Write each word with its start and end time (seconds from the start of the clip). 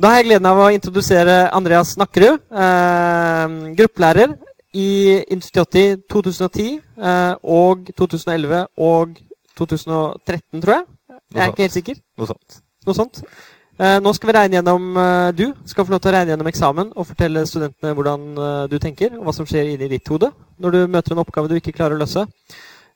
Da 0.00 0.08
har 0.08 0.22
jeg 0.22 0.30
gleden 0.30 0.48
av 0.48 0.56
å 0.56 0.70
introdusere 0.72 1.34
Andreas 1.52 1.92
Nakkerud. 2.00 2.40
Eh, 2.48 3.56
gruppelærer 3.76 4.32
i 4.72 5.20
Institutti 5.34 5.98
2010 6.08 6.78
eh, 6.80 7.34
og 7.44 7.90
2011 7.98 8.62
og 8.80 9.18
2013, 9.58 10.62
tror 10.62 10.74
jeg. 10.78 10.86
Jeg 11.34 11.42
er 11.42 11.52
ikke 11.52 11.66
helt 11.66 11.76
sikker. 11.76 12.00
Noe 12.16 12.30
sånt. 12.30 12.62
Noe 12.88 12.96
sånt. 12.96 13.20
Eh, 13.76 13.98
nå 14.00 14.14
skal 14.16 14.30
vi 14.30 14.36
regne 14.36 14.58
gjennom 14.58 14.96
eh, 15.00 15.28
Du 15.36 15.44
skal 15.68 15.84
få 15.84 15.94
lov 15.94 16.00
til 16.04 16.12
å 16.12 16.16
regne 16.16 16.34
gjennom 16.34 16.48
eksamen 16.50 16.90
og 16.92 17.08
fortelle 17.08 17.44
studentene 17.48 17.94
hvordan 17.96 18.26
eh, 18.32 18.64
du 18.72 18.78
tenker, 18.80 19.14
og 19.18 19.28
hva 19.28 19.36
som 19.36 19.48
skjer 19.48 19.74
inni 19.74 19.92
ditt 19.92 20.08
hode 20.12 20.32
når 20.60 20.76
du 20.76 20.80
møter 20.92 21.12
en 21.12 21.22
oppgave 21.24 21.52
du 21.52 21.56
ikke 21.60 21.76
klarer 21.76 21.96
å 21.96 22.02
løse. 22.02 22.24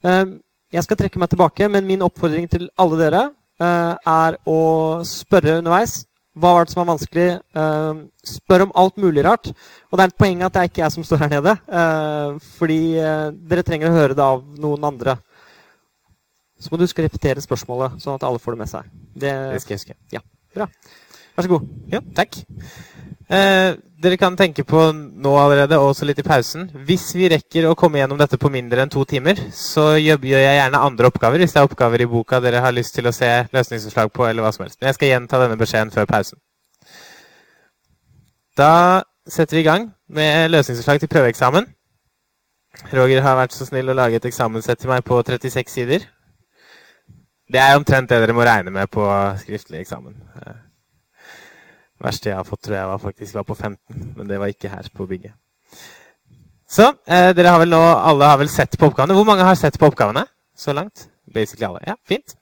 Eh, 0.05 0.25
jeg 0.73 0.89
skal 0.89 1.01
trekke 1.01 1.21
meg 1.21 1.33
tilbake, 1.33 1.69
men 1.69 1.89
min 1.89 2.05
oppfordring 2.09 2.49
til 2.53 2.71
alle 2.81 3.05
dere 3.05 3.27
er 3.57 4.35
å 4.45 4.61
spørre 5.09 5.62
underveis. 5.62 6.02
Hva 6.37 6.51
var 6.53 6.67
det 6.67 6.73
som 6.75 6.83
var 6.83 6.91
vanskelig? 6.95 7.27
Eh, 7.57 8.01
spør 8.29 8.67
om 8.67 8.73
alt 8.77 8.99
mulig 9.01 9.25
rart. 9.25 9.49
Og 9.89 9.97
det 9.97 10.05
er 10.05 10.11
et 10.13 10.19
poeng 10.21 10.43
at 10.45 10.53
det 10.53 10.61
er 10.62 10.69
ikke 10.71 10.83
jeg 10.85 10.93
som 10.93 11.07
står 11.09 11.23
her 11.25 11.31
nede. 11.33 11.55
eh, 11.81 12.37
fordi 12.59 12.81
eh, 13.01 13.31
dere 13.49 13.65
trenger 13.65 13.89
å 13.89 13.97
høre 13.97 14.17
det 14.19 14.27
av 14.27 14.45
noen 14.61 14.85
andre. 14.85 15.17
Så 16.61 16.71
må 16.73 16.79
du 16.81 16.85
huske 16.87 17.03
å 17.03 17.07
repetere 17.07 17.41
spørsmålet, 17.45 17.99
sånn 18.01 18.15
at 18.17 18.25
alle 18.25 18.41
får 18.41 18.55
det 18.57 18.61
med 18.65 18.69
seg. 18.71 18.93
Det, 19.17 19.33
Det 19.57 19.61
skal 19.65 19.75
jeg 19.77 19.81
huske. 19.83 19.97
ja, 20.12 20.21
bra. 20.57 20.67
Vær 21.37 21.45
så 21.45 21.53
god. 21.53 21.67
Ja, 21.93 22.01
takk. 22.17 22.39
Eh, 23.29 23.75
dere 24.06 24.19
kan 24.20 24.37
tenke 24.38 24.62
på 24.66 24.80
nå 24.95 25.33
allerede, 25.38 25.77
og 25.80 25.91
også 25.91 26.06
litt 26.09 26.20
i 26.23 26.24
pausen. 26.27 26.69
Hvis 26.87 27.09
vi 27.19 27.28
rekker 27.33 27.66
å 27.66 27.74
komme 27.78 27.98
gjennom 28.01 28.20
dette 28.20 28.38
på 28.41 28.51
mindre 28.55 28.84
enn 28.84 28.92
to 28.92 29.02
timer, 29.09 29.41
så 29.55 29.97
gjør 29.98 30.23
jeg 30.30 30.56
gjerne 30.60 30.83
andre 30.88 31.10
oppgaver 31.10 31.42
hvis 31.42 31.56
det 31.56 31.60
er 31.62 31.69
oppgaver 31.69 32.05
i 32.05 32.09
boka 32.11 32.41
dere 32.45 32.62
har 32.64 32.74
lyst 32.74 32.95
til 32.97 33.11
å 33.11 33.14
se 33.14 33.30
løsningsforslag 33.52 34.12
på, 34.14 34.27
eller 34.28 34.47
hva 34.47 34.52
som 34.55 34.64
helst. 34.64 34.78
Men 34.80 34.92
jeg 34.92 34.98
skal 35.00 35.12
gjenta 35.12 35.42
denne 35.42 35.59
beskjeden 35.61 35.95
før 35.95 36.09
pausen. 36.11 36.41
Da 38.56 38.72
setter 39.28 39.58
vi 39.58 39.64
i 39.64 39.69
gang 39.69 39.91
med 40.09 40.53
løsningsforslag 40.55 41.03
til 41.03 41.12
prøveeksamen. 41.12 41.66
Roger 42.94 43.25
har 43.25 43.41
vært 43.41 43.56
så 43.56 43.66
snill 43.69 43.91
å 43.91 43.97
lage 43.97 44.20
et 44.20 44.28
eksamenssett 44.28 44.81
til 44.81 44.92
meg 44.92 45.05
på 45.05 45.19
36 45.25 45.72
sider. 45.72 46.06
Det 47.47 47.62
er 47.62 47.78
omtrent 47.78 48.11
det 48.11 48.20
dere 48.22 48.34
må 48.34 48.47
regne 48.47 48.72
med 48.75 48.91
på 48.91 49.05
skriftlig 49.42 49.84
eksamen. 49.84 50.16
Verste 52.02 52.30
jeg 52.30 52.36
har 52.36 52.44
fått, 52.44 52.62
tror 52.66 52.77
jeg 52.77 52.89
var 52.91 53.02
faktisk 53.02 53.39
var 53.39 53.47
på 53.48 53.55
15, 53.56 53.77
men 54.16 54.28
det 54.28 54.41
var 54.41 54.52
ikke 54.52 54.72
her 54.72 54.89
på 54.94 55.06
bygget. 55.08 55.33
Så 56.69 56.91
eh, 57.06 57.30
dere 57.36 57.53
har 57.55 57.62
vel 57.62 57.70
nå, 57.72 57.80
alle 57.80 58.28
har 58.28 58.41
vel 58.41 58.50
sett 58.53 58.75
på 58.78 58.91
oppgavene. 58.91 59.14
Hvor 59.16 59.27
mange 59.28 59.47
har 59.47 59.56
sett 59.58 59.78
på 59.78 59.86
oppgavene 59.88 60.27
så 60.58 60.75
langt? 60.77 61.08
Basically 61.33 61.66
alle. 61.69 61.80
Ja, 61.86 61.94
fint. 62.08 62.36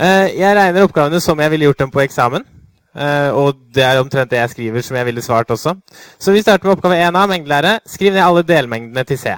Eh, 0.00 0.32
jeg 0.34 0.56
regner 0.56 0.88
oppgavene 0.88 1.20
som 1.22 1.40
jeg 1.40 1.52
ville 1.52 1.68
gjort 1.68 1.84
dem 1.84 1.92
på 1.94 2.02
eksamen. 2.02 2.46
Eh, 2.94 3.30
og 3.34 3.60
det 3.74 3.84
er 3.84 4.00
omtrent 4.00 4.30
det 4.30 4.40
jeg 4.40 4.54
skriver 4.54 4.86
som 4.86 4.96
jeg 4.96 5.06
ville 5.10 5.22
svart 5.22 5.50
også. 5.50 5.76
Så 6.18 6.32
vi 6.32 6.42
starter 6.42 6.66
med 6.66 6.76
oppgave 6.76 6.98
1A, 6.98 7.26
mengdelære. 7.30 7.78
Skriv 7.86 8.12
ned 8.12 8.24
alle 8.24 8.42
delmengdene 8.48 9.04
til 9.04 9.18
C. 9.18 9.36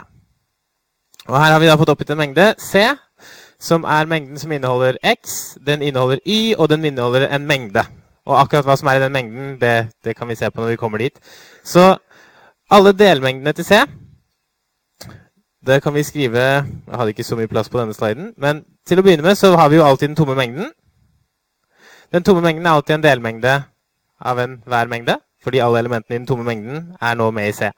Og 1.27 1.37
her 1.41 1.53
har 1.53 1.61
vi 1.61 1.67
da 1.67 1.77
fått 1.77 1.91
oppgitt 1.91 2.13
en 2.15 2.21
mengde 2.21 2.53
C, 2.63 2.85
som 3.59 3.85
er 3.85 4.07
mengden 4.07 4.39
som 4.39 4.53
inneholder 4.53 5.01
X, 5.03 5.57
den 5.67 5.83
inneholder 5.83 6.23
Y, 6.23 6.55
og 6.55 6.69
den 6.71 6.85
inneholder 6.85 7.27
en 7.27 7.47
mengde. 7.47 7.83
Og 8.27 8.41
akkurat 8.41 8.67
hva 8.67 8.77
som 8.79 8.91
er 8.91 8.99
i 8.99 9.05
den 9.05 9.15
mengden, 9.15 9.55
det, 9.61 9.93
det 10.05 10.17
kan 10.19 10.29
vi 10.29 10.35
se 10.39 10.51
på 10.51 10.61
når 10.61 10.75
vi 10.75 10.81
kommer 10.81 10.99
dit. 10.99 11.21
Så 11.65 11.95
alle 12.71 12.93
delmengdene 12.93 13.55
til 13.55 13.65
C 13.65 13.85
det 15.67 15.81
kan 15.83 15.95
vi 15.95 16.03
skrive 16.07 16.39
Jeg 16.39 16.95
hadde 16.95 17.11
ikke 17.11 17.25
så 17.27 17.37
mye 17.37 17.51
plass 17.51 17.69
på 17.69 17.81
denne 17.81 17.95
sliden. 17.95 18.33
Men 18.39 18.63
til 18.87 19.01
å 19.01 19.03
begynne 19.03 19.27
med 19.27 19.39
så 19.39 19.51
har 19.59 19.71
vi 19.71 19.81
jo 19.81 19.87
alltid 19.87 20.13
den 20.13 20.19
tomme 20.19 20.37
mengden. 20.39 20.71
Den 22.15 22.23
tomme 22.23 22.43
mengden 22.45 22.67
er 22.67 22.77
alltid 22.77 22.95
en 22.95 23.07
delmengde 23.07 23.55
av 24.21 24.39
enhver 24.39 24.91
mengde. 24.93 25.19
Fordi 25.43 25.63
alle 25.63 25.83
elementene 25.83 26.15
i 26.15 26.21
den 26.21 26.29
tomme 26.29 26.47
mengden 26.47 26.93
er 27.03 27.19
nå 27.19 27.31
med 27.35 27.51
i 27.51 27.55
C. 27.55 27.71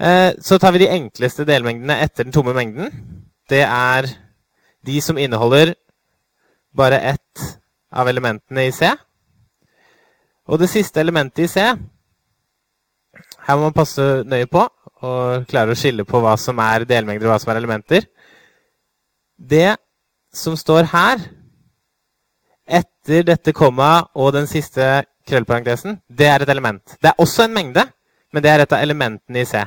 Eh, 0.00 0.32
så 0.40 0.58
tar 0.58 0.72
vi 0.72 0.84
de 0.84 0.92
enkleste 0.92 1.44
delmengdene 1.48 1.98
etter 2.04 2.24
den 2.24 2.36
tomme 2.36 2.54
mengden. 2.56 2.92
Det 3.48 3.64
er 3.64 4.08
de 4.86 5.00
som 5.00 5.18
inneholder 5.18 5.74
bare 6.76 7.00
ett 7.00 7.46
av 7.92 8.08
elementene 8.08 8.68
i 8.68 8.72
C. 8.72 8.92
Og 10.50 10.58
det 10.58 10.70
siste 10.72 10.98
elementet 10.98 11.44
i 11.44 11.50
C 11.50 11.62
Her 13.46 13.56
må 13.56 13.68
man 13.68 13.76
passe 13.76 14.02
nøye 14.26 14.48
på 14.50 14.64
og 15.00 15.46
klare 15.48 15.72
å 15.72 15.78
skille 15.78 16.04
på 16.04 16.20
hva 16.20 16.34
som 16.38 16.58
er 16.60 16.84
delmengder 16.88 17.28
og 17.28 17.32
hva 17.32 17.38
som 17.40 17.52
er 17.52 17.60
elementer. 17.62 18.04
Det 19.38 19.78
som 20.36 20.58
står 20.58 20.90
her, 20.90 21.22
etter 22.68 23.24
dette 23.30 23.54
komma 23.56 24.10
og 24.12 24.34
den 24.36 24.46
siste 24.50 25.06
krøllparentesen, 25.26 25.96
det 26.06 26.28
er 26.28 26.44
et 26.44 26.52
element. 26.52 26.98
Det 27.00 27.08
er 27.08 27.22
også 27.22 27.46
en 27.46 27.56
mengde, 27.56 27.86
men 28.30 28.44
det 28.44 28.52
er 28.52 28.64
et 28.66 28.76
av 28.76 28.84
elementene 28.84 29.40
i 29.40 29.48
C. 29.48 29.64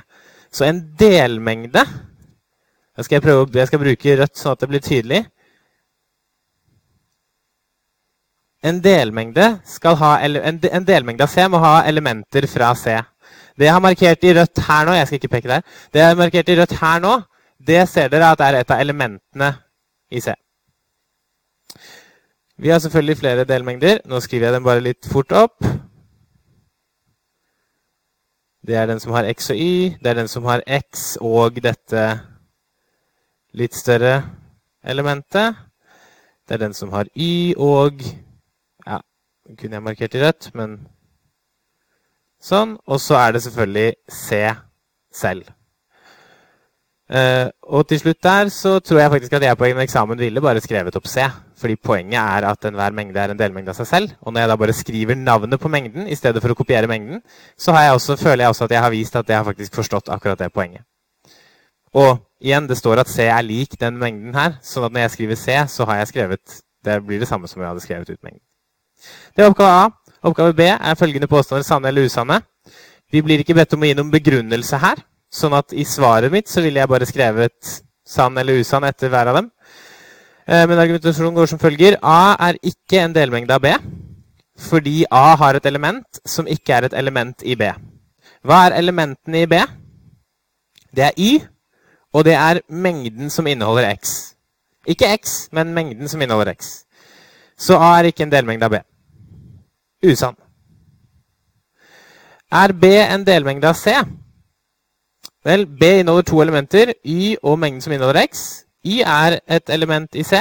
Så 0.54 0.68
en 0.68 0.84
delmengde 1.00 1.82
jeg 2.94 3.08
skal 3.08 3.24
prøve 3.26 3.58
jeg 3.58 3.72
skal 3.72 3.82
bruke 3.82 4.18
rødt 4.20 4.38
sånn 4.38 4.54
at 4.54 4.62
det 4.62 4.70
blir 4.70 4.84
tydelig. 4.86 5.24
En 8.64 8.80
delmengde, 8.84 9.60
en 9.84 10.60
en 10.72 10.86
delmengde 10.88 11.24
av 11.24 11.32
C 11.32 11.48
må 11.52 11.60
ha 11.60 11.84
elementer 11.88 12.48
fra 12.48 12.74
C. 12.76 12.96
Det 13.58 13.68
jeg 13.68 13.74
har 13.74 13.84
markert 13.84 14.24
i 14.24 14.34
rødt 14.34 14.64
her 14.68 14.86
nå, 14.86 14.94
jeg 14.98 15.08
skal 15.08 15.20
ikke 15.20 15.34
peke 15.36 15.52
der, 15.52 15.62
det 15.94 16.00
jeg 16.00 16.08
har 16.08 16.16
markert 16.16 16.50
i 16.50 16.56
rødt 16.60 16.78
her 16.80 17.04
nå, 17.04 17.18
det 17.68 17.84
ser 17.90 18.08
dere 18.12 18.32
at 18.32 18.42
er 18.42 18.62
et 18.62 18.72
av 18.72 18.80
elementene 18.82 19.52
i 20.12 20.22
C. 20.24 20.34
Vi 22.58 22.70
har 22.70 22.80
selvfølgelig 22.80 23.18
flere 23.18 23.44
delmengder. 23.44 24.00
Nå 24.06 24.20
skriver 24.20 24.46
jeg 24.48 24.54
dem 24.54 24.64
bare 24.64 24.84
litt 24.84 25.08
fort 25.12 25.32
opp. 25.32 25.66
Det 28.64 28.76
er 28.80 28.86
den 28.88 29.00
som 29.00 29.12
har 29.12 29.28
x 29.28 29.50
og 29.52 29.58
y. 29.60 29.98
Det 30.00 30.12
er 30.12 30.20
den 30.22 30.30
som 30.32 30.46
har 30.48 30.64
x 30.68 31.18
og 31.22 31.58
dette 31.64 32.04
litt 33.54 33.76
større 33.76 34.22
elementet. 34.84 35.58
Det 36.48 36.56
er 36.56 36.64
den 36.68 36.74
som 36.78 36.94
har 36.94 37.10
y 37.16 37.56
og 37.58 38.00
kunne 39.60 39.80
jeg 39.80 39.86
markert 39.86 40.16
i 40.16 40.22
rødt, 40.24 40.52
men 40.58 40.78
sånn. 42.44 42.78
Og 42.88 43.02
så 43.02 43.20
er 43.20 43.36
det 43.36 43.44
selvfølgelig 43.46 43.90
c 44.12 44.46
selv. 45.14 45.52
Uh, 47.14 47.52
og 47.68 47.84
til 47.86 48.00
slutt 48.00 48.24
der 48.24 48.48
så 48.50 48.78
tror 48.80 49.02
jeg 49.02 49.12
faktisk 49.12 49.34
at 49.36 49.44
jeg 49.44 49.58
på 49.60 49.68
en 49.68 49.82
eksamen 49.84 50.18
ville 50.18 50.42
bare 50.42 50.62
skrevet 50.64 50.96
opp 50.96 51.08
C. 51.08 51.26
Fordi 51.60 51.76
poenget 51.76 52.18
er 52.20 52.48
at 52.48 52.66
enhver 52.66 52.96
mengde 52.96 53.20
er 53.20 53.32
en 53.32 53.40
delmengde 53.40 53.72
av 53.72 53.78
seg 53.78 53.88
selv. 53.88 54.16
Og 54.22 54.34
når 54.34 54.44
jeg 54.44 54.50
da 54.50 54.56
bare 54.60 54.76
skriver 54.76 55.20
navnet 55.20 55.60
på 55.60 55.72
mengden 55.72 56.08
i 56.08 56.16
stedet 56.16 56.42
for 56.42 56.52
å 56.52 56.58
kopiere 56.58 56.90
mengden, 56.92 57.22
så 57.58 57.76
jeg 57.78 57.94
også, 57.94 58.18
føler 58.20 58.44
jeg 58.44 58.56
også 58.56 58.66
at 58.68 58.76
jeg 58.76 58.84
har 58.84 58.92
vist 58.92 59.16
at 59.16 59.30
jeg 59.30 59.38
har 59.38 59.48
faktisk 59.48 59.76
forstått 59.76 60.12
akkurat 60.16 60.40
det 60.40 60.52
poenget. 60.56 60.84
Og 61.94 62.18
igjen, 62.42 62.68
det 62.68 62.80
står 62.80 63.04
at 63.04 63.12
C 63.12 63.28
er 63.30 63.46
lik 63.46 63.78
den 63.80 64.00
mengden 64.02 64.34
her. 64.36 64.58
sånn 64.64 64.88
at 64.88 64.96
når 64.96 65.06
jeg 65.06 65.16
skriver 65.18 65.40
C, 65.40 65.60
så 65.68 65.86
har 65.86 66.02
jeg 66.02 66.12
skrevet 66.16 66.62
Det 66.84 66.98
blir 67.06 67.20
det 67.20 67.28
samme 67.30 67.48
som 67.48 67.62
jeg 67.62 67.70
hadde 67.70 67.80
skrevet 67.80 68.10
ut 68.10 68.24
mengden. 68.24 68.44
Det 69.36 69.44
er 69.44 69.50
oppgave 69.52 69.72
A. 69.84 69.88
Oppgave 70.24 70.56
B 70.58 70.68
er 70.72 71.00
følgende 71.00 71.28
påstander 71.28 71.66
sanne 71.68 71.90
eller 71.92 72.08
usanne. 72.08 72.42
Vi 73.12 73.22
blir 73.22 73.42
ikke 73.44 73.56
bedt 73.58 73.74
om 73.76 73.84
å 73.84 73.90
gi 73.90 73.98
noen 73.98 74.14
begrunnelse 74.14 74.80
her. 74.82 75.02
Sånn 75.34 75.56
at 75.58 75.74
i 75.74 75.86
svaret 75.88 76.32
mitt 76.34 76.52
så 76.52 76.62
ville 76.62 76.80
jeg 76.80 76.90
bare 76.92 77.10
skrevet 77.10 77.74
sann 78.06 78.38
eller 78.38 78.62
usann 78.62 78.86
etter 78.88 79.12
hver 79.12 79.32
av 79.32 79.40
dem. 79.40 79.50
Men 80.46 80.78
argumentasjonen 80.78 81.36
går 81.36 81.50
som 81.50 81.62
følger. 81.62 81.98
A 82.04 82.36
er 82.50 82.60
ikke 82.62 83.02
en 83.02 83.16
delmengde 83.16 83.56
av 83.56 83.64
B. 83.64 83.74
Fordi 84.60 85.04
A 85.10 85.34
har 85.40 85.58
et 85.58 85.66
element 85.66 86.22
som 86.30 86.48
ikke 86.50 86.76
er 86.76 86.88
et 86.88 86.98
element 86.98 87.42
i 87.42 87.56
B. 87.58 87.72
Hva 88.46 88.68
er 88.68 88.78
elementene 88.78 89.44
i 89.44 89.50
B? 89.50 89.60
Det 90.94 91.08
er 91.08 91.18
Y, 91.18 91.42
og 92.14 92.26
det 92.28 92.36
er 92.38 92.62
mengden 92.70 93.32
som 93.34 93.48
inneholder 93.50 93.90
X. 93.96 94.36
Ikke 94.86 95.10
X, 95.16 95.48
men 95.52 95.74
mengden 95.74 96.10
som 96.12 96.22
inneholder 96.22 96.54
X. 96.54 96.84
Så 97.58 97.80
A 97.82 97.96
er 97.98 98.12
ikke 98.12 98.28
en 98.28 98.34
delmengde 98.34 98.68
av 98.68 98.76
B. 98.76 98.84
Usann. 100.04 100.36
Er 102.52 102.74
B 102.74 102.86
en 103.02 103.26
delmengde 103.26 103.70
av 103.70 103.74
C? 103.80 103.94
Vel, 105.44 105.66
B 105.66 106.00
inneholder 106.00 106.28
to 106.28 106.42
elementer, 106.42 106.94
Y 107.04 107.36
og 107.44 107.58
mengden 107.60 107.82
som 107.82 107.94
inneholder 107.94 108.22
X. 108.24 108.64
Y 108.84 109.02
er 109.02 109.40
et 109.48 109.70
element 109.70 110.16
i 110.16 110.24
C, 110.24 110.40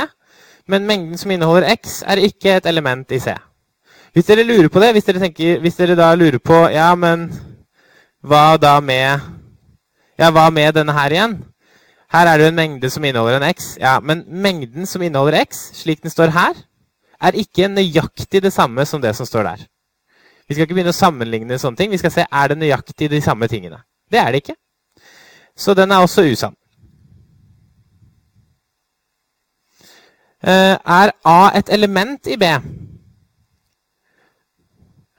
men 0.69 0.87
mengden 0.87 1.19
som 1.19 1.31
inneholder 1.31 1.73
X, 1.73 2.03
er 2.07 2.23
ikke 2.23 2.57
et 2.57 2.67
element 2.67 3.11
i 3.11 3.19
C. 3.19 3.35
Hvis 4.13 4.29
dere 4.29 4.45
lurer 4.45 4.69
på 4.69 4.81
det, 4.81 4.93
hvis 4.93 5.05
dere, 5.05 5.23
tenker, 5.23 5.61
hvis 5.61 5.79
dere 5.79 5.97
da 5.97 6.15
lurer 6.15 6.39
på 6.39 6.67
Ja, 6.69 6.95
men 6.95 7.31
hva 8.21 8.57
da 8.61 8.81
med 8.81 9.21
Ja, 10.19 10.29
hva 10.31 10.51
med 10.51 10.75
denne 10.77 10.93
her 10.93 11.11
igjen? 11.11 11.39
Her 12.13 12.29
er 12.29 12.37
det 12.37 12.45
jo 12.45 12.49
en 12.53 12.59
mengde 12.59 12.91
som 12.91 13.05
inneholder 13.05 13.41
en 13.41 13.49
X. 13.55 13.79
Ja, 13.81 14.01
Men 14.01 14.25
mengden 14.29 14.87
som 14.87 15.03
inneholder 15.03 15.41
X, 15.41 15.71
slik 15.75 16.03
den 16.03 16.11
står 16.11 16.31
her, 16.31 16.53
er 17.23 17.39
ikke 17.39 17.71
nøyaktig 17.71 18.43
det 18.43 18.53
samme 18.53 18.87
som 18.89 19.03
det 19.03 19.15
som 19.17 19.27
står 19.27 19.47
der. 19.47 19.63
Vi 20.49 20.55
skal 20.55 20.67
ikke 20.67 20.75
begynne 20.75 20.93
å 20.93 20.97
sammenligne 20.97 21.59
sånne 21.59 21.79
ting. 21.79 21.93
Vi 21.93 22.01
skal 22.03 22.13
se 22.13 22.27
er 22.27 22.51
det 22.51 22.59
nøyaktig 22.59 23.09
de 23.11 23.21
samme 23.25 23.49
tingene. 23.49 23.79
Det 24.11 24.21
er 24.21 24.33
det 24.33 24.43
ikke. 24.43 24.57
Så 25.57 25.75
den 25.79 25.93
er 25.93 26.03
også 26.03 26.25
usann. 26.27 26.57
Er 30.43 31.13
A 31.25 31.53
et 31.55 31.71
element 31.71 32.27
i 32.27 32.37
B? 32.37 32.49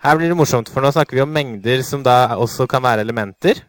Her 0.04 0.18
blir 0.20 0.28
det 0.28 0.36
morsomt, 0.36 0.68
for 0.68 0.84
nå 0.84 0.92
snakker 0.92 1.16
vi 1.16 1.24
om 1.24 1.32
mengder 1.32 1.80
som 1.88 2.02
da 2.04 2.36
også 2.36 2.68
kan 2.68 2.84
være 2.84 3.06
elementer. 3.06 3.62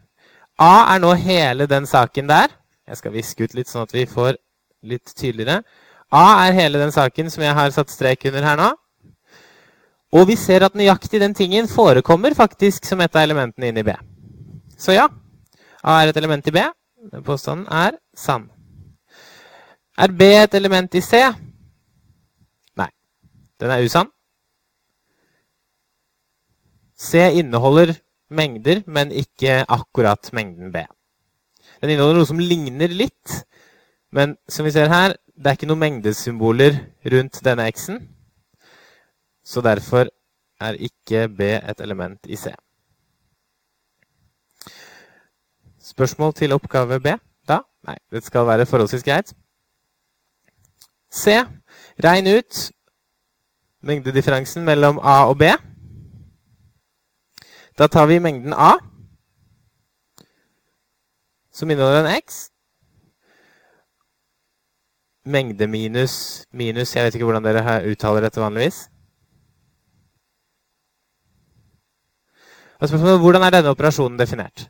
A 0.59 0.91
er 0.93 0.99
nå 0.99 1.13
hele 1.15 1.67
den 1.71 1.87
saken 1.87 2.27
der. 2.27 2.51
Jeg 2.87 2.99
skal 2.99 3.15
viske 3.15 3.47
ut 3.47 3.55
litt, 3.55 3.71
sånn 3.71 3.87
at 3.87 3.95
vi 3.95 4.03
får 4.05 4.35
litt 4.83 5.15
tydeligere. 5.15 5.63
A 6.15 6.47
er 6.47 6.55
hele 6.55 6.79
den 6.79 6.93
saken 6.95 7.29
som 7.33 7.43
jeg 7.43 7.55
har 7.57 7.71
satt 7.75 7.91
strek 7.91 8.23
under 8.29 8.45
her 8.47 8.59
nå. 8.59 8.71
Og 10.15 10.27
vi 10.29 10.37
ser 10.39 10.63
at 10.63 10.77
nøyaktig 10.77 11.19
den 11.19 11.35
tingen 11.35 11.67
forekommer 11.67 12.35
faktisk 12.37 12.87
som 12.87 13.01
et 13.03 13.15
av 13.15 13.25
elementene 13.25 13.71
inn 13.71 13.81
i 13.81 13.83
B. 13.83 13.95
Så 14.79 14.95
ja, 14.95 15.09
A 15.83 15.99
er 16.01 16.11
et 16.11 16.19
element 16.21 16.47
i 16.47 16.53
B. 16.55 16.63
Den 17.11 17.23
påstanden 17.25 17.67
er 17.67 17.97
sann. 18.15 18.47
Er 19.97 20.11
B 20.11 20.27
et 20.37 20.55
element 20.55 20.95
i 20.95 21.01
C? 21.03 21.19
Nei. 22.79 22.89
Den 23.59 23.73
er 23.75 23.83
usann. 23.83 24.09
C 26.95 27.27
inneholder 27.41 27.91
mengder, 28.31 28.81
men 28.87 29.11
ikke 29.11 29.63
akkurat 29.67 30.31
mengden 30.33 30.71
B. 30.71 30.85
Den 31.83 31.91
inneholder 31.91 32.21
noe 32.21 32.29
som 32.29 32.39
ligner 32.39 32.91
litt, 32.91 33.41
men 34.15 34.37
som 34.47 34.65
vi 34.65 34.71
ser 34.71 34.87
her, 34.87 35.17
det 35.35 35.49
er 35.49 35.57
ikke 35.57 35.67
noen 35.67 35.81
mengdesymboler 35.81 36.77
rundt 37.11 37.41
denne 37.43 37.65
x-en. 37.73 37.99
Så 39.43 39.61
derfor 39.61 40.07
er 40.63 40.77
ikke 40.79 41.27
B 41.27 41.49
et 41.59 41.81
element 41.83 42.29
i 42.31 42.39
C. 42.39 42.53
Spørsmål 45.83 46.33
til 46.33 46.55
oppgave 46.55 47.01
B? 47.03 47.17
Da? 47.47 47.59
Nei, 47.87 47.97
det 48.11 48.23
skal 48.23 48.47
være 48.47 48.65
forholdsvis 48.65 49.03
greit. 49.03 49.35
C. 51.11 51.35
Regn 52.03 52.31
ut 52.37 52.71
mengdedifferansen 53.85 54.63
mellom 54.65 54.97
A 55.03 55.27
og 55.27 55.37
B. 55.37 55.51
Da 57.77 57.87
tar 57.87 58.07
vi 58.07 58.19
mengden 58.19 58.53
A, 58.55 58.73
som 61.51 61.69
inneholder 61.69 62.05
en 62.05 62.21
x. 62.23 62.54
Mengde 65.25 65.67
minus 65.67 66.45
minus 66.53 66.95
Jeg 66.95 67.05
vet 67.05 67.15
ikke 67.17 67.25
hvordan 67.25 67.45
dere 67.45 67.79
uttaler 67.89 68.21
dette 68.27 68.41
vanligvis. 68.41 68.85
Og 72.79 72.89
spørsmålet 72.89 73.21
hvordan 73.23 73.43
er 73.43 73.55
denne 73.55 73.71
operasjonen 73.73 74.19
definert? 74.19 74.67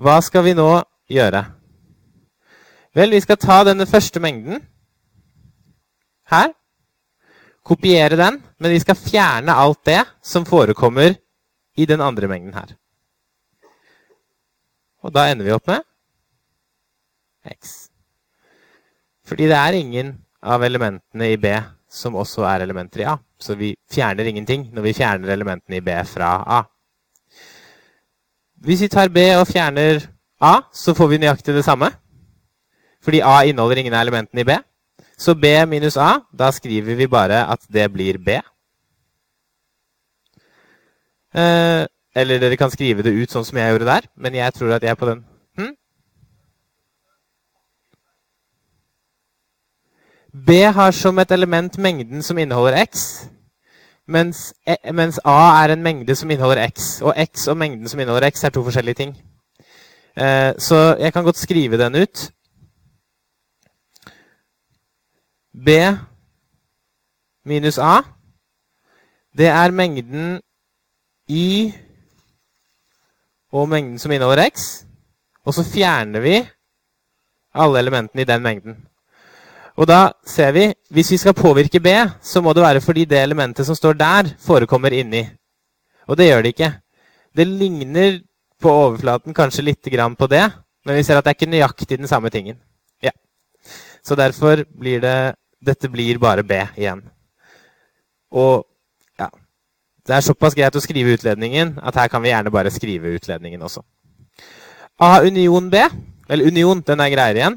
Hva 0.00 0.20
skal 0.24 0.44
vi 0.46 0.54
nå 0.56 0.68
gjøre? 1.10 1.42
Vel, 2.94 3.10
vi 3.10 3.20
skal 3.20 3.38
ta 3.42 3.58
denne 3.66 3.86
første 3.90 4.22
mengden 4.22 4.62
her. 6.30 6.52
Kopiere 7.64 8.16
den, 8.16 8.38
men 8.60 8.70
vi 8.70 8.80
skal 8.80 8.98
fjerne 8.98 9.56
alt 9.56 9.82
det 9.88 10.02
som 10.22 10.46
forekommer 10.46 11.16
i 11.76 11.86
den 11.86 12.00
andre 12.00 12.28
mengden 12.28 12.54
her. 12.54 12.76
Og 15.02 15.12
da 15.14 15.26
ender 15.30 15.44
vi 15.44 15.52
opp 15.56 15.66
med 15.68 15.82
x. 17.50 17.83
Fordi 19.24 19.48
det 19.48 19.56
er 19.56 19.78
ingen 19.78 20.12
av 20.44 20.64
elementene 20.64 21.30
i 21.32 21.40
B 21.40 21.54
som 21.88 22.16
også 22.18 22.44
er 22.48 22.64
elementer 22.64 23.04
i 23.04 23.08
A. 23.08 23.16
Så 23.40 23.56
vi 23.58 23.74
fjerner 23.92 24.28
ingenting 24.28 24.68
når 24.74 24.88
vi 24.88 24.96
fjerner 24.98 25.32
elementene 25.32 25.78
i 25.78 25.84
B 25.84 25.94
fra 26.08 26.36
A. 26.58 26.62
Hvis 28.64 28.84
vi 28.84 28.88
tar 28.92 29.12
B 29.12 29.26
og 29.38 29.46
fjerner 29.48 30.04
A, 30.40 30.60
så 30.72 30.94
får 30.96 31.08
vi 31.12 31.20
nøyaktig 31.22 31.54
det 31.54 31.64
samme. 31.64 31.90
Fordi 33.04 33.20
A 33.20 33.42
inneholder 33.44 33.82
ingen 33.82 33.94
av 33.94 34.04
elementene 34.04 34.40
i 34.40 34.48
B. 34.48 34.56
Så 35.18 35.34
B 35.34 35.46
minus 35.68 35.96
A, 35.96 36.18
da 36.32 36.50
skriver 36.52 36.96
vi 36.98 37.06
bare 37.06 37.44
at 37.52 37.60
det 37.72 37.86
blir 37.92 38.18
B. 38.18 38.40
Eh, 41.34 41.84
eller 42.14 42.38
dere 42.38 42.56
kan 42.56 42.70
skrive 42.70 43.02
det 43.02 43.14
ut 43.14 43.30
sånn 43.30 43.46
som 43.46 43.58
jeg 43.58 43.72
gjorde 43.74 43.88
der, 43.88 44.06
men 44.16 44.36
jeg 44.38 44.54
tror 44.54 44.76
at 44.76 44.84
jeg 44.86 44.98
på 44.98 45.08
den. 45.08 45.24
Hm? 45.58 45.72
B 50.34 50.50
har 50.50 50.90
som 50.90 51.18
et 51.18 51.30
element 51.30 51.78
mengden 51.78 52.22
som 52.22 52.38
inneholder 52.38 52.82
x, 52.82 53.26
mens, 54.06 54.54
e, 54.66 54.92
mens, 54.92 55.20
A 55.24 55.62
er 55.62 55.72
en 55.72 55.82
mengde 55.82 56.14
som 56.14 56.30
inneholder 56.30 56.66
x. 56.66 57.00
Og 57.02 57.14
x 57.16 57.46
og 57.48 57.56
mengden 57.56 57.88
som 57.88 58.00
inneholder 58.00 58.30
x, 58.30 58.44
er 58.44 58.50
to 58.50 58.64
forskjellige 58.64 58.94
ting. 58.94 59.14
Eh, 60.16 60.54
så 60.58 60.96
jeg 60.98 61.12
kan 61.12 61.24
godt 61.24 61.36
skrive 61.36 61.78
den 61.78 62.02
ut. 62.02 62.30
B 65.54 65.68
minus 67.44 67.78
A, 67.78 68.00
det 69.38 69.46
er 69.46 69.70
mengden 69.70 70.40
Y 71.30 71.72
og 73.52 73.68
mengden 73.68 73.98
som 73.98 74.12
inneholder 74.12 74.50
X. 74.50 74.84
Og 75.44 75.54
så 75.54 75.64
fjerner 75.64 76.20
vi 76.20 76.48
alle 77.54 77.78
elementene 77.78 78.22
i 78.22 78.24
den 78.24 78.42
mengden. 78.42 78.86
Og 79.74 79.88
da 79.90 80.12
ser 80.26 80.52
vi, 80.54 80.68
hvis 80.94 81.10
vi 81.10 81.18
skal 81.18 81.34
påvirke 81.34 81.80
B, 81.82 81.90
så 82.22 82.42
må 82.42 82.52
det 82.54 82.62
være 82.62 82.82
fordi 82.84 83.04
det 83.10 83.18
elementet 83.18 83.66
som 83.66 83.74
står 83.74 83.96
der, 83.98 84.30
forekommer 84.38 84.94
inni. 84.94 85.24
Og 86.06 86.18
det 86.18 86.28
gjør 86.28 86.44
det 86.44 86.54
ikke. 86.54 86.70
Det 87.34 87.46
ligner 87.48 88.20
på 88.62 88.70
overflaten 88.70 89.34
kanskje 89.34 89.64
litt 89.66 89.82
på 90.18 90.26
det, 90.30 90.44
men 90.86 90.96
vi 90.96 91.02
ser 91.02 91.18
at 91.18 91.24
det 91.24 91.30
er 91.30 91.38
ikke 91.38 91.50
nøyaktig 91.50 91.98
den 91.98 92.08
samme 92.08 92.30
tingen. 92.30 92.56
Ja. 93.02 93.10
Så 94.02 94.14
derfor 94.14 94.64
blir 94.78 95.00
det 95.00 95.34
Dette 95.64 95.88
blir 95.88 96.18
bare 96.18 96.42
B 96.44 96.52
igjen. 96.76 97.00
Og 98.30 98.66
ja 99.18 99.30
det 100.04 100.12
er 100.12 100.24
såpass 100.24 100.54
greit 100.54 100.74
å 100.76 100.82
skrive 100.84 101.14
utledningen 101.16 101.78
at 101.80 101.96
her 101.96 102.10
kan 102.12 102.20
vi 102.20 102.28
gjerne 102.28 102.52
bare 102.52 102.72
skrive 102.72 103.14
utledningen 103.16 103.62
også. 103.64 103.80
A 105.00 105.22
union 105.24 105.70
B, 105.72 105.80
eller 106.28 106.50
union, 106.52 106.82
den 106.84 107.00
er 107.00 107.12
greiere 107.12 107.40
igjen. 107.40 107.56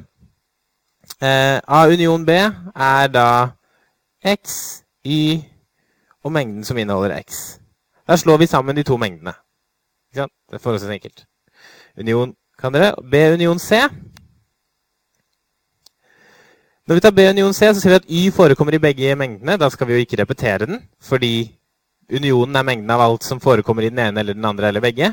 Eh, 1.22 1.60
A 1.68 1.88
union 1.88 2.26
B 2.26 2.30
er 2.30 3.08
da 3.08 3.50
x, 4.26 4.84
y 5.06 5.42
og 6.24 6.32
mengden 6.32 6.64
som 6.64 6.78
inneholder 6.78 7.20
x. 7.20 7.60
Da 8.08 8.16
slår 8.16 8.38
vi 8.38 8.46
sammen 8.46 8.76
de 8.76 8.84
to 8.84 8.98
mengdene. 8.98 9.34
Det 10.14 10.28
er 10.54 10.58
forholdsvis 10.58 10.90
enkelt. 10.90 11.26
Union 11.98 12.36
kan 12.60 12.74
dere. 12.74 12.96
B 13.12 13.16
union 13.34 13.60
C. 13.60 13.76
Når 16.88 16.96
vi 16.96 17.00
tar 17.00 17.12
B 17.12 17.20
union 17.30 17.54
C, 17.54 17.74
så 17.74 17.82
ser 17.82 17.90
vi 17.90 17.96
at 17.96 18.10
y 18.10 18.32
forekommer 18.32 18.74
i 18.74 18.80
begge 18.80 19.16
mengdene. 19.16 19.58
Da 19.58 19.70
skal 19.70 19.88
vi 19.88 19.94
jo 19.94 20.00
ikke 20.00 20.22
repetere 20.22 20.66
den, 20.66 20.90
fordi 21.02 21.58
Unionen 22.08 22.56
er 22.56 22.64
mengden 22.64 22.92
av 22.92 23.02
alt 23.04 23.26
som 23.28 23.40
forekommer 23.44 23.84
i 23.84 23.90
den 23.92 24.00
ene 24.00 24.22
eller 24.22 24.36
den 24.38 24.46
andre 24.48 24.70
eller 24.70 24.84
begge. 24.84 25.12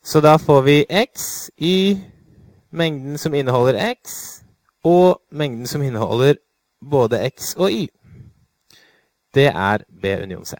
Så 0.00 0.22
da 0.24 0.38
får 0.40 0.62
vi 0.64 0.76
x 0.88 1.50
i 1.60 1.98
mengden 2.72 3.18
som 3.18 3.34
inneholder 3.34 3.76
x, 3.92 4.39
og 4.84 5.20
mengden 5.32 5.66
som 5.66 5.82
inneholder 5.82 6.34
både 6.90 7.30
x 7.36 7.54
og 7.56 7.72
y. 7.72 7.88
Det 9.34 9.46
er 9.46 9.78
B 10.02 10.04
union 10.22 10.44
C. 10.44 10.54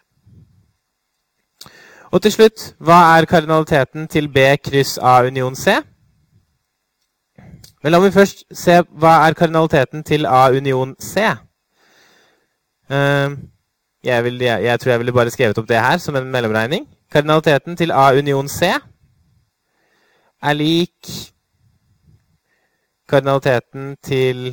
Og 2.11 2.23
til 2.23 2.33
slutt, 2.33 2.75
hva 2.79 3.19
er 3.19 3.25
kardinaliteten 3.25 4.09
til 4.09 4.29
B 4.29 4.37
kryss 4.65 4.99
A 4.99 5.21
union 5.27 5.57
C? 5.57 5.71
Men 7.83 7.93
la 7.93 8.01
meg 8.03 8.13
først 8.13 8.45
se 8.53 8.81
hva 8.91 9.13
er 9.27 9.37
kardinaliteten 9.39 10.03
til 10.05 10.27
A 10.27 10.49
union 10.51 10.97
C. 11.01 11.23
Uh, 12.91 13.39
jeg, 14.05 14.25
vil, 14.25 14.39
jeg, 14.43 14.65
jeg, 14.65 14.81
tror 14.81 14.91
jeg 14.91 15.01
ville 15.01 15.13
bare 15.13 15.31
skrevet 15.31 15.59
opp 15.59 15.69
det 15.69 15.81
her 15.81 15.99
som 15.99 16.17
en 16.17 16.31
mellomregning. 16.31 16.89
Kardinaliteten 17.13 17.77
til 17.77 17.91
A 17.91 18.11
union 18.19 18.49
C 18.49 18.73
er 20.43 20.53
lik 20.53 21.09
kardinaliteten 23.11 23.95
til 24.07 24.53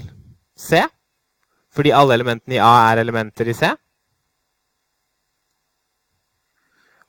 C, 0.58 0.82
fordi 1.74 1.94
alle 1.94 2.18
elementene 2.18 2.58
i 2.58 2.64
A 2.64 2.74
er 2.92 3.04
elementer 3.04 3.52
i 3.52 3.56
C. 3.58 3.70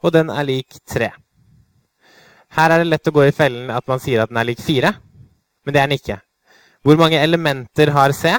Og 0.05 0.15
den 0.15 0.31
er 0.31 0.47
lik 0.47 0.79
3. 0.87 1.11
Her 2.59 2.73
er 2.73 2.83
det 2.83 2.93
lett 2.93 3.11
å 3.11 3.17
gå 3.17 3.27
i 3.27 3.35
fellen 3.35 3.73
at 3.75 3.89
man 3.91 4.01
sier 4.01 4.23
at 4.23 4.31
den 4.31 4.39
er 4.41 4.49
lik 4.49 4.63
4, 4.63 4.93
men 5.65 5.75
det 5.75 5.81
er 5.83 5.91
den 5.91 5.99
ikke. 5.99 6.21
Hvor 6.87 7.01
mange 7.01 7.19
elementer 7.21 7.91
har 7.97 8.15
C? 8.15 8.37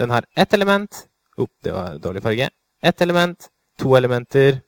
Den 0.00 0.10
har 0.10 0.24
ett 0.34 0.54
element. 0.56 1.06
Opp, 1.36 1.52
det 1.64 1.74
var 1.74 2.00
dårlig 2.00 2.22
farge 2.24 2.48
ett 2.82 3.00
element, 3.00 3.48
to 3.78 3.96
elementer, 3.96 4.60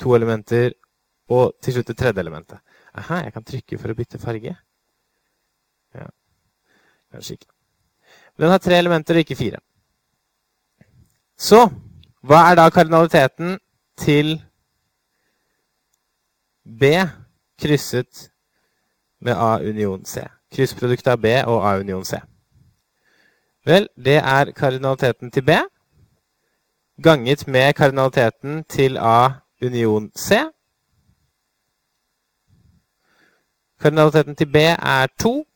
to 0.00 0.14
elementer 0.16 0.72
og 1.28 1.52
til 1.60 1.76
slutt 1.76 1.90
det 1.92 1.98
tredje 2.00 2.22
elementet. 2.22 2.62
Aha, 2.96 3.20
jeg 3.26 3.34
kan 3.34 3.44
trykke 3.44 3.78
for 3.80 3.92
å 3.92 3.96
bytte 3.98 4.20
farge. 4.22 4.54
Kanskje 7.12 7.32
ikke. 7.32 7.46
Men 8.36 8.44
den 8.44 8.50
har 8.50 8.58
tre 8.58 8.78
elementer 8.78 9.14
og 9.14 9.18
ikke 9.18 9.36
fire. 9.36 9.58
Så 11.36 11.68
hva 12.26 12.42
er 12.50 12.56
da 12.58 12.68
kardinaliteten 12.72 13.58
til 13.98 14.40
B 16.80 16.82
krysset 17.60 18.30
med 19.20 19.32
A 19.32 19.58
union 19.60 20.04
C? 20.04 20.24
Kryssproduktet 20.52 21.12
av 21.12 21.20
B 21.20 21.36
og 21.46 21.64
A 21.68 21.78
union 21.80 22.04
C. 22.04 22.20
Vel, 23.66 23.88
det 23.96 24.16
er 24.16 24.52
kardinaliteten 24.52 25.30
til 25.30 25.42
B. 25.42 25.50
ganget 27.02 27.48
med 27.48 27.74
kardinaliteten 27.74 28.64
til 28.64 28.96
A 28.96 29.28
union 29.62 30.10
C. 30.16 30.32
Kardinaliteten 33.80 34.36
til 34.36 34.46
B 34.52 34.56
er 34.56 35.06
2, 35.20 35.46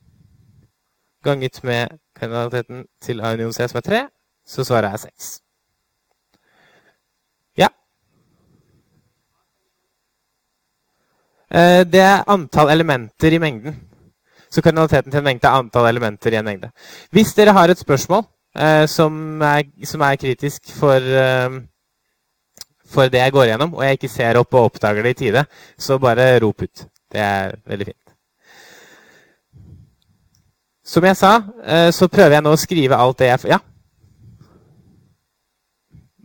ganget 1.25 1.61
med 1.65 1.99
kardinaliteten 2.17 2.85
til 3.03 3.21
A 3.21 3.35
C, 3.53 3.69
som 3.69 3.77
er 3.77 3.81
3. 3.81 4.09
Så 4.47 4.65
svaret 4.65 4.93
er 4.93 4.97
6. 4.97 5.41
Ja. 7.59 7.69
Eh, 11.51 11.85
det 11.93 12.01
er 12.01 12.25
antall 12.27 12.71
elementer 12.71 13.33
i 13.33 13.39
mengden. 13.39 13.77
Så 14.51 14.63
kardinaliteten 14.63 15.11
til 15.11 15.19
en 15.19 15.25
mengde 15.25 15.47
er 15.47 15.59
antall 15.59 15.89
elementer 15.89 16.33
i 16.33 16.37
en 16.37 16.45
mengde. 16.45 16.71
Hvis 17.11 17.35
dere 17.35 17.53
har 17.53 17.69
et 17.69 17.79
spørsmål 17.79 18.25
eh, 18.57 18.87
som, 18.89 19.43
er, 19.43 19.63
som, 19.85 20.01
er, 20.01 20.17
kritisk 20.17 20.73
for, 20.75 20.99
eh, 20.99 21.61
for 22.87 23.03
det 23.03 23.19
jeg 23.19 23.33
går 23.33 23.45
gjennom, 23.53 23.75
og 23.75 23.85
jeg 23.85 23.93
ikke 23.93 24.09
ser 24.09 24.39
opp 24.41 24.55
og 24.55 24.65
oppdager 24.73 25.03
det 25.03 25.11
i 25.11 25.21
tide, 25.25 25.45
så 25.79 25.99
bare 25.99 26.39
rop 26.43 26.63
ut. 26.63 26.87
Det 27.13 27.21
er 27.21 27.55
veldig 27.67 27.87
fint. 27.87 28.10
Som 30.91 31.05
jeg 31.07 31.17
sa, 31.17 31.37
eh, 31.63 31.91
så 31.95 32.09
prøver 32.11 32.35
jeg 32.35 32.43
nå 32.43 32.51
å 32.51 32.59
skrive 32.59 32.99
alt 32.99 33.19
det 33.19 33.29
jeg 33.29 33.53
Ja? 33.53 33.59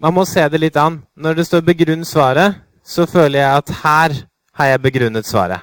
Man 0.01 0.13
må 0.13 0.25
se 0.25 0.41
det 0.49 0.59
litt 0.59 0.77
an. 0.77 1.03
Når 1.15 1.35
det 1.35 1.45
står 1.45 1.61
'begrunn 1.61 2.03
svaret', 2.03 2.55
så 2.83 3.05
føler 3.05 3.39
jeg 3.39 3.57
at 3.57 3.69
her 3.69 4.27
har 4.53 4.65
jeg 4.65 4.81
begrunnet 4.81 5.25
svaret. 5.25 5.61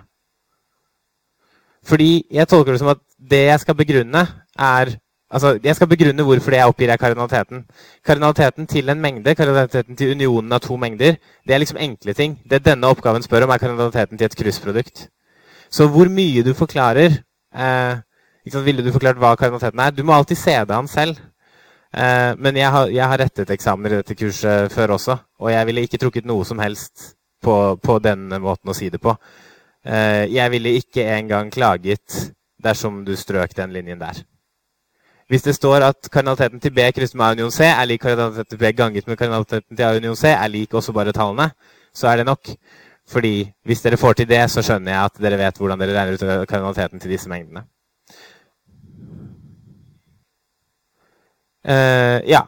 Fordi 1.85 2.25
jeg 2.31 2.49
tolker 2.49 2.73
det 2.73 2.79
som 2.79 2.89
at 2.89 2.99
det 3.19 3.47
jeg 3.47 3.61
skal 3.61 3.75
begrunne, 3.75 4.29
er 4.59 4.99
Altså, 5.33 5.59
Jeg 5.65 5.77
skal 5.77 5.89
begrunne 5.89 6.23
hvorfor 6.23 6.51
det 6.51 6.59
jeg 6.59 6.67
oppgir, 6.69 6.91
er 6.91 6.97
kardinaliteten. 6.97 7.65
Kardinaliteten 8.05 8.67
til 8.67 8.89
en 8.89 9.01
mengde, 9.01 9.35
kardinaliteten 9.35 9.97
til 9.97 10.11
unionen 10.11 10.53
av 10.53 10.61
to 10.61 10.77
mengder, 10.77 11.17
det 11.47 11.55
er 11.55 11.59
liksom 11.59 11.79
enkle 11.81 12.13
ting. 12.13 12.39
Det 12.51 12.65
denne 12.65 12.87
oppgaven 12.87 13.23
spør 13.23 13.43
om, 13.43 13.51
er 13.51 13.59
kardinaliteten 13.59 14.19
til 14.19 14.25
et 14.25 14.37
kryssprodukt. 14.37 15.09
Så 15.71 15.89
hvor 15.89 16.09
mye 16.09 16.43
du 16.43 16.53
forklarer 16.53 17.17
eh, 17.57 17.97
Ville 18.45 18.83
du 18.83 18.91
forklart 18.91 19.21
hva 19.23 19.37
kardinaliteten 19.39 19.81
er? 19.85 19.95
Du 19.95 20.03
må 20.03 20.15
alltid 20.17 20.39
se 20.39 20.57
det 20.67 20.75
an 20.75 20.91
selv. 20.91 21.21
Eh, 21.93 22.33
men 22.39 22.57
jeg 22.57 22.71
har, 22.73 22.89
jeg 22.89 23.05
har, 23.05 23.21
rettet 23.21 23.51
eksamener 23.53 23.93
i 23.93 24.01
dette 24.01 24.17
kurset 24.17 24.73
før 24.73 24.95
også, 24.97 25.17
og 25.45 25.51
jeg 25.53 25.69
ville 25.69 25.83
ikke 25.85 26.01
trukket 26.01 26.29
noe 26.29 26.45
som 26.49 26.63
helst 26.63 27.13
på, 27.45 27.57
på 27.77 27.99
denne 28.01 28.39
måten 28.41 28.73
å 28.73 28.77
si 28.77 28.89
det 28.91 29.01
på. 29.03 29.13
Eh, 29.85 30.25
jeg 30.33 30.55
ville 30.55 30.73
ikke 30.79 31.05
engang 31.19 31.51
klaget 31.53 32.33
dersom 32.63 33.03
du 33.05 33.13
strøk 33.19 33.53
den 33.59 33.75
linjen 33.77 34.01
der. 34.01 34.23
Hvis 35.29 35.45
det 35.45 35.55
står 35.57 35.85
at 35.85 36.09
kardinaliteten 36.13 36.61
til 36.61 36.73
B 36.75 36.87
krysset 36.97 37.17
med 37.17 37.27
A 37.27 37.37
union 37.37 37.53
C 37.53 37.69
er 37.69 37.85
lik 37.89 38.03
kardinaliteten 38.03 38.51
til 38.51 38.61
B 38.61 38.73
ganget 38.77 39.07
med 39.09 39.19
kardinaliteten 39.21 39.77
til 39.77 39.87
A 39.87 39.93
union 39.97 40.17
C 40.17 40.33
er 40.33 40.51
lik 40.53 40.75
også 40.75 40.93
bare 40.97 41.13
tallene, 41.13 41.51
så 41.95 42.09
er 42.09 42.21
det 42.21 42.27
nok. 42.27 42.55
Fordi 43.09 43.37
hvis 43.67 43.83
dere 43.85 44.01
får 44.01 44.19
til 44.19 44.29
det, 44.29 44.43
så 44.51 44.65
skjønner 44.65 44.93
jeg 44.93 45.05
at 45.11 45.23
dere 45.25 45.41
vet 45.41 45.61
hvordan 45.61 45.81
dere 45.81 45.97
regner 45.99 46.17
ut 46.17 46.49
kardinaliteten 46.49 47.01
til 47.01 47.13
disse 47.13 47.29
mengdene. 47.29 47.67
Uh, 51.69 52.19
ja. 52.29 52.47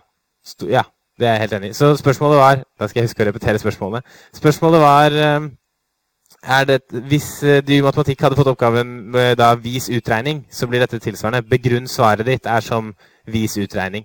ja. 0.68 0.82
Det 1.14 1.28
er 1.28 1.36
jeg 1.36 1.44
helt 1.44 1.52
enig 1.60 1.68
i. 1.70 1.74
Så 1.78 1.92
spørsmålet 1.96 2.38
var 2.40 2.62
Da 2.80 2.88
skal 2.90 3.00
jeg 3.00 3.08
huske 3.08 3.22
å 3.22 3.26
repetere 3.28 3.58
spørsmålet. 3.62 4.02
Spørsmålet 4.34 4.80
var 4.82 5.14
er 6.44 6.64
det, 6.64 6.80
hvis 7.08 7.42
eh, 7.42 7.62
du 7.66 7.72
i 7.72 7.80
matematikk 7.80 8.20
hadde 8.20 8.36
fått 8.36 8.50
oppgaven 8.52 8.90
med 9.14 9.36
da, 9.40 9.54
vis 9.54 9.88
utregning, 9.88 10.44
så 10.50 10.66
blir 10.66 10.82
dette 10.82 11.00
tilsvarende. 11.00 11.46
Begrunn 11.48 11.88
svaret 11.88 12.26
ditt 12.26 12.46
er 12.46 12.60
som 12.60 12.92
vis 13.26 13.56
utregning. 13.58 14.04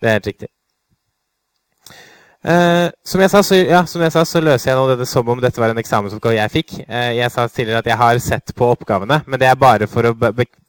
Det 0.00 0.08
er 0.08 0.18
helt 0.18 0.26
riktig. 0.26 0.48
Uh, 2.46 2.92
som, 3.02 3.18
jeg 3.18 3.30
sa, 3.32 3.40
så, 3.42 3.56
ja, 3.58 3.80
som, 3.90 4.02
jeg 4.04 4.12
sa, 4.14 4.22
så, 4.22 4.38
løser 4.44 4.70
jeg 4.70 4.78
nå 4.78 4.84
dette 4.92 5.06
som 5.10 5.26
om 5.32 5.40
dette 5.42 5.58
var 5.58 5.72
en 5.72 5.80
eksamensoppgave 5.82 6.36
jeg 6.36 6.52
fikk. 6.52 6.74
Uh, 6.86 7.10
jeg 7.16 7.32
sa 7.34 7.48
tidligere 7.50 7.82
at 7.82 7.88
jeg 7.90 7.98
har 7.98 8.20
sett 8.22 8.52
på 8.54 8.68
oppgavene, 8.70 9.18
men 9.26 9.42
det 9.42 9.48
er 9.50 9.58
bare 9.58 9.88
for 9.90 10.06
å 10.06 10.12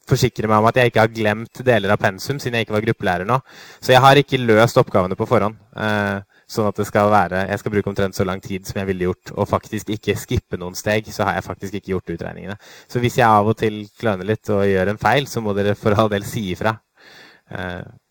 forsikre 0.08 0.50
meg 0.50 0.58
om 0.58 0.66
at 0.66 0.80
jeg 0.80 0.90
ikke 0.90 1.04
har 1.04 1.12
glemt 1.14 1.60
deler 1.62 1.94
av 1.94 2.00
pensum, 2.02 2.40
siden 2.42 2.58
jeg 2.58 2.66
ikke 2.66 2.74
var 2.74 2.86
gruppelærer 2.88 3.28
nå. 3.28 3.38
Så 3.78 3.94
jeg 3.94 4.02
har 4.02 4.18
ikke 4.18 4.42
løst 4.42 4.80
oppgavene 4.82 5.18
på 5.20 5.28
forhånd. 5.30 5.60
Uh, 5.78 6.18
sånn 6.50 6.66
at 6.66 6.80
det 6.80 6.88
skal 6.88 7.12
være, 7.12 7.44
jeg 7.52 7.62
skal 7.62 7.76
bruke 7.76 7.92
omtrent 7.92 8.16
så 8.16 8.26
lang 8.26 8.42
tid 8.42 8.66
som 8.66 8.80
jeg 8.80 8.88
ville 8.88 9.10
gjort, 9.10 9.34
og 9.36 9.50
faktisk 9.52 9.94
ikke 9.94 10.18
skippe 10.18 10.58
noen 10.58 10.74
steg, 10.74 11.06
så 11.14 11.28
har 11.28 11.38
jeg 11.38 11.46
faktisk 11.46 11.78
ikke 11.78 11.92
gjort 11.94 12.14
utregningene. 12.16 12.58
Så 12.90 13.04
hvis 13.04 13.20
jeg 13.20 13.28
av 13.28 13.52
og 13.52 13.58
til 13.60 13.84
kløner 14.00 14.26
litt 14.26 14.50
og 14.50 14.66
gjør 14.66 14.96
en 14.96 15.02
feil, 15.02 15.30
så 15.30 15.44
må 15.44 15.54
dere 15.54 15.78
for 15.78 15.94
all 15.94 16.10
del 16.10 16.26
si 16.26 16.48
ifra. 16.56 16.74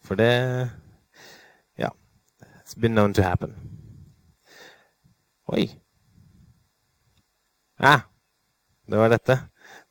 for 0.08 0.16
det 0.16 0.32
It's 2.68 2.76
been 2.76 2.92
known 2.92 3.14
to 3.14 3.24
happen. 3.24 3.54
Oi. 5.48 5.70
Ja, 7.80 8.00
det 8.92 8.98
var 9.00 9.08
dette. 9.14 9.38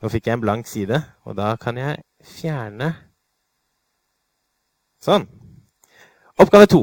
Nå 0.02 0.10
fikk 0.12 0.26
jeg 0.28 0.36
en 0.36 0.42
blank 0.42 0.68
side, 0.68 0.98
og 1.24 1.38
da 1.38 1.54
kan 1.56 1.78
jeg 1.80 2.02
fjerne 2.20 2.90
Sånn. 5.00 5.24
Oppgave 6.36 6.66
to. 6.68 6.82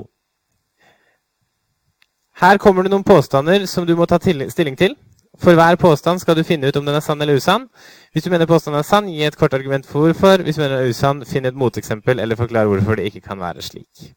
Her 2.42 2.58
kommer 2.58 2.86
det 2.86 2.94
noen 2.94 3.06
påstander 3.06 3.68
som 3.70 3.86
du 3.86 3.94
må 4.00 4.10
ta 4.10 4.18
stilling 4.18 4.78
til. 4.80 4.96
For 5.38 5.54
hver 5.54 5.78
påstand 5.78 6.24
skal 6.24 6.40
du 6.40 6.44
finne 6.48 6.70
ut 6.72 6.78
om 6.80 6.90
den 6.90 6.98
er 6.98 7.06
sann 7.06 7.22
eller 7.22 7.38
usann. 7.38 7.68
Hvis 8.14 8.26
du 8.26 8.32
mener 8.32 8.50
påstanden 8.50 8.80
er 8.80 8.88
sann, 8.88 9.14
gi 9.14 9.28
et 9.28 9.38
kort 9.38 9.54
argument 9.54 9.86
for 9.86 10.08
hvorfor. 10.08 10.42
Hvis 10.42 10.58
du 10.58 10.64
mener 10.64 10.78
den 10.80 10.88
er 10.88 10.90
usann, 10.90 11.26
finn 11.26 11.46
et 11.46 11.58
moteksempel 11.58 12.20
eller 12.20 12.40
forklar 12.40 12.66
hvorfor 12.66 12.98
det 12.98 13.12
ikke 13.12 13.28
kan 13.30 13.42
være 13.42 13.62
slik. 13.62 14.14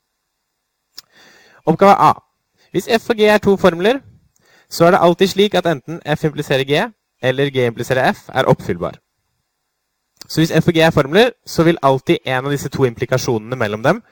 Oppgave 1.66 1.96
A. 1.99 2.12
Hvis 2.70 2.88
f 2.88 3.11
og 3.11 3.16
g 3.16 3.26
er 3.30 3.38
to 3.42 3.56
formler, 3.56 4.00
så 4.70 4.87
er 4.87 4.94
det 4.94 5.02
alltid 5.02 5.32
slik 5.32 5.54
at 5.54 5.66
enten 5.66 6.00
f 6.16 6.25
impliserer 6.25 6.64
g 6.66 6.85
eller 7.23 7.50
g 7.50 7.66
impliserer 7.66 8.12
f 8.12 8.28
er 8.28 8.49
oppfyllbar. 8.50 8.99
Så 10.28 10.40
hvis 10.40 10.50
f 10.50 10.68
og 10.68 10.75
g 10.75 10.82
er 10.82 10.90
formler, 10.90 11.30
så 11.46 11.62
vil 11.62 11.78
alltid 11.82 12.18
en 12.25 12.44
av 12.44 12.50
disse 12.50 12.68
to 12.68 12.85
implikasjonene 12.85 13.56
mellom 13.56 13.82
dem 13.82 14.02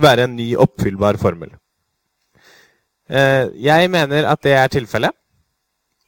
være 0.00 0.24
en 0.24 0.36
ny 0.36 0.54
oppfyllbar 0.56 1.18
formel. 1.20 1.52
Eh, 3.10 3.48
jeg 3.64 3.90
mener 3.90 4.26
at 4.28 4.42
det 4.42 4.52
er 4.52 4.66
tilfellet. 4.66 5.10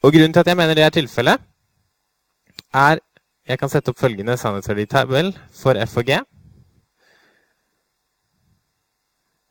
Og 0.03 0.11
grunnen 0.11 0.33
til 0.33 0.39
at 0.39 0.47
jeg 0.47 0.57
mener 0.57 0.73
det 0.73 0.83
er 0.83 0.89
tilfellet, 0.89 1.41
er 2.73 2.99
Jeg 3.47 3.59
kan 3.59 3.67
sette 3.69 3.91
opp 3.91 3.99
følgende 3.99 4.37
sannhetsverditabell 4.39 5.33
for 5.51 5.75
f 5.75 5.97
og 5.97 6.05
g. 6.07 6.15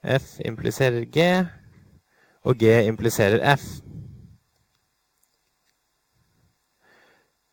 F 0.02 0.40
impliserer 0.44 1.06
G, 1.06 1.26
og 2.42 2.59
G 2.59 2.73
impliserer 2.88 3.42
F. 3.54 3.66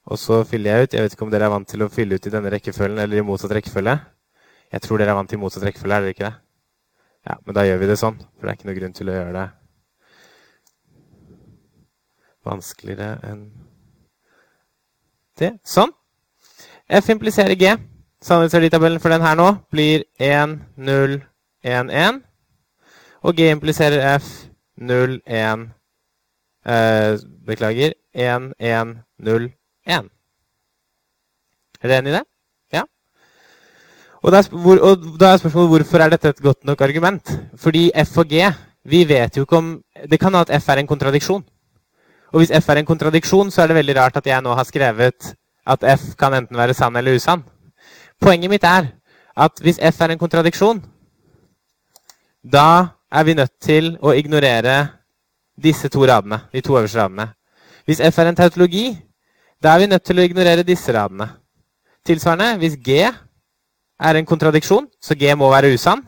Og 0.10 0.18
så 0.18 0.42
fyller 0.50 0.72
jeg 0.72 0.84
ut. 0.84 0.94
Jeg 0.94 1.06
vet 1.06 1.14
ikke 1.14 1.28
om 1.28 1.32
dere 1.32 1.46
er 1.46 1.54
vant 1.54 1.70
til 1.70 1.86
å 1.86 1.92
fylle 1.94 2.18
ut 2.18 2.26
i 2.26 2.34
denne 2.34 2.50
rekkefølgen 2.50 2.98
eller 3.04 3.22
i 3.22 3.26
motsatt 3.26 3.54
rekkefølge. 3.54 4.00
Jeg 4.74 4.82
tror 4.82 4.98
dere 4.98 5.14
er 5.14 5.20
vant 5.22 5.30
til 5.30 5.42
motsatt 5.42 5.68
rekkefølge, 5.68 5.96
er 5.96 6.08
dere 6.08 6.18
ikke 6.18 6.30
det? 6.30 6.36
Ja, 7.30 7.38
men 7.46 7.56
da 7.56 7.68
gjør 7.68 7.82
vi 7.84 7.90
det 7.92 8.02
sånn, 8.02 8.18
for 8.18 8.48
det 8.48 8.52
er 8.52 8.58
ikke 8.58 8.70
noe 8.72 8.80
grunn 8.80 8.96
til 8.98 9.12
å 9.12 9.18
gjøre 9.18 9.36
det 9.36 9.48
vanskeligere 12.50 13.20
enn 13.30 13.44
det. 15.40 15.54
Sånn. 15.68 15.92
F 16.90 17.10
impliserer 17.14 17.56
G. 17.60 17.76
Sannhetsverditabellen 18.26 19.00
for 19.00 19.14
den 19.14 19.24
her 19.24 19.38
nå 19.40 19.50
blir 19.72 20.04
1, 20.20 20.58
0, 20.76 21.20
1, 21.64 21.92
1. 21.94 22.20
Og 23.24 23.36
G 23.36 23.50
impliserer 23.52 24.20
F 24.20 24.28
0, 24.78 25.20
1 25.28 25.66
eh, 26.66 27.18
Beklager. 27.48 27.94
1, 28.14 28.54
1, 28.60 28.96
0, 29.20 29.52
1. 29.88 30.10
Er 31.82 31.88
dere 31.88 32.00
enig 32.02 32.14
i 32.14 32.18
det? 32.18 32.24
Ja? 32.74 32.84
Og, 34.22 34.34
er, 34.34 34.50
hvor, 34.50 34.82
og 34.84 35.20
da 35.20 35.34
er 35.34 35.38
spørsmålet 35.38 35.70
hvorfor 35.76 36.04
er 36.04 36.16
dette 36.16 36.34
et 36.34 36.42
godt 36.44 36.66
nok 36.66 36.82
argument? 36.82 37.32
Fordi 37.56 37.92
F 38.06 38.18
og 38.18 38.28
G 38.32 38.50
vi 38.90 39.04
vet 39.04 39.38
jo 39.38 39.44
ikke 39.44 39.58
om 39.58 39.82
Det 40.10 40.20
kan 40.20 40.34
hende 40.34 40.46
at 40.48 40.62
F 40.64 40.70
er 40.70 40.80
en 40.80 40.88
kontradiksjon. 40.88 41.44
Og 42.32 42.40
hvis 42.40 42.52
F 42.64 42.70
er 42.70 42.80
en 42.80 42.86
kontradiksjon, 42.86 43.52
så 43.52 43.62
er 43.62 43.68
det 43.68 43.76
veldig 43.76 43.96
rart 43.98 44.18
at 44.18 44.28
jeg 44.28 44.42
nå 44.42 44.54
har 44.54 44.64
skrevet 44.64 45.34
at 45.68 45.84
F 46.00 46.16
kan 46.18 46.34
enten 46.34 46.58
være 46.58 46.74
sann 46.74 46.96
eller 46.96 47.16
usann. 47.16 47.44
Poenget 48.22 48.50
mitt 48.50 48.64
er 48.64 48.88
at 49.38 49.60
hvis 49.62 49.80
F 49.80 50.02
er 50.02 50.14
en 50.14 50.20
kontradiksjon, 50.20 50.84
da 52.44 52.99
er 53.12 53.24
vi 53.24 53.34
nødt 53.34 53.56
til 53.62 53.96
å 54.02 54.14
ignorere 54.14 54.78
disse 55.60 55.90
to 55.90 56.06
radene, 56.08 56.42
de 56.54 56.62
to 56.62 56.78
øverste 56.78 57.02
radene. 57.02 57.30
Hvis 57.86 58.02
F 58.02 58.20
er 58.20 58.30
en 58.30 58.38
tautologi, 58.38 58.94
da 59.64 59.74
er 59.74 59.80
vi 59.84 59.90
nødt 59.92 60.06
til 60.06 60.20
å 60.20 60.26
ignorere 60.28 60.64
disse 60.64 60.94
radene. 60.94 61.28
Tilsvarende, 62.06 62.58
hvis 62.62 62.78
G 62.86 63.02
er 64.00 64.16
en 64.16 64.30
kontradiksjon, 64.30 64.88
så 65.02 65.18
G 65.20 65.34
må 65.36 65.50
være 65.52 65.74
usann, 65.74 66.06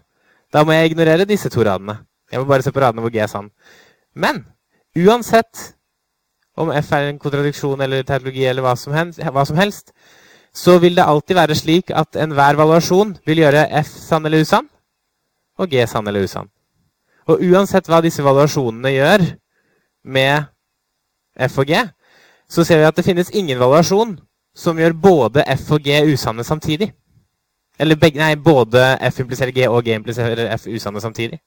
da 0.54 0.64
må 0.64 0.76
jeg 0.76 0.92
ignorere 0.92 1.28
disse 1.28 1.50
to 1.50 1.64
radene. 1.66 1.98
Jeg 2.32 2.40
må 2.40 2.48
bare 2.48 2.64
se 2.64 2.72
på 2.72 2.80
radene 2.80 3.04
hvor 3.04 3.12
G 3.12 3.20
er 3.20 3.32
sann. 3.32 3.50
Men 4.16 4.46
uansett 4.96 5.74
om 6.56 6.72
F 6.72 6.92
er 6.96 7.10
en 7.10 7.20
kontradiksjon 7.20 7.82
eller 7.82 8.06
tautologi 8.08 8.46
eller 8.46 8.64
hva 8.64 8.76
som, 8.80 8.94
helst, 8.96 9.20
hva 9.20 9.46
som 9.48 9.60
helst, 9.60 9.92
så 10.54 10.78
vil 10.84 10.96
det 10.96 11.08
alltid 11.08 11.36
være 11.36 11.56
slik 11.56 11.92
at 11.96 12.20
enhver 12.20 12.60
valuasjon 12.60 13.16
vil 13.28 13.44
gjøre 13.44 13.68
F 13.82 13.92
sann 13.92 14.26
eller 14.28 14.44
usann, 14.44 14.68
og 15.58 15.72
G 15.72 15.86
sann 15.88 16.08
eller 16.08 16.28
usann. 16.28 16.52
Og 17.30 17.44
uansett 17.52 17.88
hva 17.90 18.02
disse 18.02 18.24
valuasjonene 18.26 18.94
gjør 18.96 19.26
med 20.04 20.48
f 21.48 21.60
og 21.62 21.70
g, 21.70 21.82
så 22.50 22.66
ser 22.68 22.82
vi 22.82 22.88
at 22.88 22.98
det 22.98 23.06
finnes 23.06 23.32
ingen 23.38 23.60
valuasjon 23.60 24.18
som 24.58 24.80
gjør 24.80 24.98
både 24.98 25.46
f 25.54 25.70
og 25.72 25.86
g 25.86 26.02
usanne 26.12 26.44
samtidig. 26.44 26.92
Eller 27.80 27.96
begge, 27.96 28.20
nei, 28.20 28.36
både 28.36 28.98
f 29.08 29.22
impliserer 29.24 29.54
g 29.56 29.68
og 29.70 29.86
g 29.86 29.96
impliserer 29.96 30.52
f 30.58 30.68
usanne 30.68 31.02
samtidig. 31.02 31.40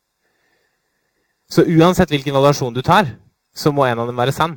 Så 1.51 1.67
uansett 1.69 2.11
hvilken 2.11 2.35
valuasjon 2.35 2.75
du 2.75 2.83
tar, 2.83 3.07
så 3.55 3.73
må 3.73 3.85
en 3.87 4.01
av 4.01 4.09
dem 4.09 4.19
være 4.19 4.33
sann. 4.33 4.57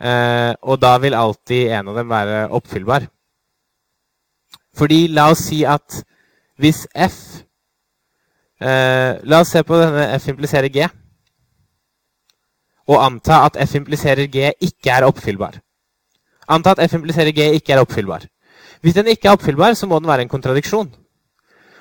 Eh, 0.00 0.52
og 0.60 0.80
da 0.82 0.96
vil 1.00 1.16
alltid 1.16 1.70
en 1.72 1.88
av 1.88 1.96
dem 1.96 2.10
være 2.10 2.48
oppfyllbar. 2.58 3.06
Fordi 4.76 5.06
la 5.08 5.30
oss 5.32 5.46
si 5.48 5.62
at 5.64 6.02
hvis 6.60 6.84
f 6.92 7.45
eh, 8.60 9.18
La 9.24 9.40
oss 9.40 9.52
se 9.54 9.62
på 9.62 9.78
denne 9.80 10.06
f 10.18 10.28
impliserer 10.32 10.72
g. 10.72 10.86
Og 12.86 13.02
anta 13.02 13.42
at 13.46 13.58
f 13.66 13.74
impliserer 13.74 14.28
g 14.30 14.52
ikke 14.60 14.94
er 14.94 15.06
oppfyllbar. 15.08 15.58
Anta 16.48 16.76
at 16.76 16.84
f 16.90 16.94
impliserer 16.94 17.34
g 17.34 17.50
ikke 17.58 17.74
er 17.74 17.82
oppfyllbar. 17.82 18.28
Hvis 18.80 18.94
den 18.94 19.06
ikke 19.06 19.28
er 19.28 19.32
oppfyllbar, 19.32 19.74
så 19.74 19.86
må 19.86 19.98
den 19.98 20.08
være 20.08 20.22
en 20.22 20.28
kontradiksjon. 20.28 20.94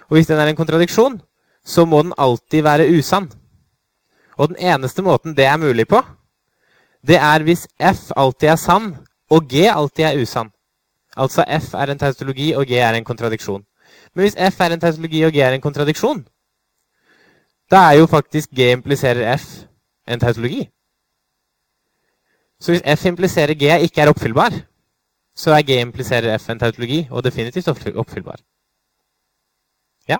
Og 0.09 0.17
hvis 0.17 0.27
den 0.27 0.39
er 0.39 0.47
en 0.47 0.55
kontradiksjon, 0.55 1.21
så 1.65 1.85
må 1.85 2.01
den 2.01 2.13
alltid 2.17 2.63
være 2.63 2.89
usann. 2.97 3.31
Og 4.37 4.49
den 4.49 4.57
eneste 4.59 5.01
måten 5.01 5.37
det 5.37 5.45
er 5.45 5.57
mulig 5.57 5.87
på, 5.87 6.01
det 7.07 7.15
er 7.15 7.43
hvis 7.43 7.67
f 7.79 8.11
alltid 8.17 8.47
er 8.47 8.55
sann, 8.55 8.95
og 9.29 9.47
g 9.49 9.67
alltid 9.69 10.03
er 10.03 10.21
usann. 10.21 10.49
Altså 11.17 11.45
f 11.47 11.73
er 11.73 11.91
en 11.91 11.99
tautologi, 11.99 12.51
og 12.53 12.65
g 12.65 12.71
er 12.71 12.93
en 12.93 13.05
kontradiksjon. 13.05 13.63
Men 14.15 14.21
hvis 14.21 14.35
f 14.35 14.59
er 14.59 14.73
en 14.73 14.79
tautologi, 14.79 15.21
og 15.23 15.31
g 15.33 15.37
er 15.37 15.53
en 15.53 15.61
kontradiksjon, 15.61 16.25
da 17.71 17.77
er 17.77 17.99
jo 17.99 18.05
faktisk 18.05 18.49
g 18.49 18.71
impliserer 18.71 19.37
f 19.37 19.65
en 20.07 20.19
tautologi. 20.19 20.69
Så 22.59 22.71
hvis 22.71 22.99
f 22.99 23.05
impliserer 23.05 23.53
g 23.53 23.81
ikke 23.83 24.01
er 24.01 24.09
oppfyllbar, 24.09 24.51
så 25.35 25.51
er 25.51 25.61
g 25.61 25.79
impliserer 25.81 26.37
f 26.37 26.49
en 26.49 26.59
tautologi, 26.59 27.07
og 27.11 27.23
definitivt 27.23 27.67
oppfyllbar. 27.67 28.39
Ja? 30.07 30.17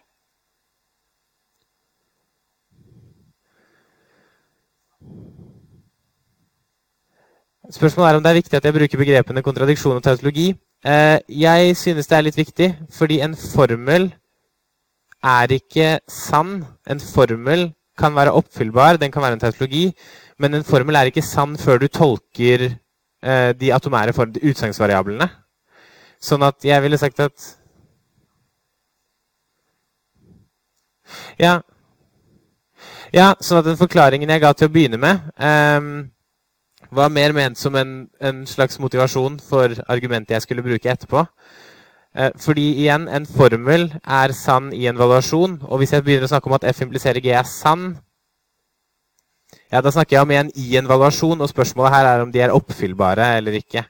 Spørsmålet 7.72 8.12
er 8.12 8.16
om 8.16 8.24
det 8.24 8.30
er 8.30 8.34
viktig 8.34 8.58
at 8.58 8.66
jeg 8.66 8.74
bruker 8.74 8.98
begrepene 8.98 9.42
kontradiksjon 9.42 9.96
og 9.96 10.04
tautologi. 10.04 10.56
Eh, 10.86 11.20
jeg 11.30 11.78
synes 11.78 12.08
det 12.08 12.18
er 12.18 12.22
litt 12.22 12.38
viktig, 12.38 12.78
fordi 12.92 13.20
en 13.20 13.36
formel 13.36 14.14
er 15.24 15.52
ikke 15.56 16.00
sann. 16.12 16.66
En 16.90 17.00
formel 17.00 17.70
kan 17.98 18.16
være 18.16 18.34
oppfyllbar, 18.36 18.98
den 18.98 19.12
kan 19.12 19.24
være 19.24 19.34
en 19.38 19.40
tautologi, 19.40 19.94
men 20.40 20.54
en 20.54 20.64
formel 20.68 20.96
er 20.96 21.12
ikke 21.12 21.24
sann 21.24 21.56
før 21.58 21.80
du 21.80 21.88
tolker 21.88 22.66
eh, 23.24 23.52
de 23.60 23.72
atomære 23.74 24.16
utsagnsvariablene. 24.44 25.30
Sånn 26.22 26.44
at 26.44 26.66
jeg 26.66 26.82
ville 26.84 26.98
sagt 26.98 27.20
at 27.20 27.54
Ja. 31.40 31.60
ja 33.14 33.34
sånn 33.40 33.60
at 33.60 33.68
den 33.68 33.78
forklaringen 33.78 34.30
jeg 34.30 34.42
ga 34.42 34.52
til 34.54 34.68
å 34.68 34.74
begynne 34.74 34.98
med, 34.98 35.22
eh, 35.38 36.10
var 36.96 37.10
mer 37.10 37.34
ment 37.34 37.58
som 37.58 37.76
en, 37.76 38.10
en, 38.22 38.46
slags 38.48 38.80
motivasjon 38.80 39.40
for 39.40 39.74
argumentet 39.88 40.36
jeg 40.36 40.46
skulle 40.46 40.66
bruke 40.66 40.90
etterpå. 40.90 41.26
Eh, 42.16 42.32
fordi 42.40 42.66
igjen, 42.84 43.08
en 43.12 43.28
formel 43.28 43.90
er 44.04 44.34
sann 44.36 44.72
i 44.74 44.86
en 44.88 45.00
valuasjon. 45.00 45.60
Og 45.68 45.82
hvis 45.82 45.96
jeg 45.96 46.06
begynner 46.06 46.30
å 46.30 46.32
snakke 46.32 46.52
om 46.52 46.58
at 46.58 46.68
F 46.72 46.82
impliserer 46.86 47.24
G 47.24 47.34
er 47.36 47.50
sann, 47.50 47.98
ja, 49.72 49.82
da 49.82 49.92
snakker 49.92 50.18
jeg 50.18 50.24
om 50.24 50.32
en 50.32 50.52
i 50.56 50.78
en 50.80 50.88
valuasjon, 50.88 51.42
og 51.42 51.52
spørsmålet 51.52 51.96
her 51.96 52.10
er 52.10 52.24
om 52.24 52.32
de 52.32 52.42
er 52.46 52.56
oppfyllbare 52.56 53.36
eller 53.40 53.60
ikke. 53.60 53.84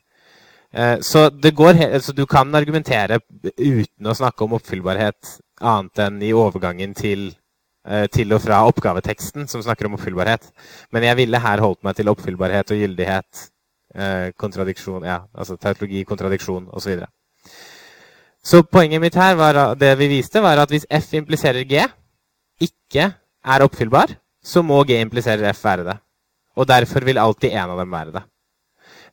Eh, 0.73 0.97
så, 1.05 1.27
går, 1.29 1.81
så 2.01 2.15
du 2.15 2.25
kan 2.25 2.53
argumentere 2.55 3.21
uten 3.59 4.09
å 4.09 4.17
snakke 4.17 4.45
om 4.45 4.55
oppfyllbarhet 4.57 5.37
annet 5.61 6.01
enn 6.03 6.21
i 6.25 6.33
overgangen 6.35 6.95
til 6.97 7.29
Eh, 7.85 8.07
til 8.09 8.33
og 8.33 8.41
fra 8.41 8.63
oppgaveteksten 8.65 9.45
som 9.45 9.61
snakker 9.61 9.85
om 9.85 9.93
oppfyllbarhet. 9.93 10.47
Men 10.91 11.03
jeg 11.05 11.17
ville 11.19 11.41
her 11.41 11.61
holdt 11.61 11.83
meg 11.85 11.93
til 11.97 12.09
oppfyllbarhet 12.09 12.73
og 12.73 12.81
gyldighet, 12.81 13.49
kontradiksjon, 14.35 15.05
ja, 15.07 15.21
altså 15.31 15.55
tautologi, 15.55 16.01
kontradiksjon 16.03 16.65
osv. 16.75 17.05
Så, 18.45 18.61
poenget 18.63 19.01
mitt 19.01 19.15
her, 19.17 19.33
var, 19.39 19.73
det 19.79 19.95
vi 19.97 20.11
viste, 20.11 20.41
var 20.43 20.61
at 20.61 20.69
hvis 20.69 20.85
F 20.93 21.15
impliserer 21.17 21.65
G 21.65 21.81
ikke 22.61 23.09
er 23.45 23.65
oppfyllbar, 23.65 24.13
så 24.45 24.61
må 24.61 24.83
G 24.85 24.99
implisere 25.01 25.49
F 25.53 25.63
være 25.65 25.87
det. 25.87 25.97
Og 26.55 26.67
derfor 26.69 27.05
vil 27.05 27.17
alltid 27.17 27.51
en 27.51 27.73
av 27.73 27.81
dem 27.81 27.91
være 27.91 28.13
det. 28.15 28.23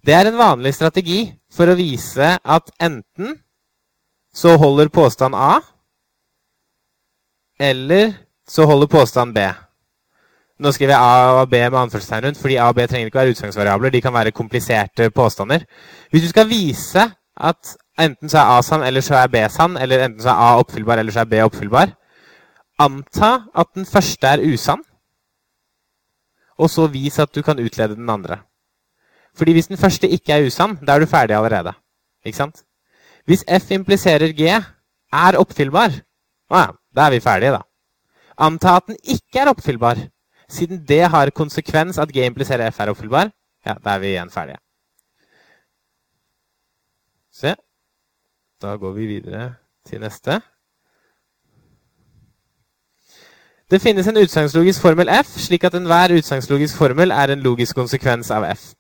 Det 0.06 0.14
er 0.14 0.28
en 0.28 0.38
vanlig 0.38 0.74
strategi 0.74 1.24
for 1.52 1.70
å 1.70 1.78
vise 1.78 2.34
at 2.36 2.70
enten 2.82 3.38
så 4.34 4.56
holder 4.60 4.90
påstand 4.92 5.36
A, 5.36 5.60
eller 7.60 8.12
så 8.48 8.66
holder 8.66 8.90
påstand 8.90 9.34
B. 9.36 9.44
Nå 10.62 10.72
skriver 10.74 10.94
jeg 10.94 11.02
A 11.02 11.40
og 11.40 11.50
B 11.50 11.58
med 11.58 11.78
anførselstegn 11.78 12.26
rundt, 12.26 12.40
fordi 12.40 12.58
A 12.60 12.68
og 12.70 12.76
B 12.76 12.84
trenger 12.86 13.08
ikke 13.08 13.20
være 13.22 13.34
utsagnsvariabler. 13.34 13.90
De 13.94 14.02
kan 14.04 14.14
være 14.14 14.34
kompliserte 14.34 15.08
påstander. 15.10 15.64
Hvis 16.10 16.26
du 16.26 16.28
skal 16.30 16.50
vise 16.50 17.06
at 17.36 17.76
enten 17.98 18.28
så 18.28 18.38
er 18.38 18.58
A 18.58 18.62
sann, 18.62 18.82
eller 18.82 19.00
så 19.00 19.14
er 19.20 19.28
B 19.32 19.42
sann, 19.50 19.76
eller 19.76 20.04
enten 20.06 20.22
så 20.22 20.32
er 20.32 20.40
A 20.46 20.60
oppfyllbar, 20.60 20.98
eller 20.98 21.12
så 21.12 21.20
er 21.20 21.30
B 21.30 21.42
oppfyllbar, 21.44 21.92
anta 22.80 23.32
at 23.54 23.74
den 23.74 23.86
første 23.86 24.26
er 24.26 24.44
usann, 24.52 24.82
og 26.58 26.70
så 26.70 26.86
vis 26.86 27.18
at 27.18 27.34
du 27.34 27.42
kan 27.42 27.60
utlede 27.60 27.96
den 27.96 28.10
andre. 28.10 28.42
Fordi 29.36 29.52
hvis 29.52 29.66
den 29.66 29.80
første 29.80 30.08
ikke 30.08 30.32
er 30.32 30.46
usann, 30.46 30.76
da 30.76 30.94
er 30.94 31.00
du 31.00 31.06
ferdig 31.06 31.36
allerede. 31.36 31.72
Ikke 32.24 32.36
sant? 32.36 32.64
Hvis 33.24 33.44
F 33.48 33.70
impliserer 33.70 34.32
G 34.36 34.48
er 35.12 35.38
oppfyllbar, 35.38 35.90
ja, 36.50 36.66
da 36.96 37.06
er 37.06 37.10
vi 37.10 37.20
ferdige, 37.20 37.52
da. 37.56 37.62
Anta 38.38 38.76
at 38.76 38.86
den 38.86 38.96
ikke 39.04 39.40
er 39.40 39.48
oppfyllbar. 39.48 39.96
Siden 40.48 40.84
det 40.88 41.08
har 41.10 41.30
konsekvens 41.30 41.98
at 41.98 42.12
G 42.12 42.26
impliserer 42.26 42.70
F 42.70 42.80
er 42.80 42.92
oppfyllbar, 42.92 43.30
ja, 43.66 43.74
da 43.84 43.94
er 43.94 43.98
vi 43.98 44.12
igjen 44.12 44.30
ferdige. 44.30 44.58
Se. 47.32 47.54
Da 48.62 48.76
går 48.76 48.92
vi 48.92 49.06
videre 49.06 49.54
til 49.86 50.00
neste. 50.00 50.40
Det 53.70 53.80
finnes 53.80 54.08
en 54.08 54.16
utsagnslogisk 54.22 54.80
formel 54.80 55.08
F, 55.24 55.26
slik 55.26 55.64
at 55.64 55.74
enhver 55.74 56.16
utsagnslogisk 56.18 56.76
formel 56.76 57.10
er 57.10 57.32
en 57.32 57.40
logisk 57.40 57.74
konsekvens 57.76 58.30
av 58.30 58.44
F. 58.54 58.74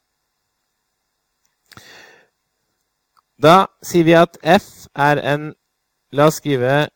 Da 3.42 3.66
sier 3.82 4.04
vi 4.04 4.12
at 4.12 4.38
F 4.44 4.86
er 4.94 5.18
en 5.34 5.54
La 6.12 6.26
oss 6.28 6.36
skrive 6.42 6.88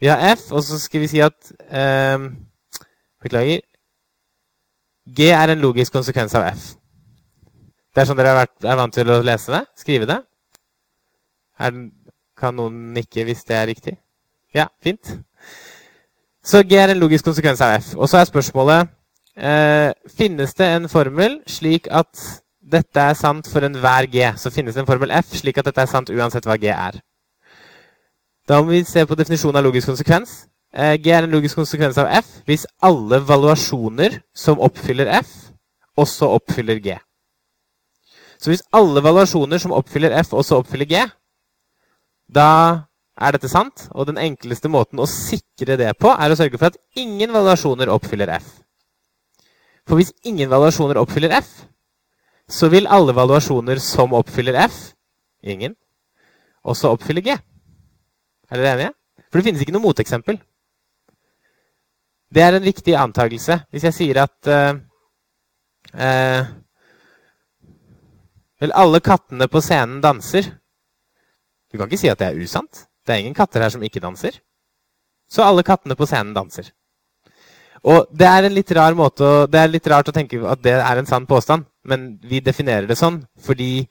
vi 0.00 0.06
har 0.06 0.36
F, 0.36 0.52
og 0.52 0.62
så 0.62 0.78
skal 0.78 1.00
vi 1.00 1.06
si 1.06 1.18
at 1.18 1.52
eh, 1.70 2.18
Beklager. 3.22 3.60
G 5.16 5.30
er 5.32 5.50
en 5.50 5.58
logisk 5.58 5.92
konsekvens 5.92 6.34
av 6.34 6.52
F. 6.52 6.74
Det 7.94 8.04
er 8.04 8.06
sånn 8.06 8.20
dere 8.20 8.44
er 8.44 8.76
vant 8.78 8.94
til 8.94 9.10
å 9.10 9.22
lese 9.26 9.50
det? 9.56 9.64
Skrive 9.80 10.06
det? 10.06 10.20
Er, 11.58 11.72
kan 12.38 12.54
noen 12.54 12.92
nikke 12.94 13.24
hvis 13.26 13.44
det 13.48 13.56
er 13.56 13.66
riktig? 13.70 13.96
Ja, 14.54 14.68
fint. 14.82 15.18
Så 16.44 16.62
G 16.64 16.78
er 16.78 16.92
en 16.92 17.00
logisk 17.02 17.26
konsekvens 17.28 17.60
av 17.60 17.74
F. 17.80 17.94
Og 17.96 18.08
så 18.08 18.20
er 18.20 18.28
spørsmålet 18.28 18.88
eh, 19.36 19.90
Finnes 20.16 20.54
det 20.56 20.68
en 20.76 20.88
formel 20.88 21.40
slik 21.50 21.90
at 21.90 22.12
dette 22.68 23.00
er 23.00 23.16
sant 23.18 23.48
for 23.50 23.66
enhver 23.66 24.08
G? 24.12 24.30
Så 24.36 24.52
finnes 24.54 24.74
det 24.74 24.84
en 24.84 24.88
formel 24.88 25.12
F 25.20 25.34
slik 25.40 25.58
at 25.58 25.68
dette 25.68 25.84
er 25.84 25.90
sant 25.90 26.12
uansett 26.14 26.46
hva 26.48 26.56
G 26.60 26.70
er. 26.72 27.00
Da 28.48 28.62
må 28.62 28.72
vi 28.72 28.84
se 28.88 29.04
på 29.04 29.18
definisjonen 29.18 29.60
av 29.60 29.66
logisk 29.66 29.90
konsekvens. 29.90 30.46
Eh, 30.72 30.94
G 31.02 31.12
er 31.12 31.26
en 31.26 31.34
logisk 31.36 31.58
konsekvens 31.60 31.98
av 32.00 32.08
F 32.22 32.32
hvis 32.48 32.64
alle 32.84 33.20
valuasjoner 33.28 34.20
som 34.36 34.60
oppfyller 34.64 35.10
F, 35.20 35.34
også 35.96 36.30
oppfyller 36.38 36.80
G. 36.84 36.96
Så 38.38 38.52
hvis 38.52 38.64
alle 38.72 39.02
valuasjoner 39.02 39.58
som 39.58 39.74
oppfyller 39.74 40.14
F, 40.22 40.32
også 40.32 40.62
oppfyller 40.62 40.88
G, 40.88 41.04
da 42.28 42.50
er 43.18 43.34
dette 43.34 43.50
sant. 43.50 43.88
Og 43.96 44.08
den 44.08 44.20
enkleste 44.20 44.70
måten 44.70 45.00
å 45.00 45.08
sikre 45.10 45.78
det 45.80 45.90
på, 46.00 46.12
er 46.12 46.32
å 46.32 46.38
sørge 46.38 46.60
for 46.60 46.70
at 46.70 46.78
ingen 46.98 47.32
valuasjoner 47.34 47.90
oppfyller 47.92 48.30
F. 48.38 48.52
For 49.88 49.98
hvis 49.98 50.12
ingen 50.28 50.50
valuasjoner 50.52 51.00
oppfyller 51.00 51.32
F, 51.40 51.50
så 52.48 52.68
vil 52.72 52.88
alle 52.88 53.14
valuasjoner 53.16 53.80
som 53.82 54.14
oppfyller 54.16 54.56
F, 54.66 54.76
ingen, 55.44 55.74
også 56.64 56.92
oppfylle 56.94 57.24
G. 57.24 57.34
Er 58.48 58.60
dere 58.60 58.74
enige? 58.74 58.94
For 59.28 59.40
det 59.40 59.48
finnes 59.48 59.64
ikke 59.64 59.74
noe 59.76 59.84
moteksempel. 59.84 60.38
Det 62.28 62.44
er 62.44 62.56
en 62.56 62.64
viktig 62.64 62.94
antakelse. 62.96 63.58
Hvis 63.72 63.84
jeg 63.88 63.96
sier 63.96 64.22
at 64.24 64.50
uh, 64.52 64.80
uh, 65.96 66.48
Vel, 68.58 68.72
alle 68.74 68.98
kattene 69.04 69.46
på 69.46 69.60
scenen 69.62 70.00
danser. 70.02 70.48
Du 71.68 71.78
kan 71.78 71.88
ikke 71.88 72.00
si 72.00 72.10
at 72.10 72.20
det 72.20 72.30
er 72.30 72.42
usant. 72.42 72.86
Det 73.06 73.14
er 73.14 73.22
ingen 73.22 73.36
katter 73.36 73.64
her 73.64 73.72
som 73.72 73.82
ikke 73.84 74.02
danser. 74.02 74.40
Så 75.28 75.44
alle 75.44 75.64
kattene 75.66 75.96
på 75.96 76.06
scenen 76.08 76.34
danser. 76.36 76.72
Og 77.86 78.08
det 78.10 78.26
er 78.26 78.46
en 78.46 78.54
litt 78.56 78.72
rar 78.74 78.96
måte 78.98 79.46
det 79.52 79.60
er 79.60 79.70
litt 79.70 79.86
rart 79.86 80.08
å 80.10 80.14
tenke 80.14 80.40
at 80.50 80.62
det 80.64 80.74
er 80.80 80.98
en 80.98 81.06
sann 81.06 81.28
påstand, 81.30 81.68
men 81.86 82.10
vi 82.26 82.40
definerer 82.42 82.88
det 82.88 82.98
sånn 82.98 83.20
fordi 83.44 83.86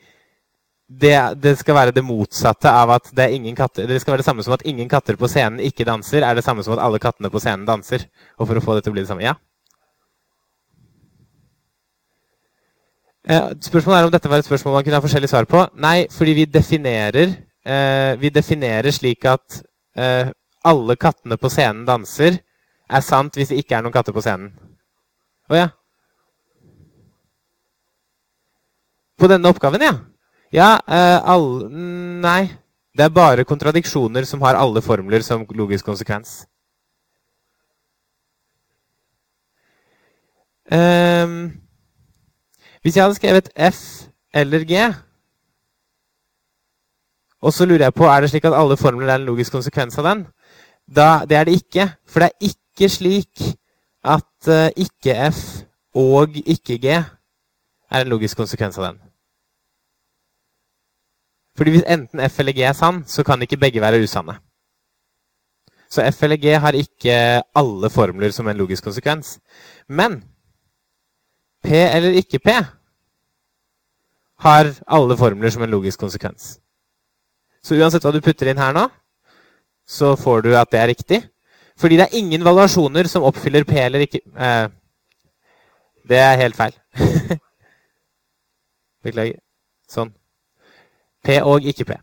det, 0.87 1.15
det, 1.39 1.57
skal 1.59 1.75
være 1.75 1.93
det 1.95 2.03
motsatte 2.03 2.71
av 2.71 2.93
at 2.95 3.09
det 3.15 3.25
er 3.25 3.33
ingen 3.35 3.55
katter 3.55 3.87
Det 3.89 3.99
skal 3.99 4.13
være 4.13 4.23
det 4.23 4.27
samme 4.27 4.43
som 4.43 4.53
at 4.55 4.63
ingen 4.67 4.87
katter 4.87 5.17
på 5.19 5.27
scenen 5.27 5.59
ikke 5.59 5.87
danser, 5.87 6.23
er 6.23 6.35
det 6.35 6.45
samme 6.45 6.63
som 6.63 6.77
at 6.77 6.83
alle 6.83 6.99
kattene 7.03 7.31
på 7.31 7.41
scenen 7.43 7.67
danser. 7.67 8.07
Og 8.39 8.47
for 8.47 8.59
å 8.59 8.63
få 8.63 8.77
det 8.77 8.85
til 8.85 8.93
å 8.93 8.95
bli 8.95 9.03
det 9.03 9.11
samme 9.11 9.27
Ja? 9.27 9.35
Eh, 13.27 13.49
spørsmålet 13.59 13.99
er 13.99 14.07
om 14.07 14.13
dette 14.13 14.29
var 14.31 14.39
et 14.39 14.47
spørsmål 14.47 14.77
man 14.77 14.85
kunne 14.87 15.01
ha 15.01 15.03
forskjellig 15.03 15.27
svar 15.27 15.47
på. 15.51 15.65
Nei, 15.83 16.07
fordi 16.07 16.37
vi 16.37 16.45
definerer, 16.47 17.33
vi 18.21 18.29
definerer 18.31 18.93
slik 18.95 19.25
at 19.27 19.61
eh, 19.99 20.29
alle 20.67 20.95
kattene 20.95 21.37
på 21.39 21.49
scenen 21.51 21.85
danser, 21.87 22.39
er 22.87 23.03
sant 23.03 23.35
hvis 23.35 23.51
det 23.51 23.59
ikke 23.61 23.77
er 23.77 23.83
noen 23.83 23.95
katter 23.95 24.15
på 24.15 24.23
scenen. 24.23 24.53
Å 25.51 25.57
ja. 25.57 25.67
På 29.17 29.29
denne 29.31 29.49
oppgaven, 29.51 29.83
ja. 29.83 29.95
Ja, 30.53 30.69
eh, 30.87 31.19
alle 31.27 31.67
Nei. 32.23 32.41
Det 32.97 33.05
er 33.05 33.13
bare 33.13 33.45
kontradiksjoner 33.45 34.25
som 34.25 34.41
har 34.41 34.57
alle 34.57 34.81
formler 34.81 35.21
som 35.21 35.43
logisk 35.53 35.85
konsekvens. 35.85 36.47
Um, 40.67 41.53
hvis 42.81 42.97
jeg 42.97 43.05
hadde 43.05 43.19
skrevet 43.19 43.51
F 43.53 44.09
eller 44.33 44.65
G 44.67 44.81
Og 47.41 47.53
så 47.53 47.65
lurer 47.65 47.87
jeg 47.87 47.93
på 47.93 48.07
er 48.09 48.21
det 48.21 48.29
slik 48.31 48.45
at 48.49 48.57
alle 48.57 48.77
formler 48.77 49.09
er 49.09 49.19
en 49.19 49.27
logisk 49.27 49.53
konsekvens 49.53 49.97
av 50.01 50.07
den. 50.09 50.25
Da, 50.87 51.25
det 51.29 51.37
er 51.37 51.43
det 51.45 51.59
ikke. 51.61 51.89
For 52.07 52.23
det 52.23 52.29
er 52.31 52.49
ikke 52.49 52.89
slik 52.89 53.43
at 54.03 54.49
uh, 54.49 54.69
ikke 54.77 55.17
F 55.31 55.43
og 55.97 56.37
ikke 56.45 56.77
G 56.81 56.95
er 56.97 58.01
en 58.01 58.09
logisk 58.09 58.37
konsekvens 58.37 58.77
av 58.77 58.89
den. 58.89 58.99
Fordi 61.57 61.73
hvis 61.73 61.87
enten 61.89 62.21
F 62.29 62.39
eller 62.39 62.53
G 62.53 62.65
er 62.65 62.73
sann, 62.77 63.03
så 63.07 63.23
kan 63.23 63.41
ikke 63.41 63.57
begge 63.57 63.81
være 63.81 64.01
usanne. 64.03 64.37
Så 65.89 66.03
F 66.11 66.23
eller 66.23 66.37
G 66.37 66.53
har 66.59 66.75
ikke 66.75 67.41
alle 67.55 67.89
formler 67.89 68.31
som 68.31 68.47
en 68.47 68.57
logisk 68.57 68.83
konsekvens. 68.83 69.39
Men 69.87 70.23
P 71.63 71.71
eller 71.71 72.09
ikke 72.09 72.39
P 72.39 72.53
har 74.39 74.73
alle 74.87 75.17
formler 75.17 75.49
som 75.49 75.63
en 75.63 75.69
logisk 75.69 75.99
konsekvens. 75.99 76.59
Så 77.63 77.77
uansett 77.77 78.05
hva 78.05 78.13
du 78.15 78.21
putter 78.23 78.51
inn 78.51 78.61
her 78.61 78.75
nå, 78.75 78.87
så 79.87 80.15
får 80.19 80.45
du 80.45 80.51
at 80.57 80.71
det 80.71 80.79
er 80.81 80.91
riktig. 80.91 81.21
Fordi 81.77 81.97
det 81.99 82.07
er 82.07 82.17
ingen 82.17 82.43
valuasjoner 82.45 83.07
som 83.09 83.25
oppfyller 83.27 83.65
P 83.67 83.77
eller 83.79 84.05
ikke 84.07 84.19
eh, 84.33 84.69
Det 86.09 86.17
er 86.17 86.39
helt 86.41 86.55
feil. 86.57 86.73
Beklager. 89.05 89.39
Sånn. 89.87 90.13
P 91.23 91.37
og 91.43 91.67
ikke 91.67 91.85
P. 91.87 91.97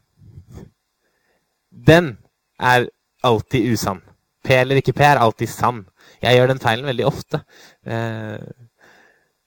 Den 1.71 2.15
er 2.61 2.87
alltid 3.25 3.73
usann. 3.73 4.03
P 4.45 4.55
eller 4.61 4.81
ikke 4.81 4.95
P 4.97 5.05
er 5.05 5.21
alltid 5.21 5.51
sann. 5.51 5.83
Jeg 6.23 6.37
gjør 6.37 6.53
den 6.53 6.61
feilen 6.63 6.87
veldig 6.87 7.07
ofte. 7.09 7.41
Eh, 7.87 8.45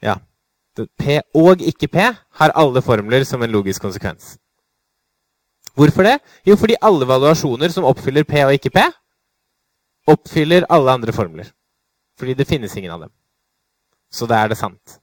ja. 0.04 0.17
P 0.78 1.22
og 1.38 1.62
ikke 1.62 1.89
P 1.93 2.10
har 2.41 2.54
alle 2.58 2.82
formler 2.86 3.24
som 3.26 3.41
en 3.41 3.54
logisk 3.54 3.82
konsekvens. 3.86 4.36
Hvorfor 5.78 6.08
det? 6.08 6.18
Jo, 6.48 6.56
fordi 6.58 6.76
alle 6.82 7.06
valuasjoner 7.06 7.70
som 7.70 7.86
oppfyller 7.86 8.26
P 8.26 8.42
og 8.42 8.56
ikke 8.58 8.74
P, 8.74 8.84
oppfyller 10.10 10.66
alle 10.74 10.92
andre 10.98 11.13
formler. 11.13 11.52
Fordi 12.18 12.34
det 12.34 12.48
finnes 12.50 12.74
ingen 12.78 12.92
av 12.96 13.04
dem. 13.06 13.12
Så 14.10 14.26
da 14.26 14.40
er 14.42 14.50
det 14.50 14.58
sant. 14.58 14.98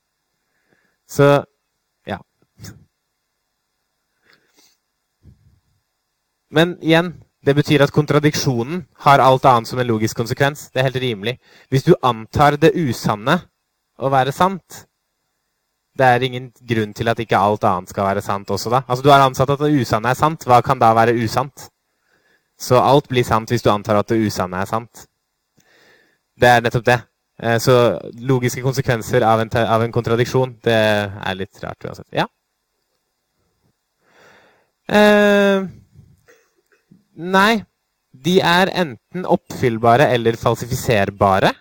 Så 1.06 1.44
ja. 2.08 2.18
Men 6.50 6.74
igjen, 6.82 7.12
det 7.44 7.54
betyr 7.54 7.84
at 7.84 7.92
kontradiksjonen 7.94 8.82
har 9.06 9.22
alt 9.22 9.44
annet 9.46 9.68
som 9.68 9.78
en 9.78 9.86
logisk 9.86 10.16
konsekvens. 10.16 10.70
Det 10.72 10.80
er 10.80 10.88
helt 10.88 11.02
rimelig. 11.02 11.36
Hvis 11.68 11.86
du 11.86 11.94
antar 12.02 12.56
det 12.58 12.72
usanne 12.74 13.38
å 14.00 14.10
være 14.10 14.32
sant, 14.34 14.86
det 15.94 16.06
er 16.06 16.26
ingen 16.26 16.50
grunn 16.66 16.92
til 16.96 17.08
at 17.10 17.20
ikke 17.22 17.38
alt 17.38 17.64
annet 17.68 17.92
skal 17.92 18.08
være 18.08 18.22
sant 18.24 18.50
også, 18.50 18.70
da. 18.72 18.82
Altså, 18.88 19.02
Du 19.04 19.10
har 19.10 19.22
ansatt 19.22 19.50
at 19.50 19.62
det 19.62 19.80
usanne 19.80 20.10
er 20.10 20.18
sant. 20.18 20.44
Hva 20.44 20.60
kan 20.62 20.78
da 20.78 20.90
være 20.94 21.14
usant? 21.22 21.68
Så 22.58 22.78
alt 22.78 23.08
blir 23.08 23.24
sant 23.26 23.50
hvis 23.50 23.62
du 23.62 23.70
antar 23.70 24.00
at 24.00 24.08
det 24.08 24.18
usanne 24.26 24.58
er 24.58 24.70
sant. 24.70 25.06
Det 26.34 26.48
er 26.50 26.64
nettopp 26.64 26.86
det. 26.86 26.98
Eh, 27.42 27.58
så 27.58 27.98
logiske 28.26 28.62
konsekvenser 28.62 29.22
av 29.26 29.42
en, 29.42 29.50
av 29.54 29.82
en 29.82 29.92
kontradiksjon, 29.94 30.56
det 30.62 30.74
er 30.74 31.38
litt 31.38 31.62
rart 31.62 31.86
uansett. 31.86 32.08
Ja? 32.14 32.26
Eh, 34.90 35.62
nei. 37.14 37.64
De 38.24 38.38
er 38.40 38.70
enten 38.72 39.26
oppfyllbare 39.26 40.08
eller 40.14 40.38
falsifiserbare. 40.40 41.52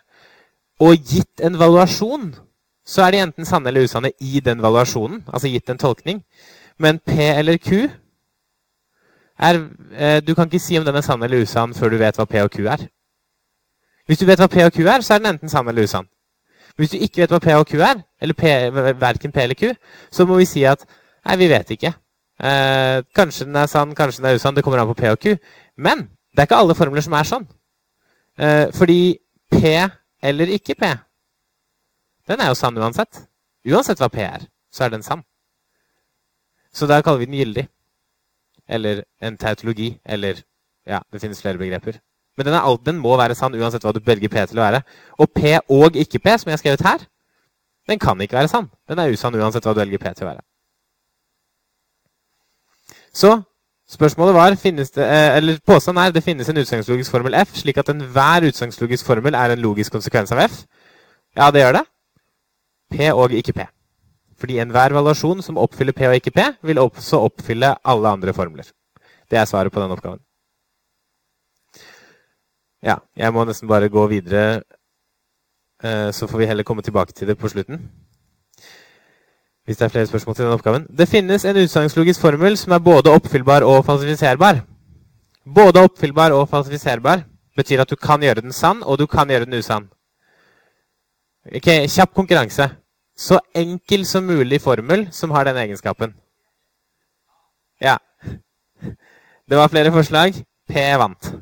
Og 0.82 0.98
gitt 0.98 1.42
en 1.44 1.58
valuasjon 1.60 2.32
så 2.86 3.06
er 3.06 3.12
de 3.12 3.22
enten 3.24 3.48
sanne 3.48 3.72
eller 3.72 3.88
usanne 3.88 4.12
i 4.20 4.40
den 4.44 4.62
valuasjonen, 4.62 5.24
altså 5.28 5.48
gitt 5.48 5.70
en 5.70 5.80
tolkning. 5.80 6.24
Men 6.80 7.00
P 7.00 7.12
eller 7.30 7.58
Q 7.58 7.88
er 9.40 9.60
eh, 9.94 10.22
Du 10.22 10.36
kan 10.36 10.46
ikke 10.46 10.60
si 10.60 10.78
om 10.78 10.86
den 10.86 10.96
er 10.96 11.02
sann 11.02 11.24
eller 11.24 11.42
usann 11.42 11.74
før 11.74 11.90
du 11.90 11.98
vet 11.98 12.18
hva 12.18 12.26
P 12.26 12.42
og 12.44 12.52
Q 12.52 12.68
er. 12.68 12.88
Hvis 14.08 14.20
du 14.20 14.26
vet 14.26 14.40
hva 14.40 14.50
P 14.52 14.66
og 14.66 14.74
Q 14.74 14.84
er, 14.84 15.02
så 15.02 15.14
er 15.14 15.24
den 15.24 15.32
enten 15.34 15.50
sann 15.50 15.68
eller 15.68 15.84
usann. 15.84 16.10
Hvis 16.76 16.92
du 16.92 16.98
ikke 16.98 17.22
vet 17.22 17.32
hva 17.32 17.40
P 17.40 17.56
og 17.56 17.68
Q 17.70 17.80
er, 17.80 18.02
eller 18.22 18.34
P, 18.34 18.50
verken 19.00 19.32
P 19.32 19.44
eller 19.44 19.56
Q, 19.56 19.74
så 20.12 20.26
må 20.26 20.38
vi 20.42 20.50
si 20.50 20.66
at 20.66 20.84
nei, 21.26 21.38
vi 21.38 21.50
vet 21.50 21.72
ikke. 21.78 21.94
Eh, 22.44 23.00
kanskje 23.16 23.46
den 23.46 23.56
er 23.56 23.70
sann, 23.72 23.96
kanskje 23.96 24.24
den 24.24 24.32
er 24.32 24.36
usann. 24.36 24.56
Det 24.56 24.64
kommer 24.64 24.82
an 24.82 24.90
på 24.90 24.98
P 25.00 25.12
og 25.12 25.20
Q. 25.20 25.38
Men 25.78 26.08
det 26.34 26.44
er 26.44 26.50
ikke 26.50 26.62
alle 26.66 26.76
formler 26.76 27.06
som 27.06 27.16
er 27.16 27.30
sånn. 27.30 27.48
Eh, 28.40 28.68
fordi 28.76 29.16
P 29.54 29.78
eller 30.24 30.56
ikke 30.58 30.76
P 30.76 30.90
den 32.34 32.42
er 32.42 32.50
jo 32.50 32.58
sann 32.58 32.78
uansett. 32.82 33.28
Uansett 33.70 34.02
hva 34.02 34.10
P 34.12 34.24
er, 34.26 34.48
så 34.74 34.88
er 34.88 34.96
den 34.96 35.06
sann. 35.06 35.22
Så 36.74 36.90
da 36.90 37.00
kaller 37.06 37.22
vi 37.22 37.30
den 37.30 37.38
gyldig. 37.38 37.68
Eller 38.68 39.04
en 39.22 39.38
tautologi. 39.38 39.94
Eller 40.06 40.42
Ja, 40.84 41.00
det 41.14 41.22
finnes 41.22 41.40
flere 41.40 41.58
begreper. 41.58 42.02
Men 42.36 42.46
den, 42.46 42.56
alt, 42.58 42.82
den, 42.86 42.98
må 43.00 43.14
være 43.16 43.38
sann 43.40 43.54
uansett 43.56 43.86
hva 43.86 43.94
du 43.96 44.02
velger 44.04 44.28
P 44.28 44.42
til 44.50 44.60
å 44.60 44.66
være. 44.66 44.82
Og 45.22 45.30
P 45.32 45.54
og 45.72 45.96
ikke 45.96 46.20
P, 46.20 46.34
som 46.42 46.50
jeg 46.50 46.58
har 46.58 46.62
skrevet 46.64 46.84
her, 46.84 47.06
den 47.88 48.02
kan 48.02 48.20
ikke 48.22 48.36
være 48.36 48.50
sann. 48.52 48.68
Den 48.90 49.00
er 49.00 49.14
usann 49.14 49.38
uansett 49.38 49.64
hva 49.64 49.76
du 49.76 49.80
velger 49.80 50.02
P 50.02 50.12
til 50.12 50.26
å 50.26 50.32
være. 50.32 50.44
Så 53.14 53.32
spørsmålet 53.94 54.36
var 54.36 54.58
finnes 54.60 54.92
det, 54.92 55.06
eh, 55.06 55.38
eller 55.38 55.60
Påstanden 55.68 56.04
er 56.04 56.12
det 56.12 56.26
finnes 56.26 56.50
en 56.50 56.58
utsagnslogisk 56.58 57.12
formel 57.12 57.36
F, 57.46 57.56
slik 57.62 57.78
at 57.78 57.94
enhver 57.94 58.50
utsagnslogisk 58.50 59.06
formel 59.06 59.38
er 59.38 59.54
en 59.54 59.62
logisk 59.62 59.94
konsekvens 59.94 60.32
av 60.34 60.44
F. 60.50 60.64
Ja, 61.38 61.52
det 61.52 61.62
gjør 61.62 61.80
det. 61.80 61.86
P 62.94 63.10
og 63.14 63.34
ikke 63.34 63.56
P. 63.58 63.66
Fordi 64.40 64.60
enhver 64.60 64.94
valuasjon 64.94 65.42
som 65.42 65.58
oppfyller 65.58 65.96
P 65.96 66.08
og 66.10 66.16
ikke 66.20 66.34
P, 66.36 66.46
vil 66.68 66.82
også 66.82 67.22
oppfylle 67.24 67.76
alle 67.86 68.10
andre 68.10 68.34
formler. 68.34 68.70
Det 69.32 69.40
er 69.40 69.46
svaret 69.46 69.72
på 69.72 69.82
den 69.82 69.92
oppgaven. 69.92 70.20
Ja, 72.84 72.98
jeg 73.16 73.34
må 73.34 73.46
nesten 73.48 73.68
bare 73.68 73.90
gå 73.90 74.08
videre, 74.12 74.62
eh, 75.84 76.12
så 76.12 76.28
får 76.28 76.38
vi 76.38 76.46
heller 76.46 76.64
komme 76.64 76.82
tilbake 76.82 77.14
til 77.14 77.28
det 77.28 77.38
på 77.38 77.48
slutten. 77.48 77.80
Hvis 79.66 79.78
det 79.78 79.86
er 79.86 79.90
flere 79.90 80.06
spørsmål 80.06 80.36
til 80.36 80.46
den 80.46 80.54
oppgaven. 80.54 80.88
Det 80.98 81.08
finnes 81.08 81.46
en 81.46 81.58
utsagnslogisk 81.64 82.20
formel 82.20 82.58
som 82.58 82.76
er 82.76 82.84
både 82.84 83.16
oppfyllbar 83.16 83.64
og 83.64 83.86
falsifiserbar. 83.86 84.60
Både 85.56 85.80
oppfyllbar 85.80 86.32
og 86.32 86.50
falsifiserbar 86.50 87.24
betyr 87.56 87.82
at 87.82 87.90
du 87.90 87.96
kan 87.96 88.22
gjøre 88.22 88.42
den 88.42 88.52
sann, 88.52 88.84
og 88.84 89.00
du 89.00 89.06
kan 89.08 89.30
gjøre 89.30 89.46
den 89.46 89.54
usann. 89.54 89.88
Ok, 91.56 91.88
Kjapp 91.88 92.14
konkurranse 92.14 92.70
så 93.18 93.40
enkel 93.56 94.06
som 94.10 94.26
mulig 94.26 94.62
formel 94.62 95.08
som 95.12 95.32
har 95.32 95.46
den 95.46 95.58
egenskapen. 95.58 96.14
Ja. 97.82 97.98
Det 99.50 99.58
var 99.60 99.70
flere 99.70 99.92
forslag. 99.92 100.34
P 100.70 100.86
vant. 100.98 101.34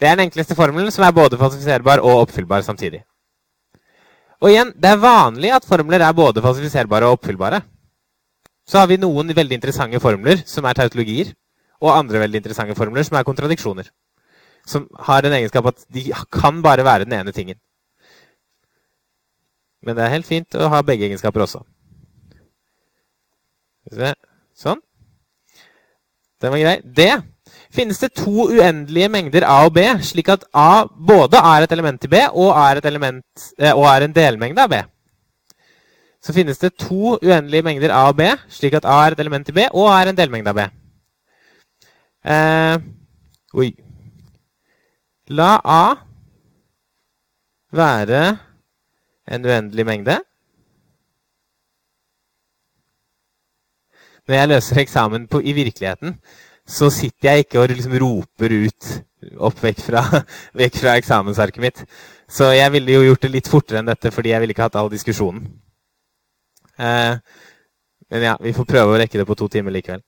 Det 0.00 0.08
er 0.08 0.16
den 0.16 0.26
enkleste 0.26 0.54
formelen 0.54 0.92
som 0.92 1.04
er 1.06 1.14
både 1.16 1.38
falsifiserbar 1.40 2.02
og 2.04 2.26
oppfyllbar 2.26 2.62
samtidig. 2.62 3.04
Og 4.42 4.50
igjen, 4.50 4.74
det 4.76 4.90
er 4.90 5.00
vanlig 5.00 5.54
at 5.56 5.64
formler 5.64 6.02
er 6.04 6.12
både 6.12 6.42
falsifiserbare 6.44 7.08
og 7.08 7.18
oppfyllbare. 7.18 7.62
Så 8.68 8.80
har 8.80 8.88
vi 8.90 8.98
noen 9.00 9.30
veldig 9.36 9.56
interessante 9.56 10.00
formler 10.00 10.42
som 10.48 10.64
er 10.64 10.76
tautologier, 10.76 11.32
og 11.80 11.94
andre 11.94 12.20
veldig 12.24 12.40
interessante 12.42 12.76
formler 12.76 13.04
som 13.06 13.16
er 13.18 13.26
kontradiksjoner. 13.26 13.88
Som 14.66 14.88
har 15.06 15.24
den 15.24 15.36
egenskap 15.36 15.66
at 15.68 15.84
de 15.92 16.10
kan 16.32 16.62
bare 16.64 16.84
være 16.84 17.04
den 17.04 17.16
ene 17.16 17.32
tingen. 17.32 17.58
Men 19.84 19.96
det 19.96 20.04
er 20.04 20.14
helt 20.16 20.28
fint 20.28 20.56
å 20.56 20.70
ha 20.72 20.80
begge 20.86 21.06
egenskaper 21.08 21.44
også. 21.44 21.60
Sånn. 24.56 24.80
Den 26.40 26.52
var 26.54 26.62
grei. 26.62 26.78
D. 26.84 27.06
finnes 27.74 27.98
det 27.98 28.12
to 28.14 28.46
uendelige 28.54 29.10
mengder 29.10 29.44
A 29.48 29.64
og 29.66 29.74
B, 29.74 29.82
slik 30.06 30.28
at 30.30 30.44
A 30.54 30.86
både 30.86 31.40
er 31.42 31.64
et 31.64 31.72
element 31.74 32.04
i 32.06 32.10
B 32.10 32.20
og 32.30 32.52
er, 32.54 32.80
element, 32.86 33.24
eh, 33.58 33.74
og 33.74 33.86
er 33.90 34.06
en 34.06 34.14
delmengde 34.14 34.62
av 34.62 34.70
B. 34.70 34.78
Så 36.24 36.32
finnes 36.32 36.58
det 36.58 36.76
to 36.80 37.18
uendelige 37.18 37.66
mengder 37.66 37.92
A 37.92 38.06
og 38.12 38.16
B, 38.16 38.28
slik 38.48 38.76
at 38.78 38.86
A 38.88 39.00
er 39.04 39.16
et 39.16 39.20
element 39.20 39.50
i 39.50 39.56
B 39.56 39.66
og 39.72 39.90
er 39.90 40.08
en 40.08 40.16
delmengde 40.16 40.54
av 40.54 40.60
B. 40.60 40.68
Eh, 42.24 42.78
oi. 43.60 43.68
La 45.28 45.50
A 45.64 45.84
være 47.74 48.22
en 49.28 49.46
uendelig 49.46 49.86
mengde. 49.86 50.18
Når 54.28 54.34
jeg 54.34 54.48
løser 54.48 54.80
eksamen 54.80 55.26
på, 55.28 55.40
i 55.44 55.52
virkeligheten, 55.52 56.18
så 56.66 56.88
sitter 56.90 57.30
jeg 57.30 57.44
ikke 57.44 57.60
og 57.60 57.68
liksom 57.68 57.96
roper 58.00 58.54
ut 58.64 58.90
opp 59.44 59.60
vekk 59.64 59.80
fra, 59.84 60.04
vekk 60.60 60.78
fra, 60.80 60.96
eksamensarket 60.96 61.60
mitt. 61.60 61.82
Så 62.28 62.50
jeg 62.56 62.72
ville 62.72 62.96
jo 62.96 63.04
gjort 63.08 63.26
det 63.26 63.32
litt 63.34 63.50
fortere 63.50 63.80
enn 63.80 63.90
dette, 63.90 64.12
fordi 64.12 64.32
jeg 64.32 64.40
ville 64.42 64.56
ikke 64.56 64.68
hatt 64.68 64.78
all 64.80 64.92
diskusjonen. 64.92 65.44
Eh, 66.80 67.16
men 68.10 68.26
ja, 68.30 68.34
vi 68.40 68.54
får 68.56 68.68
prøve 68.68 68.94
å 68.94 69.00
rekke 69.00 69.20
det 69.20 69.28
på 69.28 69.36
to 69.38 69.48
timer 69.52 69.74
likevel. 69.74 70.02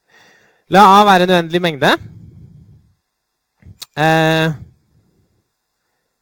La 0.72 0.82
A 0.96 1.04
være 1.06 1.26
en 1.26 1.34
uendelig 1.36 1.62
mengde. 1.62 1.92
Eh, 3.96 4.56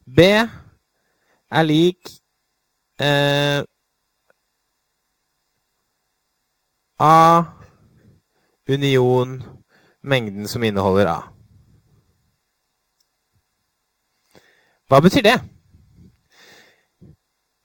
B 0.04 0.26
er 0.34 1.66
lik 1.66 2.10
eh, 3.00 3.62
A 7.00 7.44
union 8.68 9.42
mengden 10.02 10.48
som 10.48 10.62
inneholder 10.62 11.08
A. 11.10 11.20
Hva 14.88 15.00
betyr 15.00 15.22
det? 15.22 15.38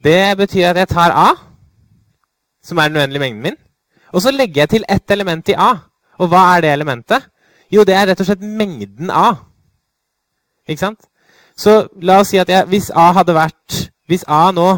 Det 0.04 0.38
betyr 0.38 0.70
at 0.72 0.78
jeg 0.78 0.88
tar 0.88 1.12
A, 1.12 1.30
som 2.63 2.78
er 2.78 2.88
den 2.88 2.98
uendelige 2.98 3.20
mengden 3.20 3.44
min, 3.44 3.58
og 4.13 4.22
så 4.22 4.32
legger 4.32 4.62
jeg 4.62 4.70
til 4.70 4.86
ett 4.89 5.12
element 5.12 5.50
i 5.50 5.58
A. 5.58 5.76
Og 6.20 6.28
hva 6.28 6.56
er 6.56 6.62
det 6.62 6.72
elementet? 6.74 7.30
Jo, 7.72 7.84
det 7.84 7.96
er 7.96 8.08
rett 8.10 8.20
og 8.20 8.26
slett 8.26 8.42
mengden 8.42 9.12
A. 9.12 9.34
Ikke 10.68 10.80
sant? 10.80 11.06
Så 11.58 11.88
la 12.02 12.20
oss 12.20 12.32
si 12.34 12.38
at 12.38 12.50
jeg, 12.50 12.65
hvis 12.68 12.89
A 12.96 13.12
hadde 13.12 13.36
vært 13.36 13.89
Hvis 14.08 14.24
A 14.28 14.52
nå 14.52 14.70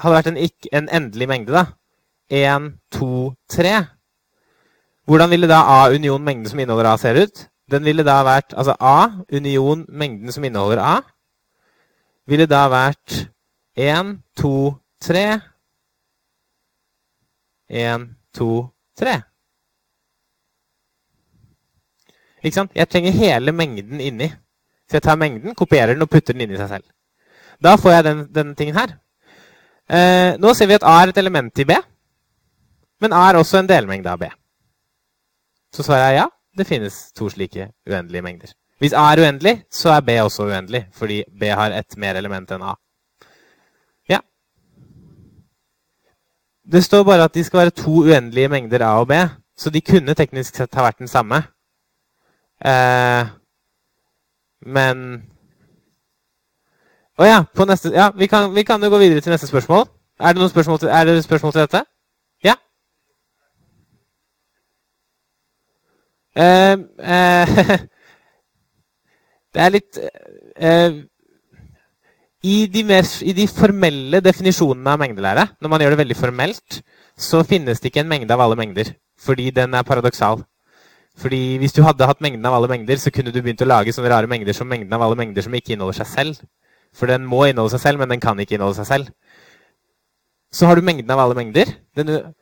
hadde 0.00 0.16
vært 0.16 0.30
en, 0.32 0.38
en 0.72 0.90
endelig 1.00 1.28
mengde, 1.28 1.52
da 1.52 1.64
1, 2.30 2.70
2, 2.94 3.34
3 3.50 3.78
hvordan 5.10 5.30
ville 5.30 5.48
da 5.50 5.60
A 5.66 5.90
union 5.90 6.22
mengden 6.22 6.48
som 6.48 6.58
inneholder 6.58 6.92
A, 6.92 6.96
ser 6.96 7.22
ut? 7.22 7.48
Den 7.70 7.84
ville 7.84 8.04
da 8.06 8.20
vært 8.22 8.54
Altså 8.54 8.76
A 8.80 9.24
union 9.32 9.86
mengden 9.88 10.32
som 10.32 10.44
inneholder 10.44 10.78
A, 10.78 11.00
ville 12.30 12.46
da 12.46 12.68
vært 12.70 13.16
1, 13.74 14.12
2, 14.38 14.52
3 15.02 15.24
1, 17.70 18.06
2, 18.38 18.68
3. 18.98 19.16
Ikke 22.42 22.54
sant? 22.54 22.70
Jeg 22.74 22.88
trenger 22.88 23.12
hele 23.12 23.52
mengden 23.52 24.00
inni. 24.00 24.30
Så 24.90 24.98
jeg 24.98 25.02
tar 25.02 25.18
mengden, 25.18 25.54
kopierer 25.54 25.94
den 25.94 26.02
og 26.02 26.10
putter 26.10 26.34
den 26.34 26.46
inni 26.46 26.58
seg 26.58 26.68
selv. 26.68 26.86
Da 27.62 27.74
får 27.76 27.90
jeg 27.90 28.04
den, 28.04 28.24
denne 28.34 28.54
tingen 28.54 28.78
her. 28.78 28.94
Eh, 29.90 30.36
nå 30.38 30.52
ser 30.54 30.68
vi 30.70 30.76
at 30.78 30.86
A 30.86 31.00
er 31.02 31.10
et 31.10 31.18
element 31.18 31.58
i 31.58 31.66
B, 31.66 31.74
men 33.02 33.14
A 33.16 33.24
er 33.30 33.40
også 33.40 33.58
en 33.58 33.68
delmengde 33.68 34.12
av 34.12 34.20
B. 34.20 34.28
Så 35.74 35.82
svarer 35.86 36.10
jeg 36.10 36.22
ja. 36.22 36.28
Det 36.58 36.66
finnes 36.66 36.94
to 37.14 37.28
slike 37.30 37.68
uendelige 37.86 38.22
mengder. 38.22 38.52
Hvis 38.82 38.94
A 38.96 39.04
er 39.12 39.22
uendelig, 39.22 39.60
så 39.70 39.92
er 39.94 40.00
B 40.00 40.16
også 40.18 40.48
uendelig, 40.48 40.86
fordi 40.92 41.22
B 41.40 41.50
har 41.54 41.70
ett 41.70 41.96
mer 41.96 42.18
element 42.18 42.50
enn 42.50 42.64
A. 42.66 42.74
Ja. 44.08 44.18
Det 46.72 46.82
står 46.84 47.04
bare 47.06 47.28
at 47.28 47.34
de 47.34 47.44
skal 47.44 47.64
være 47.64 47.76
to 47.82 48.02
uendelige 48.02 48.48
mengder 48.48 48.86
A 48.86 48.94
og 49.00 49.08
B, 49.08 49.20
så 49.58 49.70
de 49.70 49.80
kunne 49.80 50.14
teknisk 50.14 50.56
sett 50.56 50.74
ha 50.74 50.86
vært 50.86 50.98
den 50.98 51.10
samme. 51.10 51.42
Eh, 52.64 53.30
men 54.66 55.22
Å 57.20 57.26
ja, 57.28 57.40
neste, 57.68 57.90
ja 57.92 58.08
vi, 58.16 58.28
kan, 58.32 58.48
vi, 58.54 58.64
kan, 58.64 58.80
jo 58.80 58.88
gå 58.94 58.98
videre 59.02 59.20
til 59.20 59.34
neste 59.34 59.48
spørsmål. 59.50 59.84
Er 60.20 60.32
det 60.32 60.40
noen 60.40 60.52
spørsmål 60.52 60.78
til, 60.80 60.88
er 60.88 61.08
det 61.08 61.24
spørsmål 61.24 61.52
til 61.52 61.64
dette? 61.66 61.82
Ja? 62.44 62.54
Eh, 66.32 66.80
eh, 67.16 67.74
det 69.52 69.64
er 69.66 69.74
litt 69.74 70.00
eh, 70.00 71.00
i, 72.40 72.54
de 72.72 72.84
mer, 72.88 73.04
I 73.04 73.34
de 73.36 73.46
formelle 73.52 74.22
definisjonene 74.24 74.94
av 74.94 75.02
mengdelære, 75.02 75.44
når 75.60 75.72
man 75.74 75.84
gjør 75.84 75.92
det 75.96 76.00
veldig 76.00 76.16
formelt, 76.16 76.80
så 77.20 77.42
finnes 77.44 77.82
det 77.82 77.92
ikke 77.92 78.00
en 78.06 78.08
mengde 78.14 78.32
av 78.32 78.46
alle 78.46 78.56
mengder. 78.56 78.94
Fordi 79.20 79.50
den 79.52 79.76
er 79.76 79.84
paradoksal. 79.84 80.40
Fordi 81.20 81.58
Hvis 81.60 81.76
du 81.76 81.82
hadde 81.84 82.08
hatt 82.08 82.24
mengden 82.24 82.48
av 82.48 82.56
alle 82.56 82.70
mengder, 82.70 82.96
så 82.96 83.12
kunne 83.12 83.28
du 83.28 83.42
begynt 83.42 83.60
å 83.60 83.68
lage 83.68 83.92
sånne 83.92 84.08
rare 84.08 84.30
mengder 84.30 84.56
som 84.56 84.70
mengden 84.72 84.96
av 84.96 85.04
alle 85.04 85.20
mengder 85.20 85.44
som 85.44 85.52
ikke 85.52 85.74
inneholder 85.74 86.00
seg 86.00 86.12
selv. 86.14 86.40
For 86.96 87.10
den 87.10 87.26
må 87.28 87.44
inneholde 87.46 87.76
seg 87.76 87.84
selv, 87.84 88.02
men 88.02 88.10
den 88.12 88.22
kan 88.22 88.38
ikke 88.40 88.56
inneholde 88.56 88.80
seg 88.80 88.88
selv. 88.88 89.10
Så 90.50 90.66
har 90.66 90.76
du 90.76 90.84
mengden 90.86 91.10
av 91.14 91.22
alle 91.22 91.38
mengder. 91.38 91.70
Den, 91.96 92.32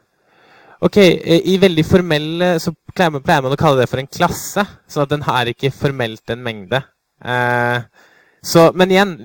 Ok, 0.78 0.94
I 1.02 1.56
veldig 1.58 1.82
formell 1.82 2.42
så 2.62 2.70
pleier 2.94 3.10
man, 3.10 3.22
pleier 3.26 3.42
man, 3.42 3.50
å 3.50 3.58
kalle 3.58 3.80
det 3.80 3.88
for 3.90 3.98
en 3.98 4.06
klasse. 4.06 4.62
Sånn 4.86 5.08
at 5.08 5.10
den 5.10 5.24
har 5.26 5.50
ikke 5.50 5.72
formelt 5.74 6.30
en 6.30 6.44
mengde. 6.44 6.78
Eh, 7.18 7.82
så, 8.46 8.68
men 8.78 8.92
igjen, 8.94 9.16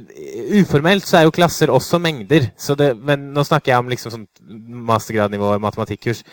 uformelt 0.64 1.06
så 1.06 1.20
er 1.20 1.28
jo 1.28 1.36
klasser 1.36 1.70
også 1.70 2.00
mengder. 2.02 2.50
Det, 2.58 2.90
men 2.98 3.30
nå 3.36 3.46
snakker 3.46 3.74
jeg 3.74 3.84
om 3.84 3.92
liksom 3.92 4.16
sånn 4.16 4.26
mastergradnivå 4.90 5.54
matematikkurs. 5.62 6.24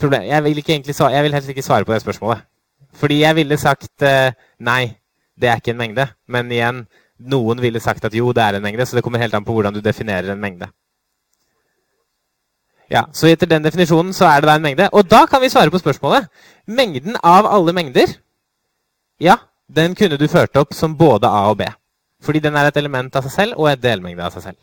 Problem, 0.00 0.24
jeg, 0.30 0.44
vil 0.46 0.62
egentlig, 0.64 0.96
jeg 0.96 1.26
vil 1.26 1.36
helst 1.36 1.52
ikke 1.52 1.66
svare 1.66 1.86
på 1.86 1.92
det 1.94 2.00
spørsmålet. 2.06 2.48
Fordi 2.96 3.20
jeg 3.22 3.36
ville 3.36 3.60
sagt 3.60 4.04
eh, 4.08 4.32
nei, 4.64 4.94
det 5.36 5.50
er 5.50 5.60
ikke 5.60 5.76
en 5.76 5.82
mengde. 5.82 6.08
Men 6.32 6.48
igjen, 6.52 6.86
noen 7.28 7.60
ville 7.62 7.80
sagt 7.80 8.04
at 8.04 8.14
jo, 8.14 8.32
det 8.32 8.42
er 8.42 8.58
en 8.58 8.64
mengde. 8.64 8.86
Så 8.86 8.96
det 8.96 9.04
kommer 9.04 9.22
helt 9.22 9.34
an 9.34 9.44
på 9.44 9.54
hvordan 9.54 9.74
du 9.74 9.80
definerer 9.80 10.32
en 10.32 10.40
mengde. 10.40 10.68
Ja, 12.92 13.06
Så 13.12 13.26
etter 13.30 13.48
den 13.48 13.64
definisjonen 13.64 14.12
så 14.12 14.26
er 14.28 14.42
det 14.42 14.50
da 14.50 14.56
en 14.58 14.64
mengde. 14.64 14.88
Og 14.92 15.08
da 15.08 15.24
kan 15.26 15.40
vi 15.40 15.48
svare 15.48 15.70
på 15.72 15.80
spørsmålet. 15.80 16.28
Mengden 16.66 17.16
av 17.24 17.48
alle 17.48 17.72
mengder, 17.72 18.18
ja, 19.20 19.38
den 19.68 19.94
kunne 19.94 20.18
du 20.20 20.28
ført 20.28 20.56
opp 20.60 20.74
som 20.76 20.96
både 20.96 21.26
A 21.26 21.48
og 21.50 21.56
B. 21.62 21.68
Fordi 22.22 22.42
den 22.44 22.56
er 22.56 22.68
et 22.68 22.76
element 22.76 23.16
av 23.16 23.24
seg 23.24 23.32
selv 23.32 23.58
og 23.58 23.70
et 23.70 23.82
delmengde 23.82 24.22
av 24.22 24.36
seg 24.36 24.44
selv. 24.50 24.60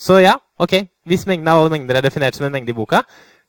Så 0.00 0.20
ja, 0.20 0.36
ok. 0.58 0.76
Hvis 1.08 1.26
mengden 1.26 1.48
av 1.48 1.62
alle 1.62 1.72
mengder 1.72 1.96
er 1.96 2.04
definert 2.04 2.36
som 2.36 2.46
en 2.46 2.52
mengde 2.52 2.72
i 2.72 2.76
boka, 2.76 3.02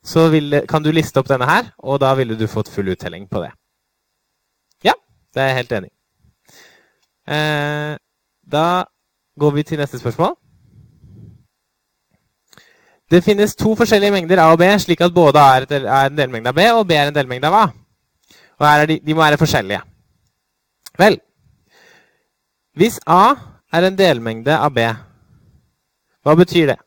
så 0.04 0.28
vil, 0.32 0.62
kan 0.68 0.82
du 0.82 0.90
liste 0.90 1.20
opp 1.20 1.28
denne 1.30 1.46
her, 1.46 1.70
og 1.78 2.00
da 2.02 2.14
ville 2.18 2.36
du 2.36 2.48
fått 2.50 2.72
full 2.72 2.88
uttelling 2.92 3.28
på 3.30 3.44
det. 3.44 3.52
Ja, 4.84 4.96
det 5.34 5.42
er 5.42 5.52
jeg 5.52 5.60
helt 5.60 5.76
enig 5.78 5.92
i. 5.92 5.96
Eh, 7.28 7.96
da 8.52 8.84
går 9.38 9.50
vi 9.50 9.62
til 9.62 9.78
neste 9.78 9.98
spørsmål. 9.98 10.34
Det 13.10 13.24
finnes 13.24 13.56
to 13.56 13.74
forskjellige 13.76 14.10
mengder 14.10 14.40
A 14.40 14.52
og 14.52 14.58
B, 14.58 14.68
slik 14.78 15.00
at 15.00 15.14
både 15.14 15.38
A 15.38 15.60
er 15.60 16.06
en 16.06 16.16
delmengde 16.16 16.48
av 16.48 16.54
B 16.56 16.66
og 16.72 16.86
B 16.88 16.96
er 16.96 17.10
en 17.10 17.14
delmengde 17.14 17.46
av 17.46 17.54
A. 17.54 17.66
Og 18.58 18.88
de, 18.88 19.00
de 19.06 19.14
må 19.14 19.20
være 19.20 19.38
forskjellige. 19.38 19.82
Vel, 20.98 21.20
hvis 22.76 23.00
A 23.06 23.34
er 23.72 23.86
en 23.86 23.98
delmengde 23.98 24.56
av 24.56 24.72
B, 24.72 24.86
hva 26.22 26.34
betyr 26.38 26.72
det? 26.72 26.78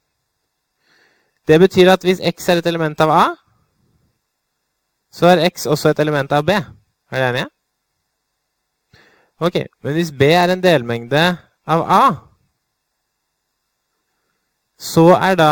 Det 1.47 1.59
betyr 1.61 1.91
at 1.93 2.01
hvis 2.01 2.21
X 2.25 2.49
er 2.49 2.61
et 2.61 2.67
element 2.67 3.01
av 3.01 3.11
A, 3.13 3.25
så 5.13 5.29
er 5.29 5.45
X 5.51 5.65
også 5.69 5.93
et 5.93 5.99
element 5.99 6.31
av 6.33 6.45
B. 6.45 6.57
Er 7.11 7.21
dere 7.21 7.29
enige? 7.29 7.49
Ok, 9.39 9.55
men 9.83 9.93
hvis 9.93 10.11
B 10.11 10.21
er 10.31 10.51
en 10.53 10.63
delmengde 10.63 11.23
av 11.67 11.81
A, 11.91 12.05
så 14.79 15.09
er 15.15 15.35
da 15.35 15.49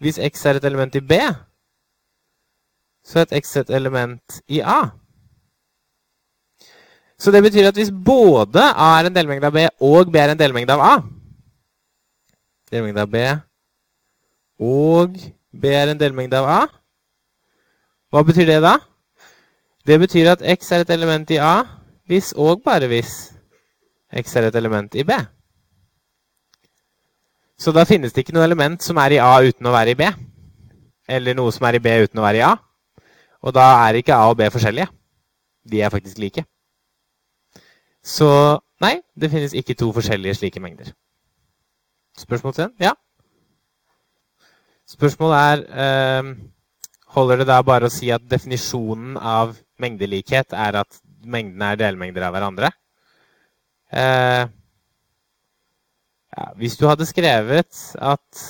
hvis 0.00 0.20
x 0.22 0.46
er 0.46 0.56
et 0.56 0.64
element 0.64 0.94
i 0.96 1.02
B, 1.04 1.18
så 3.04 3.20
er 3.20 3.28
et 3.28 3.36
x 3.42 3.56
et 3.60 3.70
element 3.74 4.40
i 4.48 4.60
A. 4.60 4.80
Så 7.18 7.32
det 7.34 7.42
betyr 7.42 7.68
at 7.68 7.76
hvis 7.76 7.90
både 7.90 8.62
A 8.62 8.88
er 9.00 9.08
en 9.08 9.14
delmengde 9.14 9.48
av 9.48 9.52
B 9.52 9.64
og 9.82 10.12
B 10.12 10.20
er 10.22 10.32
en 10.32 10.38
delmengde 10.38 10.72
av 10.72 10.82
A 10.86 10.92
Delmengde 12.70 13.02
av 13.02 13.10
B 13.10 13.22
og 14.62 15.16
B 15.50 15.72
er 15.74 15.90
en 15.90 15.98
delmengde 15.98 16.38
av 16.38 16.46
A 16.46 16.60
Hva 18.12 18.22
betyr 18.22 18.46
det 18.46 18.60
da? 18.62 18.76
Det 19.86 19.98
betyr 19.98 20.30
at 20.30 20.44
x 20.46 20.70
er 20.72 20.84
et 20.84 20.94
element 20.94 21.30
i 21.34 21.40
A 21.42 21.77
hvis 22.08 22.32
og 22.36 22.62
bare 22.64 22.88
hvis 22.88 23.12
x 24.16 24.36
er 24.36 24.48
et 24.48 24.56
element 24.56 24.94
i 24.94 25.04
B. 25.04 25.16
Så 27.58 27.72
da 27.74 27.84
finnes 27.84 28.14
det 28.14 28.22
ikke 28.22 28.36
noe 28.36 28.46
element 28.46 28.82
som 28.82 28.96
er 29.02 29.16
i 29.16 29.22
A 29.22 29.32
uten 29.44 29.66
å 29.66 29.74
være 29.74 29.92
i 29.92 29.98
B. 29.98 30.08
Eller 31.08 31.36
noe 31.36 31.52
som 31.52 31.66
er 31.68 31.78
i 31.78 31.82
B 31.82 31.92
uten 32.04 32.20
å 32.20 32.24
være 32.24 32.40
i 32.40 32.46
A. 32.46 32.54
Og 33.42 33.54
da 33.54 33.66
er 33.88 33.98
ikke 33.98 34.14
A 34.14 34.30
og 34.30 34.38
B 34.38 34.46
forskjellige. 34.52 34.88
De 35.68 35.82
er 35.82 35.92
faktisk 35.92 36.20
like. 36.22 36.44
Så 38.04 38.28
nei, 38.80 39.00
det 39.18 39.30
finnes 39.32 39.56
ikke 39.58 39.76
to 39.76 39.90
forskjellige 39.92 40.38
slike 40.38 40.62
mengder. 40.62 40.94
Spørsmål 42.18 42.54
til 42.54 42.64
den? 42.64 42.74
Ja? 42.80 42.94
Spørsmålet 44.88 45.36
er 45.36 45.66
eh, 45.84 46.30
Holder 47.08 47.40
det 47.40 47.48
da 47.48 47.58
bare 47.64 47.88
å 47.88 47.92
si 47.92 48.10
at 48.12 48.24
definisjonen 48.28 49.16
av 49.16 49.54
mengdelikhet 49.80 50.52
er 50.52 50.76
at 50.82 50.98
mengdene 51.30 51.72
er 51.72 51.80
delmengder 51.80 52.26
av 52.28 52.34
hverandre? 52.36 52.70
Eh, 53.92 54.44
ja, 56.38 56.48
hvis 56.60 56.76
du 56.76 56.86
hadde 56.88 57.06
skrevet 57.08 57.84
at 57.96 58.42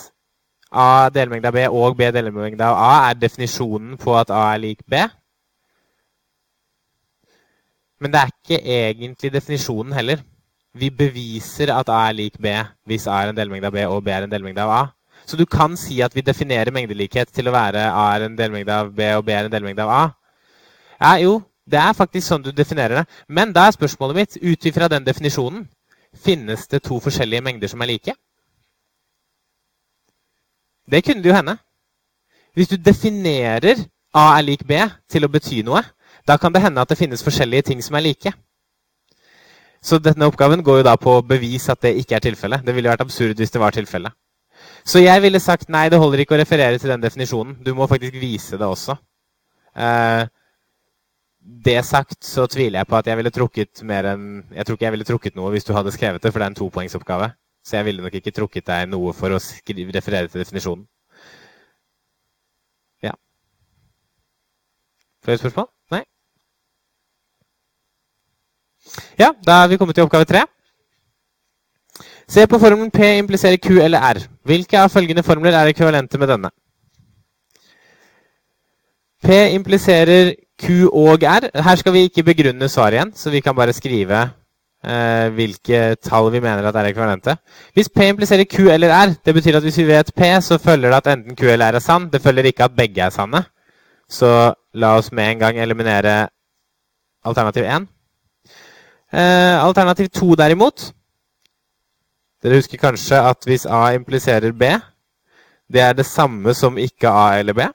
A 0.68 1.08
delmengde 1.14 1.48
av 1.48 1.56
B 1.56 1.64
og 1.70 1.96
B 1.96 2.10
delmengde 2.12 2.64
av 2.64 2.76
A 2.76 3.10
er 3.10 3.20
definisjonen 3.20 3.96
på 4.00 4.16
at 4.18 4.32
A 4.34 4.42
er 4.54 4.60
lik 4.60 4.82
B 4.84 5.00
Men 7.98 8.12
det 8.12 8.20
er 8.20 8.34
ikke 8.34 8.58
egentlig 8.62 9.32
definisjonen 9.32 9.92
heller. 9.96 10.20
Vi 10.74 10.90
beviser 10.90 11.72
at 11.74 11.88
A 11.90 12.04
er 12.08 12.14
lik 12.14 12.36
B 12.38 12.52
hvis 12.86 13.08
A 13.08 13.22
er 13.22 13.32
en 13.32 13.38
delmengde 13.38 13.66
av 13.66 13.74
B 13.74 13.86
og 13.88 14.04
B 14.04 14.12
er 14.14 14.26
en 14.26 14.30
delmengde 14.30 14.62
av 14.62 14.74
A. 14.74 14.82
Så 15.26 15.36
du 15.36 15.44
kan 15.46 15.74
si 15.76 15.98
at 16.00 16.14
vi 16.14 16.22
definerer 16.24 16.72
mengdelikhet 16.72 17.32
til 17.34 17.48
å 17.48 17.54
være 17.56 17.88
A 17.88 18.04
er 18.14 18.28
en 18.28 18.36
delmengde 18.38 18.74
av 18.74 18.92
B 18.94 19.08
og 19.16 19.24
B 19.26 19.34
er 19.34 19.48
en 19.48 19.52
delmengde 19.52 19.84
av 19.84 19.90
A. 19.96 20.04
Ja, 21.00 21.16
jo, 21.22 21.34
det 21.68 21.80
er 21.80 21.96
faktisk 21.96 22.26
sånn 22.26 22.44
du 22.44 22.50
definerer 22.52 23.02
det. 23.02 23.18
Men 23.28 23.52
da 23.52 23.66
er 23.68 23.76
spørsmålet 23.76 24.16
mitt, 24.16 24.38
ut 24.40 24.66
ifra 24.70 24.88
den 24.88 25.04
definisjonen, 25.06 25.66
finnes 26.16 26.66
det 26.72 26.82
to 26.86 26.98
forskjellige 27.04 27.44
mengder 27.44 27.70
som 27.70 27.82
er 27.84 27.92
like? 27.92 28.14
Det 30.88 31.04
kunne 31.04 31.22
det 31.22 31.28
jo 31.28 31.36
hende. 31.36 31.58
Hvis 32.56 32.70
du 32.72 32.76
definerer 32.80 33.84
A 34.16 34.38
er 34.38 34.44
lik 34.46 34.64
B 34.66 34.80
til 35.10 35.26
å 35.26 35.30
bety 35.30 35.60
noe, 35.62 35.82
da 36.26 36.38
kan 36.40 36.52
det 36.52 36.62
hende 36.64 36.80
at 36.80 36.88
det 36.88 36.98
finnes 36.98 37.22
forskjellige 37.24 37.68
ting 37.68 37.82
som 37.84 37.98
er 37.98 38.06
like. 38.08 38.32
Så 39.84 40.00
denne 40.02 40.26
oppgaven 40.26 40.64
går 40.64 40.80
jo 40.80 40.86
da 40.88 40.96
på 40.98 41.18
å 41.18 41.24
bevise 41.24 41.72
at 41.72 41.84
det 41.84 41.94
ikke 42.00 42.16
er 42.16 42.24
tilfellet. 42.24 42.64
Det 42.66 42.74
ville 42.74 42.90
vært 42.90 43.04
absurd 43.04 43.38
hvis 43.38 43.52
det 43.54 43.60
var 43.62 43.76
tilfellet. 43.76 44.16
Så 44.84 45.02
jeg 45.04 45.22
ville 45.22 45.40
sagt 45.40 45.68
nei, 45.70 45.86
det 45.92 46.00
holder 46.00 46.24
ikke 46.24 46.34
å 46.34 46.40
referere 46.40 46.80
til 46.80 46.90
den 46.90 47.04
definisjonen. 47.04 47.58
Du 47.62 47.74
må 47.76 47.86
faktisk 47.86 48.16
vise 48.18 48.58
det 48.58 48.66
også. 48.66 48.96
Eh, 49.76 50.24
det 51.48 51.80
sagt 51.86 52.24
så 52.24 52.46
tviler 52.50 52.82
jeg 52.82 52.88
på 52.88 52.96
at 52.98 53.06
jeg 53.08 53.16
ville 53.16 53.32
trukket 53.32 53.82
mer 53.88 54.10
enn 54.12 54.24
Jeg 54.52 54.66
tror 54.66 54.76
ikke 54.76 54.84
jeg 54.84 54.94
ville 54.94 55.08
trukket 55.08 55.36
noe 55.38 55.52
hvis 55.54 55.64
du 55.64 55.72
hadde 55.72 55.94
skrevet 55.94 56.22
det, 56.22 56.32
for 56.32 56.40
det 56.40 56.46
er 56.46 56.52
en 56.52 56.58
topoengsoppgave. 56.58 57.30
Så 57.64 57.76
jeg 57.76 57.84
ville 57.88 58.02
nok 58.04 58.14
ikke 58.14 58.34
trukket 58.36 58.66
deg 58.68 58.88
noe 58.88 59.12
for 59.16 59.32
å 59.32 59.40
skrive, 59.42 59.92
referere 59.94 60.28
til 60.28 60.42
definisjonen. 60.42 60.84
Ja. 63.04 63.14
Flere 65.24 65.40
spørsmål? 65.40 65.68
Nei? 65.92 66.02
Ja, 69.20 69.32
da 69.44 69.62
er 69.62 69.72
vi 69.72 69.80
kommet 69.80 69.96
til 69.96 70.08
oppgave 70.08 70.28
tre. 70.28 70.44
Se 72.28 72.44
på 72.46 72.60
formelen 72.60 72.92
P 72.92 73.14
impliserer 73.18 73.56
Q 73.56 73.80
eller 73.80 74.04
R. 74.04 74.20
Hvilke 74.44 74.80
av 74.80 74.92
følgende 74.92 75.24
formler 75.24 75.56
er 75.56 75.70
ekvivalente 75.72 76.20
med 76.20 76.28
denne? 76.28 76.52
P 79.24 79.38
impliserer 79.56 80.34
Q 80.58 80.88
og 80.90 81.22
R. 81.22 81.48
Her 81.54 81.78
skal 81.80 81.94
vi 81.94 82.06
ikke 82.08 82.26
begrunne 82.26 82.68
svaret 82.68 82.98
igjen, 82.98 83.12
så 83.14 83.30
vi 83.30 83.40
kan 83.40 83.56
bare 83.56 83.72
skrive 83.76 84.20
eh, 84.84 85.28
hvilke 85.36 85.94
tall 86.02 86.32
vi 86.34 86.42
mener 86.42 86.66
at 86.66 86.76
er 86.76 86.90
ekvivalente. 86.90 87.36
Hvis 87.74 87.90
P 87.94 88.08
impliserer 88.08 88.48
Q 88.50 88.70
eller 88.74 88.94
R, 88.94 89.14
det 89.24 89.34
betyr 89.34 89.60
at 89.60 89.66
hvis 89.66 89.78
vi 89.78 89.86
vet 89.90 90.12
P, 90.16 90.32
så 90.42 90.58
følger 90.58 90.90
det 90.90 91.00
at 91.00 91.12
enten 91.14 91.36
Q 91.36 91.52
eller 91.52 91.72
R 91.72 91.78
er 91.78 91.84
sann. 91.84 92.10
Det 92.12 92.22
følger 92.22 92.50
ikke 92.50 92.66
at 92.66 92.76
begge 92.76 93.06
er 93.06 93.14
sanne. 93.14 93.44
Så 94.10 94.52
la 94.74 94.96
oss 94.98 95.12
med 95.12 95.30
en 95.30 95.38
gang 95.38 95.58
eliminere 95.60 96.28
alternativ 97.24 97.62
1. 97.64 97.88
Eh, 99.12 99.64
alternativ 99.64 100.08
2 100.08 100.34
derimot 100.34 100.92
dere 102.42 102.60
husker 102.60 102.78
kanskje 102.78 103.18
at 103.18 103.46
hvis 103.48 103.66
A 103.66 103.90
impliserer 103.96 104.52
B, 104.54 104.70
det 105.72 105.80
er 105.82 105.92
det 105.92 106.06
samme 106.06 106.54
som 106.54 106.78
ikke 106.78 107.10
A 107.10 107.38
eller 107.38 107.52
B? 107.52 107.66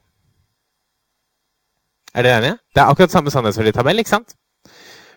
Er 2.13 2.25
dere 2.25 2.37
enige? 2.37 2.57
Det 2.75 2.81
er 2.81 2.89
akkurat 2.91 3.11
samme 3.11 3.31
sannhetsverditabell, 3.33 3.99
ikke 3.99 4.13
sant? 4.13 4.35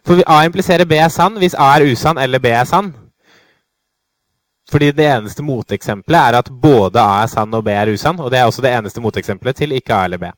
For 0.07 0.23
A 0.27 0.45
impliserer 0.47 0.87
B 0.89 0.99
er 1.01 1.11
sann 1.13 1.37
hvis 1.41 1.57
A 1.59 1.73
er 1.77 1.91
usann 1.91 2.19
eller 2.19 2.41
B 2.43 2.53
er 2.55 2.65
sann. 2.65 2.93
Fordi 4.71 4.91
det 4.91 5.07
eneste 5.07 5.45
moteksempelet 5.47 6.21
er 6.21 6.39
at 6.39 6.51
både 6.63 7.03
A 7.03 7.23
er 7.23 7.31
sann 7.31 7.55
og 7.55 7.65
B 7.65 7.75
er 7.75 7.93
usann. 7.93 8.21
Og 8.21 8.31
det 8.31 8.39
er 8.39 8.47
også 8.47 8.63
det 8.63 8.73
eneste 8.75 9.03
moteksempelet 9.03 9.57
til 9.57 9.73
ikke 9.73 9.95
A 9.95 10.05
eller 10.05 10.19
B. 10.19 10.31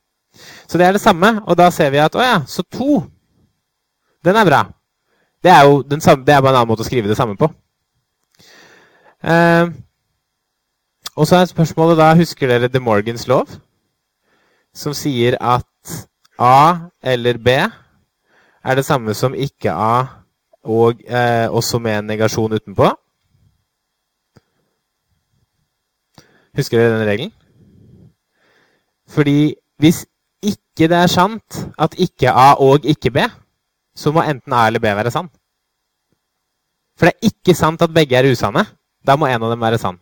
Så 0.67 0.77
det 0.77 0.85
er 0.85 0.91
det 0.91 1.01
samme, 1.01 1.41
og 1.45 1.57
da 1.57 1.69
ser 1.73 1.89
vi 1.89 1.97
at 1.97 2.15
å 2.15 2.21
ja, 2.21 2.35
så 2.47 2.63
to, 2.63 3.01
den 4.25 4.37
er 4.37 4.45
bra. 4.45 4.59
Det 5.43 5.51
er 5.51 5.65
jo 5.65 5.81
samme, 5.99 6.25
det 6.25 6.35
er 6.35 6.41
bare 6.41 6.53
en 6.53 6.59
annen 6.61 6.69
måte 6.69 6.85
å 6.85 6.87
skrive 6.87 7.09
det 7.09 7.17
samme 7.17 7.37
på. 7.39 7.49
Eh, 9.23 9.71
og 11.15 11.27
så 11.27 11.39
er 11.39 11.49
spørsmålet 11.49 11.97
da 11.99 12.13
Husker 12.15 12.47
dere 12.47 12.69
De 12.71 12.79
Morgans 12.79 13.25
lov? 13.27 13.49
Som 14.75 14.93
sier 14.93 15.35
at 15.41 15.65
A 16.39 16.89
eller 17.03 17.37
B 17.37 17.47
er 18.63 18.75
det 18.75 18.85
samme 18.85 19.13
som 19.13 19.35
ikke 19.35 19.71
A 19.71 20.05
og 20.63 21.01
eh, 21.07 21.47
også 21.51 21.79
med 21.79 21.97
en 21.97 22.09
negasjon 22.11 22.53
utenpå. 22.53 22.89
Husker 26.55 26.79
dere 26.79 26.95
den 26.99 27.07
regelen? 27.07 27.33
Fordi 29.07 29.55
hvis 29.79 30.05
ikke 30.43 30.87
det 30.87 30.97
er 30.97 31.07
sant 31.11 31.59
at 31.79 31.95
ikke 31.97 32.31
A 32.31 32.53
og 32.59 32.85
ikke 32.85 33.11
B, 33.11 33.23
så 33.95 34.11
må 34.11 34.23
enten 34.23 34.53
A 34.53 34.67
eller 34.67 34.79
B 34.79 34.83
være 34.83 35.11
sann. 35.11 35.29
For 36.97 37.07
det 37.07 37.15
er 37.15 37.31
ikke 37.31 37.55
sant 37.55 37.81
at 37.81 37.93
begge 37.93 38.15
er 38.15 38.31
usanne. 38.31 38.65
Da 39.07 39.15
må 39.15 39.27
en 39.27 39.43
av 39.43 39.51
dem 39.51 39.61
være 39.61 39.79
sann. 39.79 39.99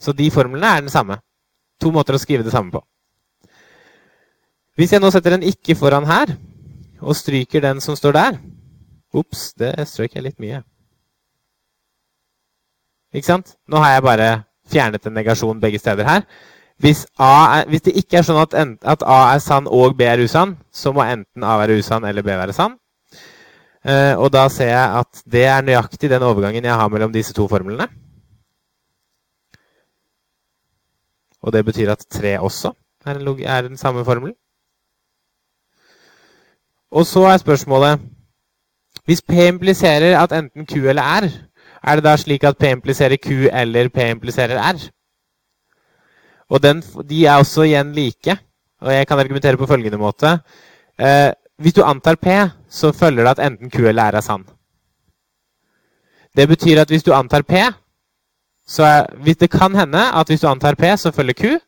Så 0.00 0.12
de 0.12 0.30
formlene 0.30 0.66
er 0.66 0.80
den 0.80 0.92
samme. 0.92 1.16
To 1.80 1.90
måter 1.90 2.14
å 2.14 2.20
skrive 2.20 2.44
det 2.44 2.52
samme 2.52 2.70
på. 2.72 2.82
Hvis 4.76 4.92
jeg 4.94 5.02
nå 5.02 5.10
setter 5.12 5.36
en 5.36 5.44
ikke 5.44 5.76
foran 5.76 6.06
her, 6.08 6.32
og 7.02 7.16
stryker 7.18 7.60
den 7.60 7.80
som 7.82 7.96
står 7.98 8.14
der 8.16 8.38
Ops, 9.12 9.52
det 9.58 9.74
strøk 9.90 10.14
jeg 10.16 10.24
litt 10.24 10.38
mye. 10.40 10.62
Ikke 13.12 13.28
sant? 13.28 13.56
Nå 13.68 13.76
har 13.82 13.92
jeg 13.92 14.04
bare 14.06 14.28
fjernet 14.72 15.04
en 15.06 15.12
negasjon 15.18 15.60
begge 15.60 15.80
steder 15.82 16.08
her. 16.08 16.22
Hvis, 16.80 17.04
er, 17.20 17.66
hvis 17.68 17.84
det 17.84 17.92
ikke 18.00 18.22
er 18.22 18.24
sånn 18.24 18.40
at, 18.40 18.56
at, 18.56 19.04
A 19.04 19.18
er 19.34 19.42
sann 19.44 19.68
og 19.68 19.98
B 19.98 20.06
er 20.08 20.22
usann, 20.24 20.56
så 20.72 20.94
må 20.96 21.04
enten 21.04 21.44
A 21.44 21.58
være 21.60 21.76
usann 21.82 22.06
eller 22.08 22.24
B 22.24 22.32
være 22.32 22.56
sann. 22.56 22.78
Uh, 23.82 24.14
og 24.16 24.30
da 24.32 24.46
ser 24.50 24.70
jeg 24.70 25.02
at 25.02 25.22
det 25.28 25.44
er 25.50 25.64
nøyaktig 25.66 26.08
den 26.08 26.24
overgangen 26.24 26.64
jeg 26.64 26.78
har 26.78 26.88
mellom 26.88 27.12
disse 27.12 27.34
to 27.36 27.44
formlene. 27.50 27.90
Og 31.42 31.52
det 31.52 31.64
betyr 31.66 31.92
at 31.92 32.06
3 32.08 32.38
også 32.40 32.72
er, 33.04 33.18
en, 33.18 33.28
er 33.42 33.68
den 33.68 33.76
samme 33.76 34.06
formelen. 34.06 34.38
Og 36.92 37.06
så 37.06 37.24
er 37.24 37.40
spørsmålet 37.40 38.00
Hvis 39.04 39.22
P 39.22 39.32
impliserer 39.32 40.18
at 40.20 40.32
enten 40.32 40.66
Q 40.66 40.88
eller 40.88 41.02
R, 41.02 41.28
er 41.82 41.96
det 41.96 42.04
da 42.04 42.16
slik 42.16 42.44
at 42.44 42.58
P 42.58 42.68
impliserer 42.70 43.16
Q 43.16 43.48
eller 43.52 43.88
P 43.88 43.98
impliserer 43.98 44.60
R? 44.60 44.78
Og 46.50 46.62
den, 46.62 46.82
de 47.08 47.26
er 47.26 47.40
også 47.40 47.64
igjen 47.66 47.92
like. 47.92 48.36
Og 48.80 48.92
jeg 48.92 49.06
kan 49.06 49.18
argumentere 49.18 49.56
på 49.56 49.66
følgende 49.66 49.98
måte. 49.98 50.38
Eh, 51.00 51.32
hvis 51.58 51.74
du 51.74 51.82
antar 51.82 52.14
P, 52.14 52.28
så 52.68 52.92
følger 52.92 53.24
det 53.24 53.30
at 53.30 53.46
enten 53.50 53.70
Q 53.70 53.88
eller 53.88 54.12
R 54.12 54.16
er 54.16 54.20
sann. 54.20 54.44
Det 56.36 56.48
betyr 56.48 56.80
at 56.80 56.88
hvis 56.88 57.02
du 57.02 57.12
antar 57.12 57.42
P, 57.42 57.52
så 58.68 58.84
er, 58.84 59.34
det 59.40 59.50
kan 59.50 59.74
hende 59.74 60.12
at 60.12 60.28
hvis 60.28 60.40
du 60.40 60.48
antar 60.48 60.74
P, 60.74 60.96
så 60.96 61.10
følger 61.10 61.34
Q. 61.34 61.58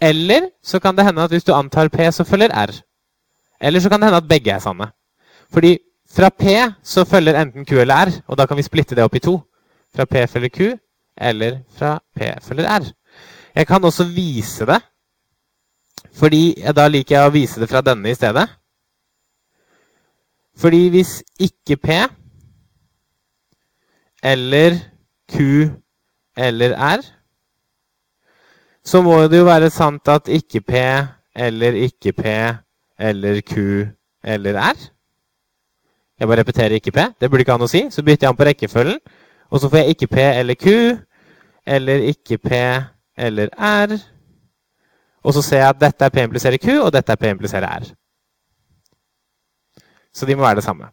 Eller 0.00 0.48
så 0.62 0.78
kan 0.78 0.96
det 0.96 1.04
hende 1.04 1.22
at 1.22 1.30
hvis 1.30 1.44
du 1.44 1.54
antar 1.54 1.88
P, 1.88 2.12
så 2.12 2.24
følger 2.24 2.48
R. 2.48 2.85
Eller 3.60 3.80
så 3.80 3.90
kan 3.90 4.00
det 4.00 4.08
hende 4.08 4.22
at 4.22 4.28
begge 4.28 4.52
er 4.52 4.62
sanne. 4.62 4.90
Fordi 5.52 5.78
fra 6.10 6.28
P 6.28 6.56
så 6.82 7.04
følger 7.04 7.40
enten 7.40 7.66
Q 7.66 7.80
eller 7.80 7.94
R, 7.94 8.12
og 8.26 8.38
da 8.38 8.46
kan 8.46 8.56
vi 8.56 8.66
splitte 8.66 8.94
det 8.94 9.04
opp 9.04 9.14
i 9.14 9.22
to. 9.24 9.38
Fra 9.94 10.04
P 10.04 10.26
følger 10.28 10.48
Q, 10.48 10.78
eller 11.16 11.58
fra 11.76 11.98
P 12.16 12.30
følger 12.42 12.68
R. 12.68 12.92
Jeg 13.54 13.66
kan 13.66 13.84
også 13.84 14.04
vise 14.04 14.66
det, 14.66 14.80
fordi 16.12 16.54
da 16.76 16.86
liker 16.88 17.16
jeg 17.16 17.28
å 17.28 17.32
vise 17.34 17.60
det 17.60 17.68
fra 17.70 17.80
denne 17.80 18.10
i 18.10 18.16
stedet. 18.16 18.46
Fordi 20.56 20.88
hvis 20.88 21.22
ikke 21.40 21.76
P 21.76 21.88
eller 24.22 24.78
Q 25.28 25.36
eller 26.36 26.76
R, 26.76 27.02
så 28.84 29.02
må 29.02 29.18
det 29.28 29.40
jo 29.40 29.48
være 29.48 29.70
sant 29.70 30.08
at 30.08 30.28
ikke 30.28 30.60
P 30.60 30.84
eller 31.34 31.72
ikke 31.88 32.12
P 32.12 32.36
eller 32.98 33.40
Q 33.40 33.86
eller 34.24 34.58
R. 34.60 34.76
Jeg 36.18 36.28
bare 36.28 36.40
repeterer 36.40 36.78
ikke 36.78 36.92
P. 36.92 37.04
Det 37.20 37.30
burde 37.30 37.44
ikke 37.44 37.54
an 37.54 37.66
å 37.66 37.70
si. 37.70 37.84
Så 37.90 38.02
bytter 38.02 38.26
jeg 38.26 38.32
an 38.32 38.38
på 38.38 38.46
rekkefølgen. 38.48 39.00
Og 39.50 39.60
så 39.60 39.68
får 39.68 39.82
jeg 39.82 39.94
ikke 39.94 40.08
P 40.16 40.22
eller 40.24 40.54
Q 40.54 40.68
eller 41.66 42.08
ikke 42.12 42.38
P 42.38 42.60
eller 43.16 43.50
R. 43.58 43.96
Og 45.26 45.34
så 45.34 45.42
ser 45.42 45.64
jeg 45.64 45.68
at 45.68 45.80
dette 45.80 46.04
er 46.04 46.14
P 46.14 46.22
impliserer 46.22 46.62
Q, 46.62 46.68
og 46.86 46.92
dette 46.94 47.12
er 47.12 47.18
P 47.20 47.30
impliserer 47.30 47.66
R. 47.66 47.88
Så 50.14 50.26
de 50.26 50.36
må 50.36 50.46
være 50.46 50.60
det 50.60 50.64
samme. 50.64 50.88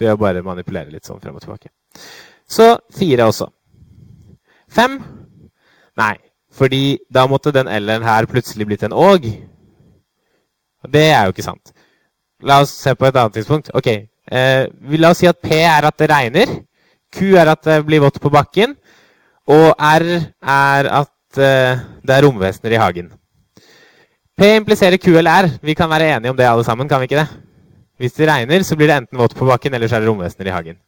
Ved 0.00 0.10
å 0.10 0.18
bare 0.18 0.42
manipulere 0.42 0.90
litt 0.90 1.06
sånn 1.06 1.20
frem 1.20 1.36
og 1.36 1.44
tilbake. 1.44 1.68
Så 2.48 2.72
fire 2.96 3.28
også. 3.28 3.50
Fem? 4.70 4.96
Nei, 6.00 6.14
fordi 6.50 6.98
da 7.12 7.26
måtte 7.28 7.52
den 7.54 7.68
L-en 7.68 8.06
her 8.06 8.26
plutselig 8.30 8.66
blitt 8.66 8.86
en 8.88 8.96
Åg. 8.96 9.28
Det 10.88 11.06
er 11.10 11.26
jo 11.26 11.34
ikke 11.34 11.44
sant. 11.44 11.72
La 12.46 12.60
oss 12.64 12.72
se 12.72 12.94
på 12.96 13.08
et 13.08 13.16
annet 13.20 13.36
tidspunkt. 13.36 13.70
Ok, 13.76 13.88
eh, 14.32 14.66
La 14.96 15.10
oss 15.10 15.20
si 15.20 15.28
at 15.28 15.40
P 15.42 15.60
er 15.60 15.86
at 15.86 15.98
det 15.98 16.10
regner. 16.10 16.60
Q 17.12 17.36
er 17.36 17.50
at 17.52 17.62
det 17.66 17.82
blir 17.86 18.00
vått 18.00 18.20
på 18.20 18.32
bakken. 18.32 18.76
Og 19.50 19.74
R 19.74 20.06
er 20.40 20.90
at 21.02 21.38
eh, 21.38 21.82
det 22.06 22.16
er 22.16 22.24
romvesener 22.24 22.76
i 22.76 22.80
hagen. 22.80 23.10
P 24.38 24.54
impliserer 24.56 24.96
Q 24.96 25.18
eller 25.18 25.44
R. 25.44 25.50
Vi 25.62 25.74
kan 25.74 25.90
være 25.90 26.16
enige 26.16 26.30
om 26.30 26.36
det 26.36 26.48
alle 26.48 26.64
sammen, 26.64 26.88
kan 26.88 27.00
vi 27.00 27.10
ikke 27.10 27.20
det? 27.20 27.28
Hvis 28.00 28.16
det 28.16 28.28
regner, 28.30 28.62
så 28.64 28.76
blir 28.76 28.88
det 28.88 28.96
enten 29.02 29.18
vått 29.20 29.34
på 29.36 29.44
bakken, 29.44 29.74
eller 29.74 29.88
så 29.88 29.98
er 29.98 30.00
det 30.00 30.08
romvesener 30.08 30.48
i 30.48 30.54
hagen. 30.54 30.78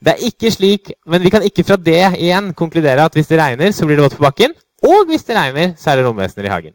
Det 0.00 0.14
er 0.14 0.24
ikke 0.30 0.50
slik, 0.50 0.92
Men 1.06 1.22
vi 1.22 1.30
kan 1.30 1.42
ikke 1.42 1.64
fra 1.64 1.76
det 1.76 2.14
igjen 2.16 2.54
konkludere 2.54 3.04
at 3.04 3.12
hvis 3.12 3.26
det 3.26 3.40
regner, 3.40 3.72
så 3.72 3.84
blir 3.84 3.96
det 3.98 4.06
vått 4.06 4.16
på 4.16 4.24
bakken. 4.24 4.54
Og 4.86 5.06
hvis 5.10 5.26
det 5.26 5.36
regner, 5.36 5.74
så 5.76 5.90
er 5.90 5.96
det 5.96 6.06
romvesener 6.06 6.46
i 6.46 6.52
hagen. 6.54 6.74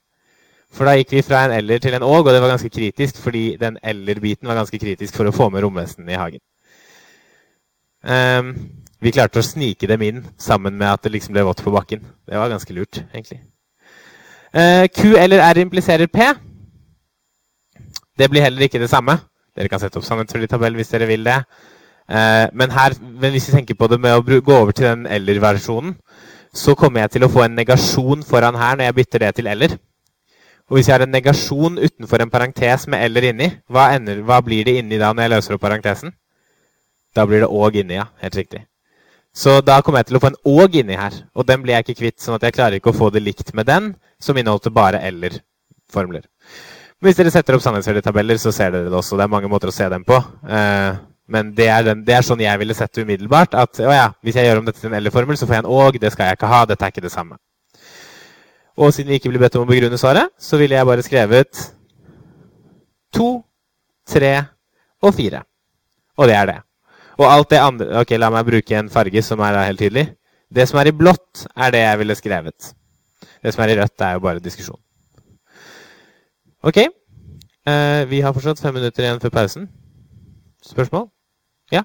For 0.74 0.90
da 0.90 0.96
gikk 0.98 1.14
vi 1.14 1.26
fra 1.26 1.44
en 1.46 1.54
eller 1.54 1.82
til 1.82 1.94
en 1.94 2.06
åg, 2.06 2.26
og 2.26 2.34
det 2.34 2.42
var 2.42 2.56
ganske 2.56 2.72
kritisk, 2.74 3.20
fordi 3.22 3.58
den 3.62 3.78
eller-biten 3.84 4.50
var 4.50 4.58
ganske 4.58 4.80
kritisk 4.82 5.16
for 5.20 5.30
å 5.30 5.36
få 5.36 5.52
med 5.54 5.62
romvesenene 5.66 6.16
i 6.16 6.18
hagen. 6.18 6.42
Um, 8.04 8.50
vi 9.04 9.14
klarte 9.14 9.40
å 9.40 9.46
snike 9.46 9.88
dem 9.88 10.02
inn 10.04 10.24
sammen 10.42 10.76
med 10.80 10.90
at 10.90 11.04
det 11.06 11.14
liksom 11.14 11.36
ble 11.36 11.46
vått 11.46 11.62
på 11.64 11.72
bakken. 11.76 12.02
Det 12.26 12.40
var 12.40 12.50
ganske 12.52 12.74
lurt, 12.74 13.04
egentlig. 13.14 13.44
Uh, 14.54 14.90
Q 14.90 15.14
eller 15.20 15.46
R 15.46 15.62
impliserer 15.62 16.10
P. 16.10 16.34
Det 18.18 18.30
blir 18.30 18.46
heller 18.46 18.66
ikke 18.66 18.82
det 18.82 18.90
samme. 18.90 19.20
Dere 19.54 19.70
kan 19.70 19.82
sette 19.82 20.02
opp 20.02 20.08
sammenfølgetabell 20.08 20.76
hvis 20.78 20.92
dere 20.94 21.10
vil 21.10 21.26
det. 21.30 21.40
Uh, 22.10 22.50
men, 22.58 22.74
her, 22.74 22.98
men 23.22 23.32
hvis 23.32 23.52
vi 23.52 23.60
tenker 23.60 23.78
på 23.78 23.88
det 23.92 24.02
med 24.02 24.18
å 24.18 24.26
gå 24.26 24.58
over 24.58 24.74
til 24.74 24.90
den 24.90 25.06
eller-versjonen, 25.06 25.94
så 26.54 26.74
kommer 26.78 27.06
jeg 27.06 27.16
til 27.16 27.26
å 27.26 27.34
få 27.34 27.46
en 27.46 27.58
negasjon 27.58 28.26
foran 28.26 28.58
her 28.58 28.78
når 28.78 28.90
jeg 28.90 29.02
bytter 29.02 29.28
det 29.28 29.36
til 29.38 29.54
eller. 29.54 29.78
Og 30.72 30.78
hvis 30.78 30.88
jeg 30.88 30.96
har 30.96 31.04
en 31.06 31.12
negasjon 31.12 31.80
utenfor 31.82 32.24
en 32.24 32.32
parentes 32.32 32.86
med 32.88 33.04
eller 33.04 33.30
inni, 33.30 33.50
hva, 33.70 33.90
ender, 33.98 34.22
hva 34.26 34.40
blir 34.44 34.64
det 34.68 34.78
inni 34.80 35.00
da 35.02 35.12
når 35.12 35.28
jeg 35.28 35.34
løser 35.36 35.58
opp 35.58 35.66
parentesen? 35.66 36.14
Da 37.14 37.26
blir 37.30 37.44
det 37.44 37.50
òg 37.52 37.82
inni, 37.82 38.00
ja. 38.00 38.08
Helt 38.24 38.38
riktig. 38.40 38.64
Så 39.34 39.60
da 39.66 39.80
kommer 39.82 40.02
jeg 40.02 40.12
til 40.12 40.18
å 40.18 40.22
få 40.22 40.30
en 40.30 40.42
'og' 40.46 40.76
inni 40.78 40.98
her. 40.98 41.14
Og 41.36 41.46
den 41.46 41.62
blir 41.62 41.74
jeg 41.74 41.86
ikke 41.86 42.00
kvitt, 42.02 42.20
sånn 42.22 42.36
at 42.36 42.44
jeg 42.44 42.54
klarer 42.54 42.78
ikke 42.78 42.94
å 42.94 42.98
få 42.98 43.12
det 43.12 43.24
likt 43.24 43.54
med 43.54 43.66
den, 43.66 43.96
som 44.20 44.38
inneholdt 44.38 44.74
bare 44.74 45.02
eller-formler. 45.02 46.22
Men 47.02 47.10
Hvis 47.10 47.18
dere 47.18 47.32
setter 47.32 47.56
opp 47.56 47.62
sannhetsverditabeller, 47.62 48.38
så 48.38 48.54
ser 48.54 48.72
dere 48.72 48.90
det 48.90 48.94
også. 48.94 49.18
Det 49.18 49.24
er 49.24 49.28
mange 49.34 49.50
måter 49.50 49.68
å 49.68 49.74
se 49.74 49.90
dem 49.90 50.04
på. 50.04 50.24
Eh, 50.48 50.96
men 51.28 51.54
det 51.54 51.68
er, 51.68 51.84
den, 51.84 52.04
det 52.06 52.14
er 52.14 52.22
sånn 52.22 52.40
jeg 52.40 52.60
ville 52.60 52.74
sett 52.74 52.94
det 52.94 53.04
umiddelbart. 53.04 53.54
At 53.54 53.80
å 53.80 53.92
ja, 53.92 54.14
hvis 54.24 54.36
jeg 54.36 54.46
gjør 54.46 54.60
om 54.60 54.66
dette 54.66 54.80
til 54.80 54.90
en 54.90 54.96
eller-formel, 55.02 55.38
så 55.38 55.46
får 55.46 55.56
jeg 55.56 55.66
en 55.66 55.72
'og'. 55.72 56.00
Det 56.00 56.12
skal 56.12 56.26
jeg 56.26 56.38
ikke 56.38 56.48
ha. 56.48 56.66
Dette 56.66 56.86
er 56.86 56.92
ikke 56.94 57.02
det 57.02 57.12
samme. 57.12 57.38
Og 58.78 58.94
siden 58.94 59.12
vi 59.12 59.20
ikke 59.20 59.30
blir 59.30 59.44
bedt 59.44 59.56
om 59.60 59.68
å 59.68 59.70
begrunne 59.70 60.00
svaret, 60.02 60.34
så 60.42 60.58
ville 60.58 60.78
jeg 60.78 60.90
bare 60.90 61.06
skrevet 61.06 61.64
to, 63.14 63.44
tre 64.10 64.34
og 65.04 65.14
fire. 65.14 65.44
Og 66.18 66.30
det 66.30 66.38
er 66.38 66.50
det. 66.50 66.60
Og 67.22 67.28
alt 67.30 67.50
det 67.52 67.60
andre 67.62 68.02
Ok, 68.02 68.16
la 68.18 68.32
meg 68.34 68.48
bruke 68.48 68.78
en 68.78 68.90
farge 68.90 69.22
som 69.26 69.42
er 69.46 69.60
helt 69.68 69.82
tydelig. 69.82 70.08
Det 70.54 70.66
som 70.70 70.80
er 70.82 70.90
i 70.90 70.96
blått, 70.98 71.46
er 71.58 71.74
det 71.74 71.82
jeg 71.82 72.00
ville 72.02 72.18
skrevet. 72.18 72.74
Det 73.44 73.54
som 73.54 73.64
er 73.64 73.74
i 73.74 73.78
rødt, 73.80 74.02
er 74.02 74.18
jo 74.18 74.26
bare 74.26 74.42
diskusjon. 74.44 74.80
Ok. 76.64 76.78
Eh, 76.78 78.06
vi 78.10 78.22
har 78.22 78.34
fortsatt 78.34 78.60
fem 78.60 78.74
minutter 78.74 79.04
igjen 79.04 79.22
før 79.24 79.34
pausen. 79.34 79.70
Spørsmål? 80.64 81.10
Ja? 81.72 81.84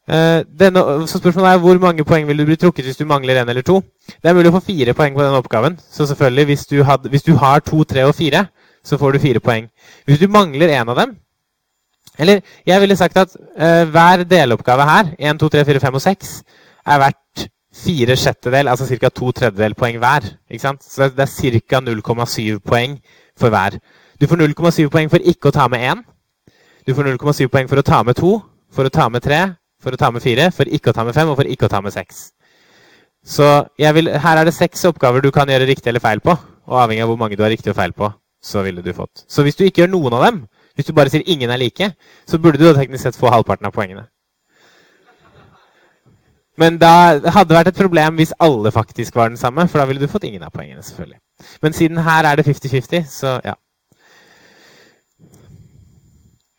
denne, 0.11 0.81
så 1.07 1.19
spørsmålet 1.21 1.53
er 1.53 1.59
hvor 1.63 1.77
mange 1.79 2.03
poeng 2.03 2.25
vil 2.27 2.41
du 2.41 2.43
bli 2.49 2.57
trukket 2.59 2.83
hvis 2.83 2.97
du 2.99 3.05
mangler 3.07 3.37
én 3.39 3.49
eller 3.49 3.63
to? 3.63 3.77
Det 4.19 4.27
er 4.27 4.35
mulig 4.35 4.51
å 4.51 4.57
få 4.57 4.65
fire 4.65 4.95
poeng 4.97 5.15
på 5.15 5.23
den 5.23 5.37
oppgaven. 5.37 5.77
Så 5.79 6.07
selvfølgelig, 6.09 6.45
hvis 6.49 6.65
du, 6.67 6.81
had, 6.83 7.07
hvis 7.09 7.23
du 7.23 7.35
har 7.39 7.63
to, 7.63 7.83
tre 7.87 8.03
og 8.09 8.15
fire, 8.17 8.45
så 8.83 8.97
får 8.97 9.11
du 9.11 9.19
fire 9.23 9.39
poeng. 9.39 9.69
Hvis 10.05 10.19
du 10.19 10.27
mangler 10.27 10.73
en 10.75 10.89
av 10.89 10.97
dem 11.03 11.15
Eller 12.19 12.41
jeg 12.67 12.81
ville 12.81 12.95
sagt 12.99 13.17
at 13.17 13.31
uh, 13.37 13.87
hver 13.87 14.25
deloppgave 14.27 14.83
her, 14.83 15.13
1, 15.19 15.39
2, 15.39 15.49
3, 15.49 15.65
4, 15.65 15.79
5 15.79 15.93
og 15.95 16.01
6, 16.01 16.33
er 16.85 16.99
verdt 16.99 17.45
fire 17.71 18.17
sjettedel, 18.19 18.67
altså 18.67 18.85
ca. 18.99 19.09
to 19.09 19.31
tredjedel 19.31 19.73
poeng 19.79 19.97
hver. 19.97 20.27
Ikke 20.51 20.61
sant? 20.61 20.83
Så 20.83 21.07
det 21.07 21.23
er 21.23 21.59
ca. 21.69 21.79
0,7 21.79 22.59
poeng 22.59 22.99
for 23.39 23.49
hver. 23.49 23.79
Du 24.21 24.27
får 24.27 24.43
0,7 24.43 24.89
poeng 24.91 25.09
for 25.09 25.23
ikke 25.23 25.49
å 25.49 25.55
ta 25.55 25.67
med 25.71 25.87
én. 25.87 26.03
Du 26.85 26.93
får 26.93 27.13
0,7 27.15 27.47
poeng 27.47 27.69
for 27.69 27.79
å 27.79 27.85
ta 27.85 28.03
med 28.03 28.19
to, 28.19 28.41
for 28.75 28.85
å 28.85 28.93
ta 28.93 29.07
med 29.09 29.23
tre, 29.23 29.55
for 29.81 29.95
å 29.95 29.99
ta 29.99 30.11
med 30.13 30.23
fire, 30.23 30.51
for 30.55 30.69
ikke 30.69 30.91
å 30.91 30.95
ta 30.95 31.05
med 31.07 31.17
fem 31.17 31.29
og 31.31 31.39
for 31.39 31.49
ikke 31.49 31.67
å 31.67 31.71
ta 31.71 31.81
med 31.83 31.93
seks. 31.95 32.29
Så 33.25 33.45
vil, 33.77 34.09
her 34.17 34.39
er 34.39 34.47
det 34.47 34.55
seks 34.55 34.85
oppgaver 34.89 35.21
du 35.21 35.29
kan 35.33 35.49
gjøre 35.49 35.67
riktig 35.69 35.91
eller 35.91 36.03
feil 36.03 36.21
på. 36.23 36.33
Og 36.71 36.79
avhengig 36.83 37.03
av 37.03 37.11
hvor 37.11 37.19
mange 37.19 37.37
du 37.37 37.43
har 37.43 37.51
riktig 37.53 37.73
og 37.73 37.77
feil 37.77 37.93
på, 37.93 38.09
så 38.41 38.63
ville 38.65 38.81
du 38.81 38.93
fått. 38.93 39.25
Så 39.29 39.43
hvis 39.45 39.57
du 39.57 39.65
ikke 39.65 39.83
gjør 39.83 39.93
noen 39.93 40.15
av 40.17 40.25
dem, 40.25 40.41
hvis 40.77 40.87
du 40.87 40.93
bare 40.97 41.11
sier 41.11 41.25
ingen 41.29 41.51
er 41.51 41.59
like, 41.61 41.91
så 42.25 42.39
burde 42.41 42.61
du 42.61 42.65
da 42.65 42.75
teknisk 42.77 43.03
sett 43.03 43.19
få 43.19 43.29
halvparten 43.33 43.67
av 43.67 43.75
poengene. 43.75 44.07
Men 46.61 46.77
da 46.81 47.17
hadde 47.17 47.49
det 47.49 47.57
vært 47.57 47.71
et 47.71 47.79
problem 47.79 48.17
hvis 48.19 48.33
alle 48.39 48.71
faktisk 48.73 49.15
var 49.17 49.31
den 49.31 49.39
samme, 49.39 49.65
for 49.67 49.81
da 49.81 49.87
ville 49.89 50.01
du 50.01 50.11
fått 50.11 50.27
ingen 50.29 50.43
av 50.43 50.53
poengene. 50.53 50.83
selvfølgelig. 50.83 51.19
Men 51.61 51.73
siden 51.73 51.97
her 52.05 52.27
er 52.29 52.37
det 52.37 52.47
50-50, 52.47 53.05
så 53.09 53.39
ja. 53.45 53.57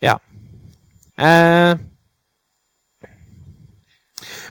Ja. 0.03 0.19
Eh. 1.19 1.92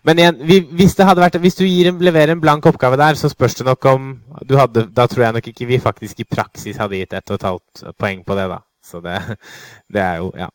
Men 0.08 0.18
igjen, 0.18 0.40
hvis, 0.74 0.96
vært, 0.98 1.38
hvis 1.44 1.58
du 1.60 1.66
en, 1.66 2.00
leverer 2.02 2.34
en 2.34 2.42
blank 2.42 2.66
oppgave 2.66 2.98
der, 2.98 3.18
så 3.20 3.30
spørs 3.30 3.60
det 3.60 3.68
nok 3.68 3.86
om 3.86 4.08
du 4.50 4.56
hadde, 4.58 4.88
Da 4.90 5.06
tror 5.08 5.28
jeg 5.28 5.36
nok 5.38 5.48
ikke 5.52 5.68
vi 5.70 5.78
faktisk 5.80 6.24
i 6.24 6.26
praksis 6.30 6.80
hadde 6.82 6.98
gitt 6.98 7.14
ett 7.14 7.30
og 7.30 7.38
et 7.38 7.46
halvt 7.46 7.84
poeng 8.02 8.24
på 8.26 8.38
det, 8.38 8.48
da. 8.50 8.58
Så 8.84 9.02
det, 9.06 9.20
det 9.94 10.02
er 10.02 10.18
jo 10.24 10.34
Ja. 10.38 10.50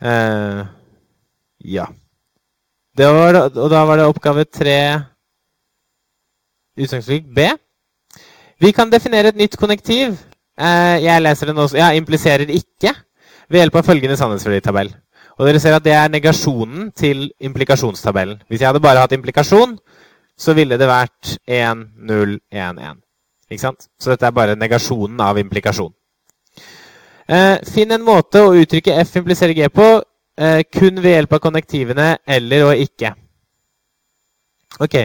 Uh, 0.00 0.66
ja. 1.60 1.86
Var, 2.96 3.36
og 3.48 3.66
da 3.70 3.80
var 3.84 3.96
det 4.00 4.06
oppgave 4.08 4.44
tre 4.44 4.76
utgangspunkt 6.80 7.34
B. 7.36 7.44
Vi 8.60 8.72
kan 8.72 8.92
definere 8.92 9.32
et 9.32 9.36
nytt 9.36 9.56
konnektiv. 9.60 10.16
Uh, 10.60 10.96
jeg 11.00 11.22
leser 11.22 11.48
det 11.48 11.56
nå 11.56 11.68
Ja, 11.76 11.92
impliserer 11.96 12.48
ikke 12.48 12.94
ved 13.48 13.60
hjelp 13.60 13.80
av 13.80 13.88
følgende 13.88 14.16
sannhetsverditabell. 14.16 14.92
Og 15.40 15.46
dere 15.48 15.60
ser 15.62 15.72
at 15.72 15.84
det 15.84 15.94
er 15.96 16.10
negasjonen 16.12 16.90
til 16.92 17.30
implikasjonstabellen. 17.40 18.42
Hvis 18.48 18.60
jeg 18.60 18.68
hadde 18.68 18.82
bare 18.84 19.00
hatt 19.00 19.14
implikasjon, 19.16 19.78
så 20.36 20.52
ville 20.52 20.76
det 20.76 20.88
vært 20.88 21.38
1, 21.48 21.86
0, 22.10 22.34
1, 22.52 22.82
1. 22.90 23.00
Ikke 23.48 23.62
sant? 23.62 23.88
Så 23.96 24.12
dette 24.12 24.28
er 24.28 24.36
bare 24.36 24.58
negasjonen 24.60 25.22
av 25.24 25.40
implikasjon. 25.40 25.94
Eh, 27.30 27.56
finn 27.72 27.96
en 27.96 28.04
måte 28.04 28.42
å 28.44 28.52
uttrykke 28.52 28.98
F 29.00 29.16
impliserer 29.22 29.56
G 29.56 29.70
på 29.72 29.88
eh, 29.96 30.60
kun 30.68 31.00
ved 31.00 31.16
hjelp 31.16 31.32
av 31.38 31.42
konnektivene 31.48 32.10
eller 32.36 32.68
og 32.68 32.84
ikke. 32.84 33.14
Ok. 34.84 35.00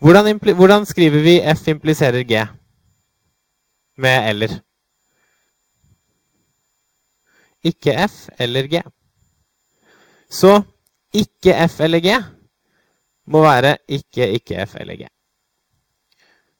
Hvordan, 0.00 0.40
hvordan 0.56 0.88
skriver 0.88 1.20
vi 1.20 1.38
F 1.52 1.68
impliserer 1.68 2.24
G 2.24 2.40
med 4.00 4.32
eller? 4.32 4.58
Ikke 7.64 7.92
F 8.08 8.22
eller 8.40 8.72
G. 8.72 8.80
Så 10.34 10.56
ikke 11.14 11.54
F 11.68 11.80
eller 11.86 12.02
G 12.02 12.16
må 13.30 13.42
være 13.44 13.76
ikke 13.88 14.28
ikke 14.34 14.66
F 14.66 14.74
eller 14.80 14.98
G. 14.98 15.06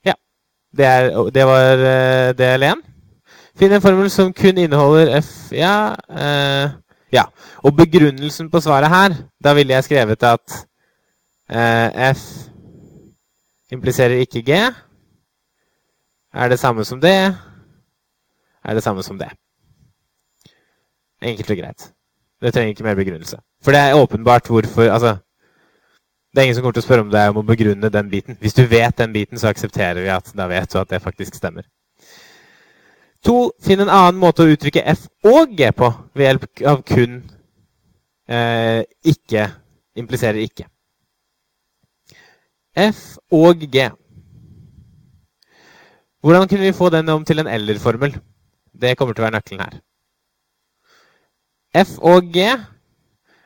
Ja. 0.06 0.14
Det, 0.76 0.86
er, 0.86 1.10
det 1.34 1.46
var 1.46 1.82
uh, 1.82 2.30
del 2.38 2.62
1. 2.70 2.84
Finn 3.58 3.74
en 3.74 3.82
formel 3.82 4.10
som 4.10 4.32
kun 4.34 4.58
inneholder 4.58 5.20
F 5.20 5.52
Ja. 5.54 5.94
Eh, 6.10 6.70
ja. 7.12 7.24
Og 7.62 7.76
begrunnelsen 7.76 8.50
på 8.50 8.60
svaret 8.60 8.90
her, 8.90 9.14
da 9.44 9.54
ville 9.54 9.74
jeg 9.74 9.84
skrevet 9.84 10.22
at 10.22 10.56
eh, 11.50 12.10
F 12.14 12.24
impliserer 13.70 14.18
ikke 14.24 14.42
G. 14.42 14.58
Er 16.34 16.48
det 16.48 16.58
samme 16.58 16.84
som 16.84 17.00
det? 17.00 17.36
Er 18.64 18.74
det 18.74 18.82
samme 18.82 19.02
som 19.02 19.18
det? 19.18 19.30
Enkelt 21.22 21.50
og 21.50 21.56
greit. 21.56 21.92
Det 22.44 22.52
trenger 22.52 22.74
ikke 22.74 22.84
mer 22.84 22.98
begrunnelse. 22.98 23.38
For 23.64 23.72
det 23.72 23.80
er 23.80 23.96
åpenbart 23.96 24.50
hvorfor 24.52 24.90
altså, 24.92 25.16
Det 26.34 26.40
er 26.40 26.44
ingen 26.48 26.56
som 26.56 26.64
kommer 26.64 26.74
til 26.76 26.82
å 26.82 26.84
spørre 26.84 27.04
om 27.04 27.12
er 27.14 27.30
om 27.30 27.38
å 27.40 27.46
begrunne 27.46 27.88
den 27.94 28.08
biten. 28.10 28.36
Hvis 28.42 28.56
du 28.58 28.64
vet 28.66 28.98
den 28.98 29.12
biten, 29.14 29.38
så 29.38 29.48
aksepterer 29.48 30.02
vi 30.02 30.10
at 30.10 30.32
da 30.34 30.48
vet 30.50 30.72
du 30.72 30.80
at 30.80 30.90
det 30.90 30.98
faktisk 31.02 31.38
stemmer. 31.38 31.62
To, 33.24 33.52
Finn 33.62 33.80
en 33.80 33.88
annen 33.88 34.18
måte 34.20 34.42
å 34.42 34.50
uttrykke 34.50 34.82
F 34.82 35.06
og 35.30 35.54
G 35.56 35.70
på 35.72 35.92
ved 36.12 36.26
hjelp 36.26 36.64
av 36.66 36.82
kun 36.82 37.22
eh, 38.26 38.82
ikke 39.14 39.46
impliserer 39.96 40.42
ikke. 40.42 40.66
F 42.74 43.14
og 43.30 43.62
G. 43.70 43.88
Hvordan 46.20 46.50
kunne 46.50 46.66
vi 46.66 46.76
få 46.76 46.90
den 46.90 47.08
om 47.14 47.24
til 47.24 47.40
en 47.40 47.48
eller-formel? 47.54 48.18
Det 48.74 48.96
kommer 48.98 49.14
til 49.14 49.22
å 49.22 49.28
være 49.28 49.38
nøkkelen 49.38 49.62
her. 49.62 49.80
F 51.74 51.98
og 51.98 52.30
G 52.34 52.46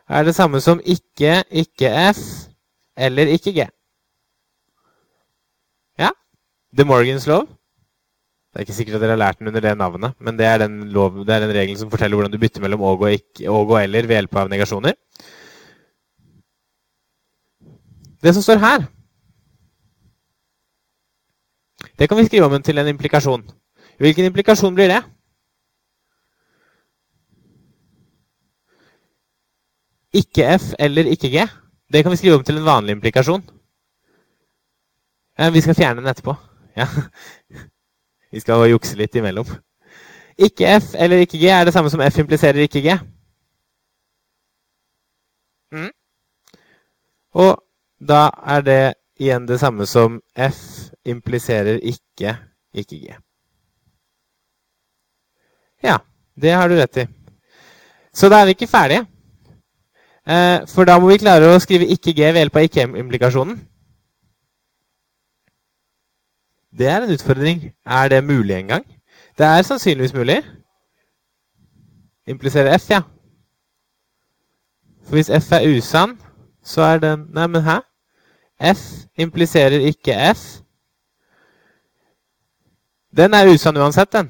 er 0.09 0.24
det 0.24 0.35
samme 0.37 0.61
som 0.61 0.81
ikke, 0.85 1.43
ikke 1.51 1.91
F 2.12 2.20
eller 2.97 3.31
ikke 3.33 3.53
G. 3.57 3.68
Ja. 5.99 6.11
The 6.76 6.85
Morgans 6.85 7.26
lov. 7.26 7.47
Det 8.49 8.57
er 8.57 8.66
ikke 8.66 8.76
sikkert 8.76 8.97
at 8.97 9.03
dere 9.05 9.14
har 9.14 9.20
lært 9.20 9.39
den 9.39 9.49
under 9.49 9.61
det 9.61 9.74
navnet, 9.79 10.14
men 10.20 10.39
det 10.39 10.47
er 10.47 10.59
den, 10.59 10.81
lov, 10.93 11.24
det 11.24 11.35
er 11.35 11.45
den 11.45 11.55
regelen 11.57 11.79
som 11.79 11.91
forteller 11.91 12.16
hvordan 12.16 12.33
du 12.33 12.41
bytter 12.41 12.64
mellom 12.64 12.81
og 12.81 13.01
og, 13.01 13.12
ikke, 13.12 13.51
og 13.51 13.70
og 13.70 13.83
eller 13.83 14.09
ved 14.09 14.16
hjelp 14.16 14.37
av 14.37 14.49
negasjoner. 14.49 14.97
Det 18.22 18.35
som 18.35 18.43
står 18.43 18.59
her, 18.59 18.87
det 21.99 22.09
kan 22.09 22.18
vi 22.18 22.24
skrive 22.26 22.47
om 22.47 22.62
til 22.62 22.79
en 22.79 22.89
implikasjon. 22.89 23.45
Hvilken 23.99 24.24
implikasjon 24.24 24.74
blir 24.74 24.91
det? 24.91 25.03
Ikke 30.13 30.47
F 30.59 30.73
eller 30.79 31.11
ikke 31.13 31.31
G. 31.33 31.47
Det 31.93 32.03
kan 32.03 32.13
vi 32.13 32.17
skrive 32.17 32.37
om 32.37 32.45
til 32.45 32.57
en 32.57 32.65
vanlig 32.65 32.97
implikasjon. 32.97 33.43
Vi 35.53 35.61
skal 35.61 35.75
fjerne 35.75 36.01
den 36.01 36.11
etterpå. 36.11 36.35
Ja. 36.77 36.87
Vi 38.33 38.41
skal 38.41 38.67
jukse 38.69 38.97
litt 38.99 39.15
imellom. 39.17 39.47
Ikke 40.39 40.67
F 40.79 40.93
eller 40.95 41.23
ikke 41.25 41.39
G 41.41 41.49
er 41.49 41.65
det 41.65 41.73
samme 41.73 41.91
som 41.91 42.03
F 42.05 42.19
impliserer 42.21 42.61
ikke 42.61 42.83
G. 42.85 42.97
Mm. 45.73 45.91
Og 47.41 47.55
da 48.09 48.29
er 48.47 48.67
det 48.67 48.83
igjen 49.19 49.49
det 49.49 49.59
samme 49.61 49.87
som 49.87 50.21
F 50.37 50.61
impliserer 51.09 51.81
ikke 51.81 52.37
ikke 52.75 53.01
G. 53.01 53.17
Ja, 55.83 55.99
det 56.35 56.53
har 56.53 56.69
du 56.69 56.77
rett 56.77 57.01
i. 57.03 57.07
Så 58.13 58.29
da 58.29 58.43
er 58.43 58.51
vi 58.51 58.57
ikke 58.59 58.71
ferdige. 58.71 59.07
Eh, 60.29 60.66
for 60.68 60.85
da 60.85 60.99
må 61.01 61.09
vi 61.09 61.16
klare 61.22 61.49
å 61.49 61.61
skrive 61.62 61.89
ikke 61.89 62.12
G 62.12 62.26
ved 62.29 62.43
hjelp 62.43 62.57
av 62.57 62.66
ikke-implikasjonen. 62.66 63.57
Det 66.79 66.87
er 66.87 67.03
en 67.03 67.14
utfordring. 67.14 67.62
Er 67.87 68.09
det 68.12 68.24
mulig 68.24 68.57
engang? 68.57 68.85
Det 69.39 69.47
er 69.47 69.62
sannsynligvis 69.62 70.14
mulig. 70.14 70.43
Impliserer 72.29 72.74
F, 72.76 72.91
ja. 72.91 73.01
For 75.05 75.16
hvis 75.16 75.31
F 75.31 75.53
er 75.53 75.64
usann, 75.76 76.18
så 76.62 76.83
er 76.83 76.99
den 76.99 77.26
Nei, 77.33 77.47
men 77.47 77.62
hæ? 77.62 77.81
F 78.61 79.09
impliserer 79.16 79.81
ikke 79.81 80.12
F. 80.35 80.61
Den 83.16 83.35
er 83.35 83.49
usann 83.55 83.76
uansett, 83.76 84.12
den. 84.12 84.29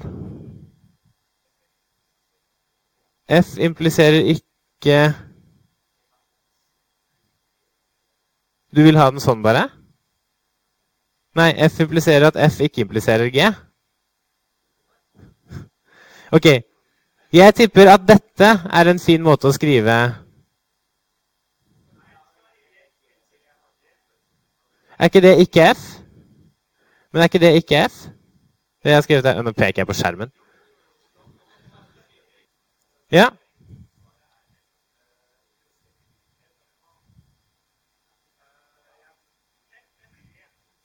F 3.29 3.59
impliserer 3.59 4.23
ikke 4.37 5.28
Du 8.77 8.83
vil 8.85 8.99
ha 9.01 9.09
den 9.11 9.23
sånn, 9.23 9.43
bare? 9.45 9.67
Nei, 11.39 11.53
F 11.69 11.81
impliserer 11.85 12.29
at 12.29 12.39
F 12.49 12.61
ikke 12.67 12.83
impliserer 12.85 13.31
G. 13.33 13.49
Ok. 16.33 16.49
Jeg 17.33 17.55
tipper 17.55 17.91
at 17.93 18.05
dette 18.09 18.49
er 18.49 18.91
en 18.91 19.01
fin 19.01 19.21
måte 19.21 19.49
å 19.49 19.53
skrive 19.53 19.95
Er 24.99 25.11
ikke 25.11 25.21
det 25.21 25.35
ikke 25.45 25.67
F? 25.77 25.83
Men 27.13 27.23
er 27.23 27.29
ikke 27.31 27.39
det 27.39 27.53
ikke 27.61 27.85
F? 27.87 27.99
Det 28.83 28.91
jeg 28.91 28.97
har 28.97 29.05
skrevet 29.07 29.27
her. 29.27 29.43
Nå 29.43 29.53
peker 29.53 29.83
jeg 29.83 29.87
på 29.87 29.95
skjermen. 29.95 30.33
Ja. 33.13 33.29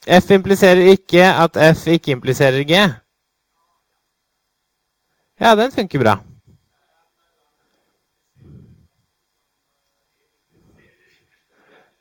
F 0.07 0.31
impliserer 0.31 0.91
ikke 0.91 1.23
at 1.23 1.57
F 1.77 1.87
ikke 1.87 2.11
impliserer 2.11 2.63
G. 2.67 2.71
Ja, 5.39 5.55
den 5.55 5.71
funker 5.71 5.99
bra. 5.99 6.17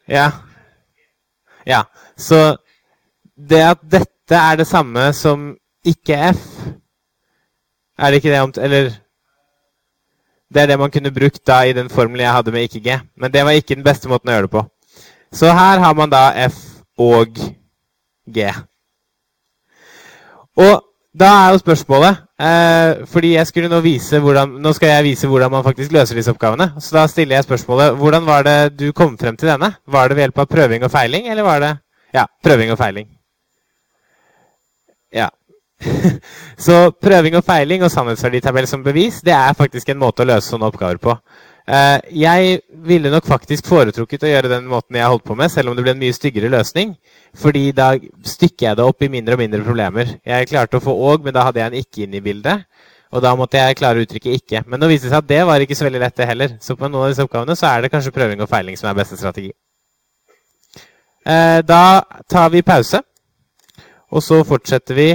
Ja. 0.08 0.30
Ja, 1.66 1.82
så 2.16 2.56
det 3.48 3.62
at 3.62 3.78
dette 3.92 4.34
er 4.34 4.56
det 4.56 4.66
samme 4.66 5.12
som 5.12 5.56
ikke 5.84 6.16
F 6.34 6.42
Er 7.98 8.10
det 8.10 8.14
ikke 8.14 8.30
det 8.30 8.40
om 8.40 8.52
Eller 8.56 8.90
Det 10.54 10.62
er 10.62 10.66
det 10.66 10.78
man 10.78 10.90
kunne 10.90 11.14
brukt 11.14 11.46
da 11.46 11.62
i 11.62 11.72
den 11.72 11.90
formelen 11.90 12.24
jeg 12.24 12.32
hadde 12.32 12.52
med 12.52 12.62
ikke 12.62 12.80
G. 12.80 13.00
Men 13.16 13.32
det 13.32 13.44
var 13.44 13.50
ikke 13.50 13.74
den 13.74 13.84
beste 13.84 14.08
måten 14.08 14.28
å 14.28 14.32
gjøre 14.32 14.42
det 14.42 14.50
på. 14.50 14.62
Så 15.32 15.46
her 15.46 15.78
har 15.78 15.94
man 15.94 16.10
da 16.10 16.48
F 16.48 16.58
og 16.98 17.26
G. 17.34 17.61
Og 20.56 20.82
da 21.12 21.28
er 21.28 21.50
jo 21.52 21.60
spørsmålet 21.60 22.22
eh, 22.40 23.06
Fordi 23.08 23.34
jeg 23.34 23.46
skulle 23.46 23.68
nå 23.68 23.80
vise 23.84 24.18
hvordan 24.20 24.54
Nå 24.64 24.72
skal 24.76 24.94
jeg 24.94 25.04
vise 25.10 25.28
hvordan 25.28 25.50
man 25.52 25.64
faktisk 25.64 25.92
løser 25.92 26.16
disse 26.16 26.32
oppgavene. 26.32 26.72
Så 26.80 26.96
da 26.96 27.06
stiller 27.06 27.36
jeg 27.36 27.44
spørsmålet 27.44 27.96
Hvordan 28.00 28.26
var 28.26 28.46
det 28.48 28.78
du 28.78 28.92
kom 28.92 29.18
frem 29.18 29.36
til 29.36 29.48
denne? 29.48 29.74
Var 29.86 30.08
det 30.08 30.16
ved 30.16 30.26
hjelp 30.26 30.38
av 30.38 30.46
prøving 30.46 30.84
og 30.84 30.90
feiling, 30.90 31.28
eller 31.28 31.42
var 31.42 31.60
det 31.60 31.76
Ja, 32.14 32.26
prøving 32.44 32.72
og 32.72 32.78
feiling. 32.78 33.08
Ja. 35.12 35.28
Så 36.66 36.90
prøving 37.02 37.36
og 37.36 37.44
feiling 37.44 37.84
og 37.84 37.90
sannhetsverditabell 37.90 38.66
som 38.68 38.84
bevis, 38.84 39.22
det 39.24 39.32
er 39.32 39.56
faktisk 39.56 39.88
en 39.88 40.00
måte 40.02 40.24
å 40.24 40.28
løse 40.28 40.52
sånne 40.52 40.68
oppgaver 40.68 41.00
på. 41.00 41.16
Eh, 41.62 41.98
jeg 42.18 42.60
ville 42.86 43.10
nok 43.12 43.26
faktisk 43.28 43.68
foretrukket 43.70 44.24
å 44.26 44.30
gjøre 44.32 44.50
den 44.50 44.64
måten 44.70 44.98
jeg 44.98 45.06
holdt 45.06 45.26
på 45.28 45.36
med, 45.38 45.50
selv 45.52 45.70
om 45.70 45.76
det 45.78 45.84
ble 45.86 45.94
en 45.94 46.00
mye 46.00 46.16
styggere 46.16 46.50
løsning. 46.50 46.96
Fordi 47.38 47.68
da 47.76 47.92
stykker 48.26 48.68
jeg 48.68 48.78
det 48.78 48.86
opp 48.86 49.02
i 49.02 49.10
mindre 49.12 49.36
og 49.36 49.42
mindre 49.44 49.62
problemer. 49.66 50.16
Jeg 50.26 50.50
klarte 50.50 50.80
å 50.80 50.84
få 50.84 50.94
òg, 51.12 51.22
men 51.26 51.36
da 51.36 51.46
hadde 51.46 51.62
jeg 51.62 51.70
en 51.70 51.78
ikke 51.84 52.06
inn 52.06 52.16
i 52.18 52.24
bildet. 52.24 52.66
Og 53.12 53.22
da 53.22 53.34
måtte 53.36 53.60
jeg 53.60 53.76
klare 53.76 54.00
å 54.00 54.06
uttrykke 54.06 54.34
ikke. 54.38 54.64
Men 54.66 54.80
nå 54.80 54.88
viste 54.88 55.06
det 55.06 55.12
seg 55.12 55.22
at 55.22 55.28
det 55.28 55.42
var 55.46 55.62
ikke 55.62 55.76
så 55.76 55.86
veldig 55.86 56.00
lett, 56.00 56.16
det 56.16 56.28
heller. 56.30 56.56
Så 56.64 56.76
på 56.80 56.88
noen 56.88 57.06
av 57.06 57.12
disse 57.12 57.26
oppgavene 57.26 57.56
så 57.58 57.68
er 57.68 57.84
det 57.84 57.92
kanskje 57.92 58.14
prøving 58.14 58.40
og 58.40 58.50
feiling 58.50 58.78
som 58.80 58.88
er 58.88 58.96
beste 58.96 59.18
strategi. 59.20 59.52
Eh, 61.22 61.60
da 61.62 62.02
tar 62.28 62.48
vi 62.50 62.64
pause, 62.66 63.02
og 64.10 64.24
så 64.24 64.40
fortsetter 64.48 64.96
vi 64.96 65.10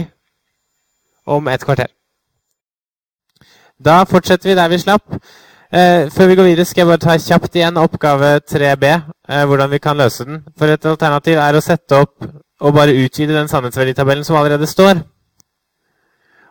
om 1.27 1.49
et 1.51 1.65
kvarter. 1.65 1.89
Da 3.77 4.03
fortsetter 4.09 4.49
vi 4.49 4.55
der 4.55 4.69
vi 4.71 4.79
slapp. 4.81 5.17
Eh, 5.67 6.07
før 6.15 6.27
vi 6.27 6.35
går 6.35 6.45
videre, 6.47 6.65
skal 6.65 6.81
jeg 6.81 6.87
bare 6.87 7.01
ta 7.03 7.13
kjapt 7.19 7.55
igjen 7.59 7.77
oppgave 7.81 8.37
3b. 8.39 8.83
Eh, 9.27 9.45
hvordan 9.45 9.71
vi 9.71 9.79
kan 9.83 9.97
løse 9.97 10.23
den. 10.23 10.45
For 10.57 10.71
et 10.71 10.85
alternativ 10.85 11.41
er 11.43 11.57
å 11.57 11.61
sette 11.61 11.99
opp 12.05 12.23
og 12.61 12.73
bare 12.73 12.95
utvide 12.95 13.35
den 13.35 13.49
sannhetsverditabellen 13.51 14.23
som 14.23 14.37
allerede 14.39 14.67
står. 14.67 15.03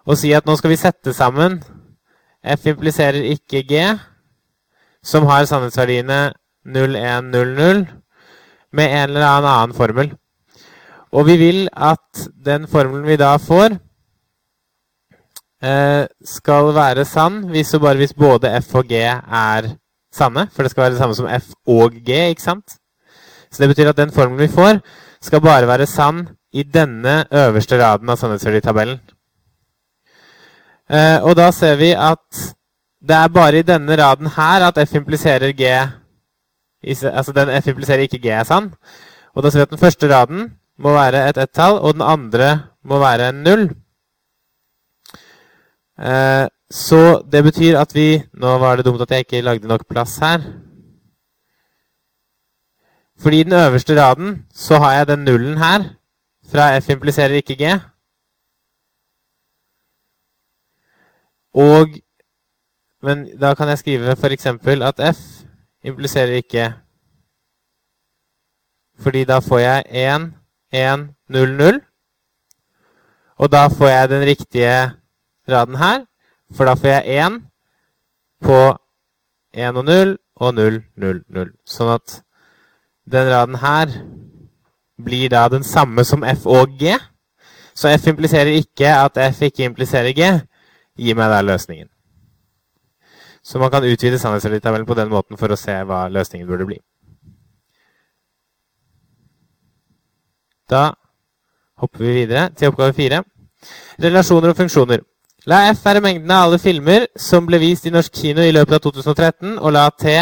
Og 0.07 0.19
si 0.21 0.35
at 0.37 0.45
nå 0.45 0.57
skal 0.57 0.71
vi 0.71 0.77
sette 0.77 1.15
sammen 1.17 1.63
F 2.45 2.67
impliserer 2.69 3.25
ikke 3.33 3.65
G, 3.67 3.81
som 5.03 5.25
har 5.27 5.49
sannhetsverdiene 5.49 6.21
0, 6.67 6.97
1, 7.01 7.33
0, 7.33 7.55
0, 7.57 7.83
med 8.73 8.93
en 8.93 9.09
eller 9.09 9.25
annen 9.25 9.51
annen 9.51 9.75
formel. 9.75 10.13
Og 11.13 11.27
vi 11.27 11.39
vil 11.41 11.69
at 11.73 12.29
den 12.45 12.69
formelen 12.69 13.09
vi 13.09 13.17
da 13.17 13.33
får, 13.41 13.81
skal 16.25 16.75
være 16.77 17.05
sann 17.09 17.47
hvis 17.49 17.75
og 17.75 17.81
bare 17.81 17.97
hvis 17.97 18.13
både 18.13 18.51
f 18.61 18.75
og 18.77 18.91
g 18.91 18.99
er 19.01 19.71
sanne. 20.13 20.49
For 20.53 20.63
det 20.63 20.71
skal 20.71 20.83
være 20.83 20.95
det 20.97 21.01
samme 21.01 21.15
som 21.17 21.29
f 21.29 21.55
og 21.67 21.97
g, 22.05 22.11
ikke 22.33 22.43
sant? 22.43 22.77
Så 23.51 23.63
det 23.63 23.69
betyr 23.73 23.89
at 23.89 23.97
den 23.97 24.13
formelen 24.13 24.43
vi 24.43 24.53
får, 24.53 24.81
skal 25.23 25.41
bare 25.41 25.67
være 25.67 25.87
sann 25.87 26.29
i 26.53 26.63
denne 26.63 27.25
øverste 27.33 27.79
raden 27.81 28.09
av 28.09 28.19
sannhetsverditabellen. 28.21 29.01
Eh, 30.91 31.19
og 31.23 31.37
da 31.37 31.51
ser 31.51 31.77
vi 31.81 31.91
at 31.93 32.43
det 33.03 33.17
er 33.17 33.33
bare 33.33 33.59
i 33.59 33.67
denne 33.67 33.97
raden 33.99 34.31
her 34.37 34.69
at 34.69 34.79
f 34.89 34.95
impliserer 34.95 35.53
g 35.53 35.73
Altså 36.87 37.33
den 37.35 37.49
f 37.63 37.67
impliserer 37.67 38.05
ikke 38.05 38.21
g 38.23 38.31
er 38.31 38.45
sann. 38.45 38.71
Og 39.35 39.43
da 39.43 39.51
ser 39.51 39.59
vi 39.59 39.63
at 39.63 39.71
den 39.71 39.79
første 39.79 40.07
raden 40.13 40.53
må 40.79 40.93
være 40.93 41.29
et 41.29 41.39
ett-tall, 41.39 41.81
og 41.81 41.95
den 41.95 42.03
andre 42.03 42.61
må 42.85 42.99
være 42.99 43.33
null. 43.33 43.71
Eh, 45.99 46.49
så 46.71 47.23
det 47.33 47.45
betyr 47.45 47.79
at 47.79 47.95
vi 47.95 48.23
Nå 48.35 48.59
var 48.59 48.77
det 48.77 48.85
dumt 48.85 49.01
at 49.01 49.11
jeg 49.11 49.19
ikke 49.19 49.41
lagde 49.41 49.69
nok 49.69 49.89
plass 49.89 50.19
her. 50.19 50.41
Fordi 53.19 53.41
i 53.41 53.43
den 53.43 53.53
øverste 53.53 54.03
raden 54.03 54.47
så 54.53 54.79
har 54.79 54.93
jeg 54.93 55.09
den 55.09 55.19
nullen 55.19 55.59
her. 55.59 55.97
Fra 56.51 56.79
F 56.79 56.89
impliserer 56.89 57.35
ikke 57.35 57.57
G. 57.57 57.81
Og 61.55 61.89
Men 63.03 63.39
da 63.41 63.55
kan 63.55 63.69
jeg 63.69 63.79
skrive 63.79 64.17
f.eks. 64.17 64.47
at 64.47 65.17
F 65.17 65.19
impliserer 65.85 66.35
ikke 66.35 66.75
Fordi 68.99 69.25
da 69.25 69.39
får 69.39 69.59
jeg 69.59 69.85
1, 69.91 70.35
1, 70.73 71.09
0, 71.29 71.57
0. 71.57 71.81
Og 73.37 73.53
da 73.53 73.67
får 73.67 73.89
jeg 73.89 74.09
den 74.09 74.23
riktige 74.27 74.93
raden 75.49 75.79
her. 75.81 76.05
For 76.55 76.65
da 76.65 76.75
får 76.75 76.89
jeg 76.89 77.27
1 77.27 77.41
på 78.45 78.61
1 79.55 79.77
og 79.77 79.85
0 79.85 80.19
og 80.37 80.55
0, 80.55 80.83
0, 80.97 81.23
0. 81.29 81.51
Sånn 81.67 81.93
at 81.95 82.21
den 83.11 83.31
raden 83.31 83.59
her 83.63 83.93
blir 85.03 85.31
da 85.31 85.49
den 85.49 85.65
samme 85.65 86.05
som 86.05 86.25
f 86.25 86.47
og 86.47 86.79
g. 86.79 86.97
Så 87.75 87.91
f 87.93 88.07
impliserer 88.09 88.57
ikke 88.57 88.89
at 88.89 89.19
f 89.35 89.43
ikke 89.43 89.65
impliserer 89.65 90.13
g. 90.17 90.31
Gi 90.97 91.15
meg 91.15 91.31
da 91.31 91.43
løsningen. 91.45 91.89
Så 93.47 93.59
man 93.59 93.71
kan 93.71 93.85
utvide 93.85 94.19
sannhetsverditabellen 94.19 94.87
på 94.87 94.95
den 94.95 95.11
måten 95.13 95.39
for 95.39 95.53
å 95.53 95.59
se 95.61 95.75
hva 95.87 96.07
løsningen 96.11 96.49
burde 96.49 96.67
bli. 96.67 96.79
Da 100.71 100.91
hopper 101.79 102.03
vi 102.03 102.15
videre 102.15 102.49
til 102.57 102.73
oppgave 102.73 102.97
fire. 102.97 103.23
Relasjoner 104.03 104.51
og 104.51 104.59
funksjoner. 104.59 105.05
La 105.47 105.61
F 105.71 105.85
være 105.87 106.01
mengden 106.03 106.31
av 106.35 106.49
alle 106.49 106.59
filmer 106.59 107.05
som 107.23 107.45
ble 107.47 107.61
vist 107.63 107.85
i 107.87 107.93
norsk 107.95 108.17
kino 108.19 108.43
i 108.43 108.51
løpet 108.51 108.81
av 108.81 108.81
2013, 108.89 109.53
og 109.63 109.75
la 109.77 109.85
T, 109.95 110.15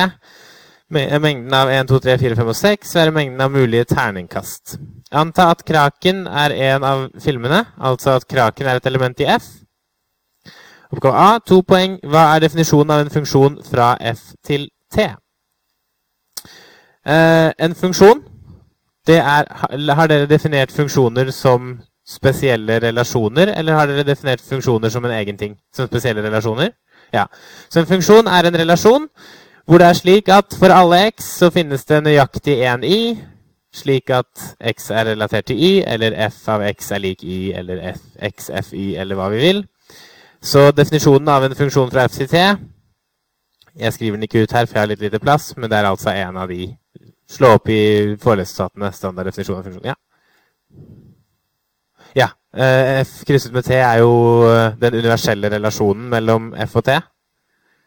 mengden 0.93 1.55
av 1.57 1.71
1, 1.73 1.89
2, 1.89 2.01
3, 2.05 2.17
4, 2.21 2.37
5 2.37 2.51
og 2.53 2.59
6, 2.59 2.91
være 2.99 3.15
mengden 3.17 3.41
av 3.41 3.55
mulige 3.55 3.87
terningkast. 3.89 4.75
Anta 5.17 5.47
at 5.55 5.65
kraken 5.65 6.27
er 6.29 6.53
en 6.69 6.85
av 6.85 7.07
filmene, 7.25 7.63
altså 7.81 8.19
at 8.19 8.29
kraken 8.29 8.69
er 8.69 8.83
et 8.83 8.91
element 8.91 9.25
i 9.25 9.31
F. 9.33 9.49
Oppgave 10.93 11.17
A, 11.17 11.41
to 11.41 11.63
poeng. 11.65 11.97
Hva 12.05 12.27
er 12.35 12.45
definisjonen 12.45 12.93
av 12.93 13.07
en 13.07 13.15
funksjon 13.17 13.57
fra 13.65 13.95
F 14.13 14.27
til 14.45 14.69
T? 14.93 15.09
Eh, 17.09 17.51
en 17.65 17.75
funksjon 17.75 18.21
er, 19.09 19.49
Har 19.97 20.07
dere 20.09 20.29
definert 20.29 20.73
funksjoner 20.73 21.33
som 21.33 21.79
spesielle 22.05 22.79
relasjoner, 22.83 23.55
eller 23.57 23.79
har 23.79 23.89
dere 23.89 24.05
definert 24.07 24.43
funksjoner 24.45 24.93
som 24.93 25.05
en 25.05 25.17
egen 25.17 25.39
ting? 25.41 25.57
Som 25.75 25.89
spesielle 25.89 26.23
relasjoner? 26.23 26.75
Ja. 27.13 27.27
Så 27.71 27.81
en 27.81 27.89
funksjon 27.89 28.29
er 28.29 28.49
en 28.49 28.59
relasjon 28.59 29.09
hvor 29.65 29.81
det 29.81 29.87
er 29.87 29.97
slik 29.97 30.29
at 30.29 30.57
for 30.59 30.73
alle 30.73 31.07
x 31.15 31.25
så 31.39 31.49
finnes 31.51 31.87
det 31.89 32.03
nøyaktig 32.05 32.59
én 32.69 32.85
y, 32.85 32.99
slik 33.75 34.11
at 34.13 34.43
x 34.61 34.91
er 34.91 35.09
relatert 35.15 35.49
til 35.49 35.57
y, 35.57 35.73
eller 35.87 36.13
f 36.29 36.49
av 36.53 36.67
x 36.69 36.93
er 36.93 37.01
lik 37.01 37.25
y, 37.25 37.55
eller 37.57 37.81
f, 37.95 38.03
x, 38.21 38.51
f, 38.53 38.73
y, 38.77 38.95
eller 39.01 39.17
hva 39.17 39.31
vi 39.33 39.41
vil. 39.41 39.65
Så 40.45 40.69
definisjonen 40.77 41.29
av 41.33 41.47
en 41.47 41.57
funksjon 41.57 41.91
fra 41.91 42.05
f 42.05 42.19
til 42.19 42.29
t 42.29 42.45
Jeg 43.75 43.93
skriver 43.93 44.17
den 44.17 44.29
ikke 44.29 44.43
ut 44.45 44.53
her, 44.53 44.67
for 44.67 44.77
jeg 44.77 44.83
har 44.83 44.91
litt 44.93 45.01
lite 45.01 45.19
plass, 45.19 45.57
men 45.57 45.71
det 45.71 45.79
er 45.79 45.89
altså 45.89 46.13
en 46.13 46.37
av 46.37 46.49
de. 46.49 46.69
Slå 47.27 47.57
opp 47.57 47.69
i 47.73 48.15
forelesningsstatene 48.23 48.93
standarddefinisjon 48.93 49.57
av 49.59 49.65
funksjon. 49.65 49.89
Ja. 49.89 49.97
Eh, 52.55 53.01
F 53.03 53.25
krysset 53.27 53.55
med 53.55 53.67
T 53.67 53.75
er 53.75 53.99
jo 53.99 54.47
eh, 54.47 54.77
den 54.79 54.95
universelle 55.01 55.51
relasjonen 55.51 56.07
mellom 56.13 56.53
F 56.69 56.77
og 56.79 56.85
T. 56.87 56.95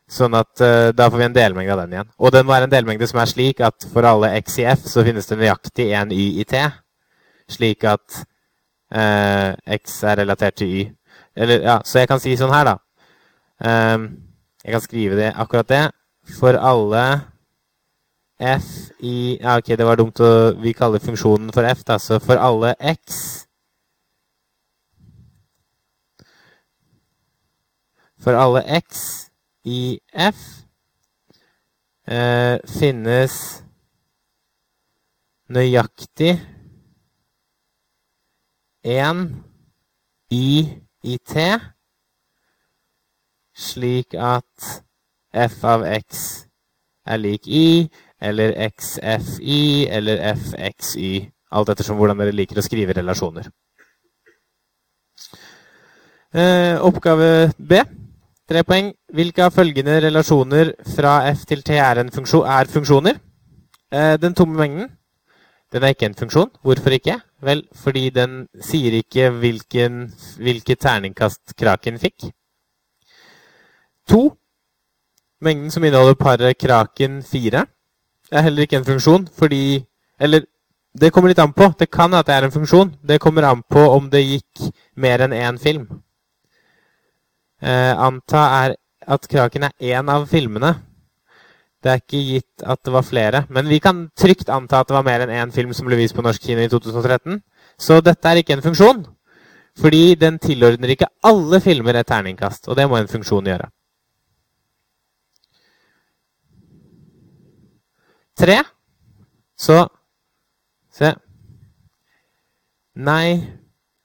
Sånn 0.08 0.36
at 0.40 0.62
uh, 0.64 0.90
da 0.96 1.10
får 1.12 1.20
vi 1.20 1.26
en 1.26 1.34
delmengde 1.36 1.74
av 1.74 1.82
den 1.82 1.96
igjen. 1.98 2.10
Og 2.24 2.32
den 2.32 2.46
må 2.48 2.54
være 2.54 2.70
en 2.70 2.72
delmengde 2.72 3.08
som 3.12 3.20
er 3.20 3.28
slik 3.28 3.60
at 3.64 3.84
for 3.92 4.08
alle 4.08 4.30
x 4.40 4.54
i 4.62 4.64
F 4.72 4.86
så 4.88 5.04
finnes 5.04 5.28
det 5.28 5.36
nøyaktig 5.36 5.90
en 6.00 6.14
y 6.16 6.28
i 6.40 6.46
T. 6.48 6.62
Slik 7.52 7.84
at 7.92 8.22
uh, 8.96 9.52
x 9.76 9.98
er 10.08 10.22
relatert 10.22 10.56
til 10.62 10.72
y. 10.72 10.86
Eller, 11.36 11.60
ja, 11.68 11.76
så 11.84 12.00
jeg 12.00 12.12
kan 12.12 12.24
si 12.24 12.38
sånn 12.40 12.56
her, 12.56 12.72
da. 12.72 12.78
Um, 13.60 14.08
jeg 14.64 14.78
kan 14.78 14.86
skrive 14.86 15.20
det 15.20 15.34
akkurat 15.36 15.72
det. 15.74 15.84
For 16.40 16.56
alle 16.56 17.04
f 18.40 18.72
i 19.04 19.36
ja, 19.42 19.58
Ok, 19.58 19.74
det 19.76 19.86
var 19.88 19.98
dumt 19.98 20.20
å 20.22 20.30
Vi 20.62 20.76
kaller 20.78 21.04
funksjonen 21.04 21.52
for 21.56 21.68
f, 21.68 21.84
da. 21.84 22.00
Så 22.00 22.20
for 22.24 22.40
alle 22.40 22.78
x 22.80 23.47
For 28.20 28.38
alle 28.38 28.64
x 28.80 29.30
i 29.68 30.00
f 30.14 30.40
eh, 32.08 32.58
finnes 32.80 33.36
nøyaktig 35.54 36.34
én 38.88 39.22
i 40.34 40.50
i 41.08 41.16
t, 41.24 41.46
slik 43.56 44.16
at 44.20 44.68
f 45.48 45.64
av 45.64 45.86
x 45.86 46.26
er 47.08 47.22
lik 47.22 47.48
y, 47.48 47.88
eller 48.20 48.56
xfi, 48.74 49.88
eller 49.88 50.20
fxy. 50.36 51.12
Alt 51.52 51.72
ettersom 51.72 52.00
hvordan 52.00 52.20
dere 52.20 52.36
liker 52.36 52.60
å 52.60 52.66
skrive 52.66 52.96
relasjoner. 52.98 53.48
Eh, 56.36 56.76
oppgave 56.84 57.54
B. 57.58 57.80
Tre 58.48 58.62
poeng. 58.64 58.94
Hvilke 59.12 59.44
av 59.44 59.52
følgende 59.52 59.98
relasjoner 60.06 60.70
fra 60.96 61.18
F 61.34 61.42
til 61.50 61.66
T 61.68 61.76
er, 61.76 62.00
funksjon, 62.16 62.46
er 62.48 62.70
funksjoner? 62.72 63.18
Eh, 63.92 64.16
den 64.24 64.36
tomme 64.40 64.56
mengden. 64.56 64.88
Den 65.74 65.84
er 65.84 65.92
ikke 65.92 66.08
en 66.08 66.16
funksjon. 66.16 66.54
Hvorfor 66.64 66.96
ikke? 66.96 67.18
Vel, 67.44 67.66
fordi 67.76 68.06
den 68.16 68.46
sier 68.64 68.96
ikke 69.02 69.34
hvilken, 69.42 70.00
hvilket 70.40 70.80
terningkast 70.80 71.58
kraken 71.60 72.00
fikk. 72.00 72.30
To. 74.08 74.32
Mengden 75.44 75.72
som 75.72 75.84
inneholder 75.84 76.16
paret 76.16 76.58
kraken 76.58 77.20
4, 77.24 77.66
er 78.32 78.42
heller 78.42 78.64
ikke 78.64 78.80
en 78.80 78.88
funksjon, 78.88 79.28
fordi 79.28 79.86
Eller 80.20 80.42
det 81.00 81.12
kommer 81.14 81.30
litt 81.30 81.40
an 81.40 81.54
på. 81.54 81.74
Det 81.80 81.92
kan 81.92 82.14
at 82.14 82.26
det 82.26 82.34
er 82.34 82.46
en 82.46 82.52
funksjon. 82.52 82.96
Det 83.08 83.20
kommer 83.22 83.44
an 83.44 83.62
på 83.70 83.80
om 83.80 84.10
det 84.10 84.24
gikk 84.24 84.72
mer 84.96 85.22
enn 85.22 85.34
én 85.34 85.60
film 85.62 85.86
anta 87.62 88.44
er 88.66 88.76
at 89.08 89.28
Kraken 89.32 89.64
er 89.70 89.74
én 89.96 90.12
av 90.12 90.28
filmene. 90.30 90.76
Det 91.84 91.92
er 91.92 92.02
ikke 92.02 92.22
gitt 92.26 92.66
at 92.66 92.82
det 92.84 92.94
var 92.94 93.06
flere. 93.06 93.44
Men 93.54 93.70
vi 93.70 93.80
kan 93.80 94.08
trygt 94.18 94.50
anta 94.50 94.82
at 94.82 94.90
det 94.90 94.98
var 94.98 95.06
mer 95.08 95.24
enn 95.24 95.34
én 95.34 95.54
film 95.54 95.74
som 95.74 95.88
ble 95.88 96.00
vist 96.00 96.16
på 96.18 96.26
norsk 96.26 96.44
kino 96.44 96.64
i 96.64 96.70
2013. 96.72 97.40
Så 97.78 98.02
dette 98.02 98.30
er 98.30 98.42
ikke 98.42 98.58
en 98.58 98.66
funksjon. 98.66 99.06
Fordi 99.78 100.16
den 100.18 100.40
tilordner 100.42 100.94
ikke 100.94 101.10
alle 101.24 101.62
filmer 101.62 102.00
et 102.00 102.08
terningkast. 102.10 102.68
Og 102.68 102.78
det 102.78 102.88
må 102.90 102.98
en 102.98 103.10
funksjon 103.10 103.46
gjøre. 103.46 103.70
Tre. 108.38 108.58
Så 109.58 109.86
Se. 110.98 111.12
Nei. 112.96 113.38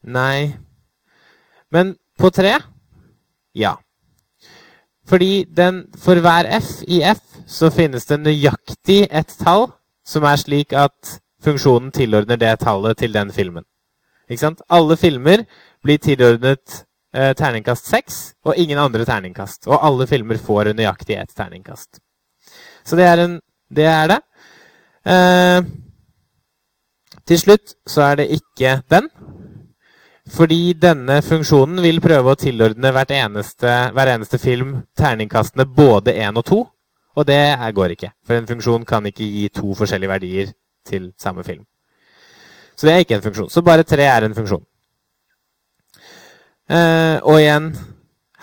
Nei. 0.04 0.52
Men 1.72 1.94
på 2.20 2.28
tre 2.30 2.58
ja. 3.54 3.76
Fordi 5.08 5.44
den, 5.56 5.84
for 5.98 6.20
hver 6.20 6.46
f 6.60 6.82
i 6.88 7.02
f 7.02 7.22
så 7.46 7.70
finnes 7.70 8.06
det 8.06 8.20
nøyaktig 8.22 9.06
et 9.10 9.34
tall 9.42 9.68
som 10.06 10.24
er 10.24 10.38
slik 10.40 10.72
at 10.72 11.18
funksjonen 11.42 11.90
tilordner 11.94 12.38
det 12.38 12.54
tallet 12.62 12.98
til 12.98 13.14
den 13.14 13.32
filmen. 13.34 13.64
Ikke 14.30 14.40
sant? 14.40 14.62
Alle 14.70 14.96
filmer 14.96 15.44
blir 15.82 15.98
tilordnet 15.98 16.84
eh, 17.14 17.34
terningkast 17.36 17.90
6 17.90 18.20
og 18.46 18.56
ingen 18.56 18.78
andre 18.78 19.04
terningkast. 19.04 19.66
Og 19.66 19.78
alle 19.86 20.06
filmer 20.06 20.38
får 20.38 20.72
nøyaktig 20.78 21.18
ett 21.18 21.34
terningkast. 21.36 22.00
Så 22.84 22.96
det 22.96 23.06
er, 23.06 23.24
en, 23.24 23.40
det, 23.70 23.86
er 23.86 24.06
det. 24.14 24.20
Eh, 25.12 25.64
til 27.26 27.38
slutt 27.38 27.76
så 27.86 28.06
er 28.10 28.22
det 28.22 28.30
ikke 28.38 28.80
den. 28.90 29.10
Fordi 30.30 30.72
denne 30.78 31.18
funksjonen 31.26 31.80
vil 31.82 31.98
prøve 32.00 32.32
å 32.32 32.38
tilordne 32.38 32.92
eneste, 32.94 33.72
hver 33.92 34.12
eneste 34.14 34.38
film 34.38 34.82
terningkastene 34.96 35.66
både 35.66 36.14
én 36.14 36.38
og 36.38 36.44
to. 36.46 36.60
Og 37.16 37.26
det 37.26 37.58
går 37.74 37.96
ikke. 37.96 38.12
For 38.24 38.38
en 38.38 38.46
funksjon 38.46 38.84
kan 38.84 39.06
ikke 39.06 39.24
gi 39.24 39.48
to 39.48 39.74
forskjellige 39.74 40.08
verdier 40.08 40.52
til 40.86 41.12
samme 41.18 41.44
film. 41.44 41.64
Så 42.76 42.86
det 42.86 42.94
er 42.94 43.04
ikke 43.04 43.18
en 43.18 43.26
funksjon. 43.26 43.50
Så 43.50 43.62
bare 43.62 43.82
tre 43.82 44.06
er 44.08 44.24
en 44.24 44.34
funksjon. 44.34 44.64
Eh, 46.70 47.18
og 47.22 47.40
igjen, 47.40 47.72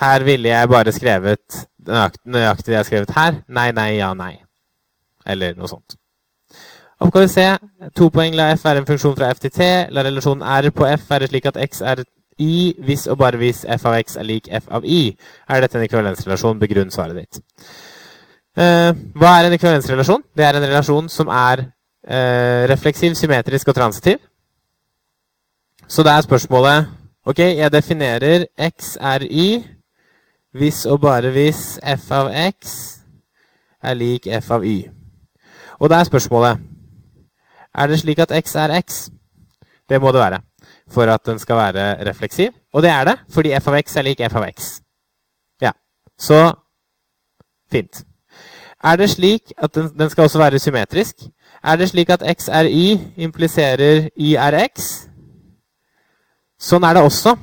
her 0.04 0.24
ville 0.24 0.52
jeg 0.52 0.70
bare 0.70 0.94
skrevet 0.94 1.64
nøyaktig, 1.88 2.22
nøyaktig 2.30 2.66
det 2.68 2.76
jeg 2.76 2.80
har 2.80 2.90
skrevet 2.92 3.16
her. 3.16 3.42
Nei, 3.48 3.72
nei, 3.72 3.90
ja, 3.98 4.14
nei. 4.14 4.36
Eller 5.26 5.58
noe 5.58 5.72
sånt. 5.72 5.98
Oppgave 7.00 7.28
C. 7.32 7.44
To 7.96 8.10
poeng 8.12 8.36
la 8.36 8.52
f 8.54 8.66
være 8.66 8.84
en 8.84 8.88
funksjon 8.88 9.16
fra 9.16 9.32
f 9.32 9.40
til 9.40 9.52
t. 9.56 9.68
La 9.96 10.04
relasjonen 10.04 10.44
r 10.44 10.72
på 10.76 10.88
f 10.88 11.06
være 11.10 11.30
slik 11.32 11.46
at 11.48 11.60
x 11.70 11.82
er 11.82 12.04
y 12.40 12.74
hvis 12.84 13.08
og 13.08 13.18
bare 13.18 13.38
hvis 13.40 13.66
f 13.78 13.86
av 13.86 13.96
x 14.00 14.18
er 14.20 14.28
lik 14.28 14.50
f 14.52 14.68
av 14.68 14.86
y. 14.86 15.16
Er 15.48 15.62
dette 15.62 15.80
en 15.80 15.86
ekvivalensrelasjon? 15.88 16.60
Begrunn 16.60 16.92
svaret 16.92 17.16
ditt. 17.16 17.42
Uh, 18.60 18.92
hva 19.16 19.38
er 19.40 19.48
en 19.48 19.56
ekvivalensrelasjon? 19.56 20.24
Det 20.36 20.46
er 20.46 20.60
en 20.60 20.68
relasjon 20.68 21.08
som 21.10 21.32
er 21.32 21.64
uh, 21.64 22.68
refleksiv, 22.72 23.16
symmetrisk 23.16 23.72
og 23.72 23.76
transitiv. 23.76 24.20
Så 25.88 26.04
da 26.04 26.18
er 26.18 26.28
spørsmålet 26.28 26.96
Ok, 27.26 27.40
jeg 27.40 27.72
definerer 27.72 28.46
x 28.58 28.98
er 29.02 29.24
y 29.30 29.64
hvis 30.56 30.86
og 30.86 31.02
bare 31.02 31.30
hvis 31.32 31.80
f 31.84 32.12
av 32.12 32.32
x 32.34 32.76
er 33.84 33.94
lik 33.94 34.28
f 34.28 34.52
av 34.52 34.66
y. 34.66 34.90
Og 35.80 35.90
da 35.90 36.00
er 36.00 36.10
spørsmålet 36.10 36.60
er 37.76 37.88
det 37.88 38.00
slik 38.00 38.20
at 38.20 38.32
x 38.44 38.56
er 38.56 38.82
x? 38.82 39.10
Det 39.90 40.02
må 40.02 40.12
det 40.12 40.22
være. 40.22 40.42
for 40.92 41.02
at 41.02 41.26
den 41.26 41.40
skal 41.40 41.56
være 41.56 42.10
refleksiv. 42.10 42.50
Og 42.74 42.82
det 42.82 42.90
er 42.90 43.04
det, 43.04 43.16
fordi 43.30 43.54
f 43.60 43.68
av 43.68 43.78
x 43.78 43.96
er 43.96 44.02
lik 44.02 44.20
f 44.20 44.36
av 44.36 44.46
x. 44.50 44.82
Ja, 45.62 45.72
Så 46.20 46.54
fint. 47.72 48.04
Er 48.84 48.96
det 48.96 49.10
slik 49.10 49.54
at 49.58 49.76
den, 49.76 49.90
den 50.00 50.10
skal 50.10 50.24
også 50.24 50.38
være 50.38 50.60
symmetrisk? 50.60 51.16
Er 51.64 51.76
det 51.76 51.90
slik 51.90 52.10
at 52.10 52.24
x 52.38 52.48
er 52.48 52.66
y 52.66 53.00
impliserer 53.18 54.10
y 54.18 54.36
er 54.36 54.68
x? 54.74 55.08
Sånn 56.60 56.84
er 56.84 56.94
det 56.94 57.04
også. 57.04 57.36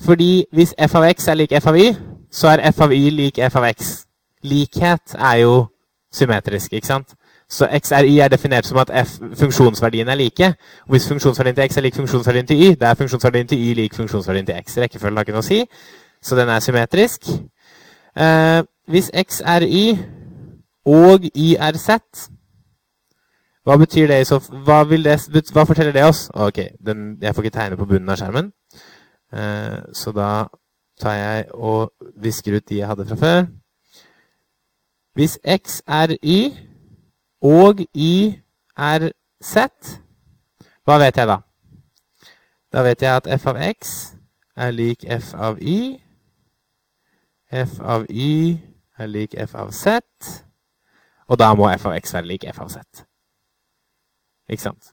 Fordi 0.00 0.44
hvis 0.52 0.74
f 0.78 0.94
av 0.94 1.04
x 1.10 1.28
er 1.28 1.34
lik 1.34 1.52
f 1.52 1.66
av 1.66 1.76
y, 1.76 1.94
så 2.32 2.48
er 2.48 2.68
f 2.72 2.80
av 2.80 2.92
y 2.92 3.10
lik 3.10 3.38
f 3.38 3.56
av 3.56 3.64
x. 3.70 4.06
Likhet 4.42 5.16
er 5.18 5.42
jo 5.42 5.66
symmetrisk, 6.12 6.72
ikke 6.72 6.86
sant? 6.86 7.14
Så 7.48 7.68
x 7.82 7.92
er 7.92 8.04
y 8.04 8.18
er 8.18 8.28
definert 8.28 8.66
som 8.66 8.78
at 8.78 8.90
f, 9.06 9.18
funksjonsverdiene 9.38 10.10
er 10.10 10.14
like. 10.14 10.46
Og 10.86 10.90
hvis 10.90 11.08
funksjonsverdien 11.08 11.54
til 11.54 11.68
x 11.68 11.76
er 11.76 11.80
lik 11.80 11.94
funksjonsverdien 11.94 12.46
til 12.46 12.62
y, 12.62 12.74
da 12.74 12.90
er 12.90 12.94
funksjonsverdien 12.94 13.48
til 13.48 13.58
y 13.58 13.74
lik 13.74 13.94
funksjonsverdien 13.94 14.46
til 14.46 14.54
x. 14.66 14.78
Rekkefølgen 14.78 15.16
har 15.16 15.24
ikke 15.24 15.36
noe 15.36 15.44
å 15.44 15.46
si, 15.46 15.60
så 16.22 16.36
den 16.36 16.50
er 16.50 16.60
symmetrisk. 16.60 17.30
Eh, 18.18 18.62
hvis 18.90 19.10
x 19.14 19.42
er 19.46 19.62
y 19.62 19.98
og 20.86 21.30
y 21.34 21.54
er 21.54 21.78
z, 21.78 21.98
hva 23.66 23.76
betyr 23.76 24.06
det 24.06 24.20
i 24.22 24.26
så 24.26 24.38
hva, 24.38 24.84
det, 24.86 25.50
hva 25.52 25.64
forteller 25.66 25.92
det 25.92 26.04
oss? 26.06 26.28
Ok, 26.34 26.58
den, 26.86 27.16
jeg 27.22 27.34
får 27.34 27.42
ikke 27.44 27.58
tegne 27.58 27.78
på 27.78 27.86
bunnen 27.86 28.10
av 28.10 28.18
skjermen. 28.18 28.52
Eh, 29.34 29.78
så 29.94 30.12
da 30.14 30.46
tar 31.00 31.14
jeg 31.14 31.48
og 31.54 31.92
visker 32.22 32.56
ut 32.56 32.68
de 32.68 32.78
jeg 32.78 32.86
hadde 32.86 33.06
fra 33.06 33.16
før. 33.22 33.42
Hvis 35.14 35.38
x 35.42 35.82
er 35.86 36.16
y 36.22 36.65
og 37.42 37.80
y 37.94 38.42
er 38.76 39.10
z, 39.42 39.66
hva 40.84 40.98
vet 41.02 41.16
jeg 41.18 41.28
da? 41.28 41.40
Da 42.72 42.82
vet 42.82 43.02
jeg 43.02 43.16
at 43.16 43.28
f 43.40 43.46
av 43.50 43.58
x 43.62 43.92
er 44.56 44.70
lik 44.70 45.04
f 45.04 45.34
av 45.34 45.58
y. 45.60 45.98
f 47.52 47.80
av 47.80 48.06
y 48.10 48.58
er 48.98 49.06
lik 49.06 49.34
f 49.34 49.54
av 49.54 49.72
z. 49.72 50.00
Og 51.28 51.38
da 51.38 51.52
må 51.54 51.68
f 51.74 51.86
av 51.86 51.96
x 51.96 52.14
være 52.14 52.26
lik 52.26 52.44
f 52.52 52.60
av 52.62 52.70
z. 52.70 53.04
Ikke 54.48 54.62
sant? 54.62 54.92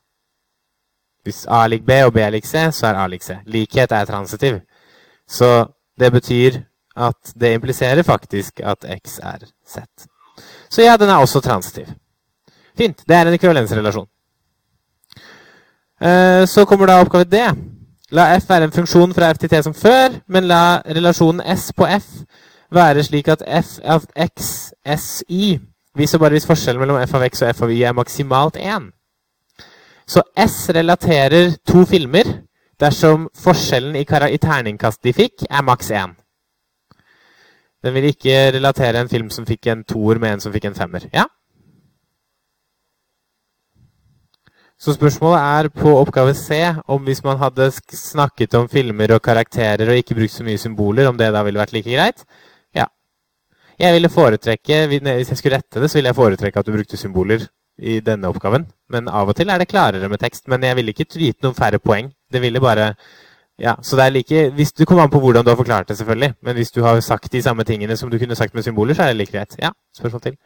Hvis 1.23 1.45
a 1.45 1.63
er 1.63 1.73
lik 1.75 1.85
b 1.85 1.97
og 2.05 2.13
b 2.13 2.21
er 2.23 2.33
lik 2.33 2.45
c, 2.45 2.67
så 2.71 2.89
er 2.89 2.99
a 2.99 3.07
lik 3.07 3.23
c. 3.23 3.37
Likhet 3.45 3.91
er 3.91 4.05
transitiv. 4.05 4.59
Så 5.27 5.67
det 5.99 6.11
betyr 6.11 6.63
at 6.95 7.33
det 7.39 7.53
impliserer 7.53 8.03
faktisk 8.03 8.59
at 8.59 8.85
x 9.03 9.19
er 9.23 9.45
z. 9.65 10.07
Så 10.69 10.81
ja, 10.81 10.97
den 10.97 11.09
er 11.09 11.21
også 11.21 11.39
transitiv. 11.39 11.87
Fint. 12.77 13.03
Det 13.07 13.15
er 13.15 13.27
en 13.27 13.37
ekvivalensrelasjon. 13.37 14.07
Eh, 16.03 16.43
så 16.47 16.65
kommer 16.65 16.89
da 16.89 17.01
oppgave 17.01 17.23
D. 17.29 17.43
La 18.13 18.35
f 18.37 18.49
være 18.49 18.67
en 18.69 18.75
funksjon 18.75 19.13
fra 19.13 19.31
f 19.33 19.39
til 19.41 19.49
t 19.49 19.61
som 19.63 19.73
før, 19.73 20.19
men 20.27 20.45
la 20.49 20.81
relasjonen 20.85 21.41
s 21.57 21.71
på 21.73 21.87
f 21.89 22.09
være 22.73 23.03
slik 23.03 23.29
at 23.33 23.41
f 23.47 23.77
av 23.83 24.05
x, 24.25 24.73
s, 24.85 25.23
y, 25.29 25.57
viser 25.97 26.21
bare 26.21 26.37
hvis 26.37 26.47
forskjellen 26.49 26.81
mellom 26.81 27.01
f 27.01 27.13
av 27.17 27.25
x 27.25 27.41
og 27.41 27.49
f 27.53 27.63
av 27.65 27.71
y 27.73 27.81
er 27.83 27.95
maksimalt 27.97 28.57
1. 28.57 28.89
Så 30.05 30.21
s 30.37 30.69
relaterer 30.75 31.55
to 31.65 31.85
filmer 31.89 32.29
dersom 32.81 33.29
forskjellen 33.43 33.95
i, 33.95 34.03
i 34.03 34.41
terningkast 34.41 35.03
de 35.03 35.13
fikk, 35.13 35.45
er 35.49 35.65
maks 35.65 35.91
1. 35.91 36.17
Den 37.83 37.93
vil 37.93 38.11
ikke 38.11 38.51
relatere 38.55 39.01
en 39.01 39.09
film 39.09 39.29
som 39.29 39.45
fikk 39.45 39.67
en 39.67 39.83
toer 39.83 40.19
med 40.19 40.33
en 40.35 40.43
som 40.43 40.53
fikk 40.53 40.69
en 40.69 40.77
femmer. 40.77 41.07
Ja? 41.13 41.25
Så 44.83 44.91
spørsmålet 44.97 45.39
er 45.39 45.67
på 45.71 45.91
oppgave 45.95 46.33
C 46.35 46.57
om 46.91 47.05
hvis 47.07 47.21
man 47.23 47.37
hadde 47.39 47.69
snakket 47.95 48.55
om 48.59 48.65
filmer 48.67 49.13
og 49.15 49.21
karakterer 49.23 49.87
og 49.87 49.99
ikke 49.99 50.17
brukt 50.17 50.33
så 50.33 50.43
mye 50.43 50.59
symboler, 50.59 51.07
om 51.07 51.15
det 51.17 51.29
da 51.31 51.43
ville 51.47 51.61
vært 51.61 51.71
like 51.71 51.87
greit? 51.87 52.25
Ja. 52.75 52.89
Jeg 53.79 53.93
ville 53.95 54.09
foretrekke, 54.11 54.87
Hvis 54.87 55.29
jeg 55.29 55.37
skulle 55.37 55.55
rette 55.55 55.79
det, 55.79 55.89
så 55.89 55.97
ville 55.97 56.11
jeg 56.11 56.15
foretrekke 56.15 56.59
at 56.59 56.65
du 56.65 56.73
brukte 56.75 56.97
symboler 56.97 57.47
i 57.79 57.99
denne 57.99 58.27
oppgaven. 58.27 58.67
Men 58.89 59.07
av 59.07 59.29
og 59.29 59.35
til 59.35 59.49
er 59.49 59.57
det 59.57 59.69
klarere 59.71 60.09
med 60.09 60.19
tekst. 60.19 60.47
Men 60.47 60.63
jeg 60.63 60.75
ville 60.75 60.91
ikke 60.91 61.07
gitt 61.15 61.41
noen 61.43 61.55
færre 61.55 61.79
poeng. 61.79 62.11
Det 62.31 62.41
ville 62.41 62.59
bare 62.59 62.93
ja, 63.59 63.75
så 63.81 63.95
det 63.95 64.05
er 64.05 64.09
like, 64.09 64.49
hvis 64.49 64.73
Du 64.73 64.85
kommer 64.85 65.03
an 65.03 65.09
på 65.09 65.19
hvordan 65.19 65.45
du 65.45 65.49
har 65.49 65.55
forklart 65.55 65.87
det, 65.87 65.97
selvfølgelig. 65.97 66.33
Men 66.41 66.55
hvis 66.55 66.71
du 66.71 66.83
har 66.83 66.99
sagt 66.99 67.31
de 67.31 67.41
samme 67.41 67.63
tingene 67.63 67.95
som 67.97 68.11
du 68.11 68.17
kunne 68.17 68.35
sagt 68.35 68.53
med 68.53 68.63
symboler, 68.63 68.93
så 68.93 69.03
er 69.03 69.07
det 69.07 69.17
like 69.17 69.31
greit. 69.31 69.55
Ja, 69.61 69.69
spørsmål 69.95 70.21
til. 70.21 70.37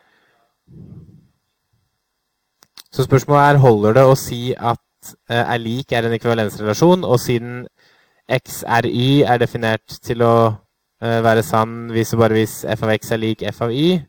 Så 2.98 3.04
spørsmålet 3.06 3.44
er 3.46 3.60
holder 3.62 3.94
det 3.94 4.04
å 4.10 4.14
si 4.18 4.56
at 4.58 5.10
uh, 5.30 5.44
er 5.44 5.60
lik 5.62 5.94
er 5.94 6.08
en 6.08 6.16
ekvivalensrelasjon, 6.16 7.04
og 7.06 7.20
siden 7.22 7.60
x 8.26 8.64
er 8.66 8.88
er 8.90 9.38
definert 9.38 10.00
til 10.02 10.24
å 10.26 10.36
uh, 10.50 11.20
være 11.22 11.44
sann 11.46 11.92
hvis 11.94 12.16
og 12.16 12.24
bare 12.24 12.40
hvis 12.40 12.64
f 12.66 12.82
av 12.88 12.90
x 12.96 13.12
er 13.14 13.20
lik 13.22 13.44
f 13.46 13.62
av 13.62 13.70
y, 13.70 14.00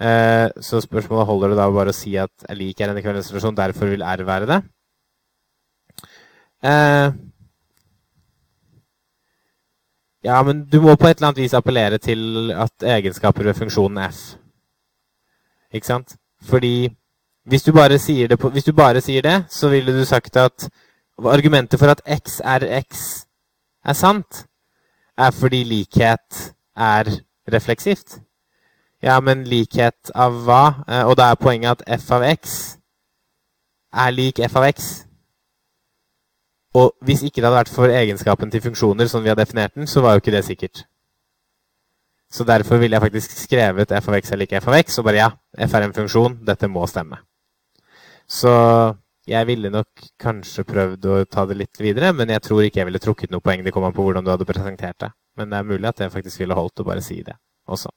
uh, 0.00 0.48
så 0.56 0.80
spørsmålet 0.80 1.28
holder 1.28 1.52
det 1.52 1.58
da 1.58 1.66
bare 1.68 1.92
å 1.92 1.98
si 1.98 2.14
at 2.16 2.48
er 2.48 2.56
lik 2.56 2.80
er 2.80 2.94
en 2.94 2.96
ekvivalensrelasjon, 2.96 3.58
derfor 3.58 3.92
vil 3.92 4.02
r 4.02 4.24
være 4.24 4.48
det. 4.48 4.60
Ja, 10.24 10.40
men 10.42 10.64
du 10.64 10.80
må 10.80 10.96
på 10.96 11.10
et 11.10 11.20
eller 11.20 11.28
annet 11.28 11.42
vis 11.44 11.54
appellere 11.54 12.00
til 12.00 12.54
at 12.56 12.88
egenskaper 12.96 13.44
ved 13.50 13.60
funksjonen 13.60 14.00
f. 14.08 14.22
Ikke 15.76 15.92
sant? 15.92 16.16
Fordi 16.48 16.88
hvis 17.48 17.62
du 17.62 17.72
på, 17.72 18.48
hvis 18.48 18.64
du 18.64 18.72
bare 18.72 19.00
sier 19.00 19.22
det 19.22 19.44
så 19.48 19.68
ville 19.68 19.92
du 19.92 20.04
sagt 20.04 20.36
at 20.36 20.68
argumentet 21.24 21.78
for 21.80 21.88
at 21.88 22.02
x 22.06 22.40
er 22.44 22.66
x 22.80 23.26
er 23.84 23.92
sant, 23.92 24.46
er 25.18 25.30
fordi 25.30 25.64
likhet 25.64 26.54
er 26.76 27.08
refleksivt. 27.52 28.20
Ja, 29.02 29.20
men 29.20 29.44
likhet 29.44 30.10
av 30.14 30.34
hva? 30.44 30.62
Eh, 30.88 31.04
og 31.06 31.16
da 31.16 31.30
er 31.30 31.40
poenget 31.40 31.70
at 31.70 32.00
f 32.00 32.10
av 32.12 32.24
x 32.26 32.56
er 33.92 34.10
lik 34.10 34.38
f 34.38 34.56
av 34.56 34.66
x. 34.68 34.88
Og 36.74 36.92
hvis 37.02 37.22
ikke 37.22 37.40
det 37.40 37.48
hadde 37.48 37.60
vært 37.62 37.72
for 37.74 37.88
egenskapen 37.88 38.50
til 38.50 38.62
funksjoner, 38.62 39.06
som 39.06 39.22
vi 39.24 39.32
har 39.32 39.38
definert 39.38 39.74
den, 39.74 39.86
så 39.86 40.02
var 40.04 40.12
jo 40.12 40.22
ikke 40.22 40.34
det 40.34 40.44
sikkert. 40.44 40.84
Så 42.30 42.44
derfor 42.44 42.76
ville 42.76 42.94
jeg 42.94 43.02
faktisk 43.02 43.38
skrevet 43.38 43.92
f 44.02 44.08
av 44.08 44.18
x 44.18 44.32
er 44.32 44.42
lik 44.42 44.52
f 44.52 44.68
av 44.68 44.76
x, 44.82 44.98
og 44.98 45.08
bare 45.08 45.22
ja, 45.22 45.30
f 45.64 45.74
er 45.74 45.86
en 45.86 45.96
funksjon, 45.96 46.38
dette 46.46 46.68
må 46.68 46.86
stemme. 46.86 47.22
Så 48.28 48.52
jeg 49.28 49.48
ville 49.48 49.70
nok 49.72 50.04
kanskje 50.20 50.64
prøvd 50.68 51.06
å 51.08 51.20
ta 51.28 51.44
det 51.48 51.56
litt 51.58 51.80
videre, 51.80 52.12
men 52.16 52.30
jeg 52.32 52.44
tror 52.44 52.64
ikke 52.64 52.82
jeg 52.82 52.88
ville 52.88 53.00
trukket 53.02 53.32
noe 53.32 53.44
poeng. 53.44 53.64
Det 53.64 53.72
kommer 53.74 53.90
an 53.90 53.96
på 53.96 54.04
hvordan 54.04 54.24
du 54.24 54.32
hadde 54.32 54.48
presentert 54.48 55.00
det. 55.04 55.10
Men 55.38 55.50
det 55.52 55.58
er 55.58 55.68
mulig 55.68 55.88
at 55.88 56.02
jeg 56.04 56.12
faktisk 56.12 56.42
ville 56.42 56.56
holdt 56.56 56.82
å 56.82 56.86
bare 56.88 57.04
si 57.04 57.20
det 57.24 57.36
også. 57.68 57.92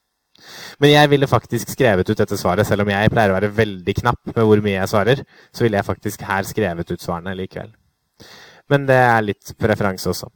Men 0.82 0.92
jeg 0.94 1.10
ville 1.12 1.30
faktisk 1.30 1.72
skrevet 1.76 2.10
ut 2.10 2.18
dette 2.18 2.38
svaret, 2.40 2.66
selv 2.68 2.84
om 2.84 2.92
jeg 2.92 3.12
pleier 3.14 3.32
å 3.32 3.38
være 3.38 3.52
veldig 3.56 3.96
knapp 4.02 4.34
med 4.34 4.48
hvor 4.48 4.64
mye 4.64 4.78
jeg 4.80 4.92
svarer. 4.92 5.24
Så 5.54 5.66
ville 5.66 5.80
jeg 5.80 5.88
faktisk 5.88 6.26
her 6.28 6.48
skrevet 6.48 6.92
ut 6.92 7.04
svarene 7.04 7.36
likevel. 7.38 7.72
Men 8.72 8.88
det 8.88 8.98
er 8.98 9.26
litt 9.26 9.54
preferanse 9.60 10.10
også. 10.12 10.32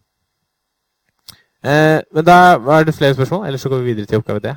Eh, 1.66 2.00
men 2.14 2.28
da 2.28 2.58
var 2.62 2.86
det 2.86 2.96
flere 2.96 3.16
spørsmål, 3.18 3.48
eller 3.48 3.62
så 3.62 3.72
går 3.72 3.82
vi 3.82 3.94
videre 3.94 4.12
til 4.12 4.22
oppgave 4.22 4.44
D. 4.44 4.54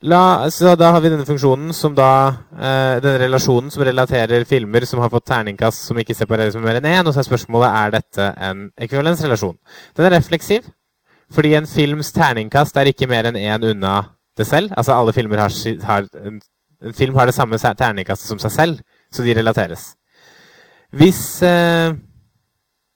La, 0.00 0.48
så 0.48 0.72
da 0.80 0.94
har 0.94 1.02
vi 1.04 1.10
denne 1.12 1.26
funksjonen 1.28 1.74
som 1.76 1.92
da 1.92 2.10
eh, 2.56 3.00
Denne 3.04 3.18
relasjonen 3.20 3.68
som 3.72 3.82
relaterer 3.84 4.46
filmer 4.48 4.86
som 4.88 5.02
har 5.04 5.10
fått 5.12 5.26
terningkast 5.28 5.84
som 5.90 5.98
ikke 6.00 6.16
separeres 6.16 6.56
med 6.56 6.64
mer 6.64 6.78
enn 6.78 6.88
én. 6.88 7.04
Og 7.04 7.12
så 7.12 7.20
er 7.20 7.28
spørsmålet 7.28 7.76
er 7.82 7.92
dette 7.98 8.28
en 8.48 8.62
ekvivalensrelasjon. 8.80 9.58
Den 9.98 10.08
er 10.08 10.16
refleksiv, 10.16 10.70
fordi 11.28 11.52
en 11.58 11.68
films 11.68 12.14
terningkast 12.16 12.80
er 12.80 12.88
ikke 12.88 13.10
mer 13.10 13.28
enn 13.28 13.36
én 13.36 13.66
unna 13.74 13.98
det 14.40 14.48
selv. 14.48 14.72
Altså 14.72 14.96
alle 14.96 15.12
filmer 15.12 15.44
har, 15.44 15.52
har 15.84 16.08
en, 16.24 16.40
en 16.80 16.96
film 16.96 17.20
har 17.20 17.28
det 17.28 17.36
samme 17.36 17.60
terningkastet 17.60 18.32
som 18.32 18.40
seg 18.40 18.56
selv, 18.56 18.80
så 19.12 19.26
de 19.26 19.36
relateres. 19.36 19.90
Hvis 20.96 21.42
eh, 21.44 21.92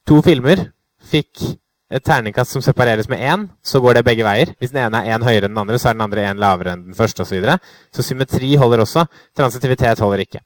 to 0.09 0.23
filmer 0.25 0.71
fikk 1.05 1.53
et 1.95 2.03
terningkast 2.03 2.57
som 2.57 2.63
separeres 2.65 3.09
med 3.09 3.21
én, 3.23 3.45
så 3.63 3.81
går 3.81 3.99
det 3.99 4.05
begge 4.09 4.25
veier. 4.27 4.55
Hvis 4.59 4.73
den 4.75 4.83
ene 4.83 5.03
er 5.05 5.15
én 5.15 5.23
høyere 5.25 5.47
enn 5.47 5.55
den 5.55 5.61
andre, 5.63 5.79
så 5.79 5.91
er 5.91 5.97
den 5.97 6.07
andre 6.07 6.25
én 6.27 6.41
lavere 6.43 6.75
enn 6.75 6.89
den 6.89 6.97
første 6.99 7.23
osv. 7.23 7.31
Så, 7.31 7.37
videre. 7.37 7.59
så 7.95 8.03
symmetri 8.03 8.55
holder 8.59 8.83
også. 8.83 9.07
Transitivitet 9.37 10.03
holder 10.03 10.25
ikke. 10.25 10.43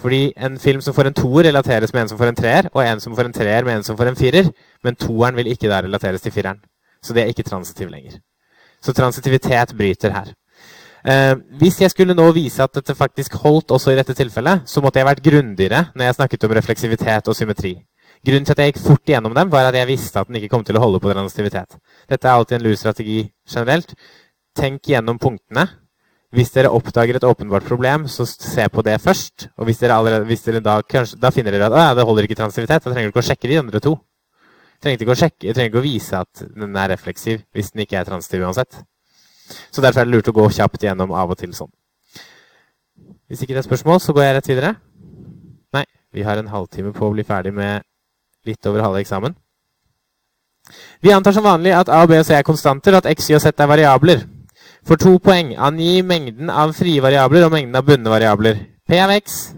Fordi 0.00 0.32
en 0.36 0.58
film 0.58 0.80
som 0.80 0.94
får 0.96 1.10
en 1.10 1.16
toer, 1.16 1.48
relateres 1.48 1.92
med 1.92 2.02
en 2.02 2.12
som 2.12 2.18
får 2.18 2.32
en 2.32 2.36
treer, 2.36 2.68
og 2.72 2.82
en 2.84 3.00
som 3.00 3.16
får 3.16 3.28
en 3.28 3.36
treer 3.36 3.64
med 3.64 3.78
en 3.78 3.84
som 3.84 3.96
får 3.96 4.12
en 4.12 4.16
firer. 4.16 4.50
Men 4.84 4.96
toeren 4.96 5.36
vil 5.36 5.50
ikke 5.52 5.68
da 5.68 5.80
relateres 5.84 6.24
til 6.24 6.32
fireren. 6.32 6.60
Så 7.04 7.16
det 7.16 7.24
er 7.24 7.32
ikke 7.32 7.48
transitiv 7.48 7.88
lenger. 7.88 8.20
Så 8.80 8.92
transitivitet 8.96 9.76
bryter 9.76 10.12
her. 10.12 10.32
Eh, 11.04 11.34
hvis 11.60 11.80
jeg 11.80 11.90
skulle 11.90 12.14
nå 12.16 12.26
vise 12.36 12.62
at 12.62 12.74
dette 12.76 12.94
faktisk 12.94 13.34
holdt 13.40 13.72
også 13.72 13.92
i 13.92 13.96
dette 13.96 14.14
tilfellet, 14.16 14.66
så 14.68 14.80
måtte 14.84 15.00
jeg 15.00 15.08
vært 15.08 15.22
grundigere 15.24 15.86
når 15.94 16.04
jeg 16.04 16.18
snakket 16.18 16.44
om 16.44 16.56
refleksivitet 16.56 17.28
og 17.28 17.36
symmetri. 17.36 17.78
Grunnen 18.26 18.44
til 18.44 18.52
at 18.52 18.60
jeg 18.60 18.74
gikk 18.74 18.82
fort 18.84 19.08
gjennom 19.08 19.32
dem, 19.36 19.48
var 19.52 19.70
at 19.70 19.76
jeg 19.78 19.88
visste 19.88 20.20
at 20.20 20.28
den 20.28 20.36
ikke 20.36 20.50
kom 20.52 20.64
til 20.66 20.76
å 20.76 20.82
holde 20.82 21.00
på 21.00 21.08
transitivitet. 21.08 21.78
Dette 22.10 22.28
er 22.28 22.36
alltid 22.36 22.58
en 22.58 22.66
lur 22.66 22.74
strategi 22.76 23.22
generelt. 23.48 23.94
Tenk 24.56 24.90
gjennom 24.92 25.20
punktene. 25.20 25.68
hvis 26.30 26.52
dere 26.54 26.70
oppdager 26.70 27.16
et 27.18 27.24
åpenbart 27.26 27.64
problem, 27.66 28.04
så 28.06 28.22
se 28.22 28.68
på 28.70 28.82
det 28.86 29.00
først. 29.02 29.48
Og 29.58 29.66
hvis 29.66 29.80
dere, 29.80 29.96
allerede, 29.98 30.28
hvis 30.28 30.44
dere 30.44 30.60
da, 30.62 30.76
kanskje, 30.82 31.18
da, 31.18 31.32
finner 31.34 31.50
dere 31.50 31.66
at 31.66 31.74
ja, 31.74 31.94
det 31.98 32.04
holder 32.06 32.28
ikke 32.28 32.36
transitivitet, 32.38 32.84
da 32.84 32.92
trenger 32.92 33.10
du 33.10 33.10
ikke 33.10 33.24
å 33.24 33.28
sjekke 33.32 33.50
de 33.50 33.58
andre 33.58 33.80
to. 33.82 33.96
Trenger 34.78 35.02
ikke 35.02 35.16
å 35.16 35.18
sjekke, 35.18 35.50
trenger 35.50 35.72
ikke 35.72 35.82
å 35.82 35.88
vise 35.88 36.20
at 36.22 36.44
den 36.54 36.78
er 36.78 36.92
refleksiv 36.92 37.42
hvis 37.50 37.72
den 37.74 37.82
ikke 37.82 37.98
er 37.98 38.06
transitiv 38.06 38.46
uansett. 38.46 38.78
Så 39.74 39.82
derfor 39.82 40.04
er 40.04 40.06
det 40.06 40.14
lurt 40.14 40.30
å 40.30 40.36
gå 40.38 40.46
kjapt 40.54 40.86
gjennom 40.86 41.10
av 41.18 41.34
og 41.34 41.40
til 41.40 41.50
sånn. 41.56 41.72
Hvis 43.26 43.42
ikke 43.42 43.56
det 43.56 43.64
er 43.64 43.66
spørsmål, 43.66 43.98
så 43.98 44.14
går 44.14 44.28
jeg 44.28 44.38
rett 44.38 44.54
videre. 44.54 44.74
Nei, 45.74 45.84
vi 46.14 46.22
har 46.26 46.38
en 46.38 46.54
halvtime 46.54 46.94
på 46.94 47.10
å 47.10 47.14
bli 47.16 47.26
ferdig 47.26 47.56
med 47.58 47.82
litt 48.46 48.66
over 48.66 48.84
halve 48.84 49.00
eksamen. 49.02 49.36
Vi 51.00 51.12
antar 51.12 51.34
som 51.34 51.44
vanlig 51.44 51.72
at 51.74 51.88
A, 51.88 52.04
B 52.06 52.20
og 52.20 52.26
C 52.26 52.36
er 52.36 52.46
konstanter, 52.46 52.94
og 52.94 53.04
at 53.04 53.16
X, 53.16 53.30
Y 53.30 53.38
og 53.38 53.42
Z 53.42 53.58
er 53.58 53.70
variabler. 53.70 54.26
For 54.86 54.96
to 54.96 55.18
poeng 55.20 55.52
angi 55.60 56.00
mengden 56.06 56.50
av 56.50 56.72
frie 56.76 57.02
variabler 57.04 57.46
og 57.46 57.52
mengden 57.52 57.76
av 57.76 57.84
bundne 57.84 58.12
variabler. 58.12 58.62
P 58.88 59.00
av 59.00 59.12
x. 59.12 59.52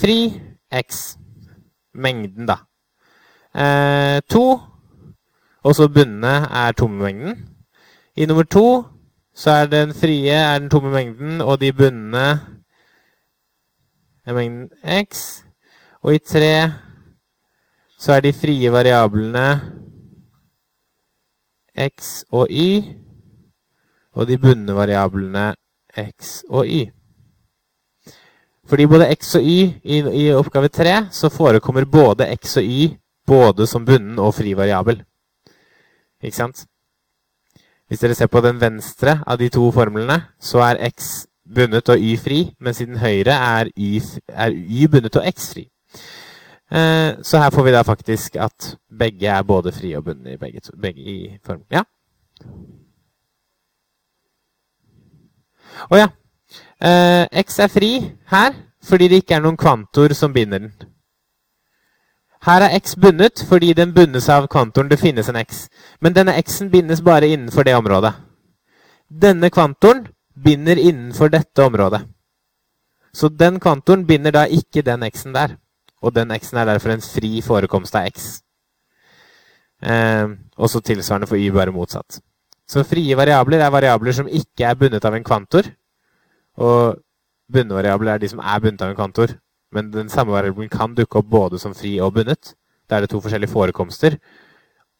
Fri 0.00 0.32
x. 0.74 1.16
Mengden, 1.94 2.48
da. 2.48 2.58
Eh, 3.54 4.18
to. 4.30 4.58
Også 5.62 5.88
bundne 5.88 6.34
er 6.50 6.72
tommemengden. 6.72 7.38
I 8.16 8.26
nummer 8.26 8.42
to 8.42 8.84
så 9.34 9.50
er 9.62 9.66
den 9.70 9.94
frie 9.94 10.34
er 10.34 10.58
den 10.58 10.70
tomme 10.70 10.90
mengden, 10.90 11.40
og 11.40 11.60
de 11.60 11.72
bundne 11.72 12.26
er 14.26 14.34
mengden 14.34 14.70
x. 15.06 15.44
Og 16.02 16.14
i 16.14 16.18
tre 16.18 16.72
så 17.98 18.14
er 18.14 18.22
de 18.22 18.32
frie 18.32 18.70
variablene 18.70 19.48
x 21.88 22.22
og 22.30 22.50
y 22.50 22.94
og 24.14 24.28
de 24.30 24.38
bundne 24.38 24.74
variablene 24.74 25.50
x 25.98 26.42
og 26.48 26.66
y. 26.66 26.86
Fordi 28.68 28.86
både 28.86 29.10
x 29.14 29.34
og 29.38 29.42
y 29.42 29.58
i, 29.82 29.98
i 29.98 30.24
oppgave 30.32 30.68
3 30.68 30.96
så 31.10 31.30
forekommer 31.32 31.84
både 31.84 32.28
x 32.36 32.56
og 32.56 32.64
y 32.64 32.96
både 33.26 33.66
som 33.66 33.84
bunnen 33.84 34.18
og 34.18 34.34
fri 34.34 34.54
variabel. 34.56 35.02
Ikke 36.22 36.36
sant? 36.36 36.64
Hvis 37.88 38.00
dere 38.00 38.14
ser 38.14 38.28
på 38.28 38.40
den 38.44 38.60
venstre 38.60 39.22
av 39.26 39.38
de 39.40 39.48
to 39.48 39.70
formlene, 39.72 40.20
så 40.40 40.60
er 40.60 40.82
x 40.90 41.26
bundet 41.48 41.88
og 41.88 42.00
y 42.00 42.16
fri, 42.20 42.40
mens 42.60 42.82
i 42.82 42.86
den 42.88 42.98
høyre 43.00 43.32
er 43.32 43.70
y, 43.76 44.00
er 44.28 44.52
y 44.52 44.88
bundet 44.92 45.16
og 45.16 45.24
x 45.30 45.52
fri. 45.54 45.64
Eh, 46.70 47.16
så 47.22 47.38
her 47.38 47.50
får 47.50 47.64
vi 47.64 47.72
da 47.72 47.82
faktisk 47.82 48.36
at 48.36 48.76
begge 48.98 49.28
er 49.28 49.42
både 49.42 49.72
fri 49.72 49.94
og 49.96 50.04
bundne 50.04 50.34
i 50.34 50.36
begge, 50.36 50.60
begge 50.82 51.00
i 51.00 51.38
form. 51.46 51.64
Ja? 51.72 51.84
Å 55.88 55.96
ja. 55.96 56.08
Eh, 56.80 57.24
X 57.44 57.58
er 57.58 57.72
fri 57.72 57.92
her 58.32 58.54
fordi 58.88 59.08
det 59.08 59.22
ikke 59.22 59.36
er 59.36 59.42
noen 59.44 59.58
kvantor 59.58 60.14
som 60.16 60.32
binder 60.32 60.62
den. 60.62 60.72
Her 62.46 62.62
er 62.62 62.76
X 62.78 62.94
bundet 62.96 63.42
fordi 63.48 63.72
den 63.74 63.94
bundes 63.94 64.28
av 64.28 64.46
kvantoren 64.46 64.90
det 64.90 65.00
finnes 65.00 65.28
en 65.28 65.40
X. 65.40 65.66
Men 66.00 66.14
denne 66.14 66.36
X-en 66.38 66.70
bindes 66.70 67.02
bare 67.02 67.28
innenfor 67.28 67.66
det 67.66 67.74
området. 67.76 68.12
Denne 69.08 69.50
kvantoren 69.50 70.06
binder 70.44 70.76
innenfor 70.76 71.28
dette 71.28 71.64
området. 71.64 72.04
Så 73.12 73.28
den 73.28 73.58
kvantoren 73.60 74.06
binder 74.06 74.30
da 74.30 74.44
ikke 74.46 74.82
den 74.86 75.02
X-en 75.02 75.34
der. 75.34 75.56
Og 76.02 76.14
den 76.14 76.30
X-en 76.36 76.60
er 76.60 76.68
derfor 76.68 76.94
en 76.94 77.02
fri 77.02 77.40
forekomst 77.42 77.96
av 77.98 78.06
X. 78.12 78.28
Eh, 79.82 80.26
også 80.56 80.82
tilsvarende 80.82 81.26
for 81.30 81.38
Y, 81.38 81.50
bare 81.54 81.74
motsatt. 81.74 82.20
Så 82.68 82.84
frie 82.84 83.16
variabler 83.16 83.62
er 83.64 83.72
variabler 83.72 84.12
som 84.12 84.28
ikke 84.28 84.66
er 84.68 84.76
bundet 84.76 85.04
av 85.04 85.14
en 85.16 85.24
kvantor. 85.24 85.70
Og 86.58 86.98
bunnvariabler 87.52 88.14
er 88.14 88.22
de 88.22 88.28
som 88.28 88.42
er 88.42 88.60
bundet 88.60 88.82
av 88.84 88.92
en 88.92 88.98
kvantor. 88.98 89.38
Men 89.72 89.90
den 89.92 90.08
samme 90.12 90.32
variabelen 90.32 90.70
kan 90.72 90.94
dukke 90.94 91.20
opp 91.20 91.30
både 91.30 91.60
som 91.60 91.74
fri 91.74 91.96
og 92.00 92.14
bundet. 92.18 92.54
Da 92.88 92.96
er 92.96 93.04
det 93.04 93.10
to 93.10 93.20
forskjellige 93.24 93.52
forekomster. 93.52 94.18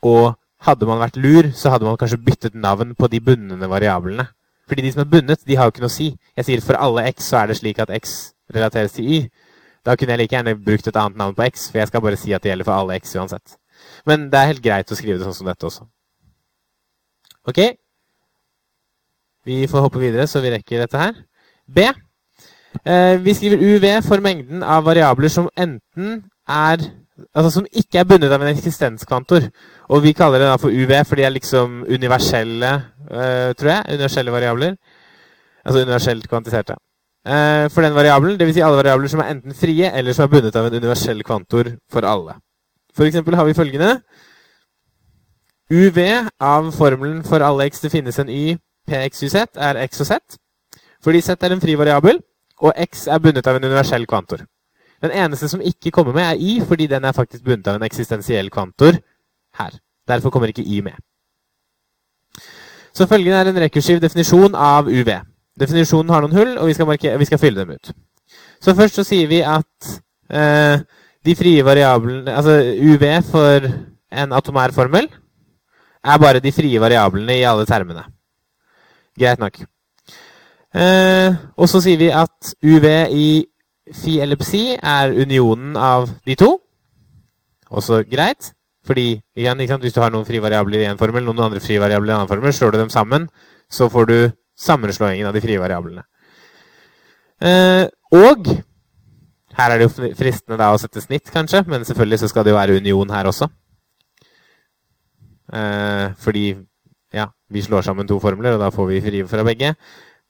Og 0.02 0.34
hadde 0.64 0.88
man 0.88 1.00
vært 1.02 1.20
lur, 1.20 1.50
så 1.54 1.70
hadde 1.70 1.86
man 1.86 1.98
kanskje 2.00 2.20
byttet 2.24 2.54
navn 2.54 2.94
på 2.98 3.08
de 3.08 3.20
bundne 3.20 3.70
variablene. 3.70 4.26
Fordi 4.68 4.82
de 4.84 4.92
som 4.92 5.00
er 5.00 5.10
bundet, 5.12 5.44
de 5.46 5.56
har 5.56 5.68
jo 5.68 5.72
ikke 5.72 5.84
noe 5.84 5.92
å 5.92 5.96
si. 5.96 6.08
Jeg 6.36 6.44
sier 6.48 6.64
for 6.64 6.76
alle 6.76 7.06
x 7.08 7.30
så 7.30 7.42
er 7.42 7.50
det 7.50 7.58
slik 7.60 7.78
at 7.80 7.92
x 7.94 8.32
relateres 8.54 8.96
til 8.96 9.08
y. 9.08 9.20
Da 9.88 9.94
kunne 9.96 10.12
jeg 10.12 10.20
like 10.20 10.36
gjerne 10.36 10.52
brukt 10.60 10.88
et 10.90 10.96
annet 11.00 11.16
navn 11.16 11.36
på 11.36 11.46
x, 11.48 11.70
for 11.72 11.80
jeg 11.80 11.88
skal 11.88 12.02
bare 12.04 12.18
si 12.20 12.34
at 12.36 12.44
det 12.44 12.50
gjelder 12.50 12.68
for 12.68 12.76
alle 12.76 12.98
x 13.00 13.14
uansett. 13.16 13.56
Men 14.04 14.26
det 14.28 14.36
er 14.36 14.50
helt 14.50 14.64
greit 14.64 14.92
å 14.92 14.98
skrive 14.98 15.16
det 15.16 15.24
sånn 15.24 15.36
som 15.38 15.48
dette 15.48 15.64
også. 15.64 15.86
Ok. 17.48 17.62
Vi 19.48 19.62
får 19.70 19.86
hoppe 19.86 20.02
videre, 20.02 20.28
så 20.28 20.42
vi 20.44 20.52
rekker 20.52 20.84
dette 20.84 21.00
her. 21.00 21.16
B. 21.64 21.88
Eh, 22.84 23.16
vi 23.24 23.34
skriver 23.34 23.64
UV 23.64 23.86
for 24.04 24.20
mengden 24.20 24.60
av 24.62 24.84
variabler 24.84 25.32
som 25.32 25.48
enten 25.56 26.18
er 26.44 26.90
Altså 27.34 27.50
som 27.50 27.64
ikke 27.66 27.98
er 27.98 28.04
bundet 28.06 28.30
av 28.30 28.44
en 28.44 28.52
eksistenskvantor. 28.52 29.48
Og 29.90 30.04
vi 30.04 30.12
kaller 30.14 30.38
det 30.38 30.52
da 30.52 30.58
for 30.62 30.70
UV, 30.70 30.92
for 31.02 31.18
de 31.18 31.24
er 31.26 31.32
liksom 31.34 31.80
universelle, 31.90 32.70
eh, 33.10 33.54
tror 33.58 33.70
jeg. 33.72 33.96
Universelle 33.96 34.30
variabler. 34.30 34.76
Altså 35.64 35.82
universelt 35.82 36.28
kvantiserte. 36.30 36.76
Eh, 37.28 37.70
for 37.70 37.84
den 37.84 37.94
variabelen, 37.94 38.38
dvs. 38.40 38.54
Si 38.54 38.60
alle 38.64 38.76
variabler 38.80 39.08
som 39.12 39.20
er 39.20 39.34
enten 39.34 39.54
frie, 39.54 39.90
eller 39.92 40.14
som 40.16 40.24
er 40.24 40.32
bundet 40.32 40.56
av 40.56 40.66
en 40.66 40.78
universell 40.80 41.20
kvantor 41.22 41.74
for 41.92 42.06
alle. 42.08 42.38
For 42.96 43.04
eksempel 43.04 43.36
har 43.36 43.44
vi 43.44 43.54
følgende 43.54 43.98
UV 45.70 45.98
av 46.40 46.70
formelen 46.72 47.20
for 47.24 47.44
alle 47.44 47.66
x 47.68 47.80
det 47.84 47.92
finnes 47.92 48.18
en 48.18 48.30
y, 48.32 48.56
px, 48.88 49.22
yz, 49.28 49.34
er 49.60 49.82
x 49.84 50.00
og 50.00 50.06
z. 50.06 50.38
Fordi 51.04 51.20
z 51.20 51.36
er 51.36 51.52
en 51.52 51.60
fri 51.60 51.76
variabel, 51.76 52.22
og 52.64 52.72
x 52.88 53.06
er 53.06 53.20
bundet 53.20 53.46
av 53.46 53.58
en 53.58 53.64
universell 53.64 54.06
kvantor. 54.06 54.46
Den 55.02 55.12
eneste 55.12 55.48
som 55.48 55.60
ikke 55.60 55.90
kommer 55.90 56.16
med, 56.16 56.22
er 56.22 56.40
y, 56.40 56.62
fordi 56.64 56.86
den 56.86 57.04
er 57.04 57.12
faktisk 57.12 57.44
bundet 57.44 57.68
av 57.68 57.76
en 57.76 57.84
eksistensiell 57.86 58.48
kvantor 58.50 58.96
her. 59.60 59.76
Derfor 60.08 60.30
kommer 60.30 60.48
ikke 60.48 60.64
y 60.64 60.80
med. 60.80 60.96
Så 62.92 63.06
følgende 63.06 63.36
er 63.36 63.52
en 63.52 63.60
rekursiv 63.60 64.00
definisjon 64.00 64.54
av 64.54 64.88
UV. 64.88 65.27
Definisjonen 65.58 66.12
har 66.14 66.24
noen 66.24 66.36
hull, 66.36 66.52
og 66.58 66.68
vi 66.68 66.76
skal, 66.76 66.88
markere, 66.88 67.18
vi 67.18 67.28
skal 67.28 67.40
fylle 67.42 67.64
dem 67.64 67.74
ut. 67.74 67.92
Så 68.62 68.74
først 68.78 68.98
så 68.98 69.04
sier 69.06 69.30
vi 69.30 69.40
at 69.46 69.92
eh, 70.30 70.82
de 71.24 71.34
frie 71.38 71.64
variablene 71.64 72.32
Altså 72.34 72.58
UV 72.82 73.04
for 73.30 73.66
en 74.12 74.34
atomær 74.36 74.74
formel 74.76 75.08
er 76.04 76.20
bare 76.22 76.40
de 76.40 76.52
frie 76.54 76.80
variablene 76.80 77.36
i 77.38 77.46
alle 77.46 77.66
termene. 77.66 78.04
Greit 79.18 79.40
nok. 79.42 79.58
Eh, 80.74 81.34
og 81.56 81.68
så 81.68 81.80
sier 81.82 81.98
vi 82.00 82.10
at 82.14 82.54
UV 82.62 82.86
i 83.10 83.28
phi 83.94 84.18
eller 84.22 84.38
psi 84.38 84.62
er 84.76 85.14
unionen 85.16 85.76
av 85.76 86.08
de 86.26 86.36
to. 86.38 86.54
Også 87.68 88.04
greit. 88.08 88.52
Fordi 88.86 89.18
igjen, 89.36 89.60
hvis 89.82 89.92
du 89.92 90.00
har 90.00 90.12
noen 90.14 90.24
frie 90.24 90.40
variabler 90.40 90.80
i 90.84 90.88
en 90.88 91.00
formel, 91.00 91.24
noen 91.26 91.42
andre 91.44 91.60
frie 91.60 91.80
variabler 91.80 92.12
i 92.12 92.14
en 92.14 92.20
annen 92.22 92.30
formel, 92.30 92.54
slår 92.56 92.72
du 92.72 92.78
dem 92.78 92.92
sammen, 92.92 93.26
så 93.68 93.88
får 93.92 94.06
du 94.08 94.18
sammenslåingen 94.58 95.28
av 95.28 95.36
de 95.36 95.42
frie 95.42 95.60
variablene. 95.60 96.04
Eh, 97.38 97.86
og 98.18 98.50
her 99.58 99.72
er 99.72 99.78
det 99.78 99.86
jo 99.88 100.10
fristende 100.18 100.58
da 100.58 100.72
å 100.74 100.78
sette 100.80 101.02
snitt, 101.02 101.30
kanskje, 101.34 101.62
men 101.70 101.86
selvfølgelig 101.86 102.22
så 102.22 102.30
skal 102.32 102.46
det 102.46 102.54
jo 102.54 102.58
være 102.58 102.78
union 102.82 103.14
her 103.14 103.30
også. 103.30 103.48
Eh, 105.54 106.06
fordi 106.18 106.46
ja, 107.14 107.28
vi 107.50 107.62
slår 107.64 107.86
sammen 107.86 108.08
to 108.08 108.18
formler, 108.22 108.56
og 108.56 108.62
da 108.62 108.70
får 108.74 108.90
vi 108.90 109.02
frie 109.04 109.28
fra 109.28 109.46
begge. 109.46 109.74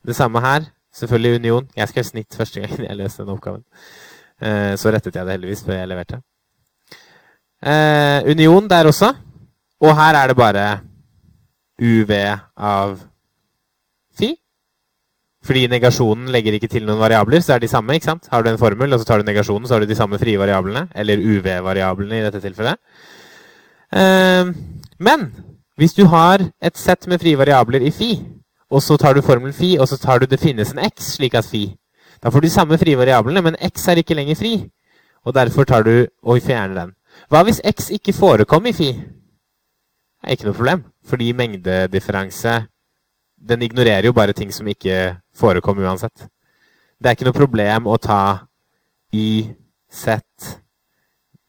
Det 0.06 0.16
samme 0.16 0.42
her. 0.44 0.68
Selvfølgelig 0.94 1.40
union. 1.42 1.66
Jeg 1.76 1.90
skrev 1.90 2.04
snitt 2.04 2.34
første 2.34 2.62
gang 2.62 2.78
jeg 2.88 2.96
leste 2.96 3.22
den 3.22 3.34
oppgaven. 3.34 3.64
Eh, 4.40 4.74
så 4.80 4.92
rettet 4.92 5.16
jeg 5.16 5.26
det 5.26 5.36
heldigvis 5.36 5.64
før 5.66 5.80
jeg 5.80 5.90
leverte. 5.90 6.22
Union 7.58 8.68
der 8.70 8.86
også. 8.86 9.12
Og 9.82 9.94
her 9.98 10.14
er 10.14 10.30
det 10.30 10.36
bare 10.38 10.66
UV 11.82 12.12
av. 12.56 12.98
Fordi 15.48 15.64
negasjonen 15.72 16.28
legger 16.28 16.58
ikke 16.58 16.68
til 16.68 16.84
noen 16.84 17.00
variabler, 17.00 17.40
så 17.40 17.54
er 17.54 17.62
de 17.62 17.70
samme. 17.72 17.94
ikke 17.96 18.10
sant? 18.10 18.28
Har 18.28 18.42
du 18.44 18.50
en 18.50 18.60
formel, 18.60 18.92
og 18.92 19.00
så 19.00 19.06
tar 19.08 19.22
du 19.22 19.24
negasjonen, 19.24 19.66
så 19.66 19.74
har 19.74 19.80
du 19.80 19.88
de 19.88 19.96
samme 19.96 20.18
frie 20.20 20.38
variablene. 20.38 20.88
Eller 20.94 21.22
UV-variablene 21.24 22.18
i 22.18 22.24
dette 22.26 22.42
tilfellet. 22.44 22.76
Eh, 23.96 24.50
men 24.98 25.30
hvis 25.80 25.94
du 25.96 26.04
har 26.12 26.44
et 26.60 26.76
sett 26.76 27.06
med 27.08 27.20
frie 27.22 27.38
variabler 27.38 27.80
i 27.80 27.90
Fi, 27.90 28.10
og 28.70 28.82
så 28.82 28.96
tar 29.00 29.14
du 29.14 29.22
formelen 29.22 29.56
Fi, 29.56 29.78
og 29.78 29.88
så 29.88 29.96
tar 29.96 30.18
du 30.20 30.26
det 30.26 30.40
finnes 30.40 30.74
en 30.74 30.84
X, 30.84 31.14
slik 31.16 31.34
at 31.34 31.48
Fi 31.48 31.76
Da 32.22 32.30
får 32.30 32.40
du 32.40 32.46
de 32.46 32.50
samme 32.50 32.78
frie 32.78 32.98
variablene, 32.98 33.40
men 33.42 33.56
X 33.62 33.88
er 33.88 34.02
ikke 34.02 34.14
lenger 34.14 34.34
fri. 34.34 34.70
Og 35.24 35.34
derfor 35.34 35.64
tar 35.64 35.82
du 35.82 36.06
og 36.22 36.42
fjerner 36.42 36.74
den. 36.74 36.90
Hva 37.30 37.44
hvis 37.46 37.60
X 37.64 37.90
ikke 37.94 38.12
forekom 38.12 38.66
i 38.66 38.72
Fi? 38.72 38.92
Det 38.92 40.26
er 40.26 40.34
ikke 40.34 40.48
noe 40.48 40.58
problem, 40.58 40.82
fordi 41.06 41.32
mengdedifferanse 41.32 42.66
den 43.48 43.62
ignorerer 43.62 44.10
jo 44.10 44.12
bare 44.12 44.32
ting 44.32 44.50
som 44.54 44.66
ikke 44.66 45.16
forekom 45.38 45.78
uansett. 45.78 46.26
Det 46.98 47.06
er 47.10 47.16
ikke 47.16 47.28
noe 47.28 47.36
problem 47.36 47.86
å 47.86 47.96
ta 48.02 48.22
y, 49.14 49.54
z 49.88 50.18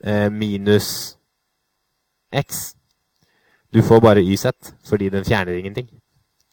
eh, 0.06 0.30
minus 0.30 1.18
x. 2.32 2.76
Du 3.74 3.82
får 3.82 4.00
bare 4.00 4.24
YZ, 4.24 4.46
fordi 4.86 5.10
den 5.10 5.26
fjerner 5.26 5.58
ingenting. 5.58 5.90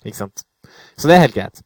Ikke 0.04 0.16
sant? 0.16 0.44
Så 0.96 1.08
det 1.08 1.16
er 1.16 1.20
helt 1.20 1.34
greit. 1.34 1.62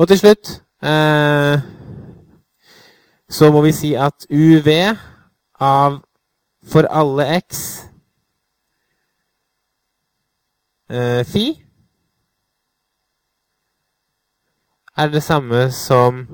Og 0.00 0.08
til 0.08 0.18
slutt 0.18 0.52
eh, 0.82 1.60
så 3.30 3.50
må 3.52 3.60
vi 3.62 3.72
si 3.72 3.94
at 3.94 4.26
UV 4.30 4.68
av 5.60 6.00
for 6.64 6.88
alle 6.88 7.26
x 7.36 7.60
eh, 10.88 11.24
Fi 11.26 11.44
er 15.00 15.08
det 15.08 15.22
samme 15.22 15.70
som 15.72 16.24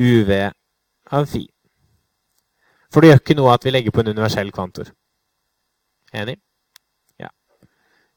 UV 0.00 0.30
av 1.10 1.26
Fi. 1.26 1.46
For 2.92 3.00
det 3.00 3.10
gjør 3.10 3.22
ikke 3.22 3.36
noe 3.38 3.54
at 3.54 3.64
vi 3.64 3.72
legger 3.72 3.94
på 3.94 4.02
en 4.02 4.12
universell 4.12 4.52
kvantor. 4.52 4.90
Enig? 6.12 6.36
Ja. 7.20 7.30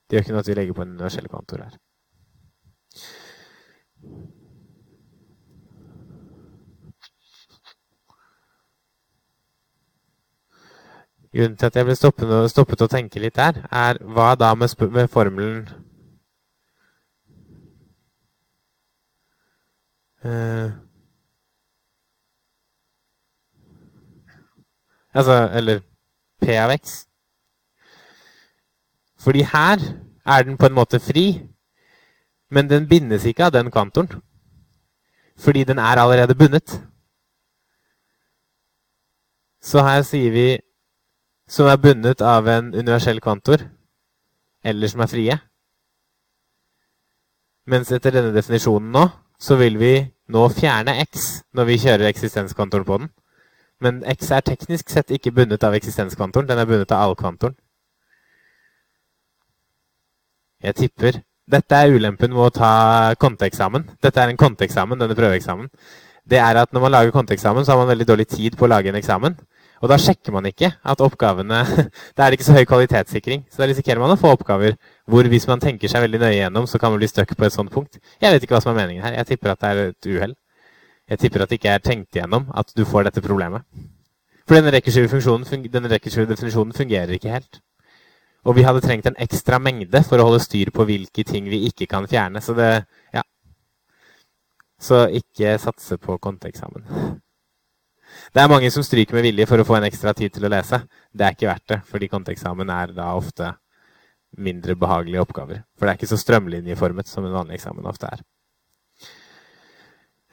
Det 0.07 0.17
gjør 0.17 0.26
ikke 0.26 0.36
noe 0.36 0.43
at 0.43 0.51
vi 0.51 0.57
legger 0.59 0.76
på 0.76 0.84
en 0.84 0.93
universell 0.97 1.32
kvantor 1.32 1.63
her. 1.63 1.80
Grunnen 11.30 11.57
til 11.57 11.65
at 11.70 11.76
jeg 11.76 11.86
ble 11.86 11.95
stoppet, 11.95 12.32
stoppet 12.49 12.82
å 12.82 12.89
tenke 12.89 13.22
litt 13.22 13.38
der, 13.38 13.61
er 13.70 13.99
hva 14.01 14.34
da 14.36 14.55
med, 14.57 14.74
med 14.89 15.11
formelen 15.13 15.67
uh, 20.30 20.89
Altså, 25.13 25.49
eller 25.53 25.80
P 26.41 26.57
av 26.57 26.71
X. 26.71 27.07
Fordi 29.19 29.41
her 29.41 29.80
er 30.25 30.43
den 30.43 30.57
på 30.57 30.65
en 30.65 30.73
måte 30.73 30.99
fri, 30.99 31.49
men 32.49 32.69
den 32.69 32.88
bindes 32.88 33.25
ikke 33.25 33.45
av 33.45 33.51
den 33.51 33.71
kantoren. 33.71 34.21
Fordi 35.38 35.63
den 35.63 35.77
er 35.77 35.84
allerede 35.97 36.36
bundet. 36.36 36.84
Så 39.61 39.82
her 39.84 40.01
sier 40.01 40.32
vi 40.32 40.59
som 41.49 41.67
er 41.67 41.82
bundet 41.82 42.21
av 42.21 42.47
en 42.47 42.73
universell 42.75 43.19
kvantor, 43.21 43.57
eller 44.63 44.88
som 44.88 45.01
er 45.01 45.07
frie. 45.07 45.38
Mens 47.65 47.91
etter 47.91 48.13
denne 48.13 48.34
definisjonen 48.36 48.91
nå, 48.91 49.07
så 49.39 49.55
vil 49.55 49.80
vi 49.80 49.93
nå 50.30 50.45
fjerne 50.53 50.93
x 51.03 51.30
når 51.57 51.69
vi 51.69 51.80
kjører 51.84 52.09
eksistenskvantoren 52.09 52.86
på 52.86 52.99
den. 53.01 53.09
Men 53.84 54.03
x 54.11 54.32
er 54.36 54.43
teknisk 54.45 54.91
sett 54.91 55.11
ikke 55.15 55.34
bundet 55.36 55.63
av 55.63 55.75
eksistenskvantoren, 55.77 56.47
den 56.49 56.59
er 56.59 56.67
bundet 56.69 56.91
av 56.91 57.07
allkvantoren. 57.07 57.55
Jeg 60.63 60.75
tipper 60.75 61.21
Dette 61.49 61.73
er 61.73 61.95
ulempen 61.95 62.30
med 62.30 62.43
å 62.45 62.51
ta 62.53 63.15
konteeksamen. 63.17 63.88
Dette 64.05 64.21
er 64.21 64.30
en 64.30 64.38
konteeksamen, 64.38 64.99
denne 65.01 65.15
prøveeksamen. 65.17 65.71
Det 66.30 66.38
er 66.38 66.59
at 66.61 66.75
når 66.75 66.84
man 66.84 66.91
lager 66.93 67.15
konteeksamen, 67.15 67.65
så 67.65 67.73
har 67.73 67.80
man 67.80 67.89
veldig 67.89 68.05
dårlig 68.05 68.27
tid 68.30 68.57
på 68.57 68.67
å 68.67 68.69
lage 68.69 68.91
en 68.91 68.99
eksamen. 68.99 69.34
Og 69.80 69.88
da 69.91 69.95
sjekker 70.01 70.34
man 70.36 70.47
ikke 70.49 70.71
at 70.75 71.01
oppgavene 71.03 71.61
Det 72.15 72.23
er 72.25 72.36
ikke 72.36 72.47
så 72.47 72.55
høy 72.57 72.65
kvalitetssikring. 72.67 73.45
Så 73.51 73.61
da 73.61 73.69
risikerer 73.69 74.01
man 74.01 74.13
å 74.13 74.19
få 74.19 74.34
oppgaver 74.36 74.75
hvor 75.09 75.27
hvis 75.32 75.47
man 75.49 75.63
tenker 75.63 75.91
seg 75.91 76.03
veldig 76.03 76.19
nøye 76.23 76.36
gjennom, 76.36 76.67
så 76.67 76.82
kan 76.82 76.91
man 76.93 76.99
bli 77.01 77.09
stuck 77.11 77.32
på 77.36 77.47
et 77.47 77.55
sånt 77.55 77.71
punkt. 77.73 78.01
Jeg 78.21 78.36
vet 78.36 78.43
ikke 78.43 78.57
hva 78.57 78.63
som 78.65 78.73
er 78.73 78.82
meningen 78.82 79.05
her. 79.07 79.15
Jeg 79.21 79.34
tipper 79.34 79.53
at 79.55 79.63
det 79.63 79.71
er 79.71 79.82
et 79.93 80.11
uhell. 80.11 80.36
Jeg 81.09 81.23
tipper 81.23 81.43
at 81.43 81.49
det 81.49 81.57
ikke 81.61 81.71
er 81.77 81.86
tenkt 81.86 82.15
igjennom 82.15 82.51
at 82.53 82.75
du 82.77 82.84
får 82.86 83.07
dette 83.07 83.23
problemet. 83.25 83.65
For 84.49 84.57
denne 84.57 84.73
rekkeskive 84.73 85.09
fungerer 86.73 87.15
ikke 87.15 87.34
helt. 87.34 87.61
Og 88.47 88.55
vi 88.55 88.63
hadde 88.63 88.82
trengt 88.82 89.07
en 89.09 89.17
ekstra 89.19 89.59
mengde 89.61 90.01
for 90.07 90.19
å 90.19 90.30
holde 90.30 90.41
styr 90.43 90.71
på 90.73 90.86
hvilke 90.88 91.25
ting 91.27 91.49
vi 91.51 91.65
ikke 91.67 91.89
kan 91.91 92.07
fjerne. 92.07 92.41
Så 92.41 92.55
det 92.57 92.86
Ja. 93.13 93.23
Så 94.80 95.07
ikke 95.11 95.57
satse 95.59 95.97
på 95.97 96.17
konteeksamen. 96.17 97.21
Det 98.34 98.41
er 98.43 98.51
mange 98.51 98.69
som 98.73 98.86
stryker 98.86 99.17
med 99.17 99.25
vilje 99.25 99.47
for 99.49 99.61
å 99.61 99.65
få 99.65 99.80
en 99.80 99.88
ekstra 99.88 100.13
tid 100.17 100.36
til 100.36 100.45
å 100.45 100.51
lese. 100.53 100.82
Det 101.11 101.25
er 101.25 101.36
ikke 101.36 101.49
verdt 101.49 101.71
det, 101.71 101.80
fordi 101.89 102.11
konteeksamen 102.11 102.69
er 102.73 102.93
da 102.97 103.09
ofte 103.17 103.53
mindre 104.38 104.75
behagelige 104.77 105.23
oppgaver. 105.23 105.63
For 105.77 105.88
det 105.88 105.93
er 105.93 105.99
ikke 105.99 106.11
så 106.11 106.19
strømlinjeformet 106.21 107.09
som 107.09 107.25
en 107.25 107.34
vanlig 107.34 107.57
eksamen 107.57 107.89
ofte 107.89 108.11
er. 108.13 108.23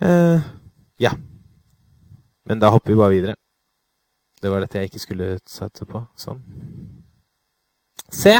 Uh, 0.04 0.44
ja. 1.00 1.14
Men 2.46 2.60
da 2.60 2.70
hopper 2.74 2.92
vi 2.92 3.00
bare 3.00 3.14
videre. 3.16 3.38
Det 4.42 4.52
var 4.52 4.60
dette 4.62 4.82
jeg 4.82 4.90
ikke 4.90 5.02
skulle 5.02 5.32
satse 5.48 5.88
på. 5.88 6.04
Sånn. 6.20 6.42
C. 8.12 8.36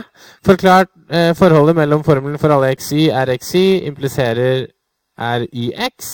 Forklart 0.47 0.93
eh, 1.11 1.33
forholdet 1.35 1.75
mellom 1.75 2.05
formelen 2.07 2.39
for 2.39 2.53
alle 2.55 2.71
xy 2.79 3.09
er 3.11 3.33
xy 3.43 3.65
impliserer 3.89 4.69
er 5.19 5.47
yx. 5.51 6.13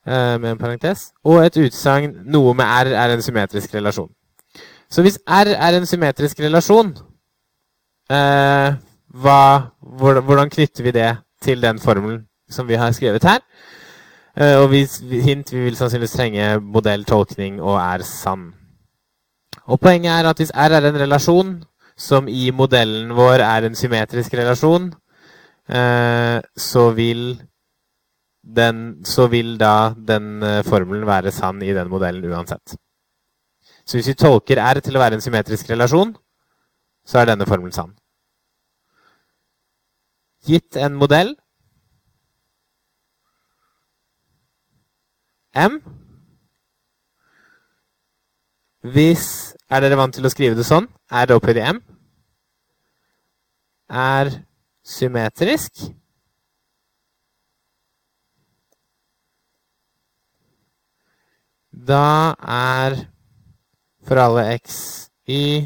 med 0.11 0.51
en 0.51 0.57
parentes. 0.59 1.11
Og 1.23 1.45
et 1.45 1.57
utsagn 1.57 2.13
'noe 2.25 2.53
med 2.53 2.65
R 2.65 2.91
er 2.93 3.13
en 3.13 3.21
symmetrisk 3.21 3.75
relasjon'. 3.75 4.11
Så 4.91 5.01
hvis 5.01 5.19
R 5.27 5.47
er 5.55 5.77
en 5.77 5.85
symmetrisk 5.85 6.39
relasjon, 6.39 6.89
eh, 8.11 8.73
hva, 9.23 9.41
hvordan 9.81 10.49
knytter 10.51 10.83
vi 10.83 10.91
det 10.91 11.11
til 11.41 11.61
den 11.61 11.79
formelen 11.79 12.25
som 12.49 12.67
vi 12.67 12.79
har 12.79 12.91
skrevet 12.91 13.23
her? 13.23 13.39
Eh, 14.37 14.57
og 14.59 14.71
vi, 14.71 14.85
hint, 15.23 15.53
vi 15.53 15.63
vil 15.63 15.77
sannsynligvis 15.77 16.15
trenge 16.15 16.59
modelltolkning 16.59 17.61
og 17.61 17.79
er 17.79 18.03
sann. 18.03 18.53
Og 19.67 19.79
poenget 19.79 20.11
er 20.11 20.29
at 20.29 20.37
hvis 20.37 20.51
R 20.55 20.75
er 20.75 20.87
en 20.89 20.99
relasjon, 20.99 21.63
som 21.97 22.27
i 22.27 22.49
modellen 22.51 23.11
vår 23.15 23.43
er 23.45 23.67
en 23.67 23.75
symmetrisk 23.75 24.33
relasjon, 24.33 24.93
eh, 25.69 26.41
så 26.57 26.89
vil 26.97 27.41
den, 28.41 29.05
så 29.05 29.27
vil 29.27 29.57
da 29.59 29.93
den 29.95 30.41
uh, 30.43 30.63
formelen 30.65 31.05
være 31.07 31.31
sann 31.31 31.61
i 31.61 31.73
den 31.73 31.89
modellen 31.89 32.25
uansett. 32.31 32.75
Så 33.85 33.97
hvis 33.97 34.11
vi 34.11 34.17
tolker 34.17 34.61
R 34.61 34.81
til 34.81 34.97
å 34.97 35.01
være 35.01 35.17
en 35.17 35.23
symmetrisk 35.23 35.69
relasjon, 35.69 36.15
så 37.05 37.21
er 37.21 37.31
denne 37.31 37.47
formelen 37.49 37.75
sann. 37.75 37.95
Gitt 40.45 40.77
en 40.77 40.97
modell 40.97 41.35
M 45.53 45.75
Hvis 48.81 49.53
Er 49.69 49.83
dere 49.83 49.99
vant 49.99 50.15
til 50.15 50.25
å 50.25 50.31
skrive 50.33 50.57
det 50.57 50.65
sånn? 50.65 50.87
Er 51.11 51.27
det 51.29 51.35
opphøyd 51.37 51.59
i 51.59 51.65
M? 51.75 51.81
Er 53.91 54.31
symmetrisk 54.81 55.91
Da 61.71 62.35
er 62.43 62.97
for 64.03 64.19
alle 64.19 64.57
x 64.59 65.09
y 65.27 65.63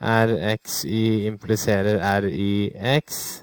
er 0.00 0.32
x 0.56 0.84
y 0.84 1.26
impliserer 1.28 2.00
r 2.00 2.28
y 2.28 2.72
x 2.98 3.42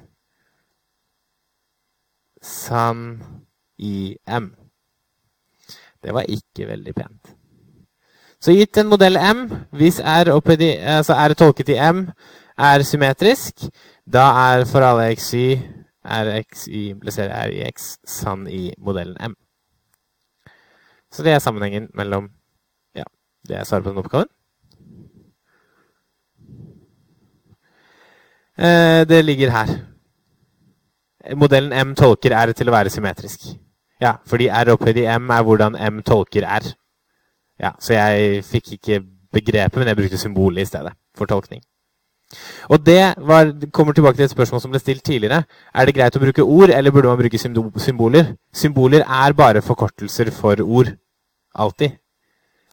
sann 2.42 3.22
i 3.78 4.18
m. 4.28 4.56
Det 6.04 6.14
var 6.14 6.26
ikke 6.28 6.68
veldig 6.68 6.94
pent. 6.96 7.36
Så 8.40 8.56
gitt 8.56 8.78
en 8.80 8.88
modell 8.88 9.18
M, 9.20 9.50
hvis 9.76 10.00
R, 10.00 10.32
i, 10.32 10.70
altså 10.80 11.14
R 11.14 11.36
tolket 11.36 11.70
i 11.70 11.76
M 11.76 12.06
er 12.58 12.84
symmetrisk, 12.88 13.68
da 14.08 14.30
er 14.56 14.64
for 14.66 14.84
alle 14.84 15.12
xy, 15.20 15.60
rxy 16.08 16.72
er 16.72 16.88
impliserer 16.94 17.36
r 17.50 17.52
i 17.52 17.66
x 17.68 17.98
sann 18.08 18.48
i 18.48 18.72
modellen 18.78 19.20
M. 19.20 19.36
Så 21.12 21.24
det 21.24 21.34
er 21.34 21.40
sammenhengen 21.40 21.90
mellom 21.94 22.30
Ja, 22.96 23.04
det 23.48 23.58
er 23.58 23.64
svaret 23.64 23.84
på 23.84 23.90
den 23.90 23.98
oppgaven. 23.98 24.30
Eh, 28.60 29.08
det 29.08 29.26
ligger 29.26 29.50
her. 29.50 29.70
Modellen 31.36 31.74
M 31.88 31.96
tolker 31.96 32.36
R 32.36 32.52
til 32.54 32.70
å 32.70 32.76
være 32.76 32.92
symmetrisk. 32.92 33.48
Ja, 34.02 34.18
fordi 34.28 34.48
R 34.48 34.74
opphøyd 34.74 34.98
i 35.02 35.08
M 35.18 35.30
er 35.32 35.44
hvordan 35.44 35.76
M 35.76 36.02
tolker 36.04 36.44
R. 36.48 36.74
Ja, 37.60 37.72
Så 37.80 37.94
jeg 37.94 38.44
fikk 38.44 38.72
ikke 38.74 39.02
begrepet, 39.34 39.78
men 39.78 39.88
jeg 39.88 39.98
brukte 39.98 40.18
symbolet 40.18 40.62
i 40.62 40.66
stedet 40.66 40.94
for 41.18 41.26
tolkning. 41.26 41.62
Og 42.70 42.86
det 42.86 43.16
var, 43.18 43.54
kommer 43.74 43.94
tilbake 43.94 44.20
til 44.20 44.28
et 44.28 44.34
spørsmål 44.34 44.62
som 44.62 44.74
ble 44.74 44.82
stilt 44.82 45.04
tidligere. 45.06 45.44
Er 45.74 45.86
det 45.86 45.96
greit 45.98 46.16
å 46.16 46.22
bruke 46.22 46.46
ord, 46.46 46.70
eller 46.70 46.94
burde 46.94 47.10
man 47.10 47.18
bruke 47.18 47.42
symboler? 47.42 48.36
Symboler 48.54 49.06
er 49.06 49.34
bare 49.34 49.64
forkortelser 49.66 50.30
for 50.36 50.62
ord. 50.62 50.94
Alltid. 51.56 51.98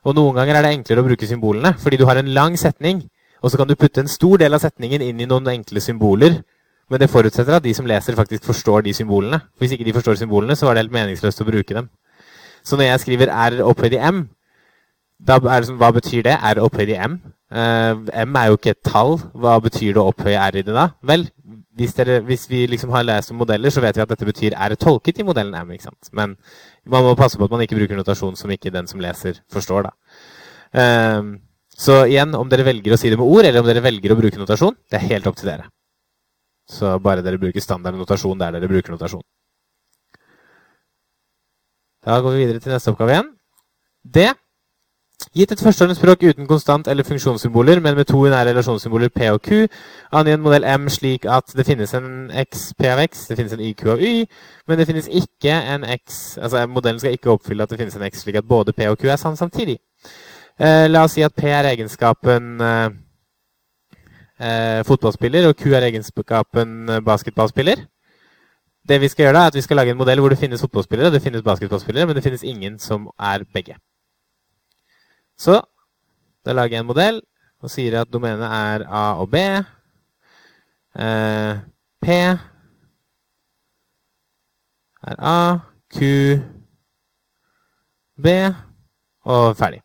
Og 0.04 0.14
noen 0.14 0.36
ganger 0.36 0.58
er 0.58 0.66
det 0.66 0.74
enklere 0.76 1.02
å 1.02 1.08
bruke 1.08 1.26
symbolene, 1.26 1.72
fordi 1.82 1.98
du 1.98 2.04
har 2.06 2.20
en 2.20 2.28
lang 2.36 2.58
setning, 2.60 3.00
og 3.42 3.50
så 3.50 3.58
kan 3.58 3.68
du 3.68 3.74
putte 3.78 4.04
en 4.04 4.12
stor 4.12 4.38
del 4.38 4.54
av 4.54 4.62
setningen 4.62 5.02
inn 5.02 5.20
i 5.20 5.28
noen 5.28 5.48
enkle 5.56 5.80
symboler. 5.82 6.42
Men 6.90 7.02
det 7.02 7.10
forutsetter 7.10 7.56
at 7.56 7.64
de 7.64 7.72
som 7.74 7.88
leser, 7.88 8.14
faktisk 8.14 8.44
forstår 8.46 8.84
de 8.86 8.92
symbolene. 8.94 9.40
Hvis 9.58 9.72
ikke 9.74 9.88
de 9.88 9.94
forstår 9.96 10.20
symbolene, 10.20 10.54
så 10.54 10.68
var 10.68 10.76
det 10.76 10.84
helt 10.84 10.94
meningsløst 10.94 11.42
å 11.42 11.48
bruke 11.48 11.74
dem. 11.74 11.88
Så 12.62 12.78
når 12.78 12.92
jeg 12.92 13.02
skriver 13.02 13.32
R 13.32 13.62
opphøyd 13.66 13.96
i 13.96 14.02
M, 14.02 14.28
da 15.18 15.38
er 15.40 15.64
det 15.64 15.76
hva 15.80 15.90
betyr 15.96 16.26
det? 16.26 16.36
R 16.36 16.60
opphøyd 16.64 16.92
i 16.92 16.98
M? 17.00 17.16
Uh, 17.46 18.02
M 18.26 18.36
er 18.36 18.50
jo 18.50 18.58
ikke 18.58 18.74
et 18.74 18.82
tall. 18.84 19.16
Hva 19.32 19.56
betyr 19.64 19.94
det 19.96 20.02
å 20.02 20.10
opphøye 20.10 20.36
R 20.36 20.60
i 20.60 20.64
det 20.66 20.74
da? 20.76 20.90
Vel, 21.08 21.26
hvis, 21.78 21.94
dere, 21.96 22.18
hvis, 22.26 22.44
vi 22.50 22.64
liksom 22.68 22.92
har 22.92 23.06
lest 23.06 23.32
om 23.32 23.40
modeller, 23.40 23.72
så 23.72 23.80
vet 23.84 23.96
vi 23.96 24.04
at 24.04 24.12
dette 24.12 24.28
betyr 24.28 24.56
R 24.68 24.76
tolket 24.80 25.22
i 25.22 25.26
modellen 25.26 25.56
M. 25.56 25.72
ikke 25.72 25.88
sant? 25.88 26.12
Men 26.12 26.36
man 26.84 27.06
må 27.06 27.16
passe 27.18 27.40
på 27.40 27.48
at 27.48 27.54
man 27.54 27.64
ikke 27.64 27.78
bruker 27.78 27.98
notasjon 27.98 28.36
som 28.36 28.52
ikke 28.52 28.74
den 28.74 28.90
som 28.90 29.00
leser, 29.00 29.40
forstår. 29.52 29.88
da. 29.88 29.94
Uh, 30.76 31.36
så 31.76 32.02
igjen, 32.08 32.32
om 32.36 32.48
dere 32.48 32.64
velger 32.64 32.94
å 32.94 33.00
si 33.00 33.10
det 33.12 33.18
med 33.20 33.28
ord, 33.28 33.44
eller 33.44 33.60
om 33.60 33.68
dere 33.68 33.84
velger 33.84 34.12
å 34.12 34.20
bruke 34.20 34.40
notasjon, 34.40 34.76
det 34.90 35.00
er 35.00 35.10
helt 35.10 35.26
opp 35.28 35.36
til 35.40 35.50
dere. 35.52 35.68
Så 36.66 36.96
bare 37.00 37.22
dere 37.22 37.38
bruker 37.38 37.62
standard 37.62 37.94
notasjon 37.98 38.40
der 38.40 38.56
dere 38.56 38.70
bruker 38.70 38.94
notasjon. 38.94 39.22
Da 42.06 42.20
går 42.22 42.36
vi 42.36 42.44
videre 42.44 42.62
til 42.62 42.72
neste 42.72 42.92
oppgave 42.92 43.14
igjen. 43.14 43.30
Det 44.02 44.30
Gitt 45.36 45.52
et 45.52 45.60
førsteordensspråk 45.60 46.22
uten 46.28 46.46
konstant- 46.48 46.88
eller 46.88 47.04
funksjonssymboler, 47.04 47.80
men 47.80 47.96
med 47.96 48.04
to 48.08 48.18
nære 48.24 48.50
relasjonssymboler 48.50 49.08
P 49.08 49.30
og 49.32 49.40
Q, 49.42 49.66
angi 50.12 50.32
en 50.32 50.42
modell 50.44 50.64
M 50.68 50.88
slik 50.92 51.24
at 51.24 51.54
det 51.56 51.66
finnes 51.66 51.94
en 51.96 52.30
X 52.44 52.74
P 52.78 52.88
av 52.88 53.00
X, 53.04 53.26
det 53.28 53.36
finnes 53.38 53.52
en 53.52 53.60
Y 53.60 53.72
Q 53.80 53.90
av 53.94 54.02
Y, 54.02 54.26
men 54.68 54.78
det 54.78 54.86
finnes 54.86 55.08
ikke 55.08 55.56
en 55.74 55.84
X 55.84 56.36
Altså 56.36 56.66
modellen 56.66 57.00
skal 57.00 57.16
ikke 57.16 57.32
oppfylle 57.32 57.64
at 57.64 57.72
det 57.72 57.78
finnes 57.80 57.96
en 57.96 58.04
X 58.10 58.22
slik 58.24 58.36
at 58.36 58.48
både 58.48 58.72
P 58.76 58.88
og 58.88 58.98
Q 58.98 59.08
er 59.08 59.16
sann 59.16 59.36
samtidig. 59.36 59.78
Eh, 60.60 60.86
la 60.88 61.04
oss 61.04 61.16
si 61.16 61.24
at 61.24 61.34
P 61.34 61.48
er 61.48 61.72
egenskapen 61.72 62.60
eh, 62.60 62.88
eh, 64.40 64.84
fotballspiller, 64.84 65.48
og 65.48 65.56
Q 65.56 65.72
er 65.72 65.88
egenskapen 65.90 66.88
eh, 66.88 67.00
basketballspiller. 67.00 67.86
Det 68.88 69.00
vi 69.00 69.08
skal 69.08 69.24
gjøre 69.24 69.38
da, 69.38 69.42
er 69.42 69.52
at 69.52 69.60
vi 69.60 69.64
skal 69.64 69.80
lage 69.80 69.96
en 69.96 70.00
modell 70.00 70.20
hvor 70.20 70.28
det 70.28 70.38
finnes 70.38 70.60
fotballspillere 70.60 71.10
det 71.10 71.24
finnes 71.24 71.42
basketballspillere, 71.42 72.06
men 72.06 72.16
det 72.16 72.24
finnes 72.24 72.44
ingen 72.44 72.78
som 72.78 73.08
er 73.18 73.48
begge. 73.52 73.80
Så 75.38 75.60
da 76.46 76.52
lager 76.52 76.76
jeg 76.76 76.80
en 76.80 76.86
modell 76.86 77.20
og 77.60 77.70
sier 77.70 78.00
at 78.00 78.12
domenet 78.12 78.46
er 78.46 78.86
A 78.88 79.06
og 79.20 79.30
B. 79.30 79.42
Eh, 80.96 81.56
P 82.02 82.08
er 85.06 85.16
A, 85.18 85.58
Q, 85.94 85.98
B 88.22 88.26
og 89.24 89.56
ferdig. 89.56 89.82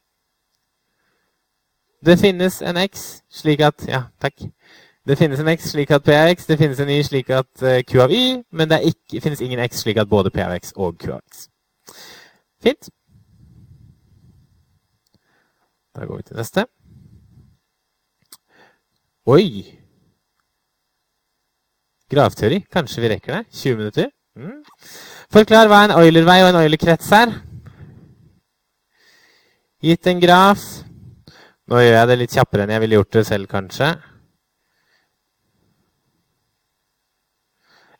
Det 2.06 2.20
finnes 2.20 2.62
en 2.62 2.78
X 2.90 3.22
slik 3.30 3.60
at 3.60 3.88
Ja, 3.88 4.04
takk. 4.22 4.34
Det 5.08 5.18
finnes 5.18 5.40
en 5.40 5.58
X 5.58 5.72
slik 5.74 5.92
at 5.92 6.04
P 6.04 6.10
er 6.10 6.28
X, 6.36 6.46
det 6.46 6.58
finnes 6.58 6.80
en 6.80 6.90
Y 6.90 7.02
slik 7.04 7.30
at 7.30 7.50
uh, 7.62 7.82
Q 7.88 8.02
av 8.02 8.12
Y, 8.12 8.44
men 8.52 8.70
det 8.70 8.82
ikke, 8.86 9.22
finnes 9.22 9.42
ingen 9.42 9.60
X 9.60 9.82
slik 9.82 9.98
at 9.98 10.10
både 10.10 10.30
P 10.30 10.42
av 10.42 10.56
X 10.56 10.74
og 10.76 10.98
Q 10.98 11.12
av 11.12 11.22
X. 11.32 11.48
Fint. 12.64 12.90
Da 15.96 16.06
går 16.08 16.22
vi 16.22 16.24
til 16.24 16.40
neste. 16.40 16.66
Oi! 19.28 19.48
Gravteori. 22.12 22.62
Kanskje 22.72 23.04
vi 23.04 23.10
rekker 23.12 23.38
det? 23.38 23.44
20 23.52 23.78
minutter? 23.80 24.12
Mm. 24.40 24.62
Forklar 25.32 25.68
hva 25.68 25.82
en 25.86 25.94
Euler-vei 25.96 26.40
og 26.44 26.52
en 26.52 26.62
Euler-krets 26.62 27.12
er. 27.16 27.34
Gitt 29.82 30.08
en 30.08 30.22
graf 30.22 30.64
Nå 31.72 31.80
gjør 31.80 31.96
jeg 31.96 32.08
det 32.10 32.16
litt 32.20 32.34
kjappere 32.36 32.66
enn 32.66 32.74
jeg 32.76 32.84
ville 32.84 32.98
gjort 32.98 33.16
det 33.16 33.22
selv, 33.30 33.48
kanskje. 33.48 33.88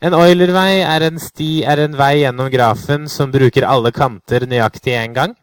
En 0.04 0.16
Euler-vei 0.18 0.82
er 0.82 1.06
er 1.08 1.80
en 1.86 1.96
vei 1.96 2.16
gjennom 2.20 2.50
grafen 2.52 3.08
som 3.08 3.32
bruker 3.32 3.64
alle 3.64 3.92
kanter 3.96 4.48
nøyaktig 4.48 4.98
én 4.98 5.14
gang. 5.14 5.36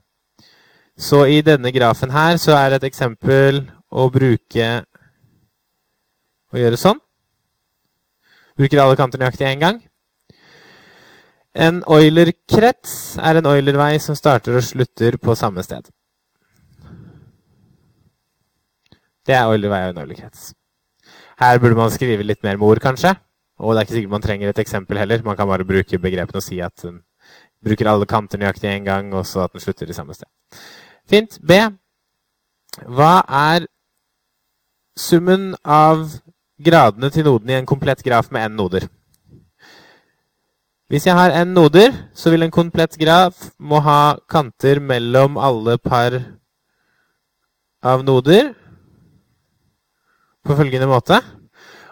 Så 0.99 1.23
i 1.31 1.43
denne 1.47 1.71
grafen 1.71 2.11
her 2.11 2.37
så 2.43 2.57
er 2.59 2.75
et 2.75 2.85
eksempel 2.89 3.63
å 3.89 4.09
bruke 4.11 4.69
Å 6.49 6.57
gjøre 6.57 6.79
sånn. 6.81 6.99
Bruker 8.59 8.81
alle 8.83 8.97
kanter 8.97 9.21
nøyaktig 9.21 9.45
én 9.47 9.61
gang. 9.61 9.83
En 11.53 11.83
Euler-krets 11.85 13.19
er 13.21 13.39
en 13.39 13.49
Euler-vei 13.51 13.99
som 14.01 14.17
starter 14.17 14.57
og 14.57 14.65
slutter 14.65 15.19
på 15.21 15.37
samme 15.37 15.61
sted. 15.67 15.91
Det 19.29 19.37
er 19.37 19.45
Euler-vei 19.45 19.83
og 19.91 19.93
en 19.93 20.03
Euler-krets. 20.07 20.55
Her 21.39 21.61
burde 21.61 21.77
man 21.77 21.93
skrive 21.93 22.25
litt 22.25 22.41
mer 22.43 22.57
med 22.57 22.67
ord, 22.67 22.81
kanskje. 22.83 23.13
Og 23.61 23.75
det 23.75 23.83
er 23.83 23.87
ikke 23.87 23.99
sikkert 23.99 24.17
man 24.17 24.25
trenger 24.25 24.55
et 24.55 24.65
eksempel 24.65 24.99
heller. 25.05 25.23
Man 25.27 25.37
kan 25.37 25.53
bare 25.53 25.69
bruke 25.69 26.01
begrepene 26.01 26.41
og 26.41 26.49
si 26.49 26.63
at 26.65 26.75
den 26.83 27.03
bruker 27.63 27.93
alle 27.93 28.09
kanter 28.09 28.41
nøyaktig 28.41 28.73
én 28.73 28.89
gang, 28.89 29.13
og 29.13 29.27
så 29.27 29.45
at 29.45 29.53
den 29.53 29.63
slutter 29.63 29.91
i 29.91 29.97
samme 29.97 30.17
sted. 30.17 30.31
Fint. 31.09 31.39
B. 31.41 31.57
Hva 32.85 33.13
er 33.25 33.65
summen 34.99 35.55
av 35.65 36.05
gradene 36.61 37.09
til 37.15 37.25
noden 37.25 37.49
i 37.49 37.57
en 37.57 37.69
komplett 37.69 38.03
graf 38.05 38.29
med 38.35 38.51
n 38.51 38.59
noder? 38.59 38.85
Hvis 40.89 41.07
jeg 41.09 41.17
har 41.17 41.33
n 41.45 41.55
noder, 41.57 41.95
så 42.17 42.33
vil 42.33 42.45
en 42.45 42.53
komplett 42.53 42.97
graf 43.01 43.49
må 43.59 43.81
ha 43.85 44.19
kanter 44.29 44.81
mellom 44.81 45.37
alle 45.41 45.79
par 45.81 46.17
av 47.85 48.05
noder 48.05 48.53
på 50.45 50.57
følgende 50.61 50.89
måte. 50.89 51.21